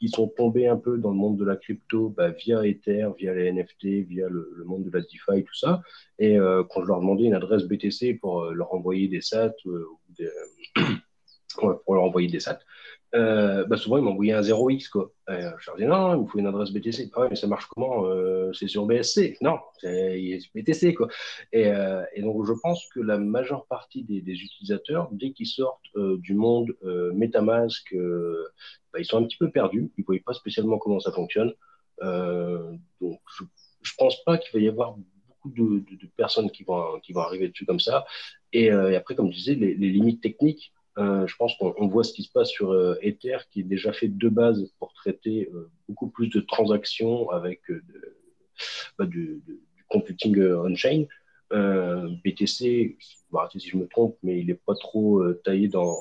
ils 0.01 0.11
sont 0.11 0.29
tombés 0.29 0.67
un 0.67 0.77
peu 0.77 0.99
dans 0.99 1.11
le 1.11 1.17
monde 1.17 1.39
de 1.39 1.45
la 1.45 1.57
crypto 1.57 2.11
bah, 2.11 2.31
via 2.31 2.67
Ether, 2.67 3.09
via 3.19 3.35
les 3.35 3.53
NFT, 3.53 4.07
via 4.07 4.29
le, 4.29 4.65
monde 4.65 4.85
de 4.85 4.91
la 4.91 5.01
DeFi, 5.01 5.45
tout 5.45 5.55
ça. 5.55 5.83
Et 6.19 6.39
euh, 6.39 6.65
quand 6.69 6.83
je 6.83 6.87
leur 6.87 7.01
demandais 7.01 7.25
une 7.25 7.35
adresse 7.35 7.65
BTC 7.65 8.19
pour 8.21 8.43
euh, 8.43 8.53
leur 8.53 8.73
envoyer 8.75 9.09
des 9.09 9.21
SAT, 9.21 9.55
euh, 9.67 9.87
pour 11.57 11.95
leur 11.95 12.05
envoyer 12.05 12.29
des 12.29 12.41
SAT, 12.41 12.59
euh, 13.17 13.65
bah 13.65 13.79
souvent 13.79 13.97
ils 13.97 14.05
m'envoyaient 14.05 14.35
un 14.35 14.43
0x 14.43 14.91
quoi. 14.91 15.11
Euh, 15.31 15.51
je 15.59 15.67
leur 15.67 15.77
disais 15.77 15.89
non, 15.89 16.15
il 16.15 16.23
me 16.23 16.27
faut 16.27 16.39
une 16.39 16.47
adresse 16.47 16.71
BTC. 16.71 17.11
Ah 17.15 17.29
mais 17.31 17.37
ça 17.37 17.47
marche 17.47 17.67
comment 17.67 18.05
euh, 18.07 18.53
C'est 18.53 18.69
sur 18.69 18.85
BSC 18.85 19.39
Non, 19.41 19.59
c'est 19.79 20.39
BTC 20.55 20.95
quoi. 20.95 21.09
Et, 21.53 21.71
donc 22.19 22.45
je 22.47 22.53
pense 22.63 22.87
que 22.95 23.01
la 23.01 23.17
majeure 23.17 23.67
partie 23.67 24.03
des, 24.03 24.19
utilisateurs, 24.19 25.09
dès 25.13 25.33
qu'ils 25.33 25.47
sortent 25.47 25.81
du 25.97 26.35
monde 26.35 26.77
MetaMask, 26.83 27.95
bah, 28.93 28.99
ils 28.99 29.07
sont 29.07 29.19
un 29.19 29.25
petit 29.25 29.39
peu 29.39 29.51
perdus. 29.51 29.91
Ils 29.97 30.03
ne 30.03 30.07
voient 30.07 30.17
pas 30.25 30.35
spécialement 30.35 30.79
comment 30.79 31.01
ça 31.01 31.13
fonctionne. 31.13 31.55
donc 32.03 33.21
je, 33.39 33.45
je 33.83 33.93
pense 33.97 34.23
pas 34.25 34.37
qu'il 34.37 34.53
va 34.53 34.65
y 34.65 34.69
avoir 34.69 34.97
beaucoup 35.29 35.51
de, 35.51 35.97
de, 35.97 36.07
personnes 36.17 36.51
qui 36.51 36.65
vont, 36.65 37.01
arriver 37.17 37.49
dessus 37.49 37.65
comme 37.65 37.81
ça. 37.81 38.05
Et, 38.53 38.71
après, 38.71 39.15
comme 39.15 39.33
je 39.33 39.37
disais, 39.37 39.55
les 39.55 39.75
limites 39.75 40.21
techniques 40.21 40.73
euh, 40.99 41.27
je 41.27 41.37
pense 41.37 41.55
qu'on 41.57 41.89
voit 41.89 42.05
ce 42.05 42.13
qui 42.13 42.23
se 42.23 42.33
passe 42.33 42.49
sur 42.49 42.73
euh, 42.73 42.97
Ether, 43.03 43.39
qui 43.51 43.61
est 43.61 43.65
déjà 43.65 43.93
fait 43.93 44.09
de 44.09 44.29
base 44.29 44.73
pour 44.79 44.95
traiter 44.95 45.51
euh, 45.53 45.71
beaucoup 45.89 46.09
plus 46.09 46.29
de 46.29 46.41
transactions 46.41 47.29
avec 47.31 47.61
bah, 48.99 49.05
du, 49.07 49.43
computing 49.89 50.41
on-chain. 50.41 51.05
BTC, 51.51 52.97
bah, 53.31 53.49
si 53.53 53.61
je 53.61 53.77
me 53.77 53.87
trompe, 53.87 54.17
mais 54.23 54.41
il 54.41 54.47
n'est 54.47 54.55
pas 54.55 54.75
trop 54.75 55.23
taillé 55.45 55.69
dans, 55.69 55.95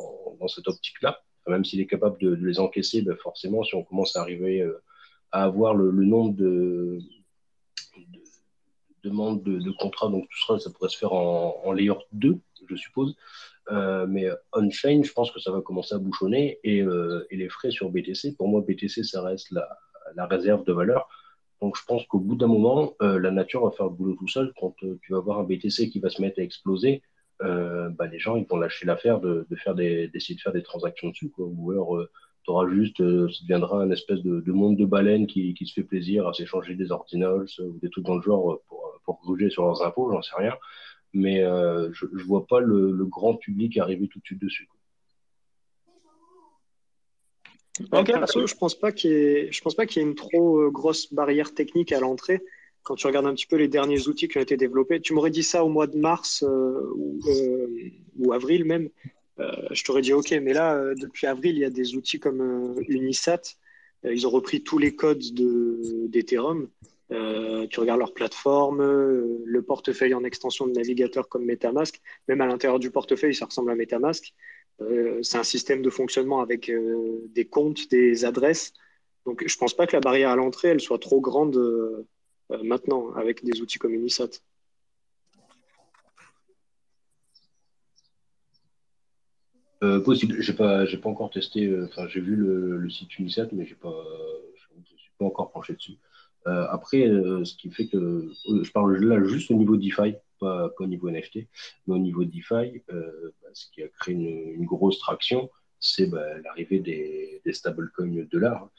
cette 0.47 0.67
optique-là. 0.67 1.21
même 1.47 1.65
s'il 1.65 1.81
est 1.81 1.87
capable 1.87 2.19
de, 2.19 2.33
les 2.33 2.59
encaisser, 2.59 3.01
bah, 3.01 3.15
forcément, 3.21 3.63
si 3.63 3.75
on 3.75 3.83
commence 3.83 4.15
à 4.15 4.21
arriver 4.21 4.65
à 5.31 5.43
avoir 5.43 5.75
le, 5.75 5.91
nombre 5.91 6.35
de, 6.35 6.99
demandes 9.03 9.43
de, 9.43 9.71
contrats, 9.71 10.09
donc 10.09 10.27
tout 10.29 10.45
ça, 10.47 10.57
ça 10.57 10.71
pourrait 10.71 10.89
se 10.89 10.97
faire 10.97 11.13
en 11.13 11.71
layer 11.73 11.93
2, 12.13 12.39
je 12.67 12.75
suppose. 12.75 13.15
Euh, 13.71 14.05
mais 14.07 14.29
on-chain, 14.53 15.01
je 15.03 15.11
pense 15.11 15.31
que 15.31 15.39
ça 15.39 15.51
va 15.51 15.61
commencer 15.61 15.95
à 15.95 15.97
bouchonner 15.97 16.59
et, 16.63 16.81
euh, 16.81 17.25
les 17.31 17.49
frais 17.49 17.71
sur 17.71 17.89
BTC, 17.89 18.35
pour 18.37 18.47
moi, 18.47 18.61
BTC, 18.61 19.03
ça 19.03 19.21
reste 19.23 19.51
la, 19.51 19.67
réserve 20.27 20.63
de 20.65 20.73
valeur. 20.73 21.07
Donc, 21.61 21.77
je 21.77 21.83
pense 21.85 22.05
qu'au 22.05 22.19
bout 22.19 22.35
d'un 22.35 22.47
moment, 22.47 22.93
euh, 23.01 23.19
la 23.19 23.31
nature 23.31 23.65
va 23.65 23.71
faire 23.71 23.87
le 23.87 23.91
boulot 23.93 24.15
tout 24.15 24.27
seul. 24.27 24.53
Quand 24.59 24.75
tu 24.79 25.11
vas 25.11 25.19
voir 25.19 25.39
un 25.39 25.43
BTC 25.43 25.89
qui 25.89 25.99
va 25.99 26.09
se 26.09 26.21
mettre 26.21 26.39
à 26.39 26.43
exploser, 26.43 27.01
bah, 27.39 28.07
les 28.11 28.19
gens 28.19 28.37
ils 28.37 28.45
vont 28.45 28.57
lâcher 28.57 28.85
l'affaire 28.85 29.19
de, 29.19 29.45
d'essayer 29.49 30.35
de 30.35 30.41
faire 30.41 30.53
des 30.53 30.63
transactions 30.63 31.09
dessus. 31.09 31.31
Ou 31.37 31.71
alors, 31.71 31.97
tu 32.43 32.51
auras 32.51 32.69
juste, 32.69 32.97
ça 32.97 33.41
deviendra 33.41 33.81
un 33.81 33.91
espèce 33.91 34.21
de, 34.21 34.41
de, 34.41 34.51
monde 34.51 34.77
de 34.77 34.85
baleines 34.85 35.27
qui, 35.27 35.55
se 35.65 35.73
fait 35.73 35.83
plaisir 35.83 36.27
à 36.27 36.33
s'échanger 36.33 36.75
des 36.75 36.91
ordinals 36.91 37.47
ou 37.59 37.79
des 37.81 37.89
trucs 37.89 38.05
dans 38.05 38.15
le 38.15 38.21
genre 38.21 38.61
pour, 38.67 38.99
pour 39.03 39.21
sur 39.49 39.63
leurs 39.63 39.81
impôts, 39.83 40.11
j'en 40.11 40.21
sais 40.21 40.35
rien 40.37 40.53
mais 41.15 41.43
euh, 41.43 41.89
je 41.93 42.05
ne 42.05 42.21
vois 42.23 42.45
pas 42.45 42.59
le, 42.59 43.05
grand 43.05 43.35
public 43.35 43.77
arriver 43.77 44.07
tout 44.07 44.19
de 44.19 44.25
suite 44.25 44.41
dessus. 44.41 44.69
je 48.45 48.55
pense 48.55 48.75
pas 48.75 48.91
qu'il 48.91 49.11
y 49.11 49.13
ait, 49.13 49.49
pense 49.63 49.75
pas 49.75 49.85
qu'il 49.85 50.01
y 50.01 50.05
ait 50.05 50.07
une 50.07 50.15
trop 50.15 50.59
euh, 50.61 50.69
grosse 50.69 51.11
barrière 51.13 51.53
technique 51.53 51.91
à 51.91 51.99
l'entrée. 51.99 52.41
quand 52.83 52.95
tu 52.95 53.07
regardes 53.07 53.25
un 53.25 53.33
petit 53.33 53.47
peu 53.47 53.55
les 53.55 53.69
derniers 53.69 54.07
outils 54.07 54.27
qui 54.27 54.37
ont 54.37 54.41
été 54.41 54.57
développés, 54.57 54.99
tu 54.99 55.13
m'aurais 55.13 55.31
dit 55.31 55.43
ça 55.43 55.63
au 55.63 55.69
mois 55.69 55.87
de 55.87 55.97
mars 55.97 56.43
ou, 56.43 57.19
ou, 58.19 58.33
avril 58.33 58.65
même, 58.65 58.89
je 59.37 59.83
t'aurais 59.83 60.01
dit 60.01 60.13
OK, 60.13 60.31
mais 60.41 60.53
là, 60.53 60.93
depuis 60.95 61.27
avril, 61.27 61.55
il 61.55 61.59
y 61.59 61.65
a 61.65 61.69
des 61.69 61.95
outils 61.95 62.19
comme 62.19 62.75
Unisat. 62.87 63.41
ils 64.03 64.27
ont 64.27 64.29
repris 64.29 64.61
tous 64.61 64.77
les 64.77 64.95
codes 64.95 65.23
d'Ethereum. 66.09 66.69
Euh, 67.11 67.67
tu 67.67 67.79
regardes 67.79 67.99
leur 67.99 68.13
plateforme, 68.13 68.81
euh, 68.81 69.37
le 69.45 69.61
portefeuille 69.61 70.15
en 70.15 70.23
extension 70.23 70.65
de 70.65 70.71
navigateur 70.71 71.29
comme 71.29 71.45
MetaMask. 71.45 72.01
Même 72.27 72.41
à 72.41 72.47
l'intérieur 72.47 72.79
du 72.79 72.89
portefeuille, 72.89 73.35
ça 73.35 73.45
ressemble 73.45 73.71
à 73.71 73.75
MetaMask. 73.75 74.33
Euh, 74.81 75.21
c'est 75.21 75.37
un 75.37 75.43
système 75.43 75.81
de 75.81 75.89
fonctionnement 75.89 76.41
avec 76.41 76.71
des 77.33 77.45
comptes, 77.45 77.89
des 77.91 78.25
adresses. 78.25 78.73
Donc, 79.25 79.43
je 79.45 79.55
ne 79.55 79.59
pense 79.59 79.75
pas 79.75 79.87
que 79.87 79.95
la 79.95 80.01
barrière 80.01 80.29
à 80.29 80.35
l'entrée, 80.35 80.69
elle 80.69 80.81
soit 80.81 80.99
trop 80.99 81.21
grande 81.21 81.59
maintenant 82.63 83.11
avec 83.13 83.43
des 83.43 83.61
outils 83.61 83.79
comme 83.79 83.93
Unisat. 83.93 84.29
possible. 90.03 90.41
J'ai 90.41 90.53
pas, 90.53 90.85
pas 90.85 91.09
encore 91.09 91.29
testé. 91.29 91.71
Enfin, 91.83 92.07
j'ai 92.07 92.19
vu 92.19 92.35
le, 92.35 92.89
site 92.89 93.17
Unisat, 93.19 93.47
mais 93.51 93.65
je, 93.65 93.75
suis 93.75 93.75
pas 95.17 95.25
encore 95.25 95.51
penché 95.51 95.73
dessus. 95.73 95.97
Euh, 96.47 96.67
après, 96.69 97.07
euh, 97.07 97.43
ce 97.43 97.55
qui 97.55 97.71
fait 97.71 97.87
que 97.87 97.97
euh, 97.97 98.63
je 98.63 98.71
parle 98.71 98.97
là 98.97 99.23
juste 99.25 99.49
au 99.49 99.55
niveau 99.55 99.77
DeFi, 99.77 100.15
pas, 100.39 100.69
pas 100.69 100.83
au 100.83 100.87
niveau 100.87 101.09
NFT, 101.09 101.47
mais 101.87 101.95
au 101.95 101.97
niveau 101.97 102.23
DeFi, 102.23 102.83
bah, 102.87 103.49
ce 103.53 103.65
qui 103.71 103.81
a 103.81 103.87
créé 103.87 104.13
une, 104.13 104.65
grosse 104.65 104.99
traction, 104.99 105.49
c'est 105.79 106.07
bah, 106.07 106.39
l'arrivée 106.43 106.79
des, 106.79 107.41
des 107.43 107.53
stablecoins 107.53 108.25
dollars 108.31 108.69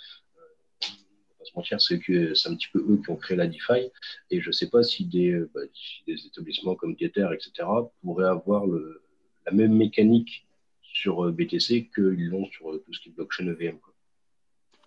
c'est 1.78 2.01
que 2.01 2.34
c'est 2.34 2.48
un 2.48 2.56
petit 2.56 2.68
peu 2.72 2.80
eux 2.80 3.01
qui 3.02 3.10
ont 3.10 3.16
créé 3.16 3.36
la 3.36 3.47
DeFi. 3.47 3.90
Et 4.30 4.40
je 4.40 4.48
ne 4.48 4.52
sais 4.52 4.68
pas 4.68 4.82
si 4.82 5.05
des, 5.05 5.43
bah, 5.55 5.60
établissements 6.06 6.74
comme 6.74 6.97
Tether, 6.97 7.28
etc., 7.32 7.68
pourraient 8.02 8.28
avoir 8.28 8.66
la 8.66 9.52
même 9.52 9.74
mécanique 9.74 10.47
sur 10.82 11.30
BTC 11.32 11.90
qu'ils 11.94 12.28
l'ont 12.28 12.47
sur 12.47 12.72
tout 12.84 12.93
ce 12.93 13.01
qui 13.01 13.10
est 13.10 13.12
blockchain 13.12 13.47
EVM. 13.47 13.78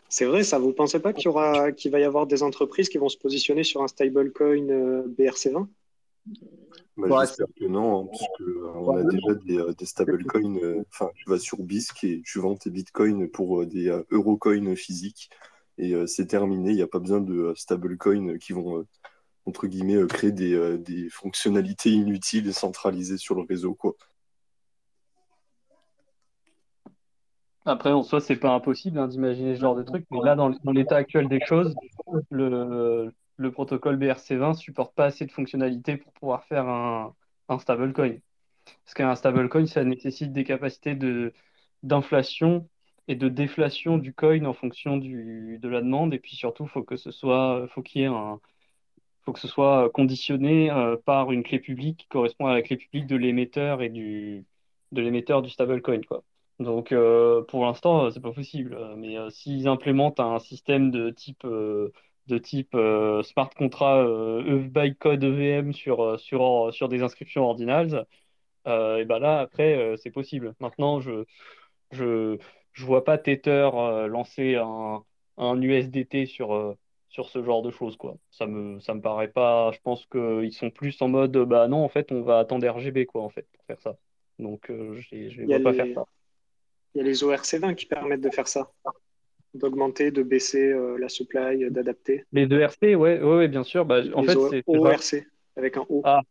C'est 0.09 0.25
vrai, 0.25 0.43
ça. 0.43 0.57
Vous 0.57 0.69
ne 0.69 0.73
pensez 0.73 0.99
pas 0.99 1.13
qu'il 1.13 1.25
y 1.25 1.27
aura, 1.27 1.71
qu'il 1.71 1.91
va 1.91 1.99
y 1.99 2.03
avoir 2.03 2.25
des 2.25 2.41
entreprises 2.41 2.89
qui 2.89 2.97
vont 2.97 3.09
se 3.09 3.17
positionner 3.17 3.63
sur 3.63 3.83
un 3.83 3.87
stablecoin 3.87 4.69
euh, 4.69 5.07
BRC20 5.07 5.67
bah, 6.97 7.19
J'espère 7.21 7.45
que 7.55 7.65
non, 7.65 8.01
hein, 8.01 8.07
parce 8.11 8.23
qu'on 8.37 8.97
euh, 8.97 9.01
a 9.01 9.03
déjà 9.03 9.35
des, 9.45 9.57
euh, 9.59 9.73
des 9.73 9.85
stablecoins. 9.85 10.83
Enfin, 10.89 11.11
tu 11.15 11.29
vas 11.29 11.37
sur 11.37 11.59
BISC 11.61 12.03
et 12.05 12.23
tu 12.25 12.39
vends 12.39 12.55
tes 12.55 12.71
bitcoins 12.71 13.29
pour 13.29 13.67
des 13.67 13.95
eurocoins 14.09 14.75
physiques 14.75 15.29
et 15.77 15.93
c'est 16.07 16.25
terminé. 16.25 16.71
Il 16.71 16.75
n'y 16.75 16.81
a 16.81 16.87
pas 16.87 16.99
besoin 16.99 17.21
de 17.21 17.53
stablecoins 17.55 18.37
qui 18.39 18.51
vont, 18.51 18.85
entre 19.45 19.67
guillemets, 19.67 20.05
créer 20.07 20.31
des, 20.31 20.77
des, 20.79 21.07
fonctionnalités 21.09 21.91
inutiles 21.91 22.49
et 22.49 22.51
centralisées 22.51 23.17
sur 23.17 23.35
le 23.35 23.43
réseau. 23.43 23.75
Quoi. 23.75 23.95
Après, 27.69 27.91
en 27.91 28.01
soi, 28.01 28.19
c'est 28.19 28.35
pas 28.35 28.51
impossible 28.51 28.97
hein, 28.97 29.07
d'imaginer 29.07 29.55
ce 29.55 29.61
genre 29.61 29.75
de 29.75 29.83
truc, 29.83 30.05
mais 30.09 30.19
là, 30.23 30.35
dans, 30.35 30.49
l'état 30.71 30.95
actuel 30.95 31.27
des 31.27 31.39
choses, 31.45 31.75
le, 32.31 33.11
protocole 33.51 33.97
BRC20 33.97 34.55
supporte 34.55 34.95
pas 34.95 35.05
assez 35.05 35.25
de 35.25 35.31
fonctionnalités 35.31 35.97
pour 35.97 36.11
pouvoir 36.13 36.45
faire 36.45 36.67
un, 36.67 37.13
stablecoin. 37.59 38.17
Parce 38.85 38.95
qu'un 38.95 39.15
stablecoin, 39.15 39.67
ça 39.67 39.83
nécessite 39.83 40.33
des 40.33 40.43
capacités 40.43 40.95
de, 40.95 41.31
d'inflation 41.83 42.67
et 43.07 43.15
de 43.15 43.29
déflation 43.29 43.99
du 43.99 44.13
coin 44.13 44.45
en 44.45 44.53
fonction 44.53 44.97
de 44.97 45.67
la 45.67 45.81
demande, 45.81 46.13
et 46.15 46.19
puis 46.19 46.35
surtout, 46.35 46.65
faut 46.65 46.83
que 46.83 46.97
ce 46.97 47.11
soit, 47.11 47.67
faut 47.69 47.83
qu'il 47.83 48.01
y 48.01 48.03
ait 48.05 48.07
un, 48.07 48.39
faut 49.21 49.33
que 49.33 49.39
ce 49.39 49.47
soit 49.47 49.91
conditionné 49.91 50.71
euh, 50.71 50.97
par 50.97 51.31
une 51.31 51.43
clé 51.43 51.59
publique 51.59 51.99
qui 51.99 52.07
correspond 52.07 52.47
à 52.47 52.53
la 52.53 52.63
clé 52.63 52.77
publique 52.77 53.05
de 53.07 53.15
l'émetteur 53.15 53.83
et 53.83 53.89
du, 53.89 54.45
de 54.91 55.01
l'émetteur 55.01 55.43
du 55.43 55.49
stablecoin, 55.51 56.01
quoi. 56.01 56.23
Donc, 56.59 56.91
euh, 56.91 57.41
pour 57.43 57.65
l'instant, 57.65 58.05
euh, 58.05 58.11
c'est 58.11 58.19
pas 58.19 58.33
possible. 58.33 58.73
Euh, 58.75 58.95
mais 58.97 59.15
s'ils 59.29 59.67
implémentent 59.67 60.19
un 60.19 60.39
système 60.39 60.91
de 60.91 61.09
type, 61.09 61.45
de 61.45 62.37
type 62.37 62.75
smart 63.23 63.49
contract 63.55 64.05
e 64.07 64.59
by 64.67 64.95
code 64.95 65.23
EVM 65.23 65.73
sur, 65.73 66.19
sur, 66.19 66.73
sur 66.73 66.89
des 66.89 67.01
inscriptions 67.01 67.43
ordinales, 67.45 68.05
et 68.67 69.05
ben 69.05 69.19
là, 69.19 69.39
après, 69.41 69.95
c'est 69.97 70.11
possible. 70.11 70.55
Maintenant, 70.59 70.99
je 70.99 71.25
je, 71.91 72.37
je 72.73 72.85
vois 72.85 73.03
pas 73.05 73.17
Tether 73.17 73.69
lancer 74.09 74.55
un, 74.57 75.03
un 75.37 75.61
USDT 75.61 76.25
sur, 76.27 76.75
sur 77.09 77.29
ce 77.29 77.43
genre 77.43 77.61
de 77.63 77.71
choses, 77.71 77.97
quoi. 77.97 78.17
Ça 78.31 78.47
me, 78.47 78.79
ça 78.81 78.93
me 78.95 79.01
paraît 79.01 79.29
pas. 79.29 79.71
Je 79.73 79.79
pense 79.81 80.05
qu'ils 80.07 80.53
sont 80.53 80.71
plus 80.71 81.01
en 81.01 81.07
mode, 81.09 81.37
bah 81.37 81.67
non, 81.67 81.83
en 81.83 81.89
fait, 81.89 82.11
on 82.11 82.21
va 82.23 82.39
attendre 82.39 82.67
RGB, 82.69 83.05
quoi, 83.07 83.23
en 83.23 83.29
fait, 83.29 83.47
pour 83.53 83.65
faire 83.65 83.81
ça. 83.81 83.97
Donc, 84.39 84.67
je 84.69 85.41
ne 85.41 85.47
vois 85.47 85.61
pas 85.61 85.73
faire 85.73 85.89
ça. 85.93 86.05
Il 86.93 86.99
y 86.99 87.01
a 87.01 87.03
les 87.03 87.23
ORC20 87.23 87.75
qui 87.75 87.85
permettent 87.85 88.21
de 88.21 88.29
faire 88.29 88.47
ça, 88.47 88.71
d'augmenter, 89.53 90.11
de 90.11 90.23
baisser 90.23 90.71
euh, 90.71 90.97
la 90.97 91.09
supply, 91.09 91.69
d'adapter. 91.69 92.23
Les 92.31 92.43
ERC, 92.43 92.81
ouais, 92.81 92.95
ouais, 92.95 93.21
ouais, 93.21 93.47
bien 93.47 93.63
sûr. 93.63 93.85
Bah, 93.85 94.01
en 94.13 94.23
fait, 94.23 94.37
c'est 94.49 94.63
ORC 94.67 95.25
avec 95.55 95.77
un 95.77 95.85
O. 95.89 96.01
Ah, 96.03 96.21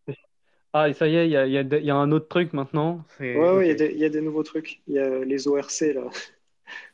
ah 0.73 0.89
et 0.89 0.95
ça 0.95 1.07
y 1.07 1.17
est, 1.17 1.27
il 1.27 1.33
y 1.33 1.37
a, 1.37 1.47
y, 1.47 1.59
a, 1.59 1.63
y 1.63 1.91
a, 1.91 1.95
un 1.95 2.11
autre 2.11 2.29
truc 2.29 2.53
maintenant. 2.53 3.05
Ouais, 3.21 3.37
ouais, 3.37 3.71
il 3.71 3.99
y, 3.99 4.05
a 4.05 4.09
des 4.09 4.21
nouveaux 4.21 4.43
trucs. 4.43 4.81
Il 4.87 4.95
y 4.95 4.99
a 4.99 5.25
les 5.25 5.49
ORC 5.49 5.81
là. 5.95 6.09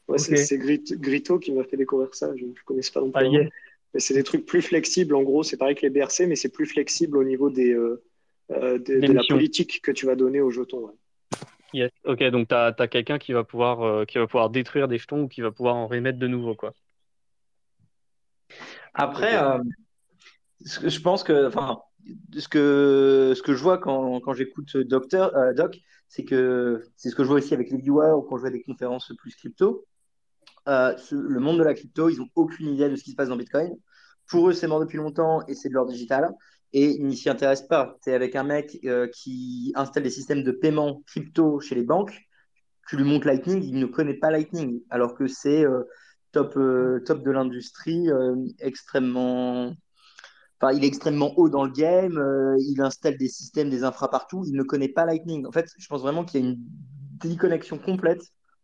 Ouais, 0.06 0.18
C'est 0.18 0.58
Grito 0.58 1.38
qui 1.38 1.50
m'a 1.50 1.64
fait 1.64 1.78
découvrir 1.78 2.14
ça. 2.14 2.30
Je 2.36 2.44
ne 2.44 2.52
connaissais 2.66 2.92
pas 2.92 3.00
non 3.00 3.10
plus. 3.10 3.24
Ah, 3.24 3.48
Mais 3.94 4.00
c'est 4.00 4.12
des 4.12 4.22
trucs 4.22 4.44
plus 4.44 4.60
flexibles. 4.60 5.14
En 5.14 5.22
gros, 5.22 5.42
c'est 5.42 5.56
pareil 5.56 5.74
que 5.74 5.80
les 5.80 5.88
BRC, 5.88 6.26
mais 6.28 6.36
c'est 6.36 6.50
plus 6.50 6.66
flexible 6.66 7.16
au 7.16 7.24
niveau 7.24 7.48
des, 7.48 7.72
euh, 7.72 8.02
euh, 8.50 8.78
de, 8.78 9.12
la 9.12 9.22
politique 9.26 9.80
que 9.82 9.90
tu 9.90 10.04
vas 10.04 10.14
donner 10.14 10.42
aux 10.42 10.50
jetons. 11.74 11.90
Ok, 12.04 12.22
donc 12.30 12.48
tu 12.48 12.54
as, 12.54 12.72
quelqu'un 12.88 13.18
qui, 13.18 13.32
va 13.32 13.44
pouvoir, 13.44 13.82
euh, 13.82 14.04
qui 14.04 14.18
va 14.18 14.26
pouvoir 14.26 14.50
détruire 14.50 14.88
des 14.88 14.98
jetons 14.98 15.22
ou 15.22 15.28
qui 15.28 15.40
va 15.40 15.50
pouvoir 15.50 15.74
en 15.74 15.86
remettre 15.86 16.18
de 16.18 16.28
nouveau. 16.28 16.54
Quoi. 16.54 16.72
Après, 18.94 19.36
euh, 19.36 19.58
je 20.60 21.00
pense 21.00 21.24
que, 21.24 21.46
enfin, 21.48 21.80
ce 22.36 22.48
que, 22.48 23.32
ce 23.36 23.42
que 23.42 23.54
je 23.54 23.62
vois 23.62 23.78
quand, 23.78 24.20
quand 24.20 24.34
j'écoute 24.34 24.76
Docteur, 24.76 25.34
euh, 25.36 25.52
Doc, 25.52 25.78
c'est 26.08 26.24
que 26.24 26.84
c'est 26.96 27.10
ce 27.10 27.16
que 27.16 27.24
je 27.24 27.28
vois 27.28 27.38
aussi 27.38 27.54
avec 27.54 27.70
les 27.70 27.78
viewers 27.78 28.12
ou 28.12 28.22
quand 28.22 28.36
je 28.36 28.42
vois 28.42 28.50
des 28.50 28.62
conférences 28.62 29.12
plus 29.18 29.34
crypto. 29.34 29.84
le 30.66 31.38
monde 31.38 31.58
de 31.58 31.64
la 31.64 31.74
crypto, 31.74 32.08
ils 32.08 32.18
n'ont 32.18 32.30
aucune 32.36 32.68
idée 32.68 32.88
de 32.88 32.96
ce 32.96 33.02
qui 33.02 33.10
se 33.10 33.16
passe 33.16 33.28
dans 33.28 33.36
Bitcoin. 33.36 33.74
Pour 34.28 34.48
eux, 34.48 34.52
c'est 34.52 34.68
mort 34.68 34.80
depuis 34.80 34.96
longtemps 34.96 35.44
et 35.48 35.54
c'est 35.54 35.68
de 35.68 35.74
l'or 35.74 35.86
digital 35.86 36.30
et 36.74 36.96
il 36.96 37.06
n'y 37.06 37.16
s'y 37.16 37.30
intéresse 37.30 37.62
pas. 37.62 37.96
Tu 38.02 38.10
avec 38.10 38.34
un 38.34 38.42
mec 38.42 38.78
euh, 38.84 39.06
qui 39.06 39.72
installe 39.76 40.02
des 40.02 40.10
systèmes 40.10 40.42
de 40.42 40.50
paiement 40.50 41.02
crypto 41.06 41.60
chez 41.60 41.76
les 41.76 41.84
banques, 41.84 42.20
tu 42.88 42.96
lui 42.96 43.04
montres 43.04 43.28
Lightning, 43.28 43.62
il 43.62 43.78
ne 43.78 43.86
connaît 43.86 44.18
pas 44.18 44.30
Lightning, 44.30 44.82
alors 44.90 45.14
que 45.14 45.28
c'est 45.28 45.64
euh, 45.64 45.84
top, 46.32 46.56
euh, 46.56 47.00
top 47.06 47.22
de 47.22 47.30
l'industrie, 47.30 48.08
extrêmement. 48.58 49.72
Enfin, 50.60 50.72
il 50.72 50.84
est 50.84 50.88
extrêmement 50.88 51.38
haut 51.38 51.48
dans 51.48 51.64
le 51.64 51.70
game, 51.70 52.20
il 52.58 52.80
installe 52.80 53.16
des 53.18 53.28
systèmes, 53.28 53.70
des 53.70 53.84
infras 53.84 54.08
partout, 54.08 54.44
il 54.46 54.54
ne 54.54 54.62
connaît 54.64 54.88
pas 54.88 55.06
Lightning. 55.06 55.46
En 55.46 55.52
fait, 55.52 55.70
je 55.78 55.86
pense 55.86 56.02
vraiment 56.02 56.24
qu'il 56.24 56.40
y 56.40 56.44
a 56.44 56.48
une 56.48 56.58
déconnexion 56.58 57.78
complète 57.78 58.22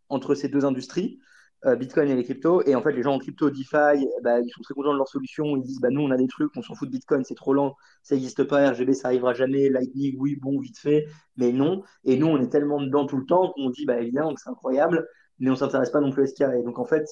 entre 0.08 0.34
ces 0.34 0.48
deux 0.48 0.64
industries. 0.64 1.20
Euh, 1.66 1.76
Bitcoin 1.76 2.08
et 2.08 2.16
les 2.16 2.24
cryptos. 2.24 2.62
Et 2.66 2.74
en 2.74 2.82
fait, 2.82 2.92
les 2.92 3.02
gens 3.02 3.12
en 3.12 3.18
crypto, 3.18 3.50
DeFi, 3.50 4.06
bah, 4.22 4.40
ils 4.40 4.50
sont 4.50 4.62
très 4.62 4.72
contents 4.72 4.92
de 4.92 4.96
leur 4.96 5.08
solution. 5.08 5.56
Ils 5.56 5.62
disent, 5.62 5.80
bah, 5.80 5.90
nous, 5.90 6.00
on 6.00 6.10
a 6.10 6.16
des 6.16 6.26
trucs, 6.26 6.50
on 6.56 6.62
s'en 6.62 6.74
fout 6.74 6.88
de 6.88 6.92
Bitcoin, 6.92 7.22
c'est 7.22 7.34
trop 7.34 7.52
lent, 7.52 7.76
ça 8.02 8.14
n'existe 8.14 8.44
pas, 8.44 8.70
RGB, 8.70 8.94
ça 8.94 9.08
arrivera 9.08 9.34
jamais, 9.34 9.68
Lightning, 9.68 10.16
oui, 10.18 10.36
bon, 10.36 10.58
vite 10.58 10.78
fait, 10.78 11.06
mais 11.36 11.52
non. 11.52 11.82
Et 12.04 12.16
nous, 12.16 12.26
on 12.28 12.40
est 12.40 12.48
tellement 12.48 12.80
dedans 12.80 13.04
tout 13.04 13.18
le 13.18 13.26
temps 13.26 13.52
qu'on 13.52 13.68
dit, 13.68 13.84
bah, 13.84 14.00
évidemment, 14.00 14.34
c'est 14.36 14.48
incroyable, 14.48 15.06
mais 15.38 15.50
on 15.50 15.56
s'intéresse 15.56 15.90
pas 15.90 16.00
non 16.00 16.10
plus 16.10 16.22
à 16.22 16.26
ce. 16.26 16.58
Et 16.58 16.62
donc, 16.62 16.78
en 16.78 16.86
fait, 16.86 17.06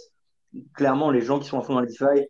clairement, 0.75 1.11
les 1.11 1.21
gens 1.21 1.39
qui 1.39 1.49
sont 1.49 1.59
à 1.59 1.63
fond 1.63 1.75
dans 1.75 1.81
la 1.81 1.87
DeFi, 1.87 2.27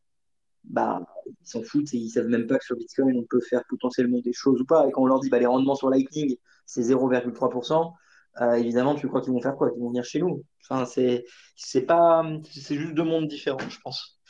bah, 0.65 1.01
ils 1.27 1.49
s'en 1.49 1.63
foutent 1.63 1.95
et 1.95 1.99
ils 1.99 2.11
savent 2.11 2.27
même 2.27 2.49
pas 2.49 2.59
que 2.59 2.65
sur 2.65 2.77
Bitcoin, 2.77 3.17
on 3.17 3.25
peut 3.31 3.41
faire 3.41 3.63
potentiellement 3.69 4.19
des 4.21 4.33
choses 4.33 4.61
ou 4.61 4.65
pas. 4.65 4.89
Et 4.89 4.93
quand 4.93 5.03
on 5.03 5.07
leur 5.07 5.21
dit, 5.21 5.31
bah, 5.31 5.39
les 5.39 5.47
rendements 5.47 5.77
sur 5.77 5.89
Lightning, 5.89 6.37
c'est 6.67 6.83
0,3%, 6.83 7.93
euh, 8.41 8.55
évidemment, 8.55 8.95
tu 8.95 9.09
crois 9.09 9.21
qu'ils 9.21 9.33
vont 9.33 9.41
faire 9.41 9.57
quoi? 9.57 9.71
Ils 9.75 9.81
vont 9.81 9.89
venir 9.89 10.05
chez 10.05 10.21
nous. 10.21 10.45
Enfin, 10.63 10.85
c'est, 10.85 11.25
c'est 11.57 11.83
pas, 11.83 12.25
c'est 12.51 12.77
juste 12.77 12.95
deux 12.95 13.05
mondes 13.05 13.29
différents, 13.29 13.59
je 13.69 13.79
pense. 13.83 14.21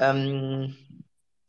Euh, 0.00 0.66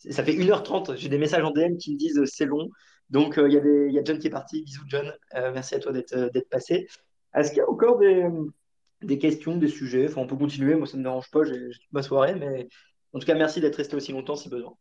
ça 0.09 0.23
fait 0.23 0.33
1h30, 0.33 0.97
j'ai 0.97 1.09
des 1.09 1.17
messages 1.17 1.43
en 1.43 1.51
DM 1.51 1.77
qui 1.77 1.93
me 1.93 1.97
disent 1.97 2.19
euh, 2.19 2.25
c'est 2.25 2.45
long. 2.45 2.69
Donc, 3.09 3.39
il 3.43 3.53
y, 3.53 3.99
a 3.99 4.03
John 4.03 4.17
qui 4.17 4.27
est 4.27 4.31
parti. 4.31 4.63
Bisous, 4.63 4.83
John. 4.87 5.13
merci 5.33 5.75
à 5.75 5.79
toi 5.79 5.91
d'être, 5.91 6.49
passé. 6.49 6.87
Est-ce 7.35 7.49
qu'il 7.49 7.59
y 7.59 7.61
a 7.61 7.69
encore 7.69 7.99
des, 7.99 9.17
questions, 9.19 9.57
des 9.57 9.67
sujets? 9.67 10.07
Enfin, 10.07 10.21
On 10.21 10.27
peut 10.27 10.35
continuer, 10.35 10.73
moi 10.73 10.87
ça 10.87 10.93
ne 10.93 10.99
me 10.99 11.03
dérange 11.03 11.29
pas, 11.29 11.43
j'ai 11.43 11.53
toute 11.53 11.91
ma 11.91 12.01
soirée. 12.01 12.33
Mais 12.33 12.67
en 13.13 13.19
tout 13.19 13.27
cas, 13.27 13.35
merci 13.35 13.61
d'être 13.61 13.75
resté 13.75 13.95
aussi 13.95 14.11
longtemps 14.11 14.35
si 14.35 14.49
besoin. 14.49 14.75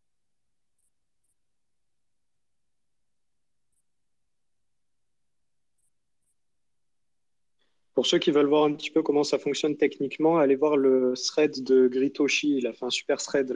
Pour 8.04 8.10
ceux 8.10 8.18
qui 8.18 8.32
veulent 8.32 8.48
voir 8.48 8.64
un 8.64 8.74
petit 8.74 8.90
peu 8.90 9.02
comment 9.02 9.24
ça 9.24 9.38
fonctionne 9.38 9.78
techniquement, 9.78 10.36
allez 10.36 10.56
voir 10.56 10.76
le 10.76 11.14
thread 11.16 11.64
de 11.64 11.88
Gritoshi. 11.88 12.58
Il 12.58 12.66
a 12.66 12.74
fait 12.74 12.84
un 12.84 12.90
super 12.90 13.16
thread 13.16 13.50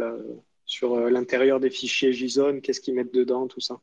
sur 0.65 0.95
euh, 0.95 1.11
l'intérieur 1.11 1.61
des 1.61 1.69
fichiers 1.69 2.15
JSON, 2.15 2.61
qu'est-ce 2.63 2.81
qu'ils 2.81 2.95
mettent 2.95 3.13
dedans, 3.13 3.47
tout 3.47 3.61
ça. 3.61 3.79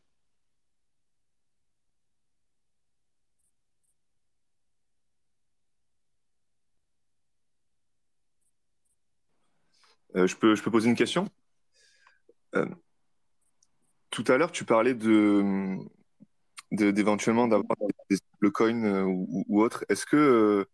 Euh, 10.15 10.25
je, 10.25 10.35
peux, 10.35 10.55
je 10.55 10.63
peux 10.63 10.71
poser 10.71 10.89
une 10.89 10.95
question? 10.95 11.27
Euh, 12.55 12.65
Tout 14.09 14.23
à 14.29 14.37
l'heure, 14.37 14.51
tu 14.51 14.65
parlais 14.65 14.95
de 14.95 15.77
d'éventuellement 16.71 17.47
d'avoir 17.47 17.77
des 18.09 18.17
stablecoins 18.17 18.83
euh, 18.85 19.03
ou, 19.03 19.45
ou 19.47 19.61
autre. 19.61 19.85
Est-ce 19.89 20.05
que 20.05 20.65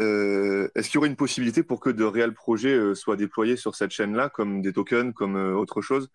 euh, 0.00 0.68
est-ce 0.74 0.88
qu'il 0.88 0.96
y 0.96 0.98
aurait 0.98 1.08
une 1.08 1.16
possibilité 1.16 1.62
pour 1.62 1.80
que 1.80 1.90
de 1.90 2.04
réels 2.04 2.34
projets 2.34 2.94
soient 2.94 3.16
déployés 3.16 3.56
sur 3.56 3.74
cette 3.74 3.90
chaîne-là, 3.90 4.28
comme 4.30 4.62
des 4.62 4.72
tokens, 4.72 5.12
comme 5.14 5.36
autre 5.36 5.82
chose, 5.82 6.08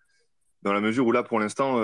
dans 0.63 0.73
la 0.73 0.81
mesure 0.81 1.05
où 1.05 1.11
là, 1.11 1.23
pour 1.23 1.39
l'instant, 1.39 1.79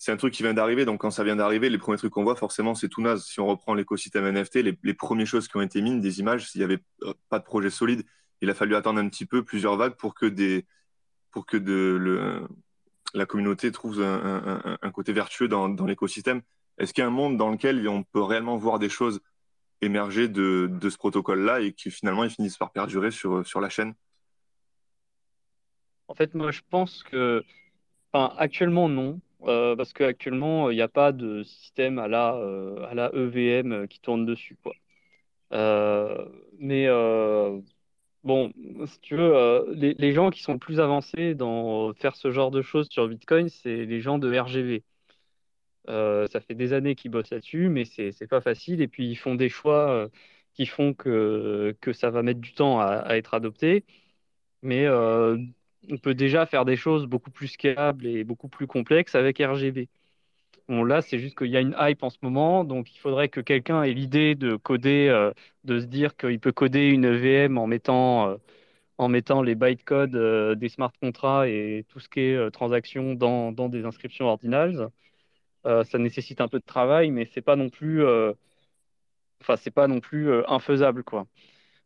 c'est 0.00 0.10
un 0.10 0.16
truc 0.16 0.32
qui 0.32 0.42
vient 0.42 0.54
d'arriver. 0.54 0.86
Donc, 0.86 1.02
quand 1.02 1.10
ça 1.10 1.24
vient 1.24 1.36
d'arriver, 1.36 1.68
les 1.68 1.76
premiers 1.76 1.98
trucs 1.98 2.12
qu'on 2.12 2.24
voit, 2.24 2.34
forcément, 2.34 2.74
c'est 2.74 2.88
tout 2.88 3.02
naze. 3.02 3.26
Si 3.26 3.38
on 3.38 3.46
reprend 3.46 3.74
l'écosystème 3.74 4.24
NFT, 4.30 4.56
les, 4.82 4.94
premières 4.94 5.26
choses 5.26 5.46
qui 5.46 5.58
ont 5.58 5.60
été 5.60 5.82
mises, 5.82 6.00
des 6.00 6.20
images, 6.20 6.50
s'il 6.50 6.60
n'y 6.60 6.64
avait 6.64 6.82
pas 7.28 7.38
de 7.38 7.44
projet 7.44 7.68
solide, 7.68 8.02
il 8.40 8.48
a 8.48 8.54
fallu 8.54 8.74
attendre 8.74 8.98
un 8.98 9.08
petit 9.10 9.26
peu, 9.26 9.44
plusieurs 9.44 9.76
vagues, 9.76 9.96
pour 9.96 10.14
que, 10.14 10.24
des, 10.24 10.64
pour 11.30 11.44
que 11.44 11.58
de, 11.58 11.98
le, 12.00 12.48
la 13.14 13.26
communauté 13.26 13.72
trouve 13.72 14.02
un, 14.02 14.90
côté 14.92 15.12
vertueux 15.12 15.48
dans, 15.48 15.68
l'écosystème. 15.86 16.42
Est-ce 16.78 16.94
qu'il 16.94 17.02
y 17.02 17.04
a 17.04 17.08
un 17.08 17.10
monde 17.10 17.36
dans 17.36 17.50
lequel 17.50 17.86
on 17.88 18.02
peut 18.02 18.22
réellement 18.22 18.56
voir 18.56 18.78
des 18.78 18.88
choses 18.88 19.20
émerger 19.82 20.28
de, 20.28 20.70
ce 20.82 20.96
protocole-là 20.96 21.60
et 21.60 21.72
qui 21.72 21.90
finalement 21.90 22.24
ils 22.24 22.30
finissent 22.30 22.58
par 22.58 22.70
perdurer 22.70 23.10
sur, 23.10 23.60
la 23.60 23.68
chaîne? 23.68 23.94
En 26.08 26.14
fait, 26.14 26.34
moi 26.34 26.50
je 26.50 26.60
pense 26.68 27.02
que 27.02 27.44
actuellement 28.12 28.88
non, 28.88 29.20
euh, 29.44 29.76
parce 29.76 29.92
qu'actuellement 29.92 30.70
il 30.70 30.76
n'y 30.76 30.82
a 30.82 30.88
pas 30.88 31.12
de 31.12 31.42
système 31.44 31.98
à 31.98 32.08
la, 32.08 32.34
euh, 32.34 32.84
à 32.86 32.94
la 32.94 33.10
EVM 33.14 33.86
qui 33.86 34.00
tourne 34.00 34.26
dessus. 34.26 34.56
Quoi. 34.62 34.74
Euh, 35.52 36.26
mais 36.58 36.86
Bon, 38.22 38.52
si 38.86 39.00
tu 39.00 39.16
veux, 39.16 39.34
euh, 39.34 39.74
les, 39.74 40.12
gens 40.12 40.30
qui 40.30 40.42
sont 40.42 40.52
le 40.52 40.58
plus 40.58 40.78
avancés 40.78 41.34
dans 41.34 41.94
faire 41.94 42.16
ce 42.16 42.30
genre 42.30 42.50
de 42.50 42.60
choses 42.60 42.88
sur 42.90 43.08
Bitcoin, 43.08 43.48
c'est 43.48 43.86
les 43.86 44.00
gens 44.00 44.18
de 44.18 44.30
RGV. 44.38 44.84
Euh, 45.88 46.26
ça 46.28 46.40
fait 46.40 46.54
des 46.54 46.72
années 46.72 46.94
qu'ils 46.94 47.10
bossent 47.10 47.30
là-dessus, 47.30 47.68
mais 47.68 47.84
c'est 47.84 48.12
c'est 48.12 48.26
pas 48.26 48.40
facile. 48.40 48.80
Et 48.82 48.88
puis 48.88 49.08
ils 49.08 49.16
font 49.16 49.34
des 49.34 49.48
choix 49.48 49.90
euh, 49.90 50.08
qui 50.54 50.66
font 50.66 50.94
que, 50.94 51.74
ça 51.92 52.10
va 52.10 52.22
mettre 52.22 52.40
du 52.40 52.52
temps 52.52 52.80
à, 52.80 53.16
être 53.16 53.34
adopté. 53.34 53.84
Mais 54.62 54.88
on 54.88 55.98
peut 56.02 56.14
déjà 56.14 56.46
faire 56.46 56.64
des 56.64 56.76
choses 56.76 57.06
beaucoup 57.06 57.30
plus 57.30 57.48
scalables 57.48 58.06
et 58.06 58.24
beaucoup 58.24 58.48
plus 58.48 58.66
complexes 58.66 59.14
avec 59.14 59.38
RGB. 59.38 59.88
Bon, 60.70 60.84
là, 60.84 61.02
c'est 61.02 61.18
juste 61.18 61.36
qu'il 61.36 61.48
y 61.48 61.56
a 61.56 61.60
une 61.60 61.74
hype 61.80 62.04
en 62.04 62.10
ce 62.10 62.18
moment, 62.22 62.62
donc 62.62 62.94
il 62.94 62.98
faudrait 62.98 63.28
que 63.28 63.40
quelqu'un 63.40 63.82
ait 63.82 63.92
l'idée 63.92 64.36
de 64.36 64.54
coder, 64.54 65.08
euh, 65.08 65.32
de 65.64 65.80
se 65.80 65.86
dire 65.86 66.16
qu'il 66.16 66.38
peut 66.38 66.52
coder 66.52 66.90
une 66.90 67.10
VM 67.10 67.58
en 67.58 67.66
mettant, 67.66 68.28
euh, 68.30 68.36
en 68.98 69.08
mettant 69.08 69.42
les 69.42 69.54
bytecodes 69.56 70.16
euh, 70.16 70.54
des 70.56 70.68
smart 70.68 70.92
contracts 71.00 71.48
et 71.48 71.86
tout 71.88 72.00
ce 72.00 72.08
qui 72.08 72.20
est 72.20 72.36
euh, 72.36 72.50
transaction 72.50 73.14
dans, 73.14 73.52
dans, 73.52 73.68
des 73.70 73.84
inscriptions 73.84 74.26
ordinals. 74.26 74.90
Euh, 75.66 75.84
ça 75.84 75.98
nécessite 75.98 76.40
un 76.40 76.48
peu 76.48 76.60
de 76.60 76.66
travail, 76.66 77.10
mais 77.10 77.26
c'est 77.26 77.42
pas 77.42 77.56
non 77.56 77.70
plus, 77.70 78.04
pas 79.74 79.88
non 79.88 80.00
plus 80.00 80.30
infaisable, 80.48 81.04
quoi. 81.04 81.26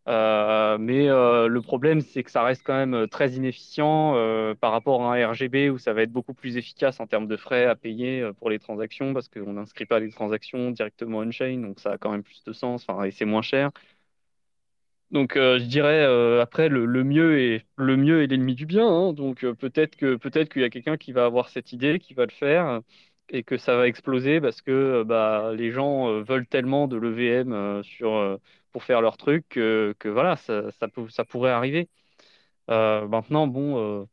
Euh, 0.07 0.77
mais 0.79 1.09
euh, 1.09 1.49
le 1.49 1.63
problème, 1.63 2.01
c'est 2.03 2.23
que 2.23 2.31
ça 2.31 2.43
reste 2.43 2.63
quand 2.63 2.75
même 2.75 2.95
euh, 2.95 3.07
très 3.07 3.33
inefficient 3.33 4.15
par 4.61 4.73
rapport 4.73 5.03
à 5.05 5.15
un 5.15 5.29
RGB 5.31 5.71
où 5.71 5.79
ça 5.79 5.93
va 5.95 6.03
être 6.03 6.13
beaucoup 6.13 6.35
plus 6.35 6.57
efficace 6.57 7.01
en 7.01 7.07
termes 7.07 7.27
de 7.27 7.37
frais 7.37 7.65
à 7.65 7.75
payer 7.75 8.31
pour 8.39 8.51
les 8.51 8.59
transactions 8.59 9.15
parce 9.15 9.29
qu'on 9.29 9.55
n'inscrit 9.55 9.87
pas 9.87 10.01
les 10.01 10.11
transactions 10.11 10.71
directement 10.71 11.19
on-chain, 11.19 11.59
donc 11.61 11.81
ça 11.81 11.93
a 11.93 11.99
quand 11.99 12.11
même 12.11 12.23
plus 12.23 12.43
de 12.45 12.53
sens 12.53 12.87
et 13.05 13.11
c'est 13.11 13.25
moins 13.25 13.43
cher. 13.43 13.71
Donc 15.11 15.35
je 15.37 15.65
dirais 15.65 16.05
après 16.41 16.69
le, 16.69 16.87
mieux 17.05 17.39
est 17.41 17.67
le 17.77 17.95
l'ennemi 18.27 18.55
du 18.55 18.67
bien. 18.67 18.87
Hein, 18.87 19.13
donc 19.13 19.47
peut-être 19.47 19.97
que 19.97 20.17
peut-être 20.17 20.53
qu'il 20.53 20.63
y 20.63 20.65
a 20.65 20.71
quelqu'un 20.71 20.97
qui 20.97 21.13
va 21.13 21.25
avoir 21.25 21.49
cette 21.49 21.73
idée, 21.73 21.99
qui 21.99 22.15
va 22.15 22.25
le 22.27 22.33
faire 22.33 22.81
et 23.31 23.43
que 23.43 23.57
ça 23.57 23.77
va 23.77 23.89
exploser 23.89 24.41
parce 24.41 24.63
que 24.63 25.03
bah, 25.05 25.53
les 25.55 25.71
gens 25.73 26.23
veulent 26.23 26.47
tellement 26.47 26.89
de 26.89 26.97
l'EVM 26.97 27.83
sur 27.83 28.39
pour 28.73 28.85
faire 28.85 29.01
leur 29.01 29.17
truc 29.17 29.49
que, 29.51 29.95
voilà, 30.05 30.37
ça, 30.37 30.71
ça, 30.73 31.25
pourrait 31.25 31.53
arriver. 31.53 31.89
Euh, 32.71 33.07
maintenant, 33.09 33.47
bon, 33.47 33.79
euh, 33.79 34.07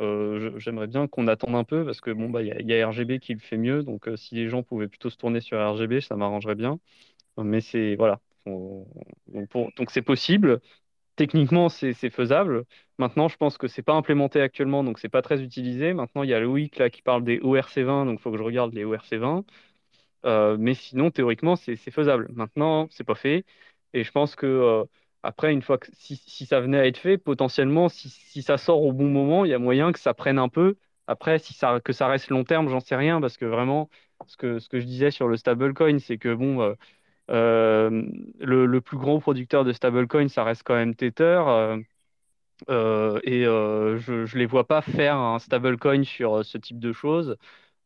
euh, 0.00 0.58
j'aimerais 0.58 0.86
bien 0.86 1.08
qu'on 1.08 1.28
attende 1.28 1.54
un 1.54 1.64
peu 1.64 1.84
parce 1.84 2.00
que 2.00 2.10
bon, 2.10 2.30
bah, 2.30 2.42
il 2.42 2.66
y, 2.66 2.74
a 2.74 2.88
RGB 2.88 3.20
qui 3.20 3.34
le 3.34 3.40
fait 3.40 3.56
mieux. 3.58 3.82
Donc, 3.82 4.08
euh, 4.08 4.16
si 4.16 4.34
les 4.34 4.48
gens 4.48 4.62
pouvaient 4.62 4.88
plutôt 4.88 5.10
se 5.10 5.16
tourner 5.16 5.40
sur 5.40 5.58
RGB, 5.58 6.00
ça 6.00 6.16
m'arrangerait 6.16 6.54
bien. 6.56 6.80
Mais 7.38 7.60
c'est 7.60 7.96
voilà. 7.96 8.20
donc, 8.46 9.90
c'est 9.90 10.02
possible. 10.02 10.60
Techniquement, 11.16 11.68
c'est 11.68 11.94
faisable. 12.10 12.64
Maintenant, 13.00 13.28
je 13.28 13.36
pense 13.38 13.56
que 13.56 13.66
c'est 13.66 13.82
pas 13.82 13.94
implémenté 13.94 14.42
actuellement, 14.42 14.84
donc 14.84 14.98
c'est 14.98 15.08
pas 15.08 15.22
très 15.22 15.42
utilisé. 15.42 15.94
Maintenant, 15.94 16.22
il 16.22 16.28
y 16.28 16.34
a 16.34 16.40
Loïc 16.40 16.76
là 16.76 16.90
qui 16.90 17.00
parle 17.00 17.24
des 17.24 17.38
ORC20, 17.40 18.04
donc 18.04 18.18
il 18.20 18.22
faut 18.22 18.30
que 18.30 18.36
je 18.36 18.42
regarde 18.42 18.74
les 18.74 18.84
ORC20. 18.84 19.44
Euh, 20.26 20.56
mais 20.58 20.74
sinon, 20.74 21.10
théoriquement, 21.10 21.56
c'est 21.56 21.76
faisable. 21.76 22.28
Maintenant, 22.34 22.88
c'est 22.90 23.04
pas 23.04 23.14
fait. 23.14 23.46
Et 23.94 24.04
je 24.04 24.12
pense 24.12 24.36
que 24.36 24.46
euh, 24.46 24.84
après, 25.22 25.52
une 25.52 25.62
fois 25.62 25.78
que 25.78 25.88
si, 25.94 26.16
ça 26.46 26.60
venait 26.60 26.78
à 26.78 26.86
être 26.86 26.98
fait, 26.98 27.16
potentiellement, 27.18 27.88
si, 27.88 28.42
ça 28.42 28.58
sort 28.58 28.82
au 28.82 28.92
bon 28.92 29.08
moment, 29.08 29.46
il 29.46 29.50
y 29.50 29.54
a 29.54 29.58
moyen 29.58 29.92
que 29.92 29.98
ça 29.98 30.12
prenne 30.14 30.38
un 30.38 30.50
peu. 30.50 30.76
Après, 31.06 31.38
si 31.38 31.54
ça, 31.54 31.80
que 31.80 31.92
ça 31.94 32.06
reste 32.08 32.28
long 32.30 32.44
terme, 32.44 32.68
j'en 32.68 32.80
sais 32.80 32.96
rien, 32.96 33.20
parce 33.22 33.38
que 33.38 33.46
vraiment, 33.46 33.88
ce 34.26 34.36
que, 34.36 34.58
ce 34.58 34.68
que 34.68 34.78
je 34.80 34.84
disais 34.86 35.10
sur 35.10 35.28
le 35.28 35.36
stablecoin, 35.38 35.98
c'est 36.00 36.18
que 36.18 36.34
bon, 36.34 36.76
euh, 37.30 37.90
le, 38.40 38.80
plus 38.80 38.98
gros 38.98 39.20
producteur 39.20 39.64
de 39.64 39.72
stablecoin, 39.72 40.28
ça 40.28 40.44
reste 40.44 40.64
quand 40.64 40.74
même 40.74 40.94
Tether. 40.94 41.42
Euh, 42.68 43.20
et 43.24 43.44
je 43.44 44.12
ne 44.34 44.38
les 44.38 44.46
vois 44.46 44.66
pas 44.66 44.82
faire 44.82 45.16
un 45.16 45.38
stablecoin 45.38 46.04
sur 46.04 46.44
ce 46.44 46.58
type 46.58 46.78
de 46.78 46.92
choses. 46.92 47.36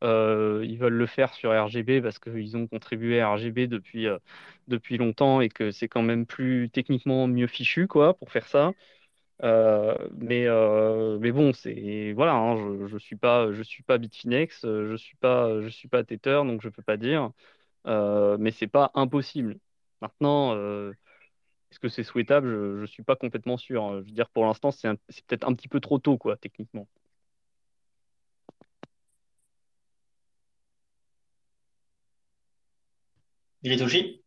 Euh, 0.04 0.62
ils 0.68 0.78
veulent 0.78 0.94
le 0.94 1.06
faire 1.06 1.32
sur 1.34 1.50
RGB 1.52 2.02
parce 2.02 2.18
qu'ils 2.18 2.56
ont 2.56 2.66
contribué 2.66 3.20
à 3.20 3.30
RGB 3.32 3.66
depuis, 3.68 4.06
euh, 4.08 4.18
depuis 4.68 4.98
longtemps 4.98 5.40
et 5.40 5.48
que 5.48 5.70
c'est 5.70 5.88
quand 5.88 6.02
même 6.02 6.26
plus 6.26 6.68
techniquement 6.70 7.26
mieux 7.28 7.46
fichu 7.46 7.86
quoi, 7.88 8.14
pour 8.14 8.30
faire 8.32 8.46
ça. 8.48 8.72
Euh, 9.42 9.96
mais, 10.16 10.46
euh, 10.46 11.18
mais 11.20 11.32
bon, 11.32 11.52
voilà, 12.14 12.34
hein, 12.34 12.56
je, 12.56 12.86
je 12.88 12.98
suis 12.98 13.16
pas, 13.16 13.48
suis 13.64 13.82
pas 13.82 13.98
Bitfinex, 13.98 14.62
je 14.64 14.96
suis 14.96 15.16
pas, 15.16 15.60
je 15.62 15.68
suis 15.68 15.88
pas 15.88 16.04
Tether, 16.04 16.42
donc 16.46 16.62
je 16.62 16.68
peux 16.68 16.82
pas 16.82 16.96
dire. 16.96 17.30
Euh, 17.86 18.36
mais 18.40 18.50
c'est 18.52 18.68
pas 18.68 18.90
impossible. 18.94 19.58
Maintenant, 20.02 20.54
est-ce 21.74 21.80
que 21.80 21.88
c'est 21.88 22.04
souhaitable? 22.04 22.48
Je, 22.48 22.80
je 22.82 22.86
suis 22.86 23.02
pas 23.02 23.16
complètement 23.16 23.56
sûr. 23.56 23.92
Je 24.02 24.06
veux 24.06 24.12
dire, 24.12 24.30
pour 24.30 24.44
l'instant, 24.46 24.70
c'est 24.70 24.88
peut-être 25.26 25.46
un 25.48 25.54
petit 25.54 25.68
peu 25.68 25.80
trop 25.80 25.98
tôt, 25.98 26.16
quoi, 26.18 26.36
techniquement. 26.36 26.86
Gritoshi 33.64 34.23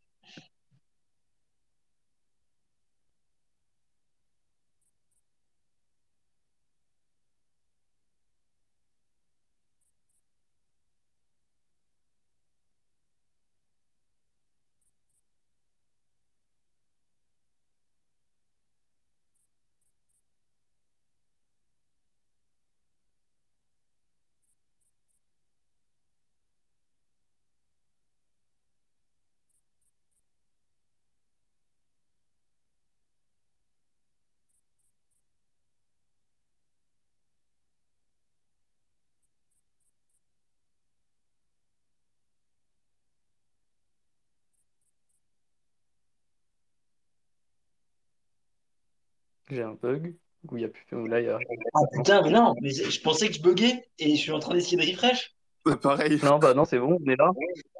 J'ai 49.49 49.63
un 49.63 49.73
bug. 49.73 50.15
Où 50.49 50.57
il 50.57 50.61
y 50.61 50.65
a 50.65 50.69
plus... 50.69 50.85
Là, 51.07 51.19
il 51.19 51.25
y 51.25 51.29
a... 51.29 51.39
Ah 51.73 51.79
putain, 51.91 52.21
mais 52.21 52.29
non, 52.29 52.55
mais 52.61 52.69
je 52.69 53.01
pensais 53.01 53.27
que 53.27 53.33
je 53.33 53.41
buguais 53.41 53.89
et 53.99 54.15
je 54.15 54.21
suis 54.21 54.31
en 54.31 54.39
train 54.39 54.53
d'essayer 54.53 54.77
de 54.77 54.89
refresh. 54.89 55.35
Pareil. 55.81 56.19
Non, 56.23 56.39
bah 56.39 56.53
non, 56.53 56.63
c'est 56.63 56.79
bon, 56.79 56.97
on 57.03 57.09
est 57.09 57.15
là. 57.15 57.31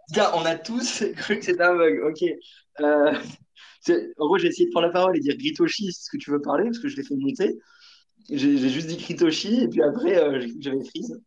Putain, 0.08 0.32
on 0.36 0.46
a 0.46 0.56
tous 0.56 1.04
cru 1.16 1.40
que 1.40 1.46
c'était 1.46 1.64
un 1.64 1.76
bug. 1.76 2.02
Ok. 2.04 2.24
Euh, 2.82 3.14
en 4.18 4.26
gros, 4.26 4.38
j'ai 4.38 4.48
essayé 4.48 4.66
de 4.66 4.72
prendre 4.72 4.88
la 4.88 4.94
parole 4.94 5.16
et 5.16 5.20
dire 5.20 5.38
Gritoshi, 5.38 5.92
c'est 5.92 6.06
ce 6.06 6.10
que 6.10 6.18
tu 6.18 6.32
veux 6.32 6.42
parler, 6.42 6.66
parce 6.66 6.80
que 6.80 6.90
je 6.90 6.98
l'ai 6.98 7.04
fait 7.04 7.16
monter. 7.16 7.58
J'ai 8.30 8.58
juste 8.70 8.88
dit 8.88 8.98
Kritoshi 8.98 9.64
et 9.64 9.68
puis 9.68 9.82
après, 9.82 10.18
euh, 10.18 10.46
j'avais 10.60 10.84
Freeze. 10.84 11.22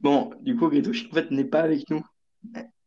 Bon, 0.00 0.30
du 0.42 0.54
coup, 0.56 0.68
Kritoshi, 0.68 1.08
en 1.10 1.14
fait, 1.14 1.30
n'est 1.30 1.44
pas 1.44 1.62
avec 1.62 1.88
nous. 1.90 2.04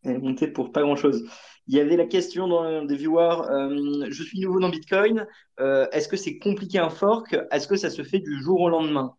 Elle 0.03 0.15
est 0.15 0.19
montée 0.19 0.47
pour 0.47 0.71
pas 0.71 0.81
grand-chose. 0.81 1.23
Il 1.67 1.75
y 1.75 1.81
avait 1.81 1.97
la 1.97 2.05
question 2.05 2.85
des 2.85 2.95
viewers, 2.95 3.41
euh, 3.49 4.05
je 4.09 4.23
suis 4.23 4.39
nouveau 4.39 4.59
dans 4.59 4.69
Bitcoin, 4.69 5.27
euh, 5.59 5.85
est-ce 5.91 6.07
que 6.07 6.15
c'est 6.15 6.37
compliqué 6.37 6.79
un 6.79 6.89
fork? 6.89 7.37
Est-ce 7.51 7.67
que 7.67 7.75
ça 7.75 7.89
se 7.89 8.03
fait 8.03 8.19
du 8.19 8.41
jour 8.41 8.61
au 8.61 8.69
lendemain? 8.69 9.15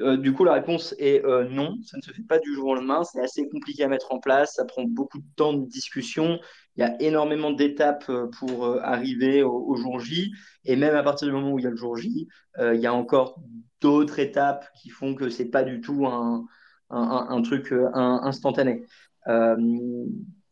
Euh, 0.00 0.16
du 0.16 0.32
coup, 0.32 0.44
la 0.44 0.54
réponse 0.54 0.94
est 0.98 1.22
non, 1.50 1.76
ça 1.84 1.98
ne 1.98 2.02
se 2.02 2.12
fait 2.12 2.22
pas 2.22 2.38
du 2.38 2.54
jour 2.54 2.68
au 2.68 2.74
lendemain, 2.76 3.04
c'est 3.04 3.20
assez 3.20 3.46
compliqué 3.50 3.84
à 3.84 3.88
mettre 3.88 4.10
en 4.12 4.20
place, 4.20 4.54
ça 4.54 4.64
prend 4.64 4.84
beaucoup 4.84 5.18
de 5.18 5.26
temps 5.36 5.52
de 5.52 5.66
discussion, 5.66 6.40
il 6.76 6.80
y 6.80 6.82
a 6.82 6.96
énormément 7.02 7.50
d'étapes 7.50 8.10
pour 8.38 8.66
arriver 8.82 9.42
au, 9.42 9.76
jour 9.76 10.00
J, 10.00 10.32
et 10.64 10.76
même 10.76 10.96
à 10.96 11.02
partir 11.02 11.28
du 11.28 11.34
moment 11.34 11.52
où 11.52 11.58
il 11.58 11.64
y 11.64 11.66
a 11.66 11.70
le 11.70 11.76
jour 11.76 11.98
J, 11.98 12.26
il 12.58 12.80
y 12.80 12.86
a 12.86 12.94
encore 12.94 13.38
d'autres 13.82 14.18
étapes 14.18 14.64
qui 14.80 14.88
font 14.88 15.14
que 15.14 15.28
c'est 15.28 15.50
pas 15.50 15.62
du 15.62 15.82
tout 15.82 16.06
un, 16.06 16.46
truc 17.42 17.74
instantané. 17.92 18.86
Euh, 19.28 19.56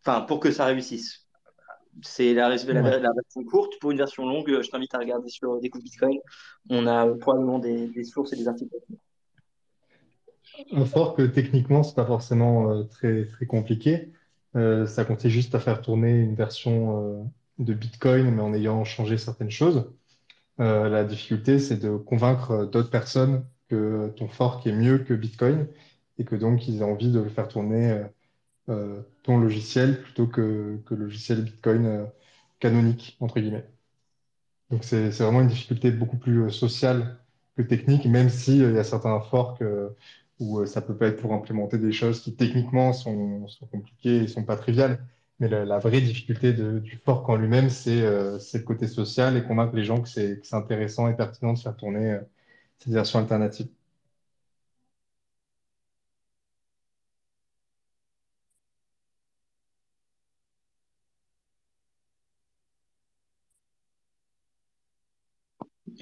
Enfin, 0.02 0.22
pour 0.22 0.40
que 0.40 0.50
ça 0.50 0.64
réussisse. 0.64 1.26
C'est 2.02 2.32
la, 2.32 2.48
la, 2.48 2.54
Ouais. 2.54 3.00
la 3.00 3.12
version 3.12 3.44
courte. 3.44 3.74
Pour 3.80 3.90
une 3.90 3.98
version 3.98 4.26
longue, 4.26 4.62
je 4.62 4.70
t'invite 4.70 4.94
à 4.94 4.98
regarder 4.98 5.28
sur 5.28 5.60
Découvre 5.60 5.84
Bitcoin. 5.84 6.18
On 6.70 6.86
a 6.86 7.06
probablement 7.06 7.58
des, 7.58 7.88
des 7.88 8.04
sources 8.04 8.32
et 8.32 8.36
des 8.36 8.48
articles. 8.48 8.74
Un 10.72 10.84
fork, 10.86 11.32
techniquement, 11.32 11.82
c'est 11.82 11.94
pas 11.94 12.06
forcément 12.06 12.70
euh, 12.70 12.84
très, 12.84 13.26
très 13.26 13.44
compliqué. 13.46 14.10
Euh, 14.56 14.86
ça 14.86 15.04
consiste 15.04 15.28
juste 15.34 15.54
à 15.54 15.60
faire 15.60 15.80
tourner 15.82 16.12
une 16.18 16.34
version 16.34 17.20
euh, 17.20 17.22
de 17.58 17.74
Bitcoin, 17.74 18.30
mais 18.30 18.42
en 18.42 18.54
ayant 18.54 18.84
changé 18.84 19.18
certaines 19.18 19.50
choses. 19.50 19.92
La 20.58 21.04
difficulté, 21.04 21.58
c'est 21.58 21.78
de 21.78 21.96
convaincre 21.96 22.66
d'autres 22.66 22.90
personnes 22.90 23.46
que 23.68 24.12
ton 24.16 24.28
fork 24.28 24.66
est 24.66 24.72
mieux 24.72 24.98
que 24.98 25.14
Bitcoin 25.14 25.66
et 26.18 26.24
que 26.24 26.36
donc 26.36 26.68
ils 26.68 26.80
aient 26.80 26.84
envie 26.84 27.10
de 27.10 27.18
le 27.18 27.30
faire 27.30 27.48
tourner 27.48 28.02
ton 29.22 29.38
logiciel 29.38 30.02
plutôt 30.02 30.26
que, 30.26 30.78
que 30.86 30.94
logiciel 30.94 31.42
Bitcoin 31.42 31.86
euh, 31.86 32.04
canonique, 32.60 33.16
entre 33.20 33.40
guillemets. 33.40 33.66
Donc 34.70 34.84
c'est 34.84 35.10
vraiment 35.10 35.40
une 35.42 35.48
difficulté 35.48 35.90
beaucoup 35.90 36.16
plus 36.16 36.44
euh, 36.44 36.50
sociale 36.50 37.18
que 37.56 37.62
technique, 37.62 38.06
même 38.06 38.30
si 38.30 38.62
euh, 38.62 38.70
il 38.70 38.76
y 38.76 38.78
a 38.78 38.84
certains 38.84 39.20
forks 39.20 39.62
euh, 39.62 39.90
où 40.40 40.60
euh, 40.60 40.66
ça 40.66 40.80
peut 40.82 40.96
pas 40.96 41.08
être 41.08 41.20
pour 41.20 41.32
implémenter 41.34 41.78
des 41.78 41.92
choses 41.92 42.22
qui 42.22 42.34
techniquement 42.34 42.92
sont, 42.92 43.46
compliquées 43.70 44.24
et 44.24 44.28
sont 44.28 44.44
pas 44.44 44.56
triviales. 44.56 45.04
Mais 45.38 45.48
la, 45.48 45.78
vraie 45.78 46.00
difficulté 46.02 46.52
du 46.52 47.00
fork 47.04 47.28
en 47.28 47.36
lui-même, 47.36 47.70
c'est 47.70 48.02
euh, 48.02 48.38
le 48.52 48.60
côté 48.60 48.86
social 48.88 49.36
et 49.38 49.42
convaincre 49.42 49.74
les 49.74 49.84
gens 49.84 50.02
que 50.02 50.08
c'est 50.08 50.40
intéressant 50.52 51.08
et 51.08 51.16
pertinent 51.16 51.54
de 51.54 51.58
faire 51.58 51.76
tourner 51.76 52.12
euh, 52.12 52.20
cette 52.78 52.92
version 52.92 53.20
alternative. 53.20 53.68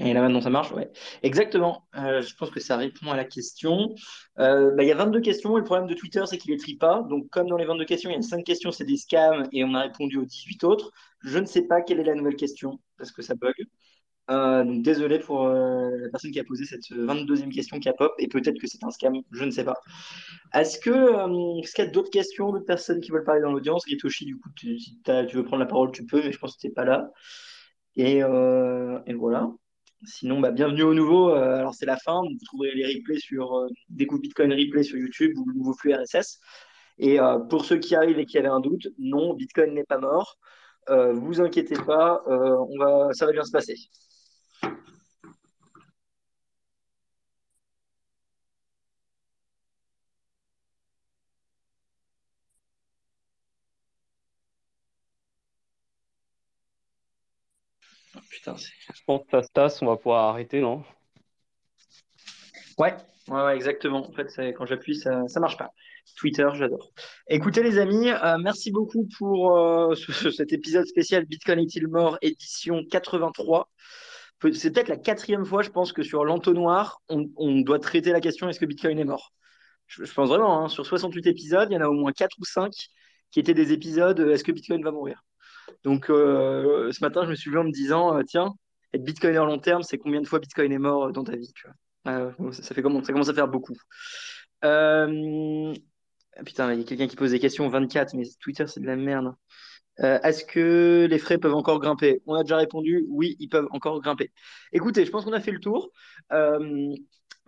Et 0.08 0.14
là 0.14 0.22
maintenant 0.22 0.40
ça 0.40 0.50
marche, 0.50 0.72
ouais. 0.72 0.90
Exactement. 1.22 1.86
Euh, 1.96 2.22
je 2.22 2.34
pense 2.34 2.50
que 2.50 2.60
ça 2.60 2.76
répond 2.76 3.10
à 3.10 3.16
la 3.16 3.24
question. 3.24 3.94
Euh, 4.38 4.70
bah, 4.74 4.82
il 4.82 4.88
y 4.88 4.92
a 4.92 4.94
22 4.94 5.20
questions 5.20 5.56
le 5.56 5.64
problème 5.64 5.86
de 5.86 5.94
Twitter 5.94 6.22
c'est 6.26 6.38
qu'il 6.38 6.50
les 6.52 6.56
trie 6.56 6.76
pas. 6.76 7.02
Donc 7.10 7.28
comme 7.30 7.48
dans 7.48 7.56
les 7.56 7.66
22 7.66 7.84
questions, 7.84 8.10
il 8.10 8.14
y 8.14 8.18
a 8.18 8.22
5 8.22 8.42
questions, 8.44 8.70
c'est 8.72 8.84
des 8.84 8.96
scams 8.96 9.46
et 9.52 9.64
on 9.64 9.74
a 9.74 9.82
répondu 9.82 10.16
aux 10.16 10.24
18 10.24 10.64
autres. 10.64 10.92
Je 11.22 11.38
ne 11.38 11.44
sais 11.44 11.62
pas 11.62 11.82
quelle 11.82 12.00
est 12.00 12.04
la 12.04 12.14
nouvelle 12.14 12.36
question 12.36 12.80
parce 12.96 13.12
que 13.12 13.22
ça 13.22 13.34
bug. 13.34 13.54
Euh, 14.30 14.62
donc 14.64 14.82
désolé 14.82 15.18
pour 15.18 15.48
la 15.48 16.08
personne 16.10 16.30
qui 16.30 16.40
a 16.40 16.44
posé 16.44 16.64
cette 16.64 16.90
22e 16.90 17.50
question 17.50 17.80
qui 17.80 17.88
a 17.88 17.94
pop 17.94 18.12
et 18.18 18.28
peut-être 18.28 18.58
que 18.60 18.66
c'est 18.66 18.84
un 18.84 18.90
scam, 18.90 19.14
je 19.30 19.44
ne 19.44 19.50
sais 19.50 19.64
pas. 19.64 19.76
Est-ce 20.54 20.78
que 20.78 20.90
qu'il 21.74 21.84
y 21.84 21.88
a 21.88 21.90
d'autres 21.90 22.10
questions, 22.10 22.52
d'autres 22.52 22.66
personnes 22.66 23.00
qui 23.00 23.10
veulent 23.10 23.24
parler 23.24 23.40
dans 23.42 23.52
l'audience? 23.52 23.84
Ritoshi, 23.84 24.24
du 24.24 24.38
coup, 24.38 24.50
tu, 24.56 24.78
si 24.78 24.98
tu 25.28 25.36
veux 25.36 25.44
prendre 25.44 25.60
la 25.60 25.66
parole, 25.66 25.92
tu 25.92 26.06
peux, 26.06 26.22
mais 26.22 26.32
je 26.32 26.38
pense 26.38 26.56
que 26.56 26.60
t'es 26.62 26.70
pas 26.70 26.84
là. 26.84 27.10
Et 27.96 28.22
voilà. 28.22 29.50
Sinon, 30.04 30.38
bah, 30.40 30.52
bienvenue 30.52 30.82
au 30.82 30.94
nouveau. 30.94 31.30
Euh, 31.30 31.58
alors, 31.58 31.74
c'est 31.74 31.86
la 31.86 31.96
fin. 31.96 32.22
Vous 32.22 32.44
trouverez 32.44 32.72
les 32.72 32.86
replays 32.86 33.18
sur 33.18 33.56
euh, 33.56 33.66
Découvre 33.88 34.20
Bitcoin 34.20 34.52
Replay 34.52 34.84
sur 34.84 34.96
YouTube 34.96 35.36
ou 35.36 35.44
le 35.48 35.54
nouveau 35.54 35.74
flux 35.74 35.92
RSS. 35.92 36.38
Et 36.98 37.20
euh, 37.20 37.38
pour 37.38 37.64
ceux 37.64 37.78
qui 37.78 37.96
arrivent 37.96 38.18
et 38.18 38.24
qui 38.26 38.38
avaient 38.38 38.46
un 38.48 38.60
doute, 38.60 38.86
non, 38.98 39.34
Bitcoin 39.34 39.74
n'est 39.74 39.84
pas 39.84 39.98
mort. 39.98 40.38
Euh, 40.88 41.12
vous 41.12 41.40
inquiétez 41.40 41.74
pas, 41.74 42.22
on 42.26 42.78
va, 42.78 43.12
ça 43.12 43.26
va 43.26 43.32
bien 43.32 43.44
se 43.44 43.50
passer. 43.50 43.74
Putain, 58.38 58.56
c'est... 58.56 58.70
Je 58.94 59.02
pense 59.06 59.22
que 59.24 59.30
ça 59.30 59.42
se 59.42 59.50
tasse, 59.52 59.82
on 59.82 59.86
va 59.86 59.96
pouvoir 59.96 60.28
arrêter, 60.30 60.60
non? 60.60 60.84
Ouais, 62.78 62.94
ouais, 63.28 63.42
ouais, 63.42 63.56
exactement. 63.56 64.08
En 64.08 64.12
fait, 64.12 64.30
c'est- 64.30 64.52
quand 64.52 64.66
j'appuie, 64.66 64.96
ça, 64.96 65.26
ça 65.28 65.40
marche 65.40 65.56
pas. 65.56 65.70
Twitter, 66.16 66.48
j'adore. 66.54 66.90
Écoutez, 67.28 67.62
les 67.62 67.78
amis, 67.78 68.10
euh, 68.10 68.38
merci 68.38 68.70
beaucoup 68.70 69.06
pour 69.18 69.56
euh, 69.56 69.94
ce- 69.94 70.12
ce- 70.12 70.30
cet 70.30 70.52
épisode 70.52 70.86
spécial 70.86 71.26
Bitcoin 71.26 71.58
est-il 71.58 71.86
mort, 71.88 72.16
édition 72.22 72.82
83. 72.90 73.68
Peut- 74.38 74.52
C'est 74.52 74.70
peut-être 74.72 74.88
la 74.88 74.96
quatrième 74.96 75.44
fois, 75.44 75.62
je 75.62 75.70
pense, 75.70 75.92
que 75.92 76.02
sur 76.02 76.24
l'entonnoir, 76.24 77.00
on, 77.08 77.28
on 77.36 77.60
doit 77.60 77.78
traiter 77.80 78.12
la 78.12 78.20
question 78.20 78.48
est-ce 78.48 78.60
que 78.60 78.66
Bitcoin 78.66 78.98
est 78.98 79.04
mort? 79.04 79.32
Je, 79.86 80.04
je 80.04 80.14
pense 80.14 80.28
vraiment, 80.28 80.64
hein, 80.64 80.68
sur 80.68 80.86
68 80.86 81.26
épisodes, 81.26 81.68
il 81.70 81.74
y 81.74 81.76
en 81.76 81.82
a 81.82 81.88
au 81.88 81.92
moins 81.94 82.12
4 82.12 82.36
ou 82.38 82.44
5 82.44 82.72
qui 83.30 83.40
étaient 83.40 83.54
des 83.54 83.72
épisodes 83.72 84.18
euh, 84.20 84.32
est-ce 84.32 84.44
que 84.44 84.52
Bitcoin 84.52 84.82
va 84.82 84.92
mourir? 84.92 85.24
Donc, 85.84 86.10
euh, 86.10 86.90
ce 86.92 87.02
matin, 87.02 87.24
je 87.24 87.30
me 87.30 87.34
suis 87.34 87.50
levé 87.50 87.60
en 87.60 87.64
me 87.64 87.72
disant 87.72 88.16
euh, 88.16 88.22
tiens, 88.26 88.54
être 88.92 89.04
Bitcoiner 89.04 89.38
long 89.38 89.58
terme, 89.58 89.82
c'est 89.82 89.98
combien 89.98 90.20
de 90.20 90.26
fois 90.26 90.38
Bitcoin 90.38 90.72
est 90.72 90.78
mort 90.78 91.06
euh, 91.06 91.12
dans 91.12 91.24
ta 91.24 91.36
vie? 91.36 91.52
Euh, 92.06 92.30
ça, 92.52 92.74
fait 92.74 92.82
commence 92.82 93.28
à 93.28 93.34
faire 93.34 93.48
beaucoup. 93.48 93.76
Putain, 96.44 96.72
il 96.72 96.78
y 96.78 96.82
a 96.82 96.84
quelqu'un 96.84 97.08
qui 97.08 97.16
pose 97.16 97.32
des 97.32 97.40
questions 97.40 97.68
24, 97.68 98.14
mais 98.14 98.24
Twitter, 98.40 98.66
c'est 98.66 98.80
de 98.80 98.86
la 98.86 98.96
merde. 98.96 99.34
Est-ce 99.98 100.44
que 100.44 101.08
les 101.10 101.18
frais 101.18 101.38
peuvent 101.38 101.56
encore 101.56 101.80
grimper? 101.80 102.22
On 102.26 102.34
a 102.34 102.44
déjà 102.44 102.56
répondu, 102.56 103.04
oui, 103.08 103.34
ils 103.40 103.48
peuvent 103.48 103.66
encore 103.72 104.00
grimper. 104.00 104.30
Écoutez, 104.72 105.04
je 105.04 105.10
pense 105.10 105.24
qu'on 105.24 105.32
a 105.32 105.40
fait 105.40 105.50
le 105.50 105.58
tour. 105.58 105.90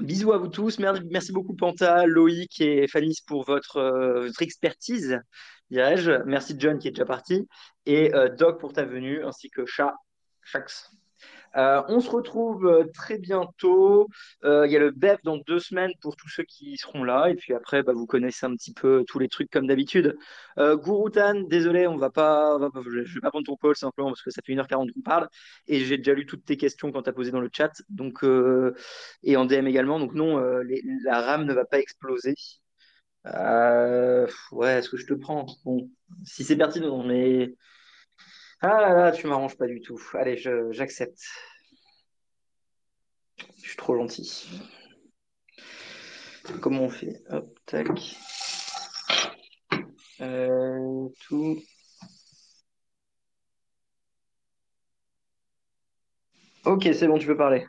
Bisous 0.01 0.33
à 0.33 0.39
vous 0.39 0.49
tous. 0.49 0.81
Merci, 0.81 1.31
beaucoup 1.31 1.55
Panta, 1.55 2.07
Loïc 2.07 2.61
et 2.61 2.89
Fanny 2.89 3.15
pour 3.29 3.45
votre 3.45 4.33
expertise, 4.41 5.21
Merci 5.71 6.55
John 6.59 6.79
qui 6.79 6.89
est 6.89 6.93
déjà 6.93 7.05
parti. 7.05 7.49
Et 7.87 8.15
euh, 8.15 8.29
Doc 8.29 8.61
pour 8.61 8.73
ta 8.73 8.85
venue, 8.85 9.25
ainsi 9.25 9.51
que 9.51 9.67
Chat, 9.67 9.95
Chax. 10.43 10.91
Euh, 11.57 11.83
on 11.89 12.01
se 12.01 12.11
retrouve 12.11 12.67
euh, 12.67 12.85
très 12.95 13.19
bientôt. 13.19 14.09
Il 14.45 14.71
y 14.71 14.77
a 14.77 14.79
le 14.79 14.91
BEF 14.91 15.21
dans 15.25 15.37
deux 15.39 15.59
semaines 15.59 15.93
pour 16.01 16.17
tous 16.17 16.29
ceux 16.29 16.45
qui 16.45 16.77
seront 16.77 17.05
là. 17.05 17.29
Et 17.31 17.35
puis 17.35 17.55
après, 17.55 17.83
bah, 17.83 17.93
vous 17.93 18.07
connaissez 18.07 18.47
un 18.47 18.55
petit 18.55 18.73
peu 18.73 19.05
tous 19.07 19.19
les 19.19 19.29
trucs 19.29 19.51
comme 19.51 19.67
d'habitude. 19.67 20.17
Euh, 20.59 20.77
Gouroutan, 20.77 21.43
désolé, 21.49 21.87
on 21.87 21.97
va 21.97 22.11
pas, 22.11 22.59
je 22.85 23.15
vais 23.15 23.21
pas 23.21 23.31
prendre 23.31 23.47
ton 23.47 23.57
call 23.57 23.77
simplement 23.77 24.09
parce 24.09 24.23
que 24.23 24.31
ça 24.31 24.43
fait 24.45 24.53
1h40 24.55 24.93
qu'on 24.93 25.01
parle. 25.03 25.29
Et 25.67 25.81
j'ai 25.81 25.97
déjà 25.99 26.15
lu 26.15 26.27
toutes 26.27 26.45
tes 26.45 26.57
questions 26.57 26.93
quand 26.93 27.03
tu 27.03 27.11
as 27.11 27.13
posé 27.13 27.31
dans 27.31 27.41
le 27.41 27.51
chat. 27.53 27.73
Donc, 27.89 28.25
et 29.23 29.37
en 29.37 29.45
DM 29.45 29.67
également. 29.67 29.99
Donc 29.99 30.15
non, 30.15 30.39
la 31.05 31.21
RAM 31.21 31.45
ne 31.45 31.53
va 31.53 31.65
pas 31.65 31.79
exploser. 31.79 32.35
Euh, 33.27 34.27
ouais, 34.53 34.79
est-ce 34.79 34.89
que 34.89 34.97
je 34.97 35.07
te 35.07 35.15
prends? 35.15 35.47
Bon, 35.65 35.91
si 36.25 36.45
c'est 36.45 36.57
pertinent, 36.57 37.03
mais... 37.03 37.55
Ah 38.63 38.81
là 38.81 38.95
là, 38.95 39.13
tu 39.13 39.27
m'arranges 39.27 39.57
pas 39.57 39.67
du 39.67 39.81
tout. 39.81 40.01
Allez, 40.15 40.37
j'accepte. 40.71 41.23
Je 43.63 43.69
suis 43.69 43.77
trop 43.77 43.97
gentil. 43.97 44.49
Comment 46.61 46.83
on 46.83 46.91
fait? 46.91 47.23
Hop, 47.31 47.59
tac. 47.67 47.89
Euh, 50.21 51.09
tout. 51.27 51.59
Ok, 56.65 56.89
c'est 56.93 57.07
bon, 57.07 57.19
tu 57.19 57.27
peux 57.27 57.37
parler. 57.37 57.67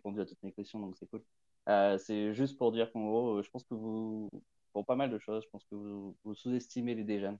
Répondu 0.00 0.20
à 0.20 0.26
toutes 0.26 0.42
mes 0.42 0.52
questions, 0.52 0.80
donc 0.80 0.96
c'est 0.96 1.06
cool. 1.06 1.22
Euh, 1.68 1.98
c'est 1.98 2.34
juste 2.34 2.56
pour 2.58 2.72
dire 2.72 2.90
qu'en 2.92 3.04
gros, 3.06 3.38
euh, 3.38 3.42
je 3.42 3.50
pense 3.50 3.64
que 3.64 3.74
vous, 3.74 4.30
pour 4.72 4.86
pas 4.86 4.96
mal 4.96 5.10
de 5.10 5.18
choses, 5.18 5.44
je 5.44 5.48
pense 5.50 5.64
que 5.64 5.74
vous, 5.74 6.34
sous-estimez 6.34 6.94
les 6.94 7.04
déjeunes. 7.04 7.38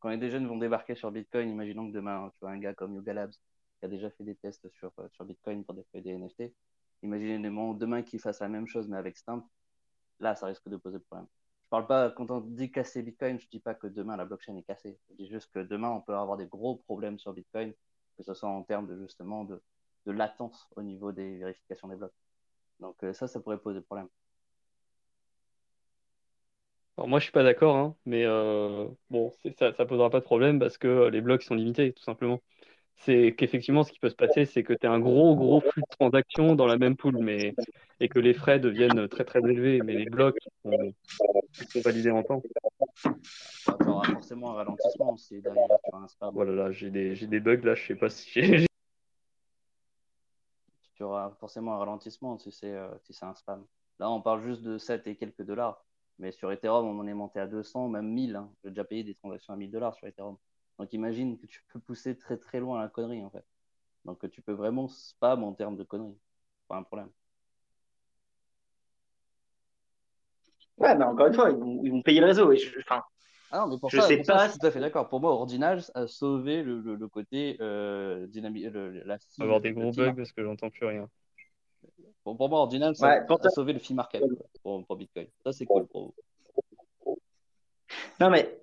Quand 0.00 0.08
les 0.08 0.16
déjeunes 0.18 0.46
vont 0.46 0.58
débarquer 0.58 0.94
sur 0.94 1.10
Bitcoin, 1.10 1.50
imaginons 1.50 1.88
que 1.88 1.92
demain, 1.92 2.30
tu 2.34 2.38
vois, 2.40 2.50
un 2.50 2.58
gars 2.58 2.74
comme 2.74 2.94
Yuga 2.94 3.12
Labs 3.12 3.32
qui 3.32 3.84
a 3.84 3.88
déjà 3.88 4.10
fait 4.10 4.24
des 4.24 4.36
tests 4.36 4.68
sur, 4.70 4.92
euh, 4.98 5.08
sur 5.12 5.24
Bitcoin 5.24 5.64
pour 5.64 5.74
déployer 5.74 6.02
des 6.04 6.18
NFT, 6.18 6.54
imaginez 7.02 7.38
demain, 7.38 7.74
demain 7.74 8.02
qu'il 8.02 8.20
fasse 8.20 8.40
la 8.40 8.48
même 8.48 8.66
chose 8.66 8.88
mais 8.88 8.96
avec 8.96 9.16
Stamp, 9.16 9.44
là, 10.20 10.34
ça 10.34 10.46
risque 10.46 10.68
de 10.68 10.76
poser 10.76 10.98
problème. 11.00 11.26
je 11.64 11.68
parle 11.70 11.86
pas, 11.86 12.10
quand 12.10 12.30
on 12.30 12.40
dit 12.40 12.70
casser 12.72 13.02
Bitcoin, 13.02 13.38
je 13.38 13.48
dis 13.48 13.60
pas 13.60 13.74
que 13.74 13.86
demain 13.86 14.16
la 14.16 14.24
blockchain 14.24 14.56
est 14.56 14.62
cassée. 14.62 14.98
Je 15.10 15.16
dis 15.16 15.28
juste 15.28 15.50
que 15.52 15.60
demain 15.60 15.90
on 15.90 16.00
peut 16.00 16.14
avoir 16.16 16.36
des 16.38 16.46
gros 16.46 16.76
problèmes 16.76 17.18
sur 17.18 17.32
Bitcoin, 17.34 17.72
que 18.16 18.22
ce 18.24 18.34
soit 18.34 18.48
en 18.48 18.62
termes 18.62 18.88
de 18.88 18.98
justement 19.00 19.44
de, 19.44 19.62
de 20.06 20.12
latence 20.12 20.68
au 20.76 20.82
niveau 20.82 21.12
des 21.12 21.38
vérifications 21.38 21.88
des 21.88 21.96
blocs. 21.96 22.14
Donc 22.80 22.96
euh, 23.02 23.12
ça, 23.12 23.26
ça 23.26 23.40
pourrait 23.40 23.58
poser 23.58 23.80
problème. 23.80 24.08
Alors 26.96 27.08
moi, 27.08 27.20
je 27.20 27.24
suis 27.24 27.32
pas 27.32 27.44
d'accord, 27.44 27.76
hein, 27.76 27.96
mais 28.06 28.24
euh, 28.24 28.88
bon, 29.10 29.32
ça, 29.56 29.72
ça 29.72 29.86
posera 29.86 30.10
pas 30.10 30.18
de 30.18 30.24
problème 30.24 30.58
parce 30.58 30.78
que 30.78 31.08
les 31.08 31.20
blocs 31.20 31.42
sont 31.42 31.54
limités, 31.54 31.92
tout 31.92 32.02
simplement. 32.02 32.40
C'est 32.96 33.36
qu'effectivement, 33.38 33.84
ce 33.84 33.92
qui 33.92 34.00
peut 34.00 34.08
se 34.08 34.16
passer, 34.16 34.44
c'est 34.44 34.64
que 34.64 34.72
tu 34.72 34.84
as 34.84 34.90
un 34.90 34.98
gros, 34.98 35.36
gros 35.36 35.60
flux 35.60 35.82
de 35.82 35.96
transactions 35.96 36.56
dans 36.56 36.66
la 36.66 36.76
même 36.76 36.96
pool, 36.96 37.16
mais 37.18 37.54
et 38.00 38.08
que 38.08 38.18
les 38.18 38.34
frais 38.34 38.58
deviennent 38.58 39.06
très, 39.06 39.24
très 39.24 39.38
élevés, 39.38 39.80
mais 39.84 39.94
les 39.94 40.06
blocs 40.06 40.38
sont, 40.64 40.92
sont 41.70 41.80
validés 41.80 42.10
en 42.10 42.24
temps. 42.24 42.42
Tu 43.04 43.10
auras 43.86 44.12
forcément 44.12 44.50
un 44.50 44.54
ralentissement 44.54 45.16
si 45.16 45.40
derrière 45.40 45.66
tu 45.68 45.94
as 45.94 45.98
un 45.98 46.08
spam. 46.08 46.34
Voilà, 46.34 46.52
là, 46.52 46.72
j'ai 46.72 46.90
des, 46.90 47.14
j'ai 47.14 47.28
des 47.28 47.38
bugs 47.38 47.60
là, 47.62 47.76
je 47.76 47.86
sais 47.86 47.94
pas 47.94 48.10
si 48.10 48.28
j'ai. 48.32 48.67
Tu 50.98 51.04
auras 51.04 51.30
forcément 51.38 51.74
un 51.74 51.78
ralentissement 51.78 52.38
si 52.38 52.50
c'est 52.50 52.74
euh, 52.74 52.90
si 53.04 53.14
c'est 53.14 53.24
un 53.24 53.34
spam. 53.36 53.64
Là, 54.00 54.10
on 54.10 54.20
parle 54.20 54.42
juste 54.42 54.62
de 54.62 54.78
7 54.78 55.06
et 55.06 55.14
quelques 55.14 55.42
dollars. 55.42 55.84
Mais 56.18 56.32
sur 56.32 56.50
Ethereum, 56.50 56.86
on 56.86 56.98
en 56.98 57.06
est 57.06 57.14
monté 57.14 57.38
à 57.38 57.46
200, 57.46 57.88
même 57.88 58.08
1000. 58.08 58.34
Hein. 58.34 58.50
J'ai 58.64 58.70
déjà 58.70 58.82
payé 58.82 59.04
des 59.04 59.14
transactions 59.14 59.54
à 59.54 59.56
1000 59.56 59.70
dollars 59.70 59.94
sur 59.94 60.08
Ethereum. 60.08 60.36
Donc 60.76 60.92
imagine 60.92 61.38
que 61.38 61.46
tu 61.46 61.62
peux 61.72 61.78
pousser 61.78 62.18
très 62.18 62.36
très 62.36 62.58
loin 62.58 62.80
la 62.80 62.88
connerie 62.88 63.24
en 63.24 63.30
fait. 63.30 63.44
Donc 64.04 64.28
tu 64.30 64.42
peux 64.42 64.52
vraiment 64.52 64.88
spam 64.88 65.44
en 65.44 65.52
termes 65.54 65.76
de 65.76 65.84
conneries. 65.84 66.18
Pas 66.66 66.76
un 66.78 66.82
problème. 66.82 67.10
Ouais, 70.78 70.96
mais 70.96 71.04
encore 71.04 71.28
une 71.28 71.34
fois, 71.34 71.50
ils 71.50 71.90
vont, 71.92 72.02
payer 72.02 72.20
le 72.20 72.26
réseau. 72.26 72.50
Et 72.52 72.60
enfin, 72.80 73.04
Ah 73.50 73.60
non, 73.60 73.68
mais 73.68 73.78
pour 73.78 73.90
Je 73.90 74.00
ça, 74.00 74.06
sais 74.06 74.16
pour 74.16 74.26
ça, 74.26 74.34
pas 74.34 74.46
je 74.46 74.50
suis 74.50 74.58
tout 74.60 74.66
à 74.66 74.70
fait 74.70 74.80
d'accord. 74.80 75.08
Pour 75.08 75.20
moi, 75.20 75.30
Ordinal 75.32 75.82
a 75.94 76.06
sauvé 76.06 76.62
le, 76.62 76.80
le, 76.80 76.94
le 76.96 77.08
côté 77.08 77.56
euh, 77.60 78.26
dynamique, 78.26 78.66
le- 78.72 79.02
la 79.04 79.18
On 79.38 79.42
va 79.42 79.44
avoir 79.44 79.60
des 79.60 79.72
gros 79.72 79.90
bugs 79.92 80.14
parce 80.14 80.32
que 80.32 80.42
j'entends 80.44 80.70
plus 80.70 80.84
rien. 80.86 81.08
Pour, 82.24 82.36
pour 82.36 82.48
moi, 82.48 82.60
Ordinal 82.60 82.94
ça 82.94 83.08
ouais, 83.08 83.26
pour 83.26 83.40
a 83.40 83.44
ça- 83.44 83.50
sauvé 83.50 83.72
le 83.72 83.78
fee 83.78 83.94
market 83.94 84.20
quoi, 84.20 84.46
pour, 84.62 84.84
pour 84.86 84.96
Bitcoin. 84.96 85.26
Ça, 85.44 85.52
c'est 85.52 85.64
cool 85.66 85.86
pour 85.86 86.14
vous. 87.04 87.18
Non, 88.20 88.28
mais 88.30 88.58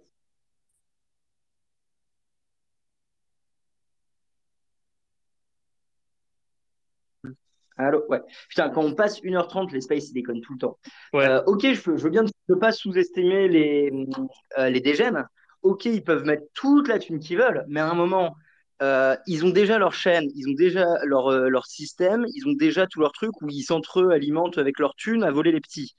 Allô, 7.77 8.03
ouais. 8.07 8.21
Putain, 8.49 8.69
quand 8.69 8.83
on 8.83 8.93
passe 8.93 9.21
1h30, 9.21 9.71
les 9.73 9.81
space, 9.81 10.09
ils 10.09 10.13
déconnent 10.13 10.41
tout 10.41 10.53
le 10.53 10.59
temps. 10.59 10.77
Ouais. 11.13 11.27
Euh, 11.27 11.43
ok, 11.45 11.61
je, 11.73 11.91
veux 11.91 12.09
bien 12.09 12.23
ne 12.47 12.55
pas 12.55 12.71
sous-estimer 12.71 13.47
les, 13.47 13.91
euh, 14.57 14.69
les 14.69 14.79
dégènes. 14.79 15.25
Ok, 15.61 15.85
ils 15.85 16.03
peuvent 16.03 16.23
mettre 16.23 16.43
toute 16.53 16.87
la 16.87 16.99
thune 16.99 17.19
qu'ils 17.19 17.37
veulent, 17.37 17.65
mais 17.67 17.81
à 17.81 17.89
un 17.89 17.95
moment, 17.95 18.35
euh, 18.81 19.15
ils 19.27 19.43
ont 19.45 19.49
déjà 19.49 19.77
leur 19.77 19.93
chaîne, 19.93 20.29
ils 20.35 20.47
ont 20.47 20.53
déjà 20.53 20.85
leur, 21.03 21.27
euh, 21.27 21.49
leur 21.49 21.65
système, 21.65 22.25
ils 22.33 22.47
ont 22.47 22.53
déjà 22.53 22.87
tout 22.87 22.99
leur 23.01 23.11
truc 23.11 23.31
où 23.41 23.49
ils 23.49 23.63
s'entre-alimentent 23.63 24.57
avec 24.57 24.79
leur 24.79 24.95
thune 24.95 25.23
à 25.23 25.31
voler 25.31 25.51
les 25.51 25.61
petits. 25.61 25.95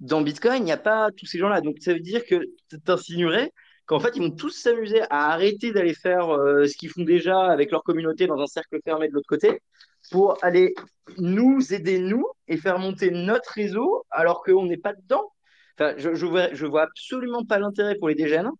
Dans 0.00 0.20
Bitcoin, 0.20 0.62
il 0.62 0.64
n'y 0.64 0.72
a 0.72 0.76
pas 0.76 1.10
tous 1.16 1.26
ces 1.26 1.38
gens-là. 1.38 1.62
Donc, 1.62 1.76
ça 1.80 1.94
veut 1.94 2.00
dire 2.00 2.26
que 2.26 2.44
tu 2.68 2.76
insinuerais 2.88 3.52
qu'en 3.86 4.00
fait, 4.00 4.16
ils 4.16 4.22
vont 4.22 4.30
tous 4.30 4.50
s'amuser 4.50 5.00
à 5.08 5.30
arrêter 5.32 5.72
d'aller 5.72 5.94
faire 5.94 6.26
ce 6.26 6.76
qu'ils 6.76 6.90
font 6.90 7.04
déjà 7.04 7.40
avec 7.46 7.70
leur 7.70 7.82
communauté 7.84 8.26
dans 8.26 8.38
un 8.40 8.46
cercle 8.46 8.78
fermé 8.84 9.08
de 9.08 9.14
l'autre 9.14 9.28
côté 9.28 9.62
pour 10.10 10.42
aller 10.42 10.74
nous 11.18 11.72
aider, 11.72 11.98
nous, 11.98 12.26
et 12.48 12.56
faire 12.56 12.78
monter 12.78 13.10
notre 13.10 13.50
réseau 13.50 14.04
alors 14.10 14.42
qu'on 14.42 14.66
n'est 14.66 14.76
pas 14.76 14.94
dedans. 14.94 15.32
Je, 15.78 16.14
je, 16.14 16.66
vois, 16.66 16.82
absolument 16.82 17.44
pas 17.44 17.58
l'intérêt 17.58 17.96
pour 17.96 18.08
les 18.08 18.14
dégènes, 18.14 18.50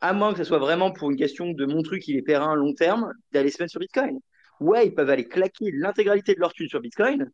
à 0.00 0.12
moins 0.12 0.32
que 0.32 0.38
ce 0.38 0.44
soit 0.44 0.58
vraiment 0.58 0.92
pour 0.92 1.10
une 1.10 1.16
question 1.16 1.50
de 1.50 1.66
mon 1.66 1.82
truc, 1.82 2.06
il 2.08 2.16
est 2.16 2.22
périn 2.22 2.54
long 2.54 2.74
terme, 2.74 3.12
d'aller 3.32 3.50
se 3.50 3.62
mettre 3.62 3.70
sur 3.70 3.80
Bitcoin. 3.80 4.18
Ouais, 4.60 4.86
ils 4.86 4.94
peuvent 4.94 5.10
aller 5.10 5.26
claquer 5.26 5.70
l'intégralité 5.72 6.34
de 6.34 6.40
leur 6.40 6.52
thune 6.52 6.68
sur 6.68 6.80
Bitcoin. 6.80 7.30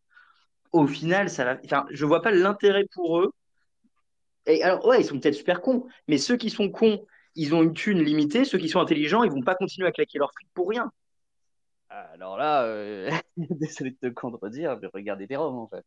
Au 0.72 0.86
final, 0.86 1.28
ça 1.30 1.44
va... 1.44 1.58
enfin, 1.64 1.84
je 1.90 2.06
vois 2.06 2.22
pas 2.22 2.30
l'intérêt 2.30 2.84
pour 2.94 3.20
eux. 3.20 3.32
Et 4.46 4.62
alors, 4.62 4.86
ouais, 4.86 5.00
ils 5.00 5.04
sont 5.04 5.18
peut-être 5.18 5.34
super 5.34 5.60
cons, 5.60 5.86
mais 6.08 6.18
ceux 6.18 6.36
qui 6.36 6.50
sont 6.50 6.70
cons, 6.70 7.04
ils 7.34 7.54
ont 7.54 7.62
une 7.62 7.74
thune 7.74 8.02
limitée. 8.02 8.44
Ceux 8.44 8.58
qui 8.58 8.68
sont 8.68 8.80
intelligents, 8.80 9.22
ils 9.22 9.30
vont 9.30 9.42
pas 9.42 9.54
continuer 9.54 9.88
à 9.88 9.92
claquer 9.92 10.18
leur 10.18 10.32
fric 10.32 10.48
pour 10.54 10.68
rien. 10.68 10.90
Alors 11.92 12.36
là, 12.38 12.64
euh, 12.64 13.10
désolé 13.36 13.90
de 13.90 14.08
te 14.08 14.14
contredire, 14.14 14.78
mais 14.80 14.88
regarde 14.92 15.20
Ethereum 15.20 15.56
en 15.56 15.68
fait. 15.68 15.84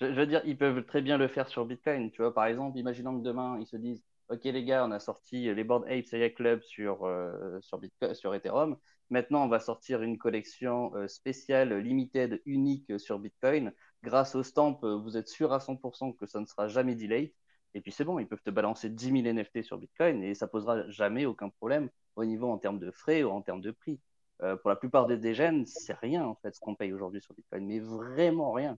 Je, 0.00 0.06
veux 0.06 0.26
dire, 0.26 0.42
ils 0.44 0.58
peuvent 0.58 0.84
très 0.84 1.02
bien 1.02 1.18
le 1.18 1.28
faire 1.28 1.48
sur 1.48 1.64
Bitcoin. 1.66 2.10
Tu 2.10 2.22
vois, 2.22 2.34
par 2.34 2.46
exemple, 2.46 2.78
imaginons 2.78 3.18
que 3.18 3.24
demain, 3.24 3.58
ils 3.60 3.66
se 3.66 3.76
disent 3.76 4.02
Ok, 4.28 4.44
les 4.44 4.64
gars, 4.64 4.84
on 4.86 4.90
a 4.90 5.00
sorti 5.00 5.54
les 5.54 5.64
Bored 5.64 5.84
Apes 5.84 6.12
AI 6.12 6.32
Club 6.32 6.62
sur, 6.62 7.04
euh, 7.04 7.60
sur, 7.60 7.78
Bitcoin, 7.78 8.14
sur 8.14 8.34
Ethereum. 8.34 8.76
Maintenant, 9.10 9.44
on 9.44 9.48
va 9.48 9.60
sortir 9.60 10.02
une 10.02 10.16
collection 10.18 10.94
euh, 10.96 11.08
spéciale, 11.08 11.74
limited, 11.78 12.40
unique 12.46 12.98
sur 12.98 13.18
Bitcoin. 13.18 13.72
Grâce 14.02 14.34
au 14.34 14.42
stamp, 14.42 14.78
euh, 14.84 14.96
vous 14.96 15.16
êtes 15.16 15.28
sûr 15.28 15.52
à 15.52 15.60
100% 15.60 16.12
que 16.12 16.26
ça 16.26 16.40
ne 16.40 16.46
sera 16.46 16.68
jamais 16.68 16.94
delay. 16.94 17.34
Et 17.74 17.80
puis 17.80 17.92
c'est 17.92 18.04
bon, 18.04 18.18
ils 18.18 18.26
peuvent 18.28 18.42
te 18.42 18.50
balancer 18.50 18.88
10 18.88 19.22
000 19.22 19.26
NFT 19.26 19.62
sur 19.62 19.78
Bitcoin 19.78 20.22
et 20.22 20.34
ça 20.34 20.46
posera 20.46 20.88
jamais 20.90 21.26
aucun 21.26 21.50
problème 21.50 21.90
au 22.16 22.24
niveau 22.24 22.48
en 22.48 22.58
termes 22.58 22.78
de 22.78 22.90
frais 22.90 23.24
ou 23.24 23.30
en 23.30 23.42
termes 23.42 23.60
de 23.60 23.72
prix. 23.72 24.00
Euh, 24.42 24.56
pour 24.56 24.70
la 24.70 24.76
plupart 24.76 25.06
des 25.06 25.16
dégènes, 25.16 25.64
c'est 25.66 25.94
rien 25.94 26.24
en 26.24 26.34
fait 26.34 26.54
ce 26.54 26.60
qu'on 26.60 26.74
paye 26.74 26.92
aujourd'hui 26.92 27.20
sur 27.20 27.34
Bitcoin, 27.34 27.66
mais 27.66 27.78
vraiment 27.78 28.52
rien. 28.52 28.76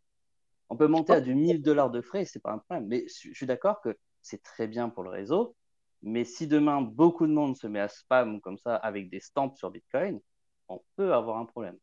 On 0.69 0.77
peut 0.77 0.87
monter 0.87 1.13
à 1.13 1.21
du 1.21 1.35
1000 1.35 1.63
dollars 1.63 1.91
de 1.91 2.01
frais, 2.01 2.25
c'est 2.25 2.43
pas 2.43 2.53
un 2.53 2.59
problème. 2.59 2.87
Mais 2.89 3.07
je 3.09 3.33
suis 3.33 3.47
d'accord 3.47 3.81
que 3.81 3.97
c'est 4.21 4.43
très 4.43 4.67
bien 4.67 4.89
pour 4.89 5.03
le 5.03 5.11
réseau. 5.11 5.55
Mais 6.03 6.25
si 6.25 6.47
demain 6.47 6.83
beaucoup 6.83 7.27
de 7.27 7.33
monde 7.33 7.57
se 7.57 7.67
met 7.67 7.81
à 7.81 7.89
spam 7.89 8.41
comme 8.41 8.59
ça 8.59 8.77
avec 8.77 9.09
des 9.09 9.21
stamps 9.21 9.55
sur 9.55 9.71
Bitcoin, 9.71 10.21
on 10.69 10.83
peut 10.97 11.15
avoir 11.15 11.39
un 11.39 11.47
problème. 11.47 11.79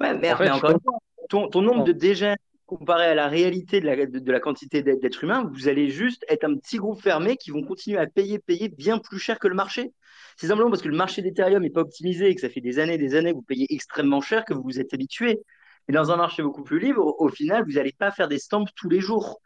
Ouais, 0.00 0.16
mais, 0.16 0.32
En 0.32 0.36
fait, 0.36 0.44
mais 0.44 0.50
encore 0.50 0.70
une 0.70 0.80
fois, 0.80 0.98
ton, 1.28 1.48
ton 1.48 1.62
nombre 1.62 1.84
de 1.84 1.92
dégènes 1.92 2.36
comparé 2.66 3.06
à 3.06 3.14
la 3.14 3.28
réalité 3.28 3.80
de 3.80 3.86
la, 3.86 3.96
de, 4.06 4.18
de 4.18 4.32
la 4.32 4.40
quantité 4.40 4.82
d'êtres 4.82 5.00
d'êtres 5.00 5.24
humains, 5.24 5.50
vous 5.52 5.68
allez 5.68 5.88
juste 5.88 6.24
être 6.28 6.44
un 6.44 6.54
petit 6.54 6.76
groupe 6.76 7.00
fermé 7.00 7.38
qui 7.38 7.50
vont 7.50 7.62
continuer 7.62 7.98
à 7.98 8.06
payer, 8.06 8.38
payer 8.38 8.68
bien 8.68 8.98
plus 8.98 9.18
cher 9.18 9.38
que 9.38 9.48
le 9.48 9.54
marché. 9.54 9.90
C'est 10.38 10.46
simplement 10.46 10.70
parce 10.70 10.82
que 10.82 10.88
le 10.88 10.96
marché 10.96 11.20
d'Ethereum 11.20 11.62
n'est 11.62 11.70
pas 11.70 11.80
optimisé 11.80 12.30
et 12.30 12.34
que 12.34 12.40
ça 12.40 12.48
fait 12.48 12.60
des 12.60 12.78
années 12.78 12.94
et 12.94 12.98
des 12.98 13.16
années 13.16 13.32
que 13.32 13.36
vous 13.36 13.42
payez 13.42 13.66
extrêmement 13.70 14.20
cher 14.20 14.44
que 14.44 14.54
vous 14.54 14.62
vous 14.62 14.78
êtes 14.78 14.94
habitué. 14.94 15.40
Et 15.88 15.92
dans 15.92 16.12
un 16.12 16.16
marché 16.16 16.44
beaucoup 16.44 16.62
plus 16.62 16.78
libre, 16.78 17.20
au, 17.20 17.28
final, 17.28 17.64
vous 17.64 17.72
n'allez 17.72 17.92
pas 17.92 18.12
faire 18.12 18.28
des 18.28 18.38
stamps 18.38 18.64
tous 18.76 18.88
les 18.88 19.00
jours. 19.00 19.40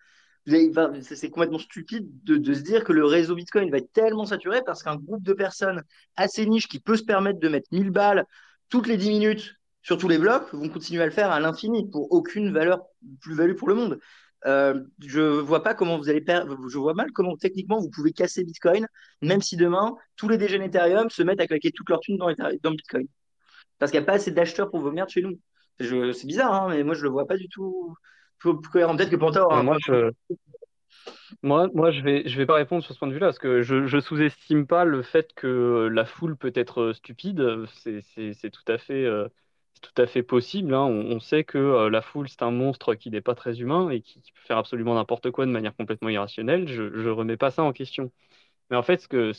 C'est 0.47 1.31
complètement 1.31 1.59
stupide 1.59 2.09
de, 2.25 2.37
de 2.37 2.53
se 2.53 2.61
dire 2.61 2.85
que 2.85 2.93
le 2.93 3.07
réseau 3.07 3.35
Bitcoin 3.35 3.71
va 3.71 3.79
être 3.79 3.93
tellement 3.93 4.27
saturé 4.27 4.61
parce 4.67 4.83
qu'un 4.83 4.97
groupe 4.97 5.23
de 5.23 5.33
personnes 5.33 5.83
assez 6.17 6.45
niche 6.45 6.69
qui 6.69 6.79
peut 6.79 6.97
se 6.97 7.05
permettre 7.05 7.39
de 7.41 7.49
mettre 7.49 7.69
1000 7.73 7.91
balles 7.91 8.27
toutes 8.69 8.87
les 8.87 8.99
10 8.99 9.11
minutes 9.11 9.55
sur 9.83 9.97
tous 9.97 10.09
les 10.09 10.19
blocs 10.19 10.53
vont 10.53 10.69
continuer 10.69 11.03
à 11.03 11.07
le 11.07 11.13
faire 11.13 11.31
à 11.31 11.41
l'infini 11.41 11.89
pour 11.89 12.13
aucune 12.13 12.53
valeur 12.53 12.83
plus-value 13.21 13.55
pour 13.55 13.69
le 13.69 13.75
monde. 13.77 13.99
Euh, 14.47 14.83
je 14.99 15.21
vois 15.21 15.63
pas 15.63 15.75
comment 15.75 15.99
vous 15.99 16.09
allez 16.09 16.21
perdre, 16.21 16.57
je 16.69 16.79
vois 16.79 16.95
mal 16.95 17.13
comment 17.13 17.37
techniquement 17.37 17.79
vous 17.79 17.91
pouvez 17.91 18.13
casser 18.13 18.43
Bitcoin, 18.43 18.89
même 19.21 19.41
si 19.41 19.57
demain 19.57 19.95
tous 20.17 20.29
les 20.29 20.37
DG 20.37 20.57
Ethereum 20.57 21.11
se 21.11 21.23
mettent 21.23 21.41
à 21.41 21.47
claquer 21.47 21.71
toute 21.71 21.89
leur 21.89 22.01
thune 22.01 22.17
dans, 22.17 22.71
Bitcoin. 22.73 23.07
Parce 23.79 23.93
qu'il 23.93 24.01
n'y 24.01 24.05
a 24.05 24.07
pas 24.07 24.15
assez 24.15 24.33
d'acheteurs 24.33 24.71
pour 24.71 24.81
vos 24.81 24.91
merdes 24.91 25.11
chez 25.11 25.23
nous. 25.23 25.39
C'est 25.79 26.27
bizarre, 26.27 26.55
hein, 26.55 26.69
mais 26.71 26.83
moi 26.83 26.95
je 26.95 27.03
le 27.03 27.11
vois 27.11 27.27
pas 27.27 27.37
du 27.37 27.49
tout. 27.49 27.95
Peut-être 28.43 29.11
que 29.11 29.17
Panta 29.17 29.45
aura 29.45 29.59
Euh, 29.59 29.61
un 29.61 29.63
moi, 29.63 29.77
je, 29.81 30.11
moi, 31.43 31.91
je 31.91 32.03
vais, 32.03 32.29
je 32.29 32.37
vais 32.37 32.47
pas 32.47 32.55
répondre 32.55 32.85
sur 32.85 32.95
ce 32.95 32.99
point 32.99 33.09
de 33.09 33.15
vue-là, 33.15 33.29
parce 33.29 33.39
que 33.39 33.63
je, 33.63 33.87
je 33.87 34.01
sous-estime 34.01 34.67
pas 34.67 34.85
le 34.85 35.03
fait 35.03 35.33
que 35.35 35.89
la 35.93 36.05
foule 36.05 36.37
peut 36.37 36.53
être 36.55 36.83
euh, 36.83 36.93
stupide. 36.93 37.65
C'est, 37.75 38.51
tout 38.51 38.73
à 38.73 38.79
fait, 38.79 39.05
euh, 39.05 39.29
tout 39.83 40.03
à 40.03 40.07
fait 40.07 40.23
possible. 40.23 40.75
hein. 40.75 40.85
On, 40.85 41.21
sait 41.21 41.45
que 41.45 41.59
euh, 41.59 41.91
la 41.91 42.03
foule, 42.03 42.29
c'est 42.29 42.43
un 42.43 42.51
monstre 42.51 42.95
qui 42.95 43.11
n'est 43.11 43.21
pas 43.21 43.35
très 43.35 43.61
humain 43.61 43.91
et 43.91 44.01
qui, 44.01 44.21
peut 44.21 44.41
faire 44.47 44.59
absolument 44.59 44.95
n'importe 44.95 45.31
quoi 45.31 45.47
de 45.47 45.51
manière 45.51 45.77
complètement 45.77 46.09
irrationnelle. 46.09 46.69
Je, 46.69 46.99
je 47.01 47.09
remets 47.09 47.37
pas 47.37 47.51
ça 47.51 47.63
en 47.63 47.73
question. 47.73 48.11
Mais 48.71 48.77
en 48.77 48.83
fait, 48.83 49.01
ce 49.03 49.09
que, 49.09 49.33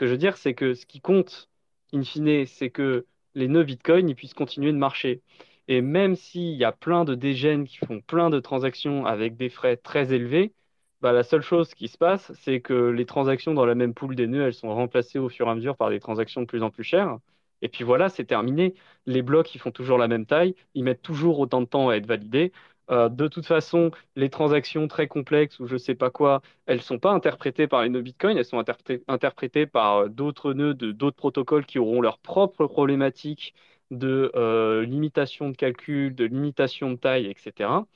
je 0.00 0.06
veux 0.06 0.18
dire, 0.18 0.36
c'est 0.38 0.54
que 0.54 0.74
ce 0.74 0.86
qui 0.86 1.00
compte, 1.00 1.50
in 1.92 2.02
fine, 2.04 2.46
c'est 2.46 2.70
que 2.70 3.06
les 3.34 3.48
nœuds 3.48 3.64
Bitcoin, 3.64 4.14
puissent 4.14 4.34
continuer 4.34 4.72
de 4.72 4.78
marcher. 4.78 5.22
Et 5.68 5.80
même 5.82 6.16
s'il 6.16 6.54
y 6.56 6.64
a 6.64 6.72
plein 6.72 7.04
de 7.04 7.14
dégènes 7.14 7.66
qui 7.66 7.78
font 7.78 8.00
plein 8.00 8.30
de 8.30 8.40
transactions 8.40 9.06
avec 9.06 9.36
des 9.36 9.50
frais 9.50 9.76
très 9.76 10.12
élevés, 10.14 10.54
bah, 11.00 11.12
la 11.12 11.22
seule 11.22 11.42
chose 11.42 11.74
qui 11.74 11.88
se 11.88 11.98
passe, 11.98 12.32
c'est 12.34 12.60
que 12.60 12.72
les 12.72 13.06
transactions 13.06 13.54
dans 13.54 13.66
la 13.66 13.74
même 13.74 13.94
pool 13.94 14.16
des 14.16 14.26
nœuds, 14.26 14.46
elles 14.46 14.54
sont 14.54 14.74
remplacées 14.74 15.18
au 15.18 15.28
fur 15.28 15.46
et 15.48 15.50
à 15.50 15.54
mesure 15.54 15.76
par 15.76 15.90
des 15.90 16.00
transactions 16.00 16.40
de 16.40 16.46
plus 16.46 16.62
en 16.62 16.70
plus 16.70 16.84
chères. 16.84 17.18
Et 17.62 17.68
puis 17.68 17.84
voilà, 17.84 18.08
c'est 18.08 18.24
terminé. 18.24 18.74
Les 19.06 19.22
blocs, 19.22 19.54
ils 19.54 19.58
font 19.58 19.70
toujours 19.70 19.98
la 19.98 20.08
même 20.08 20.26
taille, 20.26 20.54
ils 20.74 20.84
mettent 20.84 21.02
toujours 21.02 21.38
autant 21.38 21.60
de 21.60 21.66
temps 21.66 21.88
à 21.88 21.96
être 21.96 22.06
validés. 22.06 22.52
Euh, 22.90 23.08
de 23.08 23.26
toute 23.28 23.46
façon, 23.46 23.90
les 24.14 24.30
transactions 24.30 24.86
très 24.86 25.08
complexes 25.08 25.58
ou 25.58 25.66
je 25.66 25.76
sais 25.76 25.96
pas 25.96 26.10
quoi, 26.10 26.40
elles 26.66 26.80
sont 26.82 26.98
pas 27.00 27.10
interprétées 27.12 27.66
par 27.66 27.82
les 27.82 27.88
nœuds 27.88 28.00
Bitcoin, 28.02 28.36
elles 28.38 28.44
sont 28.44 28.60
interpré- 28.60 29.02
interprétées 29.08 29.66
par 29.66 29.96
euh, 29.96 30.08
d'autres 30.08 30.52
nœuds 30.52 30.74
de 30.74 30.92
d'autres 30.92 31.16
protocoles 31.16 31.66
qui 31.66 31.78
auront 31.80 32.00
leurs 32.00 32.18
propres 32.18 32.66
problématiques 32.66 33.54
de 33.90 34.30
euh, 34.36 34.84
limitation 34.84 35.48
de 35.50 35.56
calcul, 35.56 36.14
de 36.14 36.24
limitation 36.24 36.90
de 36.92 36.96
taille, 36.96 37.26
etc. 37.26 37.86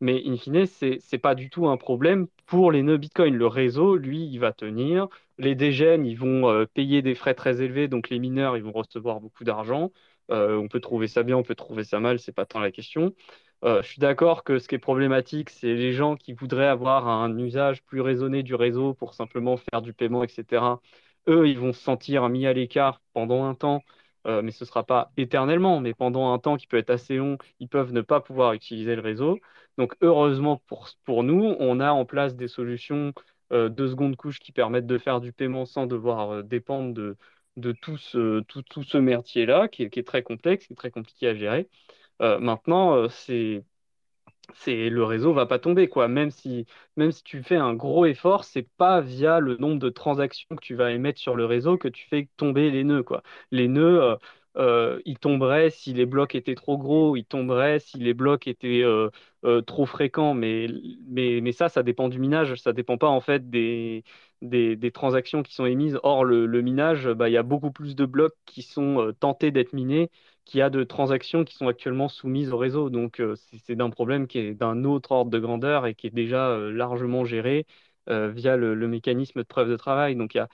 Mais 0.00 0.22
in 0.26 0.36
fine, 0.36 0.66
c'est 0.66 0.98
n'est 1.12 1.18
pas 1.18 1.34
du 1.34 1.50
tout 1.50 1.68
un 1.68 1.76
problème 1.76 2.26
pour 2.46 2.72
les 2.72 2.82
nœuds 2.82 2.96
Bitcoin. 2.96 3.34
Le 3.34 3.46
réseau, 3.46 3.96
lui, 3.96 4.26
il 4.26 4.38
va 4.38 4.52
tenir. 4.52 5.08
Les 5.38 5.54
dégènes, 5.54 6.06
ils 6.06 6.16
vont 6.18 6.48
euh, 6.48 6.64
payer 6.66 7.02
des 7.02 7.14
frais 7.14 7.34
très 7.34 7.62
élevés, 7.62 7.88
donc 7.88 8.08
les 8.10 8.18
mineurs, 8.18 8.56
ils 8.56 8.62
vont 8.62 8.72
recevoir 8.72 9.20
beaucoup 9.20 9.44
d'argent. 9.44 9.92
Euh, 10.30 10.56
on 10.56 10.68
peut 10.68 10.80
trouver 10.80 11.08
ça 11.08 11.22
bien, 11.22 11.36
on 11.36 11.42
peut 11.42 11.54
trouver 11.54 11.84
ça 11.84 12.00
mal, 12.00 12.18
c'est 12.18 12.32
pas 12.32 12.46
tant 12.46 12.60
la 12.60 12.70
question. 12.70 13.14
Euh, 13.64 13.82
je 13.82 13.88
suis 13.88 14.00
d'accord 14.00 14.42
que 14.44 14.58
ce 14.58 14.68
qui 14.68 14.76
est 14.76 14.78
problématique, 14.78 15.50
c'est 15.50 15.74
les 15.74 15.92
gens 15.92 16.16
qui 16.16 16.32
voudraient 16.32 16.66
avoir 16.66 17.08
un 17.08 17.36
usage 17.38 17.82
plus 17.82 18.00
raisonné 18.00 18.42
du 18.42 18.54
réseau 18.54 18.94
pour 18.94 19.12
simplement 19.14 19.56
faire 19.58 19.82
du 19.82 19.92
paiement, 19.92 20.24
etc. 20.24 20.80
Eux, 21.28 21.48
ils 21.48 21.58
vont 21.58 21.72
se 21.72 21.80
sentir 21.80 22.28
mis 22.28 22.46
à 22.46 22.52
l'écart 22.54 23.02
pendant 23.12 23.44
un 23.44 23.54
temps 23.54 23.82
euh, 24.26 24.42
mais 24.42 24.50
ce 24.50 24.64
ne 24.64 24.68
sera 24.68 24.84
pas 24.84 25.12
éternellement, 25.16 25.80
mais 25.80 25.94
pendant 25.94 26.32
un 26.32 26.38
temps 26.38 26.56
qui 26.56 26.66
peut 26.66 26.76
être 26.76 26.90
assez 26.90 27.16
long, 27.16 27.38
ils 27.60 27.68
peuvent 27.68 27.92
ne 27.92 28.00
pas 28.02 28.20
pouvoir 28.20 28.52
utiliser 28.52 28.94
le 28.96 29.02
réseau. 29.02 29.38
Donc 29.78 29.94
heureusement 30.02 30.58
pour, 30.66 30.88
pour 31.04 31.22
nous, 31.24 31.56
on 31.58 31.80
a 31.80 31.90
en 31.92 32.04
place 32.04 32.36
des 32.36 32.48
solutions 32.48 33.12
euh, 33.52 33.68
de 33.68 33.86
seconde 33.88 34.16
couche 34.16 34.38
qui 34.40 34.52
permettent 34.52 34.86
de 34.86 34.98
faire 34.98 35.20
du 35.20 35.32
paiement 35.32 35.64
sans 35.66 35.86
devoir 35.86 36.30
euh, 36.30 36.42
dépendre 36.42 36.94
de, 36.94 37.16
de 37.56 37.72
tout 37.72 37.96
ce, 37.96 38.40
tout, 38.42 38.62
tout 38.62 38.82
ce 38.82 38.98
merdier-là, 38.98 39.68
qui, 39.68 39.88
qui, 39.90 39.98
est 40.00 40.06
très 40.06 40.22
complexe, 40.22 40.66
qui 40.66 40.72
est 40.74 40.76
très 40.76 40.90
compliqué 40.90 41.28
à 41.28 41.34
gérer. 41.34 41.68
maintenant, 42.20 43.08
c'est 43.08 43.64
c'est 44.54 44.88
le 44.90 45.04
réseau 45.04 45.32
va 45.32 45.46
pas 45.46 45.58
tomber 45.58 45.88
quoi. 45.88 46.08
Même 46.08 46.30
si 46.30 46.66
même 46.96 47.12
si 47.12 47.22
tu 47.22 47.42
fais 47.42 47.56
un 47.56 47.74
gros 47.74 48.06
effort, 48.06 48.44
c'est 48.44 48.68
pas 48.76 49.00
via 49.00 49.40
le 49.40 49.56
nombre 49.56 49.78
de 49.78 49.88
transactions 49.90 50.48
que 50.56 50.60
tu 50.64 50.74
vas 50.74 50.90
émettre 50.92 51.20
sur 51.20 51.36
le 51.36 51.44
réseau 51.46 51.78
que 51.78 51.88
tu 51.88 52.06
fais 52.08 52.28
tomber 52.36 52.70
les 52.70 52.84
nœuds 52.84 53.02
quoi. 53.02 53.22
Les 53.50 53.68
nœuds 53.68 54.02
euh, 54.02 54.16
euh, 54.56 55.00
ils 55.04 55.18
tomberaient 55.18 55.70
si 55.70 55.92
les 55.94 56.06
blocs 56.06 56.34
étaient 56.34 56.54
trop 56.56 56.76
gros, 56.78 57.16
ils 57.16 57.24
tomberaient 57.24 57.78
si 57.78 57.98
les 57.98 58.14
blocs 58.14 58.46
étaient 58.48 58.82
euh, 58.82 59.10
trop 59.62 59.86
fréquents, 59.86 60.34
mais, 60.34 60.66
mais, 61.08 61.40
mais 61.40 61.52
ça, 61.52 61.68
ça 61.68 61.82
dépend 61.82 62.08
du 62.08 62.18
minage, 62.18 62.54
ça 62.56 62.72
dépend 62.72 62.98
pas 62.98 63.08
en 63.08 63.20
fait 63.20 63.48
des, 63.50 64.04
des, 64.42 64.76
des 64.76 64.90
transactions 64.92 65.42
qui 65.42 65.54
sont 65.54 65.66
émises. 65.66 65.98
Or, 66.02 66.24
le, 66.24 66.46
le 66.46 66.62
minage, 66.62 67.08
bah, 67.08 67.28
il 67.28 67.32
y 67.32 67.36
a 67.36 67.42
beaucoup 67.42 67.70
plus 67.72 67.94
de 67.96 68.04
blocs 68.06 68.34
qui 68.46 68.62
sont 68.62 69.12
tentés 69.20 69.50
d'être 69.50 69.72
minés 69.72 70.10
qu'il 70.50 70.58
y 70.58 70.62
a 70.62 70.70
de 70.70 70.82
transactions 70.84 71.44
qui 71.44 71.54
sont 71.54 71.68
actuellement 71.68 72.08
soumises 72.08 72.52
au 72.52 72.58
réseau. 72.58 72.90
Donc, 72.90 73.20
euh, 73.20 73.36
c'est 73.64 73.76
d'un 73.76 73.90
problème 73.90 74.26
qui 74.26 74.38
est 74.38 74.54
d'un 74.54 74.84
autre 74.84 75.12
ordre 75.12 75.30
de 75.30 75.38
grandeur 75.38 75.86
et 75.86 75.94
qui 75.94 76.08
est 76.08 76.10
déjà 76.10 76.48
euh, 76.50 76.72
largement 76.72 77.24
géré 77.24 77.66
euh, 78.08 78.30
via 78.30 78.56
le, 78.56 78.74
mécanisme 78.88 79.40
de 79.40 79.46
preuve 79.46 79.70
de 79.70 79.76
travail. 79.76 80.16
Donc, 80.16 80.34
il 80.34 80.38
y 80.38 80.40
a, 80.40 80.48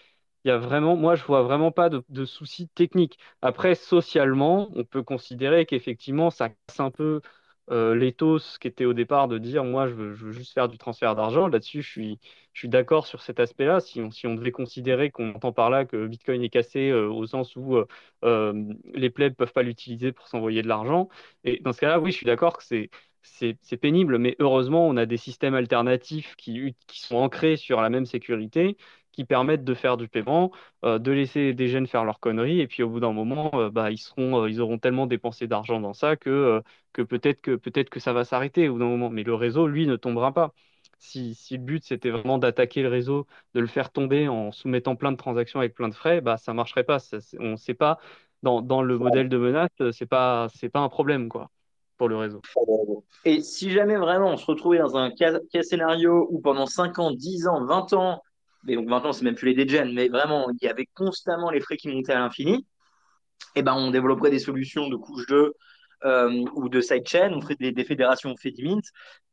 y 0.44 0.50
a, 0.50 0.58
vraiment, 0.58 0.96
moi, 0.96 1.14
je 1.14 1.24
vois 1.24 1.42
vraiment 1.42 1.72
pas 1.72 1.88
de, 1.88 2.02
de, 2.10 2.24
soucis 2.26 2.68
techniques. 2.68 3.18
Après, 3.42 3.74
socialement, 3.74 4.68
on 4.74 4.84
peut 4.84 5.02
considérer 5.02 5.64
qu'effectivement, 5.66 6.30
ça 6.30 6.50
casse 6.50 6.80
un 6.80 6.90
peu 6.90 7.22
l'éthos 7.68 8.58
qui 8.60 8.68
était 8.68 8.84
au 8.84 8.92
départ 8.92 9.28
de 9.28 9.38
dire 9.38 9.64
moi 9.64 9.88
je 9.88 9.94
veux, 9.94 10.32
juste 10.32 10.54
faire 10.54 10.68
du 10.68 10.78
transfert 10.78 11.14
d'argent. 11.16 11.48
Là-dessus, 11.48 11.82
je 11.82 11.90
suis, 11.90 12.68
d'accord 12.68 13.06
sur 13.06 13.22
cet 13.22 13.40
aspect-là. 13.40 13.80
Si 13.80 14.00
on, 14.00 14.10
si 14.10 14.26
on 14.26 14.34
devait 14.34 14.52
considérer 14.52 15.10
qu'on 15.10 15.30
entend 15.34 15.52
par 15.52 15.70
là 15.70 15.84
que 15.84 16.06
Bitcoin 16.06 16.42
est 16.42 16.48
cassé 16.48 16.90
euh, 16.90 17.08
au 17.08 17.26
sens 17.26 17.56
où 17.56 17.76
euh, 17.76 17.86
euh, 18.24 18.72
les 18.94 19.10
plebs 19.10 19.34
peuvent 19.34 19.52
pas 19.52 19.62
l'utiliser 19.62 20.12
pour 20.12 20.28
s'envoyer 20.28 20.62
de 20.62 20.68
l'argent, 20.68 21.08
et 21.44 21.60
dans 21.60 21.72
ce 21.72 21.80
cas-là, 21.80 22.00
oui, 22.00 22.12
je 22.12 22.16
suis 22.16 22.26
d'accord 22.26 22.56
que 22.56 22.64
c'est 22.64 22.90
c'est 23.26 23.76
pénible, 23.76 24.18
mais 24.18 24.36
heureusement, 24.38 24.86
on 24.88 24.96
a 24.96 25.06
des 25.06 25.16
systèmes 25.16 25.54
alternatifs 25.54 26.36
qui, 26.36 26.74
sont 26.88 27.16
ancrés 27.16 27.56
sur 27.56 27.80
la 27.80 27.90
même 27.90 28.06
sécurité 28.06 28.76
qui 29.12 29.24
permettent 29.24 29.64
de 29.64 29.74
faire 29.74 29.96
du 29.96 30.08
paiement, 30.08 30.52
euh, 30.84 30.98
de 30.98 31.10
laisser 31.10 31.54
des 31.54 31.68
jeunes 31.68 31.86
faire 31.86 32.04
leurs 32.04 32.20
conneries, 32.20 32.60
et 32.60 32.66
puis 32.66 32.82
au 32.82 32.90
bout 32.90 33.00
d'un 33.00 33.12
moment, 33.12 33.50
euh, 33.54 33.70
bah, 33.70 33.88
euh, 33.88 34.50
ils 34.50 34.60
auront 34.60 34.78
tellement 34.78 35.06
dépensé 35.06 35.46
d'argent 35.46 35.80
dans 35.80 35.94
ça 35.94 36.16
que, 36.16 36.62
peut-être 36.92 37.40
que 37.90 38.00
ça 38.00 38.12
va 38.12 38.24
s'arrêter 38.24 38.68
au 38.68 38.74
bout 38.74 38.78
d'un 38.80 38.86
moment. 38.86 39.10
Mais 39.10 39.22
le 39.22 39.34
réseau, 39.34 39.66
lui, 39.66 39.86
ne 39.86 39.96
tombera 39.96 40.32
pas. 40.32 40.52
Si, 40.98 41.36
le 41.50 41.58
but 41.58 41.84
c'était 41.84 42.10
vraiment 42.10 42.38
d'attaquer 42.38 42.82
le 42.82 42.88
réseau, 42.88 43.26
de 43.54 43.60
le 43.60 43.66
faire 43.66 43.90
tomber 43.92 44.28
en 44.28 44.52
soumettant 44.52 44.96
plein 44.96 45.12
de 45.12 45.16
transactions 45.16 45.60
avec 45.60 45.74
plein 45.74 45.88
de 45.88 45.94
frais, 45.94 46.20
bah 46.20 46.36
ça 46.38 46.54
marcherait 46.54 46.84
pas. 46.84 46.98
on 47.38 47.52
ne 47.52 47.56
sait 47.56 47.74
pas 47.74 47.98
dans, 48.42 48.82
le 48.82 48.98
modèle 48.98 49.28
de 49.28 49.36
menace, 49.38 49.70
c'est 49.92 50.06
pas 50.06 50.48
c'est 50.54 50.68
pas 50.70 50.80
un 50.80 50.88
problème 50.88 51.28
quoi 51.28 51.50
pour 51.96 52.08
le 52.08 52.16
réseau. 52.16 52.42
Et 53.24 53.40
si 53.40 53.70
jamais 53.70 53.96
vraiment 53.96 54.30
on 54.30 54.36
se 54.36 54.46
retrouvait 54.46 54.78
dans 54.78 54.96
un 54.96 55.10
cas, 55.10 55.38
scénario 55.62 56.26
où 56.30 56.40
pendant 56.40 56.66
5 56.66 56.98
ans, 56.98 57.10
10 57.10 57.46
ans, 57.48 57.64
20 57.64 57.92
ans, 57.94 58.22
mais 58.64 58.76
donc 58.76 58.86
maintenant 58.86 59.12
c'est 59.12 59.24
même 59.24 59.34
plus 59.34 59.48
les 59.54 59.64
dégens, 59.64 59.92
mais 59.92 60.08
vraiment 60.08 60.48
il 60.50 60.64
y 60.64 60.68
avait 60.68 60.88
constamment 60.94 61.50
les 61.50 61.60
frais 61.60 61.76
qui 61.76 61.88
montaient 61.88 62.12
à 62.12 62.20
l'infini, 62.20 62.66
et 63.54 63.60
eh 63.60 63.62
ben 63.62 63.74
on 63.74 63.90
développerait 63.90 64.30
des 64.30 64.38
solutions 64.38 64.88
de 64.88 64.96
couche 64.96 65.26
2 65.26 65.52
euh, 66.04 66.44
ou 66.54 66.68
de 66.68 66.80
sidechain, 66.80 67.32
on 67.32 67.40
ferait 67.40 67.56
des, 67.58 67.84
fédérations 67.84 68.34
Fedimint, 68.36 68.82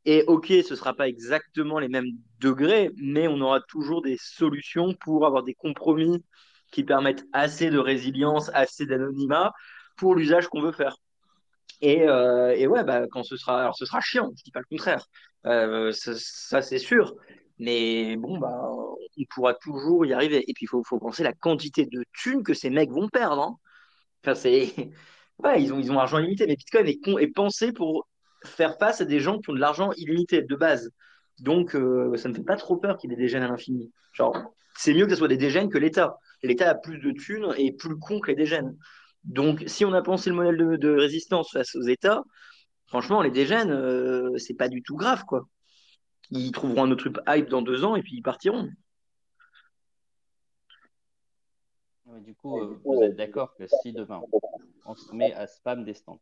et 0.06 0.23
ok, 0.27 0.48
ce 0.48 0.72
ne 0.72 0.76
sera 0.76 0.94
pas 0.94 1.07
exactement 1.07 1.80
les 1.80 1.90
mêmes 1.90 2.11
degrés, 2.40 2.91
mais 2.95 3.27
on 3.27 3.40
aura 3.41 3.61
toujours 3.61 4.02
des 4.02 4.18
solutions 4.19 4.94
pour 4.94 5.26
avoir 5.26 5.44
des 5.44 5.53
compromis 5.53 6.23
qui 6.72 6.84
permettent 6.84 7.26
assez 7.34 7.69
de 7.69 7.77
résilience, 7.77 8.49
assez 8.53 8.85
d'anonymat 8.85 9.53
pour 9.98 10.15
l'usage 10.15 10.48
qu'on 10.48 10.61
veut 10.61 10.72
faire. 10.72 10.95
Et, 11.84 12.08
euh, 12.08 12.56
et, 12.56 12.66
ouais, 12.66 12.86
bah, 12.86 13.08
quand 13.12 13.24
ce 13.24 13.36
sera, 13.36 13.60
alors 13.60 13.76
ce 13.76 13.86
sera 13.86 14.00
chiant, 14.00 14.32
je 14.38 14.44
dis 14.44 14.52
pas 14.52 14.62
le 14.62 14.66
contraire, 14.70 15.06
euh, 15.46 15.92
ça, 15.92 16.62
c'est 16.62 16.78
sûr, 16.80 17.14
mais 17.60 18.16
bon, 18.16 18.38
bah, 18.38 18.70
on 18.72 19.24
pourra 19.30 19.54
toujours 19.54 20.06
y 20.06 20.14
arriver. 20.14 20.46
Et 20.48 20.54
puis, 20.54 20.64
il 20.64 20.68
faut, 20.68 20.82
faut, 20.86 20.98
penser 20.98 21.24
la 21.24 21.34
quantité 21.34 21.86
de 21.86 22.06
thunes 22.14 22.42
que 22.42 22.54
ces 22.54 22.70
mecs 22.70 22.90
vont 22.90 23.10
perdre. 23.10 23.42
Hein. 23.42 23.58
Enfin, 24.24 24.36
c'est. 24.36 24.74
Ouais, 25.40 25.62
ils 25.62 25.74
ont, 25.74 25.80
ils 25.80 25.92
ont 25.92 25.96
l'argent 25.96 26.20
illimité, 26.20 26.46
mais 26.46 26.56
Bitcoin 26.56 26.88
est, 26.88 27.00
est, 27.20 27.28
pensé 27.28 27.74
pour 27.74 28.08
faire 28.46 28.78
face 28.78 29.02
à 29.02 29.06
des 29.06 29.20
gens 29.20 29.40
qui 29.40 29.50
ont 29.50 29.54
de 29.54 29.60
l'argent 29.60 29.92
illimité 29.98 30.44
de 30.44 30.56
base. 30.56 30.92
Donc, 31.40 31.76
euh, 31.76 32.16
ça 32.18 32.30
ne 32.30 32.36
fait 32.36 32.44
pas 32.44 32.56
trop 32.56 32.78
peur 32.78 32.98
qu'il 32.98 33.10
y 33.10 33.14
ait 33.14 33.16
des 33.18 33.24
dégènes 33.24 33.42
à 33.42 33.48
l'infini. 33.48 33.92
Genre, 34.14 34.38
c'est 34.76 34.94
mieux 34.94 35.06
que 35.06 35.12
ce 35.12 35.18
soit 35.18 35.28
des 35.28 35.38
dégènes 35.38 35.70
que 35.70 35.80
l'État. 35.80 36.18
L'État 36.44 36.70
a 36.70 36.76
plus 36.76 37.00
de 37.00 37.12
thunes 37.12 37.52
et 37.58 37.74
plus 37.74 37.98
con 37.98 38.20
que 38.20 38.28
les 38.28 38.36
dégènes. 38.36 38.78
Donc, 39.24 39.64
si 39.68 39.86
on 39.86 39.94
a 39.94 40.02
pensé 40.02 40.30
le 40.30 40.36
modèle 40.36 40.58
de, 40.58 40.76
de 40.76 40.90
résistance 40.90 41.52
face 41.52 41.76
aux 41.76 41.84
États, 41.84 42.24
franchement, 42.86 43.22
les 43.22 43.32
dégènes, 43.32 43.72
euh, 43.72 44.38
c'est 44.38 44.54
pas 44.54 44.70
du 44.70 44.84
tout 44.84 44.95
grave, 44.95 45.24
quoi 45.26 45.48
ils 46.34 46.52
trouveront 46.52 46.86
un 46.86 46.91
autre 46.91 47.12
hype 47.28 47.50
dans 47.50 47.62
deux 47.62 47.84
ans 47.84 47.95
et 47.95 48.02
puis 48.02 48.18
ils 48.18 48.22
partiront. 48.22 48.70
du 52.22 52.36
coup, 52.36 52.60
euh, 52.60 52.80
vous 52.86 53.02
êtes 53.02 53.16
d'accord 53.16 53.56
que 53.56 53.66
si 53.82 53.91
demain 53.91 54.22
on 54.86 54.94
se 54.94 55.14
met 55.16 55.34
à 55.34 55.48
spam 55.48 55.84
des 55.84 55.95
stands, 55.95 56.20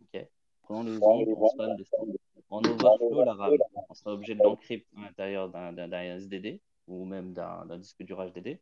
ok 0.00 0.28
Prenons 0.62 0.84
les 0.84 0.98
on 1.02 1.48
spam 1.48 1.76
des 1.76 1.84
stands, 1.84 2.06
on 2.50 2.58
overflow 2.64 3.24
la 3.24 3.34
RAM, 3.34 3.52
on 3.88 3.94
sera 3.94 4.12
obligé 4.12 4.34
de 4.36 4.42
l'encrypter 4.42 4.86
à 4.96 5.00
l'intérieur 5.02 5.48
d'un 5.48 6.16
SDD 6.18 6.60
ou 6.86 7.04
même 7.04 7.32
d'un 7.32 7.78
disque 7.78 8.02
dur 8.04 8.24
HDD. 8.24 8.60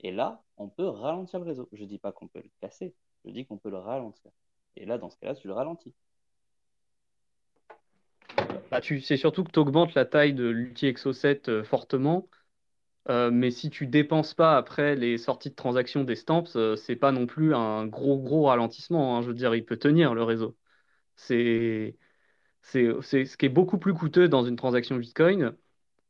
Et 0.00 0.10
là, 0.10 0.42
on 0.58 0.68
peut 0.68 0.86
ralentir 0.86 1.38
le 1.38 1.46
réseau. 1.46 1.68
Je 1.72 1.84
ne 1.84 1.88
dis 1.88 1.98
pas 1.98 2.12
qu'on 2.12 2.28
peut 2.28 2.42
le 2.42 2.50
casser, 2.60 2.94
je 3.24 3.30
dis 3.30 3.46
qu'on 3.46 3.58
peut 3.58 3.70
le 3.70 3.78
ralentir. 3.78 4.30
Et 4.76 4.86
là, 4.86 4.98
dans 4.98 5.10
ce 5.10 5.16
cas-là, 5.18 5.34
tu 5.34 5.46
le 5.46 5.54
ralentis. 5.54 5.94
Bah, 8.70 8.80
c'est 8.82 9.16
surtout 9.16 9.44
que 9.44 9.52
tu 9.52 9.58
augmentes 9.58 9.94
la 9.94 10.04
taille 10.04 10.34
de 10.34 10.44
l'outil 10.44 10.86
Exo 10.86 11.12
7 11.12 11.48
euh, 11.48 11.64
fortement. 11.64 12.28
Euh, 13.10 13.30
mais 13.30 13.50
si 13.50 13.70
tu 13.70 13.86
dépenses 13.86 14.34
pas 14.34 14.56
après 14.56 14.96
les 14.96 15.18
sorties 15.18 15.50
de 15.50 15.54
transactions 15.54 16.04
des 16.04 16.16
stamps, 16.16 16.44
euh, 16.56 16.76
c'est 16.76 16.96
pas 16.96 17.12
non 17.12 17.26
plus 17.26 17.54
un 17.54 17.86
gros 17.86 18.18
gros 18.18 18.44
ralentissement. 18.44 19.16
Hein. 19.16 19.22
Je 19.22 19.28
veux 19.28 19.34
dire, 19.34 19.54
il 19.54 19.64
peut 19.64 19.76
tenir 19.76 20.14
le 20.14 20.22
réseau. 20.22 20.56
C'est 21.16 21.96
ce 22.62 23.36
qui 23.36 23.46
est 23.46 23.48
beaucoup 23.48 23.78
plus 23.78 23.94
coûteux 23.94 24.28
dans 24.28 24.44
une 24.44 24.56
transaction 24.56 24.96
Bitcoin, 24.96 25.56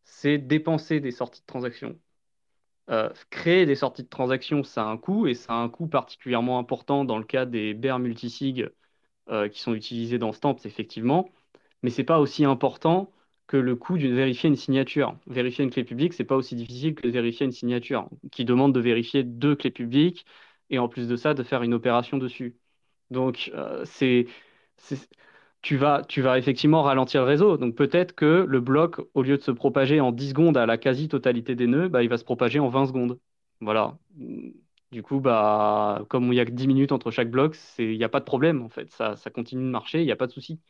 c'est 0.05 0.39
dépenser 0.39 1.01
des 1.01 1.11
sorties 1.11 1.41
de 1.43 1.47
transactions. 1.47 1.99
Créer 3.31 3.67
des 3.67 3.75
sorties 3.77 4.03
de 4.05 4.09
transactions, 4.09 4.63
ça 4.63 4.83
a 4.85 4.87
un 4.87 4.99
coût 4.99 5.27
et 5.27 5.35
ça 5.35 5.55
a 5.55 5.57
un 5.57 5.69
coût 5.69 5.87
particulièrement 5.89 6.59
important 6.59 7.05
dans 7.05 7.19
le 7.19 7.25
cas 7.25 7.47
des 7.47 7.75
bear 7.75 7.99
multisig 7.99 8.71
qui 9.53 9.61
sont 9.61 9.75
utilisés 9.75 10.19
dans 10.19 10.33
Stamps, 10.33 10.57
effectivement 10.65 11.31
mais 11.85 11.91
c'est 11.91 12.05
pas 12.05 12.19
aussi 12.19 12.45
important 12.47 13.13
que 13.47 13.59
le 13.59 13.77
coût 13.77 13.99
de 13.99 14.09
vérifier 14.09 14.49
une 14.49 14.57
signature. 14.57 15.19
Vérifier 15.27 15.65
une 15.65 15.71
clé 15.71 15.85
publique, 15.85 16.15
c'est 16.15 16.25
pas 16.25 16.37
aussi 16.37 16.57
difficile 16.57 16.95
que 16.95 17.07
de 17.07 17.13
vérifier 17.13 17.45
une 17.45 17.53
signature, 17.53 18.09
qui 18.33 18.45
demande 18.47 18.75
de 18.75 18.81
vérifier 18.81 19.23
deux 19.23 19.55
clés 19.55 19.71
publiques 19.71 20.25
et 20.71 20.79
en 20.79 20.89
plus 20.89 21.09
de 21.09 21.17
ça, 21.17 21.35
de 21.35 21.43
faire 21.43 21.63
une 21.63 21.75
opération 21.75 22.17
dessus. 22.17 22.57
Donc, 23.11 23.51
euh, 23.55 23.85
c'est, 23.85 24.27
tu 25.65 25.77
vas, 25.77 26.39
effectivement 26.39 26.83
ralentir 26.83 27.23
le 27.23 27.27
réseau. 27.27 27.57
Donc, 27.57 27.75
peut-être 27.75 28.15
que 28.15 28.45
le 28.47 28.61
bloc, 28.61 29.01
au 29.15 29.23
lieu 29.23 29.39
de 29.39 29.43
se 29.43 29.51
propager 29.51 30.01
en 30.01 30.13
10 30.13 30.31
secondes 30.31 30.57
à 30.59 30.67
la 30.67 30.77
quasi-totalité 30.79 31.55
des 31.55 31.67
nœuds, 31.67 31.89
bah, 31.89 32.03
il 32.03 32.09
va 32.11 32.19
se 32.19 32.25
propager 32.25 32.61
en 32.61 32.69
20 32.69 32.87
secondes. 32.87 33.19
Voilà. 33.61 33.97
Du 34.93 35.03
coup, 35.03 35.21
bah, 35.21 36.05
comme 36.09 36.25
il 36.27 36.31
n'y 36.31 36.41
a 36.41 36.45
que 36.45 36.51
10 36.51 36.67
minutes 36.69 36.93
entre 36.93 37.11
chaque 37.11 37.31
bloc, 37.31 37.57
il 37.79 37.97
n'y 37.97 38.05
a 38.05 38.09
pas 38.09 38.21
de 38.21 38.25
problème 38.25 38.63
en 38.63 38.69
fait. 38.69 38.91
Ça, 38.93 39.17
continue 39.35 39.65
de 39.65 39.71
marcher, 39.71 40.01
il 40.03 40.07
n'y 40.07 40.13
a 40.13 40.17
pas 40.17 40.27
de 40.27 40.33
souci. 40.33 40.61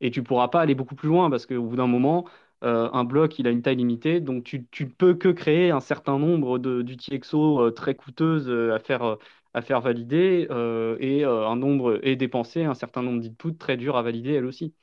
Et 0.00 0.10
tu 0.10 0.22
pourras 0.22 0.48
pas 0.48 0.60
aller 0.60 0.74
beaucoup 0.74 0.94
plus 0.94 1.08
loin 1.08 1.30
parce 1.30 1.46
qu'au 1.46 1.62
bout 1.62 1.76
d'un 1.76 1.86
moment, 1.86 2.26
euh, 2.64 2.88
un 2.92 3.04
bloc, 3.04 3.38
il 3.38 3.46
a 3.46 3.50
une 3.50 3.62
taille 3.62 3.76
limitée, 3.76 4.20
donc 4.20 4.44
tu, 4.44 4.66
ne 4.80 4.86
peux 4.86 5.14
que 5.14 5.28
créer 5.28 5.70
un 5.70 5.80
certain 5.80 6.18
nombre 6.18 6.58
d'outils 6.58 7.14
exo 7.14 7.60
euh, 7.60 7.70
très 7.70 7.94
coûteuses 7.94 8.48
euh, 8.48 8.74
à 8.74 8.78
faire, 8.78 9.16
à 9.56 9.62
faire 9.62 9.80
valider 9.82 10.48
et 11.00 11.24
un 11.24 11.56
nombre 11.56 12.00
et 12.06 12.16
dépenser 12.16 12.64
un 12.64 12.74
certain 12.74 13.02
nombre 13.02 13.22
d'inputs 13.22 13.56
très 13.56 13.76
durs 13.78 13.96
à 13.96 14.02
valider 14.04 14.34
elle 14.34 14.46
aussi. 14.46 14.74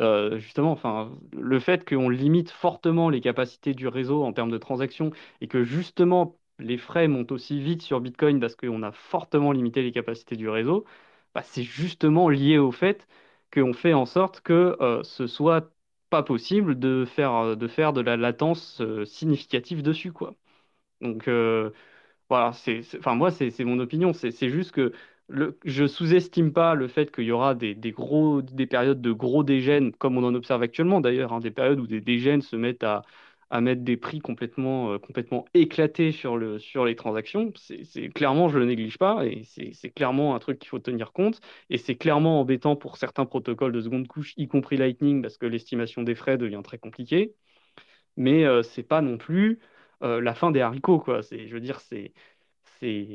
euh, 0.00 0.38
justement, 0.38 0.70
enfin, 0.72 1.12
le 1.32 1.58
fait 1.60 1.88
qu'on 1.88 2.08
limite 2.08 2.50
fortement 2.50 3.10
les 3.10 3.20
capacités 3.20 3.74
du 3.74 3.88
réseau 3.88 4.22
en 4.24 4.32
termes 4.32 4.50
de 4.50 4.58
transactions 4.58 5.10
et 5.40 5.48
que 5.48 5.64
justement 5.64 6.38
les 6.60 6.78
frais 6.78 7.08
montent 7.08 7.32
aussi 7.32 7.60
vite 7.60 7.82
sur 7.82 8.00
Bitcoin 8.00 8.40
parce 8.40 8.56
qu'on 8.56 8.82
a 8.82 8.92
fortement 8.92 9.52
limité 9.52 9.82
les 9.82 9.92
capacités 9.92 10.36
du 10.36 10.48
réseau, 10.48 10.84
bah, 11.34 11.42
c'est 11.42 11.62
justement 11.64 12.28
lié 12.28 12.58
au 12.58 12.72
fait 12.72 13.06
qu'on 13.52 13.72
fait 13.72 13.92
en 13.94 14.06
sorte 14.06 14.40
que 14.40 14.76
euh, 14.80 15.02
ce 15.04 15.26
soit 15.26 15.72
pas 16.10 16.22
possible 16.22 16.78
de 16.78 17.04
faire, 17.04 17.56
de 17.56 17.68
faire 17.68 17.92
de 17.92 18.00
la 18.00 18.16
latence 18.16 18.80
euh, 18.80 19.04
significative 19.04 19.82
dessus, 19.82 20.12
quoi. 20.12 20.34
Donc, 21.00 21.28
euh, 21.28 21.70
voilà, 22.28 22.52
c'est, 22.52 22.80
enfin 22.98 23.14
moi 23.14 23.30
c'est 23.30 23.58
mon 23.64 23.78
opinion, 23.78 24.12
c'est 24.12 24.50
juste 24.50 24.72
que 24.72 24.92
le, 25.28 25.58
je 25.64 25.86
sous-estime 25.86 26.52
pas 26.52 26.74
le 26.74 26.88
fait 26.88 27.10
qu'il 27.14 27.24
y 27.24 27.32
aura 27.32 27.54
des, 27.54 27.74
des 27.74 27.90
gros 27.92 28.42
des 28.42 28.66
périodes 28.66 29.00
de 29.00 29.12
gros 29.12 29.44
dégènes 29.44 29.92
comme 29.92 30.16
on 30.18 30.24
en 30.24 30.34
observe 30.34 30.62
actuellement 30.62 31.00
d'ailleurs, 31.00 31.32
hein, 31.32 31.40
des 31.40 31.50
périodes 31.50 31.80
où 31.80 31.86
des 31.86 32.00
dégènes 32.00 32.42
se 32.42 32.56
mettent 32.56 32.82
à, 32.84 33.02
à 33.50 33.60
mettre 33.60 33.82
des 33.82 33.96
prix 33.96 34.20
complètement 34.20 34.92
euh, 34.92 34.98
complètement 34.98 35.44
éclatés 35.54 36.12
sur 36.12 36.36
le 36.36 36.58
sur 36.58 36.84
les 36.84 36.96
transactions. 36.96 37.52
C'est 37.56 38.08
clairement 38.10 38.48
je 38.48 38.58
le 38.58 38.66
néglige 38.66 38.98
pas 38.98 39.24
et 39.26 39.44
c'est 39.44 39.72
c'est 39.72 39.90
clairement 39.90 40.34
un 40.34 40.38
truc 40.38 40.58
qu'il 40.58 40.68
faut 40.68 40.78
tenir 40.78 41.12
compte. 41.12 41.40
Et 41.70 41.78
c'est 41.78 41.96
clairement 41.96 42.40
embêtant 42.40 42.76
pour 42.76 42.96
certains 42.98 43.26
protocoles 43.26 43.72
de 43.72 43.80
seconde 43.80 44.06
couche, 44.08 44.34
y 44.36 44.48
compris 44.48 44.76
Lightning, 44.76 45.22
parce 45.22 45.38
que 45.38 45.46
l'estimation 45.46 46.02
des 46.02 46.14
frais 46.14 46.36
devient 46.38 46.60
très 46.64 46.78
compliquée. 46.78 47.34
Mais 48.16 48.44
euh, 48.44 48.62
c'est 48.62 48.82
pas 48.82 49.00
non 49.02 49.16
plus 49.18 49.60
euh, 50.02 50.20
la 50.20 50.34
fin 50.34 50.50
des 50.50 50.60
haricots, 50.60 50.98
quoi. 51.00 51.22
C'est, 51.22 51.48
je 51.48 51.54
veux 51.54 51.60
dire, 51.60 51.80
c'est, 51.80 52.12
c'est, 52.80 53.06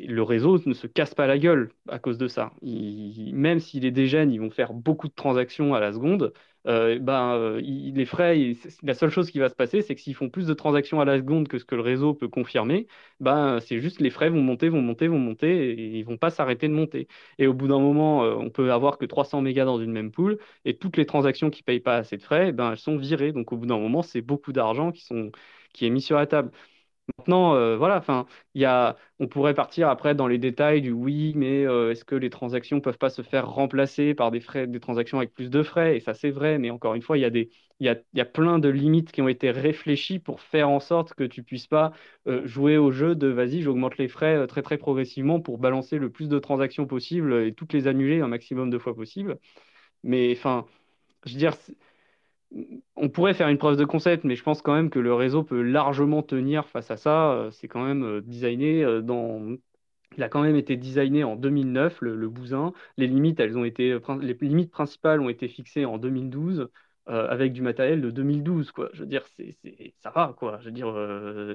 le 0.00 0.22
réseau 0.22 0.58
ne 0.66 0.74
se 0.74 0.86
casse 0.86 1.14
pas 1.14 1.26
la 1.26 1.38
gueule 1.38 1.70
à 1.88 1.98
cause 1.98 2.18
de 2.18 2.28
ça. 2.28 2.52
Même 2.62 3.60
si 3.60 3.80
les 3.80 3.90
dégènes, 3.90 4.30
ils 4.30 4.40
vont 4.40 4.50
faire 4.50 4.74
beaucoup 4.74 5.08
de 5.08 5.14
transactions 5.14 5.74
à 5.74 5.80
la 5.80 5.92
seconde, 5.92 6.32
euh, 6.66 6.98
ben, 6.98 7.34
euh, 7.36 7.60
les 7.62 8.04
frais, 8.04 8.52
la 8.82 8.92
seule 8.94 9.08
chose 9.10 9.30
qui 9.30 9.38
va 9.38 9.48
se 9.48 9.54
passer, 9.54 9.80
c'est 9.80 9.94
que 9.94 10.00
s'ils 10.02 10.14
font 10.14 10.28
plus 10.28 10.46
de 10.46 10.52
transactions 10.54 11.00
à 11.00 11.04
la 11.06 11.16
seconde 11.18 11.48
que 11.48 11.58
ce 11.58 11.64
que 11.64 11.74
le 11.74 11.80
réseau 11.80 12.12
peut 12.14 12.28
confirmer, 12.28 12.86
ben, 13.20 13.60
c'est 13.60 13.80
juste 13.80 14.00
les 14.00 14.10
frais 14.10 14.28
vont 14.28 14.42
monter, 14.42 14.68
vont 14.68 14.82
monter, 14.82 15.08
vont 15.08 15.18
monter, 15.18 15.70
et 15.70 15.98
ils 15.98 16.04
vont 16.04 16.18
pas 16.18 16.30
s'arrêter 16.30 16.68
de 16.68 16.74
monter. 16.74 17.08
Et 17.38 17.46
au 17.46 17.54
bout 17.54 17.68
d'un 17.68 17.78
moment, 17.78 18.20
on 18.22 18.50
peut 18.50 18.72
avoir 18.72 18.98
que 18.98 19.06
300 19.06 19.40
mégas 19.40 19.64
dans 19.64 19.80
une 19.80 19.92
même 19.92 20.10
pool, 20.10 20.38
et 20.66 20.76
toutes 20.76 20.96
les 20.98 21.06
transactions 21.06 21.48
qui 21.50 21.62
payent 21.62 21.80
pas 21.80 21.96
assez 21.96 22.16
de 22.18 22.22
frais, 22.22 22.52
ben, 22.52 22.72
elles 22.72 22.78
sont 22.78 22.96
virées. 22.98 23.32
Donc 23.32 23.52
au 23.52 23.56
bout 23.56 23.66
d'un 23.66 23.78
moment, 23.78 24.02
c'est 24.02 24.20
beaucoup 24.20 24.52
d'argent 24.52 24.92
qui 24.92 25.04
sont, 25.04 25.30
qui 25.78 25.86
est 25.86 25.90
mis 25.90 26.02
sur 26.02 26.16
la 26.16 26.26
table. 26.26 26.50
Maintenant, 27.18 27.54
euh, 27.54 27.76
voilà, 27.78 27.96
enfin, 27.98 28.26
y 28.54 28.64
a, 28.66 28.96
on 29.18 29.28
pourrait 29.28 29.54
partir 29.54 29.88
après 29.88 30.14
dans 30.14 30.26
les 30.28 30.38
détails 30.38 30.82
du 30.82 30.90
oui, 30.92 31.32
mais 31.36 31.66
euh, 31.66 31.90
est-ce 31.90 32.04
que 32.04 32.14
les 32.14 32.30
transactions 32.30 32.80
peuvent 32.80 32.98
pas 32.98 33.10
se 33.10 33.22
faire 33.22 33.48
remplacer 33.50 34.14
par 34.14 34.30
des 34.30 34.40
frais, 34.40 34.66
des 34.66 34.80
transactions 34.80 35.18
avec 35.18 35.32
plus 35.34 35.50
de 35.50 35.62
frais? 35.62 35.96
Et 35.96 36.00
ça, 36.00 36.14
c'est 36.14 36.30
vrai, 36.30 36.58
mais 36.58 36.70
encore 36.70 36.94
une 36.94 37.02
fois, 37.02 37.18
il 37.18 37.22
y 37.22 37.24
a 37.24 37.30
y 37.80 37.88
a, 37.88 37.96
y 38.12 38.20
a 38.20 38.24
plein 38.24 38.58
de 38.58 38.68
limites 38.68 39.12
qui 39.12 39.22
ont 39.22 39.28
été 39.28 39.50
réfléchies 39.50 40.18
pour 40.18 40.40
faire 40.40 40.68
en 40.68 40.80
sorte 40.80 41.14
que 41.14 41.24
tu 41.24 41.42
puisses 41.44 41.66
pas 41.68 41.92
euh, 42.26 42.46
jouer 42.46 42.76
au 42.76 42.90
jeu 42.90 43.14
de 43.14 43.28
vas-y, 43.28 43.62
j'augmente 43.62 43.98
les 43.98 44.08
frais 44.08 44.46
très 44.48 44.62
très 44.62 44.78
progressivement 44.78 45.40
pour 45.40 45.58
balancer 45.58 45.98
le 45.98 46.10
plus 46.10 46.28
de 46.28 46.38
transactions 46.38 46.86
possible 46.86 47.32
et 47.34 47.54
toutes 47.54 47.72
les 47.72 47.86
annuler 47.86 48.20
un 48.20 48.28
maximum 48.28 48.70
de 48.70 48.78
fois 48.78 48.94
possible. 48.94 49.38
Mais 50.02 50.32
enfin, 50.36 50.66
je 51.26 51.32
veux 51.34 51.38
dire, 51.38 51.54
on 52.96 53.08
pourrait 53.08 53.34
faire 53.34 53.48
une 53.48 53.58
preuve 53.58 53.76
de 53.76 53.84
concept, 53.84 54.24
mais 54.24 54.36
je 54.36 54.42
pense 54.42 54.62
quand 54.62 54.74
même 54.74 54.90
que 54.90 54.98
le 54.98 55.14
réseau 55.14 55.42
peut 55.42 55.62
largement 55.62 56.22
tenir 56.22 56.66
face 56.68 56.90
à 56.90 56.96
ça. 56.96 57.32
Euh, 57.32 57.50
C'est 57.50 57.68
quand 57.68 57.84
même 57.84 58.04
euh, 58.04 58.20
designé 58.20 58.84
euh, 58.84 59.02
dans... 59.02 59.56
Il 60.16 60.22
a 60.22 60.28
quand 60.28 60.42
même 60.42 60.56
été 60.56 60.76
designé 60.76 61.22
en 61.24 61.36
2009, 61.36 62.00
le, 62.02 62.28
bousin. 62.28 62.72
Les 62.96 63.06
limites, 63.06 63.40
elles 63.40 63.56
ont 63.58 63.64
été, 63.64 63.98
les 64.20 64.34
limites 64.40 64.70
principales 64.70 65.20
ont 65.20 65.28
été 65.28 65.48
fixées 65.48 65.84
en 65.84 65.98
2012 65.98 66.68
euh, 67.08 67.28
avec 67.28 67.52
du 67.52 67.62
matériel 67.62 68.00
de 68.00 68.10
2012, 68.10 68.72
quoi. 68.72 68.90
Je 68.94 69.00
veux 69.00 69.06
dire, 69.06 69.24
ça 70.02 70.10
va, 70.10 70.34
quoi. 70.36 70.58
Je 70.60 70.66
veux 70.66 70.72
dire, 70.72 70.88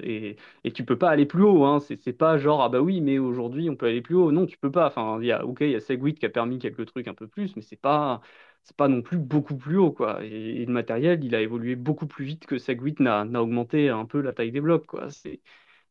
et, 0.02 0.36
et 0.64 0.72
tu 0.72 0.84
peux 0.84 0.96
pas 0.96 1.10
aller 1.10 1.26
plus 1.26 1.42
haut, 1.42 1.64
hein. 1.64 1.80
C'est, 1.80 2.12
pas 2.12 2.38
genre, 2.38 2.62
ah 2.62 2.68
bah 2.68 2.80
oui, 2.80 3.00
mais 3.00 3.18
aujourd'hui, 3.18 3.68
on 3.68 3.76
peut 3.76 3.86
aller 3.86 4.00
plus 4.02 4.14
haut. 4.14 4.32
Non, 4.32 4.46
tu 4.46 4.56
peux 4.56 4.70
pas. 4.70 4.86
Enfin, 4.86 5.20
y 5.20 5.32
a, 5.32 5.44
ok, 5.44 5.58
il 5.60 5.70
y 5.70 5.74
a 5.74 5.80
Segwit 5.80 6.14
qui 6.14 6.26
a 6.26 6.30
permis 6.30 6.58
quelques 6.58 6.86
trucs 6.86 7.08
un 7.08 7.14
peu 7.14 7.26
plus, 7.28 7.54
mais 7.56 7.62
c'est 7.62 7.76
pas, 7.76 8.22
c'est 8.64 8.76
pas 8.76 8.88
non 8.88 9.02
plus 9.02 9.18
beaucoup 9.18 9.56
plus 9.56 9.76
haut, 9.78 9.92
quoi. 9.92 10.24
Et, 10.24 10.64
le 10.66 10.72
matériel, 10.72 11.24
il 11.24 11.34
a 11.34 11.40
évolué 11.42 11.76
beaucoup 11.76 12.06
plus 12.06 12.24
vite 12.24 12.46
que 12.46 12.58
Segwit 12.58 13.00
n'a, 13.00 13.22
augmenté 13.40 13.88
un 13.90 14.06
peu 14.06 14.20
la 14.20 14.32
taille 14.32 14.52
des 14.52 14.60
blocs, 14.60 14.86
quoi. 14.86 15.10
C'est, 15.10 15.40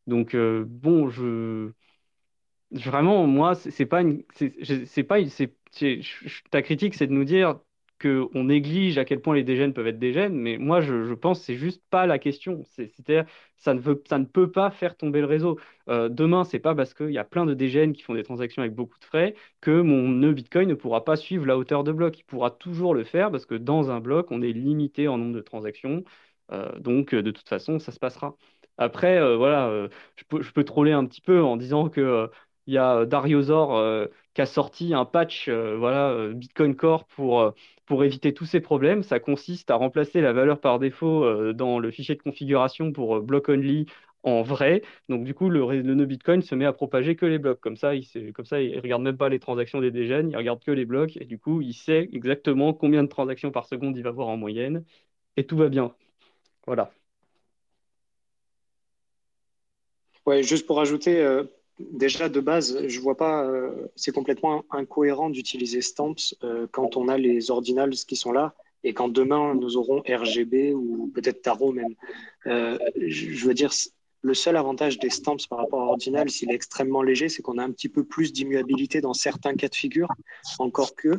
donc, 0.07 0.35
euh, 0.35 0.65
bon, 0.67 1.09
je. 1.09 1.71
Vraiment, 2.71 3.27
moi, 3.27 3.53
c'est 3.55 3.85
pas 3.85 4.01
une, 4.01 4.23
c'est 4.85 5.03
pas, 5.03 5.19
une- 5.19 5.29
ta 6.51 6.61
critique, 6.61 6.95
c'est 6.95 7.07
de 7.07 7.11
nous 7.13 7.23
dire 7.23 7.59
que 8.03 8.27
on 8.33 8.43
néglige 8.45 8.97
à 8.97 9.05
quel 9.05 9.21
point 9.21 9.33
les 9.33 9.43
dégènes 9.45 9.73
peuvent 9.73 9.87
être 9.87 9.97
dégènes, 9.99 10.35
mais 10.35 10.57
moi, 10.57 10.81
je, 10.81 11.13
pense 11.13 11.39
que 11.39 11.45
c'est 11.45 11.55
juste 11.55 11.81
pas 11.89 12.05
la 12.05 12.19
question. 12.19 12.63
C'est- 12.65 12.87
C'est-à-dire, 12.89 13.25
ça 13.55 13.73
ne 13.73 13.81
ça 14.05 14.19
ne 14.19 14.25
peut 14.25 14.51
pas 14.51 14.69
faire 14.71 14.97
tomber 14.97 15.21
le 15.21 15.25
réseau. 15.27 15.57
Euh, 15.89 16.09
demain, 16.09 16.43
c'est 16.43 16.59
pas 16.59 16.75
parce 16.75 16.93
qu'il 16.93 17.11
y 17.11 17.17
a 17.17 17.23
plein 17.23 17.45
de 17.45 17.53
dégènes 17.53 17.93
qui 17.93 18.01
font 18.03 18.13
des 18.13 18.23
transactions 18.23 18.61
avec 18.61 18.75
beaucoup 18.75 18.99
de 18.99 19.05
frais 19.05 19.35
que 19.61 19.81
mon 19.81 20.09
nœud 20.09 20.33
Bitcoin 20.33 20.67
ne 20.69 20.73
pourra 20.75 21.05
pas 21.05 21.15
suivre 21.15 21.45
la 21.45 21.57
hauteur 21.57 21.83
de 21.85 21.91
bloc. 21.93 22.19
Il 22.19 22.23
pourra 22.25 22.51
toujours 22.51 22.93
le 22.93 23.03
faire 23.05 23.31
parce 23.31 23.45
que 23.45 23.55
dans 23.55 23.89
un 23.91 24.01
bloc, 24.01 24.31
on 24.31 24.41
est 24.41 24.51
limité 24.51 25.07
en 25.07 25.17
nombre 25.17 25.35
de 25.35 25.41
transactions. 25.41 26.03
Euh, 26.51 26.77
donc, 26.79 27.13
euh, 27.13 27.21
de 27.23 27.31
toute 27.31 27.47
façon, 27.47 27.79
ça 27.79 27.91
se 27.93 27.99
passera. 27.99 28.35
Après, 28.77 29.17
euh, 29.19 29.37
voilà, 29.37 29.87
je 30.17 30.51
peux, 30.51 30.63
troller 30.63 30.91
un 30.91 31.05
petit 31.05 31.21
peu 31.21 31.41
en 31.43 31.57
disant 31.57 31.89
que 31.89 32.29
il 32.67 32.73
y 32.73 32.77
a 32.77 32.97
euh, 32.97 34.07
qui 34.33 34.41
a 34.41 34.45
sorti 34.45 34.93
un 34.93 35.05
patch 35.05 35.47
euh, 35.47 35.77
voilà, 35.77 36.09
euh, 36.11 36.33
Bitcoin 36.33 36.75
Core 36.75 37.05
pour, 37.05 37.41
euh, 37.41 37.51
pour 37.85 38.03
éviter 38.03 38.33
tous 38.33 38.45
ces 38.45 38.59
problèmes. 38.59 39.03
Ça 39.03 39.19
consiste 39.19 39.69
à 39.71 39.75
remplacer 39.75 40.21
la 40.21 40.33
valeur 40.33 40.59
par 40.59 40.79
défaut 40.79 41.53
dans 41.53 41.79
le 41.79 41.91
fichier 41.91 42.15
de 42.15 42.21
configuration 42.21 42.91
pour 42.91 43.21
block 43.21 43.49
only 43.49 43.85
en 44.23 44.41
vrai. 44.41 44.81
Donc 45.09 45.23
du 45.25 45.33
coup, 45.33 45.49
le, 45.49 45.65
le 45.81 45.93
nœud 45.95 46.05
Bitcoin 46.05 46.41
se 46.41 46.55
met 46.55 46.65
à 46.65 46.73
propager 46.73 47.15
que 47.15 47.25
les 47.25 47.37
blocs. 47.39 47.59
Comme 47.59 47.75
ça, 47.77 47.93
il 47.95 48.07
ne 48.15 48.31
comme 48.31 48.45
ça, 48.45 48.61
il 48.61 48.79
regarde 48.79 49.01
même 49.03 49.17
pas 49.17 49.29
les 49.29 49.39
transactions 49.39 49.81
des 49.81 49.91
dégènes, 49.91 50.29
il 50.31 50.37
regarde 50.37 50.63
que 50.63 50.71
les 50.71 50.85
blocs. 50.85 51.17
Et 51.17 51.25
du 51.25 51.37
coup, 51.39 51.61
il 51.61 51.73
sait 51.73 52.09
exactement 52.13 52.73
combien 52.73 53.03
de 53.03 53.09
transactions 53.09 53.51
par 53.51 53.65
seconde 53.67 53.97
il 53.97 54.03
va 54.03 54.09
avoir 54.09 54.27
en 54.29 54.37
moyenne. 54.37 54.83
Et 55.37 55.45
tout 55.45 55.57
va 55.57 55.69
bien. 55.69 55.95
Voilà. 56.67 56.91
Ouais, 60.25 60.43
juste 60.43 60.65
pour 60.65 60.79
ajouter, 60.79 61.21
déjà 61.79 62.29
de 62.29 62.39
base, 62.39 62.87
je 62.87 62.99
vois 62.99 63.17
pas, 63.17 63.43
euh, 63.45 63.87
c'est 63.95 64.11
complètement 64.11 64.63
incohérent 64.69 65.29
d'utiliser 65.29 65.81
Stamps 65.81 66.35
euh, 66.43 66.67
quand 66.71 66.97
on 66.97 67.07
a 67.07 67.17
les 67.17 67.51
ordinals 67.51 67.93
qui 67.93 68.15
sont 68.15 68.31
là 68.31 68.53
et 68.83 68.93
quand 68.93 69.09
demain 69.09 69.55
nous 69.55 69.77
aurons 69.77 70.01
RGB 70.07 70.73
ou 70.73 71.11
peut-être 71.13 71.41
Tarot 71.41 71.71
même. 71.71 71.95
Euh, 72.47 72.77
je, 72.97 73.45
veux 73.45 73.53
dire, 73.53 73.71
le 74.21 74.33
seul 74.33 74.57
avantage 74.57 74.99
des 74.99 75.09
Stamps 75.09 75.37
par 75.49 75.59
rapport 75.59 75.81
à 75.81 75.85
Ordinal, 75.85 76.29
s'il 76.29 76.51
est 76.51 76.55
extrêmement 76.55 77.01
léger, 77.01 77.29
c'est 77.29 77.41
qu'on 77.41 77.57
a 77.57 77.63
un 77.63 77.71
petit 77.71 77.89
peu 77.89 78.03
plus 78.03 78.33
d'immuabilité 78.33 79.01
dans 79.01 79.13
certains 79.13 79.55
cas 79.55 79.69
de 79.69 79.75
figure, 79.75 80.09
encore 80.59 80.95
que. 80.95 81.15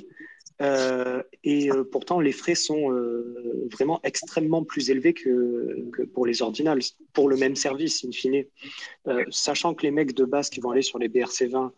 Euh, 0.62 1.22
et 1.42 1.70
euh, 1.70 1.84
pourtant, 1.84 2.20
les 2.20 2.32
frais 2.32 2.54
sont 2.54 2.92
euh, 2.92 3.66
vraiment 3.72 4.00
extrêmement 4.04 4.62
plus 4.62 4.90
élevés 4.90 5.12
que, 5.12 5.88
pour 6.12 6.26
les 6.26 6.42
ordinals, 6.42 6.80
pour 7.12 7.28
le 7.28 7.36
même 7.36 7.56
service, 7.56 8.04
in 8.04 8.12
fine. 8.12 8.44
Sachant 9.30 9.74
que 9.74 9.82
les 9.82 9.90
mecs 9.90 10.14
de 10.14 10.24
base 10.24 10.50
qui 10.50 10.60
vont 10.60 10.70
aller 10.70 10.82
sur 10.82 10.98
les 10.98 11.08
BRC20 11.08 11.70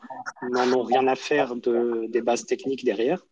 n'en 0.51 0.73
ont 0.73 0.83
rien 0.83 1.07
à 1.07 1.17
faire 1.17 1.57
de, 1.57 2.07
des 2.09 2.21
bases 2.21 2.45
techniques 2.45 2.85
derrière, 2.85 3.27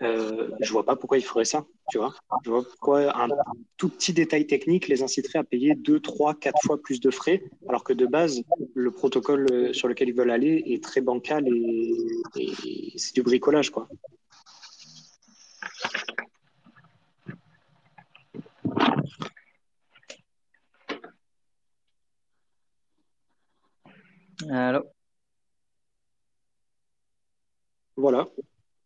je 0.00 0.72
vois 0.72 0.84
pas 0.84 0.96
pourquoi 0.96 1.18
ils 1.18 1.24
feraient 1.24 1.44
ça, 1.44 1.66
tu 1.90 1.98
vois. 1.98 2.14
Je 2.44 2.50
pourquoi 2.50 3.16
un 3.20 3.28
tout 3.76 3.88
petit 3.88 4.12
détail 4.12 4.46
technique 4.46 4.88
les 4.88 5.02
inciterait 5.02 5.40
à 5.40 5.44
payer 5.44 5.74
2, 5.74 6.00
3, 6.00 6.34
4 6.34 6.56
fois 6.64 6.80
plus 6.80 7.00
de 7.00 7.10
frais, 7.10 7.42
alors 7.68 7.82
que 7.82 7.92
de 7.92 8.06
base, 8.06 8.42
le 8.74 8.90
protocole 8.90 9.74
sur 9.74 9.88
lequel 9.88 10.08
ils 10.08 10.14
veulent 10.14 10.30
aller 10.30 10.62
est 10.66 10.82
très 10.82 11.00
bancal 11.00 11.46
et, 11.48 11.94
et 12.36 12.52
c'est 12.96 13.14
du 13.14 13.22
bricolage, 13.22 13.70
quoi. 13.70 13.88
Allô 24.50 24.82
Voilà, 27.96 28.26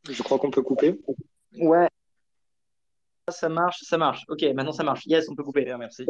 je 0.08 0.22
crois 0.22 0.38
qu'on 0.38 0.50
peut 0.50 0.62
couper. 0.62 1.00
Ouais. 1.58 1.88
Ça 3.28 3.48
marche, 3.48 3.80
ça 3.82 3.96
marche. 3.98 4.24
Ok, 4.28 4.42
maintenant 4.54 4.72
ça 4.72 4.84
marche. 4.84 5.06
Yes, 5.06 5.28
on 5.28 5.34
peut 5.34 5.42
couper. 5.42 5.64
merci. 5.78 6.06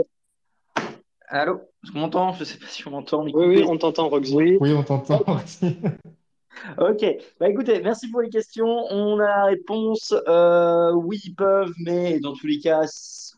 Allô 1.29 1.61
Est-ce 1.83 1.93
qu'on 1.93 2.01
m'entend? 2.01 2.33
Je 2.35 2.45
sais 2.45 2.59
pas 2.59 2.67
si 2.67 2.87
on 2.87 2.91
m'entend. 2.91 3.25
Oui, 3.25 3.33
oui, 3.35 3.65
on 3.67 3.79
t'entend, 3.79 4.09
Roxy. 4.09 4.35
Oui. 4.35 4.59
Oui, 4.61 4.73
on 4.73 4.83
t'entend. 4.83 5.23
Ok, 6.79 7.05
bah 7.39 7.51
écoutez, 7.51 7.81
merci 7.83 8.11
pour 8.11 8.23
les 8.23 8.31
questions. 8.31 8.67
On 8.91 9.19
a 9.21 9.27
la 9.27 9.45
réponse. 9.45 10.15
Euh, 10.27 10.93
oui, 10.93 11.21
ils 11.25 11.35
peuvent, 11.35 11.73
mais 11.85 12.19
dans 12.19 12.33
tous 12.33 12.47
les 12.47 12.59
cas, 12.59 12.81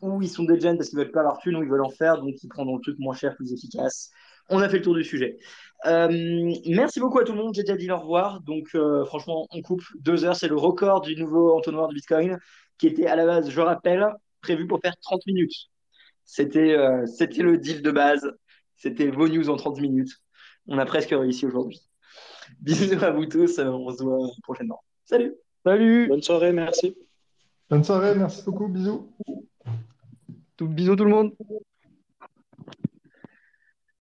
ou 0.01 0.23
ils 0.23 0.29
sont 0.29 0.45
des 0.45 0.61
gens 0.61 0.77
parce 0.77 0.89
qu'ils 0.89 0.99
veulent 0.99 1.11
pas 1.11 1.23
leur 1.23 1.39
thune, 1.39 1.57
ou 1.57 1.62
ils 1.62 1.69
veulent 1.69 1.85
en 1.85 1.91
faire, 1.91 2.20
donc 2.20 2.35
ils 2.43 2.49
prendront 2.49 2.77
le 2.77 2.83
truc 2.83 2.99
moins 2.99 3.15
cher, 3.15 3.35
plus 3.35 3.53
efficace. 3.53 4.11
On 4.51 4.61
a 4.61 4.69
fait 4.69 4.79
le 4.79 4.83
tour 4.83 4.95
du 4.95 5.05
sujet. 5.05 5.39
Euh, 5.87 6.09
merci 6.66 7.01
beaucoup 7.01 7.19
à 7.19 7.25
tout 7.25 7.33
le 7.33 7.39
monde. 7.39 7.55
J'ai 7.55 7.62
déjà 7.62 7.77
dit 7.77 7.91
au 7.91 7.99
revoir. 7.99 8.41
Donc, 8.41 8.69
euh, 8.75 9.05
franchement, 9.05 9.47
on 9.51 9.62
coupe 9.62 9.83
deux 10.01 10.25
heures. 10.25 10.37
C'est 10.37 10.49
le 10.49 10.57
record 10.57 11.03
du 11.03 11.16
nouveau 11.16 11.57
entonnoir 11.57 11.89
de 11.89 11.95
Bitcoin 11.95 12.39
qui 12.79 12.87
était 12.87 13.07
à 13.07 13.16
la 13.16 13.27
base, 13.27 13.51
je 13.51 13.61
rappelle, 13.61 14.07
prévu 14.41 14.66
pour 14.66 14.81
faire 14.81 14.97
30 15.03 15.27
minutes. 15.27 15.53
C'était 16.25 16.77
euh, 16.77 17.07
c'était 17.07 17.43
le 17.43 17.59
deal 17.59 17.83
de 17.83 17.91
base. 17.91 18.31
C'était 18.77 19.11
vos 19.11 19.29
news 19.29 19.51
en 19.51 19.57
30 19.57 19.81
minutes. 19.81 20.12
On 20.66 20.79
a 20.79 20.87
presque 20.87 21.11
réussi 21.11 21.47
aujourd'hui. 21.47 21.81
Bisous 22.61 23.03
à 23.03 23.11
vous 23.11 23.27
tous. 23.27 23.59
On 23.59 23.91
se 23.91 24.03
voit 24.03 24.29
prochainement. 24.43 24.81
Salut. 25.05 25.35
Salut. 25.65 26.09
Bonne 26.09 26.23
soirée, 26.23 26.53
merci. 26.53 26.97
Bonne 27.69 27.85
soirée, 27.85 28.15
merci 28.15 28.43
beaucoup, 28.45 28.69
bisous. 28.69 29.12
Tout, 30.59 30.69
bisous 30.69 30.95
tout 30.97 31.05
le 31.05 31.11
monde. 31.11 31.35